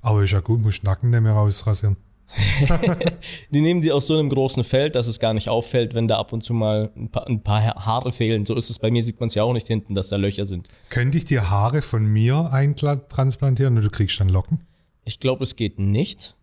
Aber 0.03 0.23
ist 0.23 0.33
ja 0.33 0.41
gut, 0.41 0.61
musst 0.61 0.85
Nacken 0.85 1.11
nicht 1.11 1.23
mehr 1.23 1.33
rausrasieren. 1.33 1.97
Die 3.53 3.61
nehmen 3.61 3.81
die 3.81 3.93
aus 3.93 4.09
so 4.09 4.19
einem 4.19 4.29
großen 4.29 4.65
Feld, 4.65 4.97
dass 4.97 5.07
es 5.07 5.21
gar 5.21 5.33
nicht 5.33 5.49
auffällt, 5.49 5.95
wenn 5.95 6.09
da 6.09 6.19
ab 6.19 6.33
und 6.33 6.43
zu 6.43 6.55
mal 6.55 6.91
ein 6.97 7.09
paar, 7.09 7.27
ein 7.27 7.43
paar 7.43 7.63
Haare 7.63 8.13
fehlen. 8.13 8.45
So 8.45 8.55
ist 8.55 8.69
es 8.69 8.79
bei 8.79 8.91
mir, 8.91 9.03
sieht 9.03 9.21
man 9.21 9.29
es 9.29 9.35
ja 9.35 9.45
auch 9.45 9.53
nicht 9.53 9.67
hinten, 9.67 9.95
dass 9.95 10.09
da 10.09 10.17
Löcher 10.17 10.45
sind. 10.45 10.69
Könnte 10.91 11.19
ich 11.19 11.25
dir 11.25 11.51
Haare 11.51 11.83
von 11.83 12.05
mir 12.05 12.53
eintransplantieren 12.53 13.77
und 13.77 13.85
du 13.85 13.91
kriegst 13.91 14.19
dann 14.19 14.29
Locken? 14.29 14.61
Ich 15.05 15.21
glaube, 15.21 15.45
es 15.45 15.57
geht 15.57 15.79
nicht. 15.79 16.35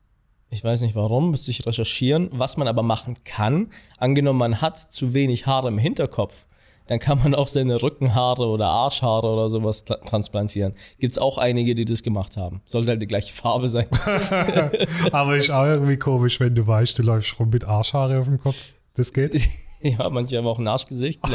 Ich 0.50 0.64
weiß 0.64 0.82
nicht 0.82 0.96
warum, 0.96 1.32
müsste 1.32 1.52
ich 1.52 1.66
recherchieren. 1.66 2.30
Was 2.32 2.58
man 2.58 2.68
aber 2.68 2.84
machen 2.84 3.18
kann, 3.26 3.70
angenommen 3.98 4.40
man 4.40 4.62
hat 4.62 4.78
zu 4.78 5.14
wenig 5.14 5.48
Haare 5.48 5.68
im 5.68 5.80
Hinterkopf, 5.80 6.46
dann 6.94 7.00
kann 7.00 7.18
man 7.20 7.34
auch 7.34 7.48
seine 7.48 7.82
Rückenhaare 7.82 8.46
oder 8.48 8.68
Arschhaare 8.70 9.28
oder 9.32 9.50
sowas 9.50 9.84
tra- 9.86 10.06
transplantieren. 10.06 10.74
Gibt 11.00 11.14
es 11.14 11.18
auch 11.18 11.40
einige, 11.40 11.74
die 11.74 11.86
das 11.86 12.04
gemacht 12.04 12.38
haben. 12.38 12.62
Sollte 12.66 12.90
halt 12.90 13.02
die 13.02 13.08
gleiche 13.08 13.34
Farbe 13.34 13.68
sein. 13.68 13.88
Aber 15.12 15.36
ist 15.36 15.50
auch 15.50 15.66
irgendwie 15.66 15.98
komisch, 15.98 16.40
wenn 16.40 16.54
du 16.54 16.68
weißt, 16.68 17.00
du 17.00 17.02
läufst 17.04 17.40
rum 17.40 17.50
mit 17.50 17.66
Arschhaare 17.66 18.20
auf 18.20 18.26
dem 18.28 18.40
Kopf. 18.40 18.58
Das 18.96 19.12
geht? 19.12 19.34
ja, 19.82 20.08
manche 20.12 20.38
haben 20.38 20.46
auch 20.46 20.60
ein 20.60 20.68
Arschgesicht. 20.68 21.20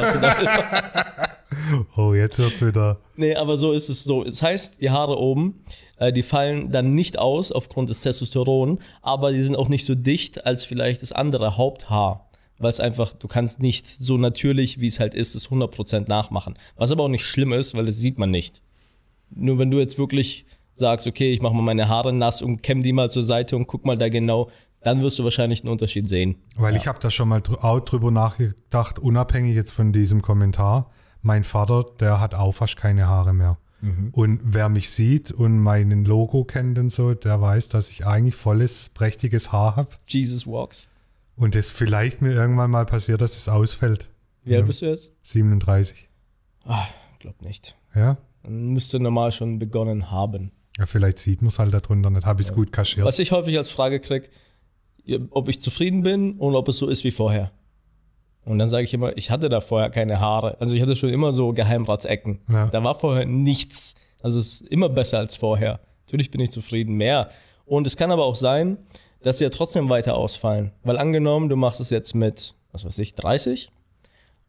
Oh, 1.96 2.12
jetzt 2.12 2.38
wird's 2.38 2.64
wieder. 2.64 2.98
nee, 3.16 3.34
aber 3.34 3.56
so 3.56 3.72
ist 3.72 3.88
es 3.88 4.04
so. 4.04 4.22
Das 4.22 4.42
heißt, 4.42 4.80
die 4.82 4.90
Haare 4.90 5.18
oben, 5.18 5.64
äh, 5.96 6.12
die 6.12 6.22
fallen 6.22 6.70
dann 6.70 6.92
nicht 6.94 7.18
aus 7.18 7.50
aufgrund 7.52 7.88
des 7.88 8.02
Testosteron, 8.02 8.78
aber 9.00 9.32
die 9.32 9.42
sind 9.42 9.56
auch 9.56 9.70
nicht 9.70 9.86
so 9.86 9.94
dicht 9.94 10.44
als 10.46 10.66
vielleicht 10.66 11.00
das 11.02 11.12
andere 11.12 11.56
Haupthaar. 11.56 12.28
Weil 12.59 12.70
es 12.70 12.80
einfach, 12.80 13.14
du 13.14 13.28
kannst 13.28 13.61
nicht 13.61 13.88
so 13.88 14.18
natürlich, 14.18 14.80
wie 14.80 14.88
es 14.88 15.00
halt 15.00 15.14
ist, 15.14 15.34
es 15.34 15.48
100% 15.48 16.09
nachmachen. 16.09 16.59
Was 16.76 16.90
aber 16.90 17.04
auch 17.04 17.09
nicht 17.09 17.24
schlimm 17.24 17.52
ist, 17.52 17.74
weil 17.74 17.86
das 17.86 17.96
sieht 17.96 18.18
man 18.18 18.30
nicht. 18.30 18.62
Nur 19.30 19.59
wenn 19.59 19.70
du 19.70 19.78
jetzt 19.78 19.98
wirklich 19.98 20.44
sagst, 20.74 21.06
okay, 21.06 21.32
ich 21.32 21.42
mache 21.42 21.54
mal 21.54 21.62
meine 21.62 21.88
Haare 21.88 22.12
nass 22.12 22.42
und 22.42 22.62
kämm 22.62 22.80
die 22.80 22.92
mal 22.92 23.11
zur 23.11 23.22
Seite 23.22 23.56
und 23.56 23.66
guck 23.66 23.84
mal 23.84 23.96
da 23.96 24.09
genau, 24.09 24.50
dann 24.80 25.02
wirst 25.02 25.18
du 25.18 25.24
wahrscheinlich 25.24 25.62
einen 25.62 25.70
Unterschied 25.70 26.09
sehen. 26.09 26.36
Weil 26.56 26.76
ich 26.76 26.86
habe 26.86 26.98
da 27.00 27.11
schon 27.11 27.28
mal 27.28 27.40
dr 27.40 27.64
auch 27.64 27.80
drüber 27.80 28.11
nachgedacht, 28.11 28.98
unabhängig 28.98 29.54
jetzt 29.54 29.72
von 29.72 29.92
diesem 29.92 30.22
Kommentar. 30.22 30.90
Mein 31.22 31.44
Vater, 31.44 31.84
der 31.98 32.20
hat 32.20 32.34
auch 32.34 32.52
fast 32.52 32.76
keine 32.76 33.06
Haare 33.06 33.34
mehr. 33.34 33.59
Und 34.11 34.40
wer 34.42 34.68
mich 34.68 34.90
sieht 34.90 35.30
und 35.30 35.61
mein 35.61 36.04
Logo 36.04 36.42
kennt 36.42 36.80
und 36.80 36.90
so, 36.90 37.14
der 37.14 37.40
weiß, 37.40 37.68
dass 37.68 37.90
ich 37.90 38.04
eigentlich 38.04 38.34
volles, 38.34 38.88
prächtiges 38.88 39.52
Haar 39.52 39.76
habe. 39.76 39.90
Jesus 40.09 40.48
walks. 40.48 40.90
Und 41.39 41.55
es 41.57 41.70
vielleicht 41.70 42.20
mir 42.20 42.32
irgendwann 42.32 42.70
mal 42.70 42.84
passiert, 42.84 43.20
dass 43.20 43.36
es 43.36 43.49
ausfällt. 43.49 44.09
Wie 44.45 44.55
alt 44.55 44.62
Ja. 44.62 44.66
bist 44.66 44.82
du 44.82 44.86
jetzt? 44.86 45.12
37. 45.22 46.09
Ah, 46.64 46.86
glaub 47.20 47.41
nicht. 47.43 47.76
Ja? 47.95 48.18
Dann 48.43 48.68
müsste 48.68 48.99
normal 49.01 49.32
schon 49.32 49.59
begonnen 49.59 50.11
haben. 50.11 50.53
ja 50.78 50.86
vielleicht 50.86 51.18
sieht 51.18 51.41
man 51.43 51.49
es 51.49 51.59
halt 51.59 51.72
darunter 51.74 52.11
nicht. 52.11 52.24
Habe 52.26 52.41
ich 52.41 52.49
es 52.49 52.55
gut 52.55 52.72
kaschiert. 52.72 53.07
Was 53.07 53.18
ich 53.18 53.32
häufig 53.32 53.57
als 53.57 53.68
Frage 53.68 53.99
kriege, 54.01 54.28
ob 55.30 55.49
ich 55.49 55.61
zufrieden 55.62 56.03
bin 56.03 56.32
und 56.39 56.55
ob 56.55 56.68
es 56.68 56.78
so 56.78 56.86
ist 56.89 57.03
wie 57.05 57.11
vorher. 57.11 57.51
Und 58.45 58.59
dann 58.59 58.68
sage 58.68 58.84
ich 58.84 58.95
immer, 58.95 59.16
ich 59.16 59.30
hatte 59.30 59.49
da 59.49 59.61
vorher 59.61 59.91
keine 59.91 60.20
Haare. 60.20 60.61
Also 60.61 60.74
ich 60.74 60.82
hatte 60.82 60.97
schon 60.97 61.11
immer 61.11 61.32
so 61.32 61.53
Geheimratsecken. 61.53 62.41
Ja. 62.49 62.68
Da 62.68 62.82
war 62.82 62.95
vorher 62.99 63.26
nichts. 63.26 63.95
Also 64.22 64.39
es 64.39 64.61
ist 64.61 64.68
immer 64.70 64.89
besser 64.89 65.18
als 65.18 65.36
vorher. 65.36 65.80
Natürlich 66.07 66.30
bin 66.30 66.41
ich 66.41 66.51
zufrieden, 66.51 66.95
mehr. 66.95 67.30
Und 67.66 67.86
es 67.86 67.97
kann 67.97 68.11
aber 68.11 68.24
auch 68.24 68.36
sein, 68.36 68.78
dass 69.22 69.38
sie 69.38 69.44
ja 69.44 69.50
trotzdem 69.50 69.88
weiter 69.88 70.16
ausfallen. 70.16 70.72
Weil 70.84 70.98
angenommen, 70.98 71.48
du 71.48 71.56
machst 71.56 71.80
es 71.80 71.90
jetzt 71.90 72.14
mit, 72.14 72.54
was 72.72 72.84
weiß 72.84 72.98
ich, 72.98 73.14
30, 73.14 73.70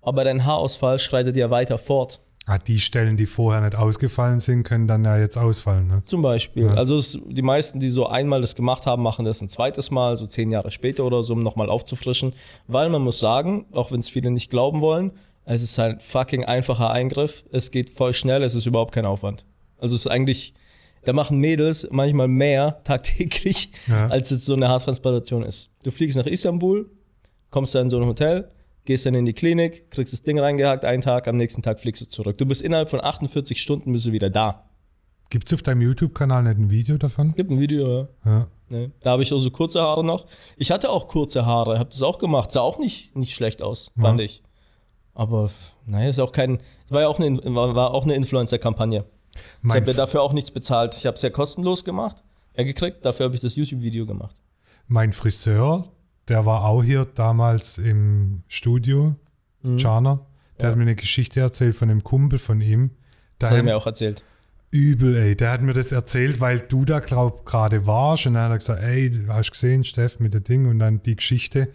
aber 0.01 0.23
dein 0.23 0.45
Haarausfall 0.45 0.99
schreitet 0.99 1.35
ja 1.35 1.49
weiter 1.49 1.77
fort. 1.77 2.21
Ah, 2.45 2.57
die 2.57 2.79
Stellen, 2.79 3.15
die 3.15 3.27
vorher 3.27 3.61
nicht 3.61 3.75
ausgefallen 3.75 4.39
sind, 4.39 4.63
können 4.63 4.87
dann 4.87 5.05
ja 5.05 5.19
jetzt 5.19 5.37
ausfallen. 5.37 5.85
Ne? 5.85 6.01
Zum 6.03 6.23
Beispiel. 6.23 6.67
Also 6.69 6.97
es, 6.97 7.19
die 7.27 7.43
meisten, 7.43 7.79
die 7.79 7.89
so 7.89 8.07
einmal 8.07 8.41
das 8.41 8.55
gemacht 8.55 8.87
haben, 8.87 9.03
machen 9.03 9.23
das 9.23 9.41
ein 9.41 9.49
zweites 9.49 9.91
Mal, 9.91 10.17
so 10.17 10.25
zehn 10.25 10.49
Jahre 10.49 10.71
später 10.71 11.03
oder 11.03 11.21
so, 11.21 11.33
um 11.33 11.43
nochmal 11.43 11.69
aufzufrischen. 11.69 12.33
Weil 12.67 12.89
man 12.89 13.03
muss 13.03 13.19
sagen, 13.19 13.67
auch 13.71 13.91
wenn 13.91 13.99
es 13.99 14.09
viele 14.09 14.31
nicht 14.31 14.49
glauben 14.49 14.81
wollen, 14.81 15.11
es 15.45 15.61
ist 15.61 15.77
halt 15.77 15.97
ein 15.97 15.99
fucking 15.99 16.43
einfacher 16.43 16.89
Eingriff. 16.89 17.43
Es 17.51 17.69
geht 17.69 17.91
voll 17.91 18.15
schnell, 18.15 18.41
es 18.41 18.55
ist 18.55 18.65
überhaupt 18.65 18.93
kein 18.93 19.05
Aufwand. 19.05 19.45
Also 19.77 19.93
es 19.93 20.05
ist 20.05 20.11
eigentlich, 20.11 20.55
da 21.05 21.13
machen 21.13 21.37
Mädels 21.39 21.87
manchmal 21.91 22.27
mehr 22.27 22.81
tagtäglich, 22.83 23.71
Ja. 23.87 24.07
als 24.07 24.29
jetzt 24.29 24.45
so 24.45 24.53
eine 24.53 24.67
Haartransplantation 24.69 25.43
ist. 25.43 25.69
Du 25.83 25.91
fliegst 25.91 26.17
nach 26.17 26.25
Istanbul, 26.27 26.89
kommst 27.51 27.75
da 27.75 27.81
in 27.81 27.89
so 27.89 27.99
ein 27.99 28.05
Hotel, 28.05 28.49
gehst 28.85 29.05
dann 29.05 29.15
in 29.15 29.25
die 29.25 29.33
Klinik, 29.33 29.89
kriegst 29.91 30.13
das 30.13 30.23
Ding 30.23 30.39
reingehakt, 30.39 30.85
einen 30.85 31.01
Tag, 31.01 31.27
am 31.27 31.37
nächsten 31.37 31.61
Tag 31.61 31.79
fliegst 31.79 32.01
du 32.01 32.07
zurück. 32.07 32.37
Du 32.37 32.45
bist 32.45 32.61
innerhalb 32.61 32.89
von 32.89 33.01
48 33.03 33.61
Stunden 33.61 33.91
bist 33.93 34.05
du 34.05 34.11
wieder 34.11 34.29
da. 34.29 34.65
Gibt 35.29 35.47
es 35.47 35.53
auf 35.53 35.61
deinem 35.61 35.81
YouTube-Kanal 35.81 36.41
nicht 36.43 36.57
ein 36.57 36.69
Video 36.71 36.97
davon? 36.97 37.33
Gibt 37.35 37.51
ein 37.51 37.59
Video, 37.59 37.87
ja. 37.87 38.07
Ja. 38.25 38.47
Ne? 38.69 38.91
Da 39.01 39.11
habe 39.11 39.21
ich 39.23 39.31
auch 39.31 39.37
so 39.39 39.51
kurze 39.51 39.81
Haare 39.81 40.03
noch. 40.03 40.25
Ich 40.57 40.71
hatte 40.71 40.89
auch 40.89 41.07
kurze 41.07 41.45
Haare, 41.45 41.77
habe 41.79 41.89
das 41.91 42.01
auch 42.01 42.17
gemacht. 42.17 42.51
Sah 42.51 42.61
auch 42.61 42.79
nicht, 42.79 43.15
nicht 43.15 43.33
schlecht 43.35 43.61
aus, 43.61 43.91
fand 43.99 44.21
ich. 44.21 44.41
Aber 45.13 45.51
naja, 45.85 46.09
ist 46.09 46.19
auch 46.19 46.31
kein. 46.31 46.59
War 46.89 47.01
ja 47.01 47.07
auch 47.07 47.19
eine, 47.19 47.37
war, 47.53 47.75
war 47.75 47.93
auch 47.93 48.05
eine 48.05 48.15
Influencer-Kampagne. 48.15 49.05
Ich 49.39 49.63
Mein, 49.63 49.81
habe 49.81 49.91
ja 49.91 49.97
dafür 49.97 50.21
auch 50.21 50.33
nichts 50.33 50.51
bezahlt. 50.51 50.95
Ich 50.95 51.05
habe 51.05 51.15
es 51.15 51.21
ja 51.21 51.29
kostenlos 51.29 51.83
gemacht, 51.83 52.23
ja, 52.57 52.63
gekriegt. 52.63 53.05
Dafür 53.05 53.25
habe 53.25 53.35
ich 53.35 53.41
das 53.41 53.55
YouTube-Video 53.55 54.05
gemacht. 54.05 54.35
mein 54.87 55.13
Friseur, 55.13 55.91
der 56.27 56.45
war 56.45 56.65
auch 56.65 56.83
hier 56.83 57.05
damals 57.05 57.77
im 57.77 58.43
Studio, 58.47 59.15
Mhm. 59.61 59.77
Jana. 59.77 60.25
Der 60.59 60.69
hat 60.69 60.75
mir 60.77 60.83
eine 60.83 60.95
Geschichte 60.95 61.39
erzählt 61.41 61.75
von 61.75 61.89
einem 61.89 62.03
Kumpel 62.03 62.37
von 62.39 62.59
ihm. 62.61 62.91
Das 63.39 63.49
hat 63.51 63.57
er 63.57 63.63
mir 63.63 63.75
auch 63.77 63.85
erzählt. 63.85 64.23
übel, 64.71 65.15
ey. 65.15 65.35
Der 65.35 65.51
hat 65.51 65.61
mir 65.61 65.73
das 65.73 65.91
erzählt, 65.91 66.39
weil 66.41 66.59
du 66.59 66.85
da, 66.85 66.99
glaub, 66.99 67.45
gerade 67.45 67.87
warst. 67.87 68.27
Und 68.27 68.33
dann 68.35 68.43
hat 68.43 68.51
er 68.51 68.57
gesagt, 68.57 68.81
ey, 68.83 69.11
hast 69.29 69.51
gesehen, 69.51 69.83
Steff, 69.83 70.19
mit 70.19 70.33
dem 70.33 70.43
Ding. 70.43 70.67
Und 70.67 70.79
dann 70.79 71.01
die 71.03 71.15
Geschichte. 71.15 71.69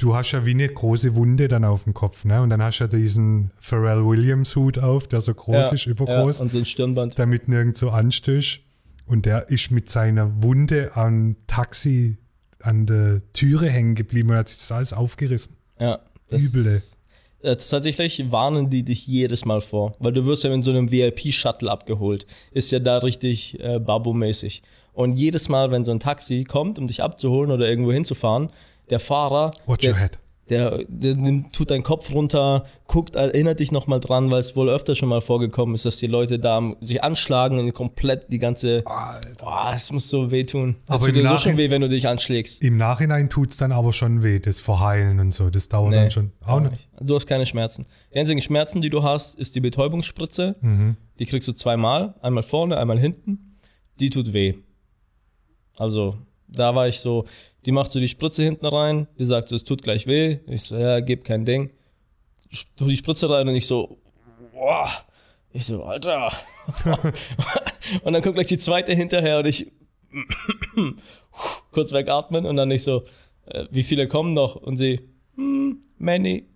Du 0.00 0.14
hast 0.14 0.32
ja 0.32 0.46
wie 0.46 0.52
eine 0.52 0.66
große 0.66 1.14
Wunde 1.14 1.46
dann 1.46 1.62
auf 1.62 1.84
dem 1.84 1.92
Kopf, 1.92 2.24
ne? 2.24 2.40
Und 2.40 2.48
dann 2.48 2.62
hast 2.62 2.78
du 2.78 2.84
ja 2.84 2.88
diesen 2.88 3.50
Pharrell 3.60 4.06
Williams 4.06 4.56
Hut 4.56 4.78
auf, 4.78 5.06
der 5.06 5.20
so 5.20 5.34
groß 5.34 5.66
ja, 5.66 5.72
ist, 5.72 5.86
übergroß. 5.86 6.38
Ja, 6.38 6.44
und 6.44 6.52
so 6.52 6.58
ein 6.58 6.64
Stirnband. 6.64 7.18
damit 7.18 7.48
nirgends 7.48 7.80
so 7.80 7.90
anstößt. 7.90 8.60
Und 9.06 9.26
der 9.26 9.50
ist 9.50 9.70
mit 9.70 9.90
seiner 9.90 10.42
Wunde 10.42 10.96
am 10.96 11.36
Taxi 11.46 12.16
an 12.62 12.86
der 12.86 13.20
Türe 13.34 13.68
hängen 13.68 13.94
geblieben 13.94 14.30
und 14.30 14.36
hat 14.36 14.48
sich 14.48 14.58
das 14.58 14.72
alles 14.72 14.92
aufgerissen. 14.94 15.56
Ja. 15.78 16.00
Das, 16.28 16.42
Übel, 16.42 16.66
ey. 16.66 16.80
Äh, 17.42 17.56
tatsächlich 17.56 18.30
warnen 18.32 18.70
die 18.70 18.84
dich 18.84 19.06
jedes 19.06 19.44
Mal 19.44 19.60
vor, 19.60 19.96
weil 19.98 20.12
du 20.12 20.24
wirst 20.24 20.44
ja 20.44 20.52
in 20.52 20.62
so 20.62 20.70
einem 20.70 20.90
VIP-Shuttle 20.90 21.70
abgeholt. 21.70 22.26
Ist 22.52 22.70
ja 22.70 22.78
da 22.78 22.98
richtig 22.98 23.60
äh, 23.60 23.78
Babu-mäßig. 23.78 24.62
Und 24.92 25.12
jedes 25.14 25.48
Mal, 25.48 25.70
wenn 25.70 25.84
so 25.84 25.92
ein 25.92 26.00
Taxi 26.00 26.44
kommt, 26.44 26.78
um 26.78 26.86
dich 26.86 27.02
abzuholen 27.02 27.50
oder 27.50 27.68
irgendwo 27.68 27.92
hinzufahren, 27.92 28.50
der 28.90 29.00
Fahrer, 29.00 29.52
Watch 29.66 29.82
der, 29.84 29.92
your 29.92 29.98
head. 29.98 30.18
der, 30.48 30.84
der 30.88 31.14
nimmt, 31.14 31.52
tut 31.52 31.70
deinen 31.70 31.84
Kopf 31.84 32.12
runter, 32.12 32.64
guckt, 32.88 33.14
erinnert 33.14 33.60
dich 33.60 33.70
nochmal 33.70 34.00
dran, 34.00 34.30
weil 34.30 34.40
es 34.40 34.56
wohl 34.56 34.68
öfter 34.68 34.96
schon 34.96 35.08
mal 35.08 35.20
vorgekommen 35.20 35.76
ist, 35.76 35.84
dass 35.84 35.98
die 35.98 36.08
Leute 36.08 36.38
da 36.40 36.72
sich 36.80 37.04
anschlagen 37.04 37.58
und 37.58 37.72
komplett 37.72 38.32
die 38.32 38.38
ganze. 38.38 38.82
Boah, 38.82 39.72
es 39.74 39.92
muss 39.92 40.10
so 40.10 40.30
wehtun. 40.32 40.76
Das 40.86 41.02
Aber 41.02 41.12
tut 41.12 41.22
dir 41.22 41.28
so 41.28 41.38
schon 41.38 41.56
weh, 41.56 41.70
wenn 41.70 41.82
du 41.82 41.88
dich 41.88 42.08
anschlägst. 42.08 42.62
Im 42.62 42.76
Nachhinein 42.76 43.30
tut 43.30 43.52
es 43.52 43.58
dann 43.58 43.70
aber 43.70 43.92
schon 43.92 44.24
weh, 44.24 44.40
das 44.40 44.58
Verheilen 44.58 45.20
und 45.20 45.32
so. 45.32 45.50
Das 45.50 45.68
dauert 45.68 45.94
dann 45.94 46.10
schon. 46.10 46.32
Auch 46.44 46.60
nicht. 46.60 46.88
Du 47.00 47.14
hast 47.14 47.26
keine 47.26 47.46
Schmerzen. 47.46 47.86
Die 48.12 48.18
einzigen 48.18 48.42
Schmerzen, 48.42 48.80
die 48.80 48.90
du 48.90 49.04
hast, 49.04 49.38
ist 49.38 49.54
die 49.54 49.60
Betäubungsspritze. 49.60 50.56
Mhm. 50.60 50.96
Die 51.20 51.26
kriegst 51.26 51.46
du 51.46 51.52
zweimal, 51.52 52.14
einmal 52.22 52.42
vorne, 52.42 52.76
einmal 52.76 52.98
hinten. 52.98 53.56
Die 54.00 54.10
tut 54.10 54.32
weh. 54.32 54.54
Also, 55.78 56.16
da 56.48 56.74
war 56.74 56.88
ich 56.88 56.98
so, 56.98 57.26
die 57.66 57.72
macht 57.72 57.92
so 57.92 58.00
die 58.00 58.08
Spritze 58.08 58.42
hinten 58.42 58.66
rein, 58.66 59.06
die 59.18 59.24
sagt 59.24 59.48
so, 59.48 59.56
es 59.56 59.64
tut 59.64 59.82
gleich 59.82 60.06
weh. 60.06 60.38
Ich 60.46 60.62
so, 60.62 60.76
ja, 60.76 61.00
gib 61.00 61.24
kein 61.24 61.44
Ding. 61.44 61.70
Tu 62.76 62.86
die 62.88 62.96
Spritze 62.96 63.28
rein 63.30 63.48
und 63.48 63.54
ich 63.54 63.66
so, 63.66 63.98
boah. 64.52 64.88
Ich 65.52 65.66
so, 65.66 65.82
Alter. 65.84 66.32
und 68.02 68.12
dann 68.12 68.22
kommt 68.22 68.36
gleich 68.36 68.46
die 68.46 68.58
zweite 68.58 68.94
hinterher 68.94 69.38
und 69.38 69.46
ich 69.46 69.72
kurz 71.72 71.92
wegatmen 71.92 72.46
und 72.46 72.56
dann 72.56 72.70
ich 72.70 72.82
so, 72.82 73.04
äh, 73.46 73.66
wie 73.70 73.82
viele 73.82 74.08
kommen 74.08 74.32
noch? 74.32 74.56
Und 74.56 74.76
sie, 74.76 75.00
hm, 75.36 75.80
many. 75.98 76.46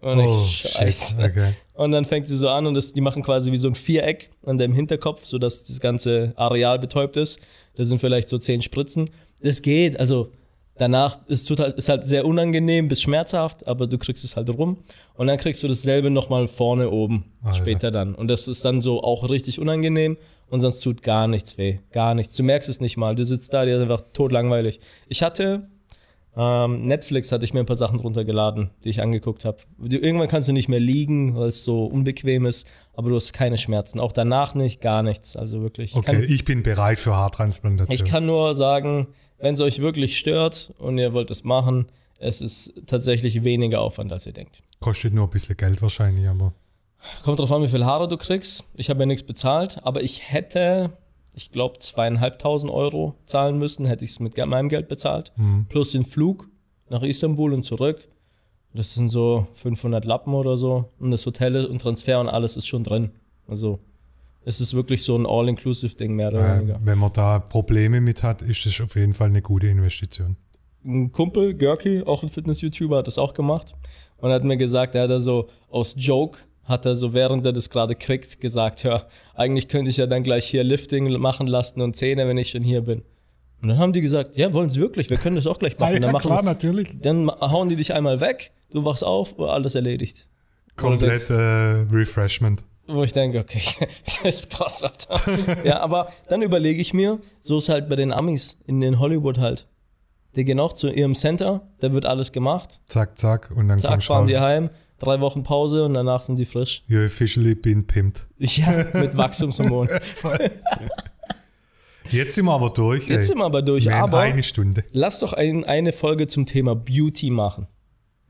Und 0.00 0.20
Oh, 0.20 0.44
ich, 0.44 0.58
scheiße. 0.60 1.14
shit. 1.16 1.30
Okay. 1.30 1.54
Und 1.74 1.92
dann 1.92 2.04
fängt 2.04 2.26
sie 2.28 2.36
so 2.36 2.48
an 2.48 2.66
und 2.66 2.74
das, 2.74 2.92
die 2.92 3.00
machen 3.00 3.22
quasi 3.22 3.50
wie 3.52 3.56
so 3.58 3.68
ein 3.68 3.74
Viereck 3.74 4.30
an 4.44 4.58
deinem 4.58 4.74
Hinterkopf, 4.74 5.24
sodass 5.24 5.64
das 5.64 5.80
ganze 5.80 6.32
Areal 6.36 6.78
betäubt 6.78 7.16
ist. 7.16 7.40
Das 7.76 7.88
sind 7.88 7.98
vielleicht 7.98 8.28
so 8.28 8.38
zehn 8.38 8.62
Spritzen. 8.62 9.10
Das 9.42 9.62
geht, 9.62 9.98
also 9.98 10.32
danach 10.78 11.18
es 11.28 11.44
tut 11.44 11.60
halt, 11.60 11.76
ist 11.76 11.88
halt 11.88 12.04
sehr 12.04 12.24
unangenehm 12.24 12.88
bis 12.88 13.02
schmerzhaft, 13.02 13.66
aber 13.66 13.86
du 13.86 13.98
kriegst 13.98 14.24
es 14.24 14.36
halt 14.36 14.48
rum. 14.50 14.78
Und 15.14 15.26
dann 15.26 15.36
kriegst 15.36 15.62
du 15.62 15.68
dasselbe 15.68 16.10
nochmal 16.10 16.48
vorne 16.48 16.90
oben, 16.90 17.24
Alter. 17.42 17.56
später 17.56 17.90
dann. 17.90 18.14
Und 18.14 18.28
das 18.28 18.48
ist 18.48 18.64
dann 18.64 18.80
so 18.80 19.02
auch 19.02 19.28
richtig 19.28 19.60
unangenehm 19.60 20.16
und 20.48 20.60
sonst 20.60 20.80
tut 20.80 21.02
gar 21.02 21.28
nichts 21.28 21.58
weh. 21.58 21.78
Gar 21.92 22.14
nichts. 22.14 22.34
Du 22.36 22.42
merkst 22.42 22.68
es 22.68 22.80
nicht 22.80 22.96
mal. 22.96 23.14
Du 23.14 23.24
sitzt 23.24 23.52
da, 23.52 23.64
dir 23.64 23.76
ist 23.76 23.82
einfach 23.82 24.02
totlangweilig. 24.12 24.80
Ich 25.08 25.22
hatte 25.22 25.68
ähm, 26.36 26.86
Netflix 26.86 27.32
hatte 27.32 27.44
ich 27.44 27.52
mir 27.52 27.60
ein 27.60 27.66
paar 27.66 27.74
Sachen 27.74 27.98
runtergeladen, 27.98 28.70
die 28.84 28.90
ich 28.90 29.02
angeguckt 29.02 29.44
habe. 29.44 29.58
Irgendwann 29.82 30.28
kannst 30.28 30.48
du 30.48 30.52
nicht 30.52 30.68
mehr 30.68 30.78
liegen, 30.78 31.34
weil 31.34 31.48
es 31.48 31.64
so 31.64 31.84
unbequem 31.86 32.46
ist, 32.46 32.68
aber 32.94 33.10
du 33.10 33.16
hast 33.16 33.32
keine 33.32 33.58
Schmerzen. 33.58 33.98
Auch 33.98 34.12
danach 34.12 34.54
nicht, 34.54 34.80
gar 34.80 35.02
nichts. 35.02 35.36
Also 35.36 35.62
wirklich. 35.62 35.90
Ich 35.90 35.96
Okay, 35.96 36.12
kann, 36.12 36.22
ich 36.22 36.44
bin 36.44 36.62
bereit 36.62 36.98
für 37.00 37.16
Haartransplantation. 37.16 37.92
ich 37.92 38.08
kann 38.08 38.26
nur 38.26 38.54
sagen, 38.54 39.08
wenn 39.38 39.54
es 39.54 39.60
euch 39.60 39.80
wirklich 39.80 40.18
stört 40.18 40.72
und 40.78 40.98
ihr 40.98 41.12
wollt 41.12 41.30
es 41.30 41.44
machen, 41.44 41.86
es 42.18 42.40
ist 42.40 42.82
tatsächlich 42.86 43.44
weniger 43.44 43.80
Aufwand, 43.80 44.12
als 44.12 44.26
ihr 44.26 44.32
denkt. 44.32 44.62
Kostet 44.80 45.14
nur 45.14 45.26
ein 45.26 45.30
bisschen 45.30 45.56
Geld 45.56 45.80
wahrscheinlich, 45.82 46.28
aber. 46.28 46.52
Kommt 47.22 47.38
drauf 47.38 47.52
an, 47.52 47.62
wie 47.62 47.68
viel 47.68 47.84
Haare 47.84 48.08
du 48.08 48.16
kriegst. 48.16 48.64
Ich 48.74 48.90
habe 48.90 49.00
ja 49.00 49.06
nichts 49.06 49.22
bezahlt, 49.22 49.84
aber 49.84 50.02
ich 50.02 50.30
hätte, 50.32 50.90
ich 51.34 51.52
glaube, 51.52 51.78
zweieinhalbtausend 51.78 52.72
Euro 52.72 53.14
zahlen 53.24 53.58
müssen, 53.58 53.86
hätte 53.86 54.04
ich 54.04 54.10
es 54.10 54.20
mit 54.20 54.36
meinem 54.36 54.68
Geld 54.68 54.88
bezahlt. 54.88 55.32
Mhm. 55.36 55.66
Plus 55.68 55.92
den 55.92 56.04
Flug 56.04 56.48
nach 56.88 57.02
Istanbul 57.02 57.52
und 57.52 57.62
zurück. 57.62 58.08
Das 58.74 58.94
sind 58.94 59.08
so 59.08 59.46
500 59.54 60.04
Lappen 60.04 60.34
oder 60.34 60.56
so. 60.56 60.90
Und 60.98 61.10
das 61.12 61.24
Hotel 61.24 61.66
und 61.66 61.80
Transfer 61.80 62.20
und 62.20 62.28
alles 62.28 62.56
ist 62.56 62.66
schon 62.66 62.84
drin. 62.84 63.12
Also 63.46 63.78
es 64.44 64.60
ist 64.60 64.74
wirklich 64.74 65.02
so 65.02 65.16
ein 65.16 65.26
All-Inclusive-Ding 65.26 66.14
mehr 66.14 66.28
oder 66.28 66.56
Äh, 66.56 66.58
weniger. 66.60 66.78
wenn 66.82 66.98
man 66.98 67.12
da 67.12 67.38
Probleme 67.38 68.00
mit 68.00 68.22
hat, 68.22 68.42
ist 68.42 68.64
es 68.66 68.80
auf 68.80 68.94
jeden 68.96 69.12
Fall 69.14 69.28
eine 69.28 69.42
gute 69.42 69.66
Investition. 69.66 70.36
Ein 70.84 71.12
Kumpel, 71.12 71.54
Görki, 71.54 72.02
auch 72.04 72.22
ein 72.22 72.28
Fitness-YouTuber, 72.28 72.98
hat 72.98 73.06
das 73.06 73.18
auch 73.18 73.34
gemacht 73.34 73.74
und 74.18 74.30
hat 74.30 74.44
mir 74.44 74.56
gesagt, 74.56 74.94
er 74.94 75.02
hat 75.02 75.10
da 75.10 75.20
so 75.20 75.48
aus 75.70 75.94
Joke, 75.98 76.38
hat 76.64 76.86
er 76.86 76.96
so, 76.96 77.12
während 77.12 77.44
er 77.46 77.52
das 77.52 77.68
gerade 77.70 77.94
kriegt, 77.94 78.40
gesagt, 78.40 78.84
ja, 78.84 79.06
eigentlich 79.34 79.68
könnte 79.68 79.90
ich 79.90 79.96
ja 79.96 80.06
dann 80.06 80.22
gleich 80.22 80.46
hier 80.46 80.64
Lifting 80.64 81.10
machen 81.20 81.46
lassen 81.46 81.80
und 81.82 81.96
Zähne, 81.96 82.26
wenn 82.28 82.38
ich 82.38 82.50
schon 82.50 82.62
hier 82.62 82.82
bin. 82.82 83.02
Und 83.60 83.68
dann 83.70 83.78
haben 83.78 83.92
die 83.92 84.00
gesagt, 84.02 84.36
ja, 84.36 84.52
wollen 84.54 84.70
sie 84.70 84.80
wirklich, 84.80 85.10
wir 85.10 85.16
können 85.16 85.36
das 85.36 85.46
auch 85.46 85.58
gleich 85.58 85.78
machen. 85.80 86.00
dann, 86.00 86.12
machen 86.12 86.44
natürlich. 86.44 86.96
dann 87.00 87.28
hauen 87.28 87.68
die 87.68 87.76
dich 87.76 87.92
einmal 87.92 88.20
weg, 88.20 88.52
du 88.70 88.84
wachst 88.84 89.02
auf, 89.04 89.32
und 89.32 89.48
alles 89.48 89.74
erledigt. 89.74 90.28
Komplett 90.76 91.28
äh, 91.28 91.34
Refreshment. 91.92 92.62
Wo 92.88 93.02
ich 93.04 93.12
denke, 93.12 93.38
okay, 93.38 93.60
das 94.22 94.34
ist 94.34 94.50
krass, 94.50 94.82
Alter. 94.82 95.20
ja, 95.64 95.80
aber 95.80 96.10
dann 96.28 96.42
überlege 96.42 96.80
ich 96.80 96.94
mir, 96.94 97.18
so 97.40 97.58
ist 97.58 97.68
halt 97.68 97.88
bei 97.88 97.96
den 97.96 98.12
Amis 98.12 98.58
in 98.66 98.80
den 98.80 98.98
Hollywood 98.98 99.38
halt. 99.38 99.66
Die 100.36 100.44
gehen 100.44 100.58
auch 100.60 100.72
zu 100.72 100.90
ihrem 100.90 101.14
Center, 101.14 101.68
da 101.80 101.92
wird 101.92 102.06
alles 102.06 102.32
gemacht. 102.32 102.80
Zack, 102.86 103.18
zack, 103.18 103.50
und 103.54 103.68
dann 103.68 103.78
Zack, 103.78 104.02
fahren 104.02 104.20
raus. 104.22 104.28
die 104.30 104.38
heim, 104.38 104.70
drei 104.98 105.20
Wochen 105.20 105.42
Pause 105.42 105.84
und 105.84 105.94
danach 105.94 106.22
sind 106.22 106.38
die 106.38 106.44
frisch. 106.44 106.82
You 106.86 107.04
officially 107.04 107.54
been 107.54 107.86
pimped. 107.86 108.26
Ja, 108.38 108.84
mit 108.94 109.16
Wachstumshormon. 109.16 109.88
Jetzt 112.10 112.34
sind 112.36 112.46
wir 112.46 112.52
aber 112.52 112.70
durch. 112.70 113.06
Jetzt 113.08 113.18
ey. 113.18 113.24
sind 113.24 113.38
wir 113.38 113.44
aber 113.44 113.62
durch, 113.62 113.88
haben 113.88 114.04
aber 114.04 114.20
eine 114.20 114.42
Stunde. 114.42 114.84
lass 114.92 115.18
doch 115.20 115.34
ein, 115.34 115.64
eine 115.66 115.92
Folge 115.92 116.26
zum 116.26 116.46
Thema 116.46 116.74
Beauty 116.74 117.30
machen. 117.30 117.66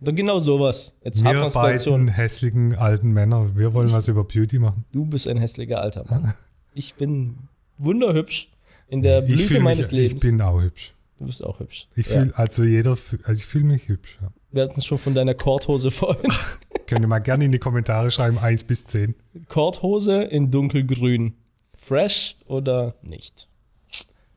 Doch 0.00 0.14
genau 0.14 0.38
sowas. 0.38 0.94
Jetzt 1.02 1.24
Wir 1.24 1.48
beiden 1.50 2.08
hässlichen 2.08 2.74
alten 2.76 3.10
Männer, 3.12 3.56
wir 3.56 3.74
wollen 3.74 3.92
was 3.92 4.06
über 4.08 4.24
Beauty 4.24 4.58
machen. 4.58 4.84
Du 4.92 5.04
bist 5.04 5.26
ein 5.26 5.36
hässlicher 5.38 5.80
alter 5.80 6.04
Mann. 6.08 6.34
Ich 6.74 6.94
bin 6.94 7.36
wunderhübsch 7.78 8.48
in 8.88 9.02
der 9.02 9.24
Ich 9.24 9.46
Blüte 9.48 9.60
meines 9.60 9.90
mich, 9.90 10.00
Lebens. 10.00 10.22
ich 10.24 10.30
bin 10.30 10.40
auch 10.40 10.60
hübsch. 10.60 10.94
du 11.18 11.26
bist 11.26 11.44
auch 11.44 11.58
hübsch. 11.58 11.88
Ich 11.96 12.06
Ja. 12.08 12.20
fühle, 12.22 12.38
also 12.38 12.62
jeder, 12.64 12.94
fühl- 12.94 13.18
also 13.24 13.38
ich 13.40 13.46
fühle 13.46 13.64
mich 13.64 13.88
hübsch. 13.88 14.18
Ja. 14.22 14.28
Wir 14.52 14.62
hatten 14.62 14.80
schon 14.80 14.98
von 14.98 15.14
deiner 15.14 15.34
Korthose 15.34 15.90
vorhin. 15.90 16.30
Könnt 16.86 17.00
ihr 17.02 17.08
mal 17.08 17.18
gerne 17.18 17.44
in 17.44 17.52
die 17.52 17.58
Kommentare 17.58 18.10
schreiben, 18.12 18.38
1 18.38 18.64
bis 18.64 18.86
10. 18.86 19.14
Korthose 19.48 20.22
in 20.22 20.50
dunkelgrün. 20.52 21.34
Fresh 21.76 22.36
oder 22.46 22.94
nicht? 23.02 23.48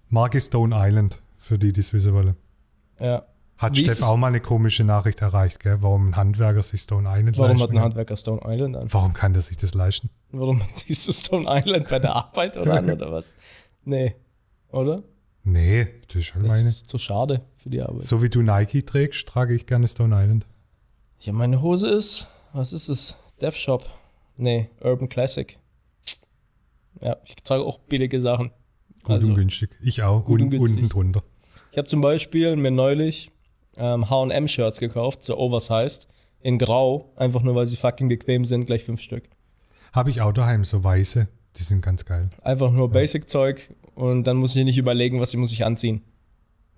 Marke 0.09 0.41
Stone 0.41 0.76
Island, 0.76 1.22
für 1.38 1.57
die, 1.59 1.72
die 1.72 1.80
es 1.82 1.93
wissen 1.93 2.14
wollen. 2.14 2.36
Ja. 2.99 3.26
Hat 3.62 3.76
Wie 3.78 3.84
Steff 3.84 4.01
auch 4.01 4.18
mal 4.18 4.28
eine 4.28 4.39
komische 4.41 4.84
Nachricht 4.84 5.22
erreicht, 5.22 5.59
gell? 5.59 5.84
warum 5.84 6.09
ein 6.09 6.16
Handwerker 6.16 6.64
sich 6.64 6.82
Stone 6.82 7.07
Island 7.07 7.38
Warum 7.38 7.51
hat 7.51 7.57
leisten 7.59 7.72
ein 7.72 7.76
kann. 7.76 7.84
Handwerker 7.86 8.18
Stone 8.18 8.41
Island 8.45 8.76
an? 8.78 8.88
Warum 8.91 9.14
kann 9.14 9.34
der 9.34 9.41
sich 9.43 9.57
das 9.57 9.74
leisten? 9.76 10.09
Warum 10.32 10.62
siehst 10.74 11.07
du 11.07 11.12
Stone 11.14 11.45
Island 11.47 11.88
bei 11.89 11.99
der 11.99 12.16
Arbeit 12.16 12.57
oder 12.57 12.74
an 12.74 12.89
oder 12.89 13.12
was? 13.12 13.36
Nee. 13.84 14.16
Oder? 14.72 15.03
Nee, 15.43 15.88
das 16.07 16.16
ist 16.18 16.26
schon 16.26 16.43
Das 16.43 16.53
meine. 16.53 16.68
ist 16.68 16.89
zu 16.89 16.97
schade 16.97 17.41
für 17.57 17.70
die 17.70 17.82
Arbeit. 17.82 18.03
So 18.03 18.24
wie 18.24 18.30
du 18.30 18.41
Nike 18.41 18.84
trägst, 18.84 19.28
trage 19.28 19.53
ich 19.53 19.66
gerne 19.68 19.88
Stone 19.88 20.16
Island. 20.20 20.47
Ja, 21.20 21.34
meine 21.34 21.62
Hose 21.62 21.88
ist, 21.88 22.28
was 22.53 22.74
ist 22.74 22.89
es? 22.89 23.16
Dev 23.41 23.55
Shop. 23.57 23.88
Nee, 24.38 24.70
Urban 24.84 25.07
Classic. 25.09 25.57
Ja, 27.01 27.18
ich 27.26 27.36
trage 27.36 27.64
auch 27.64 27.78
billige 27.80 28.20
Sachen. 28.20 28.51
Gut 29.03 29.12
Also, 29.16 29.28
und 29.28 29.36
günstig. 29.36 29.72
Ich 29.82 30.03
auch. 30.03 30.26
gut 30.26 30.39
und 30.41 30.45
Und 30.45 30.49
günstig. 30.51 30.78
unten 30.78 30.89
drunter. 30.89 31.24
Ich 31.72 31.78
habe 31.78 31.88
zum 31.88 32.01
Beispiel 32.01 32.55
mir 32.55 32.72
neulich 32.72 33.32
ähm, 33.78 34.09
H&M-Shirts 34.09 34.80
gekauft, 34.80 35.24
so 35.24 35.38
oversized, 35.38 36.07
in 36.41 36.57
grau, 36.57 37.11
einfach 37.15 37.43
nur, 37.43 37.55
weil 37.55 37.65
sie 37.65 37.76
fucking 37.76 38.07
bequem 38.07 38.45
sind, 38.45 38.65
gleich 38.65 38.84
fünf 38.84 39.01
Stück. 39.01 39.30
Habe 39.93 40.09
ich 40.09 40.22
auch 40.22 40.32
daheim, 40.32 40.63
so 40.63 40.84
weiße. 40.84 41.28
Die 41.57 41.63
sind 41.63 41.82
ganz 41.82 42.05
geil. 42.05 42.30
Einfach 42.43 42.72
nur 42.72 42.89
Basic-Zeug 42.89 43.74
und 43.95 44.24
dann 44.24 44.38
muss 44.38 44.55
ich 44.55 44.63
nicht 44.63 44.78
überlegen, 44.78 45.19
was 45.19 45.34
ich 45.34 45.39
muss 45.39 45.51
ich 45.51 45.65
anziehen. 45.65 46.01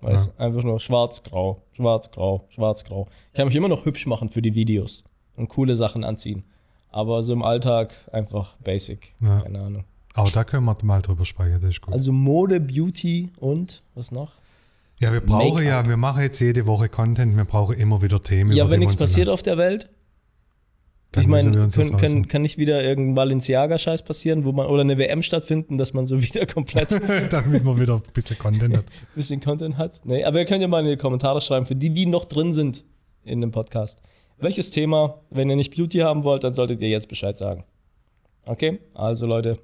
Weißt, 0.00 0.38
einfach 0.38 0.62
nur 0.62 0.80
schwarz, 0.80 1.22
grau, 1.22 1.62
schwarz, 1.72 2.10
grau, 2.10 2.44
schwarz, 2.50 2.84
grau. 2.84 3.08
Ich 3.28 3.36
kann 3.38 3.46
mich 3.46 3.56
immer 3.56 3.68
noch 3.68 3.86
hübsch 3.86 4.06
machen 4.06 4.28
für 4.28 4.42
die 4.42 4.54
Videos 4.54 5.02
und 5.34 5.48
coole 5.48 5.76
Sachen 5.76 6.04
anziehen. 6.04 6.44
Aber 6.90 7.22
so 7.22 7.32
im 7.32 7.42
Alltag 7.42 7.94
einfach 8.12 8.56
basic. 8.58 9.14
Ja. 9.20 9.40
Keine 9.40 9.62
Ahnung. 9.62 9.84
Aber 10.12 10.30
da 10.30 10.44
können 10.44 10.64
wir 10.64 10.76
mal 10.82 11.00
drüber 11.00 11.24
sprechen, 11.24 11.58
das 11.60 11.70
ist 11.70 11.80
gut. 11.80 11.94
Also 11.94 12.12
Mode, 12.12 12.60
Beauty 12.60 13.32
und 13.38 13.82
was 13.94 14.12
noch? 14.12 14.32
Ja, 15.00 15.12
wir 15.12 15.20
brauchen 15.20 15.64
ja, 15.64 15.86
wir 15.86 15.96
machen 15.96 16.22
jetzt 16.22 16.40
jede 16.40 16.66
Woche 16.66 16.88
Content, 16.88 17.36
wir 17.36 17.44
brauchen 17.44 17.76
immer 17.76 18.02
wieder 18.02 18.20
Themen. 18.20 18.52
ja, 18.52 18.64
über 18.64 18.72
wenn 18.72 18.80
nichts 18.80 18.96
passiert 18.96 19.28
auf 19.28 19.42
der 19.42 19.58
Welt. 19.58 19.88
Ich 21.16 21.28
meine, 21.28 21.68
können, 21.68 21.96
können, 21.96 22.28
kann 22.28 22.42
nicht 22.42 22.58
wieder 22.58 22.82
irgendein 22.82 23.14
Balenciaga-Scheiß 23.14 24.04
passieren, 24.04 24.44
wo 24.44 24.50
man 24.50 24.66
oder 24.66 24.80
eine 24.80 24.98
WM 24.98 25.22
stattfinden, 25.22 25.78
dass 25.78 25.92
man 25.92 26.06
so 26.06 26.20
wieder 26.22 26.44
komplett 26.46 26.92
ein 26.92 27.28
damit 27.30 27.62
man 27.62 27.78
wieder 27.78 27.96
ein 27.96 28.02
bisschen 28.12 28.38
Content 28.38 28.76
hat. 28.76 28.84
bisschen 29.14 29.40
Content 29.40 29.76
hat? 29.78 30.00
Nee, 30.04 30.24
aber 30.24 30.40
ihr 30.40 30.44
könnt 30.44 30.62
ja 30.62 30.68
mal 30.68 30.80
in 30.80 30.90
die 30.90 30.96
Kommentare 30.96 31.40
schreiben, 31.40 31.66
für 31.66 31.76
die, 31.76 31.90
die 31.90 32.06
noch 32.06 32.24
drin 32.24 32.52
sind 32.52 32.84
in 33.22 33.40
dem 33.40 33.52
Podcast. 33.52 34.00
Welches 34.38 34.72
Thema, 34.72 35.20
wenn 35.30 35.48
ihr 35.48 35.56
nicht 35.56 35.74
Beauty 35.74 35.98
haben 35.98 36.24
wollt, 36.24 36.42
dann 36.42 36.52
solltet 36.52 36.80
ihr 36.80 36.88
jetzt 36.88 37.08
Bescheid 37.08 37.36
sagen. 37.36 37.64
Okay? 38.46 38.80
Also 38.94 39.26
Leute, 39.26 39.58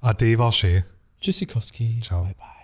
Ade 0.00 0.38
war 0.38 0.52
schön. 0.52 0.84
Tschüssikowski. 1.20 2.00
Ciao. 2.02 2.22
Bye 2.22 2.34
bye. 2.34 2.59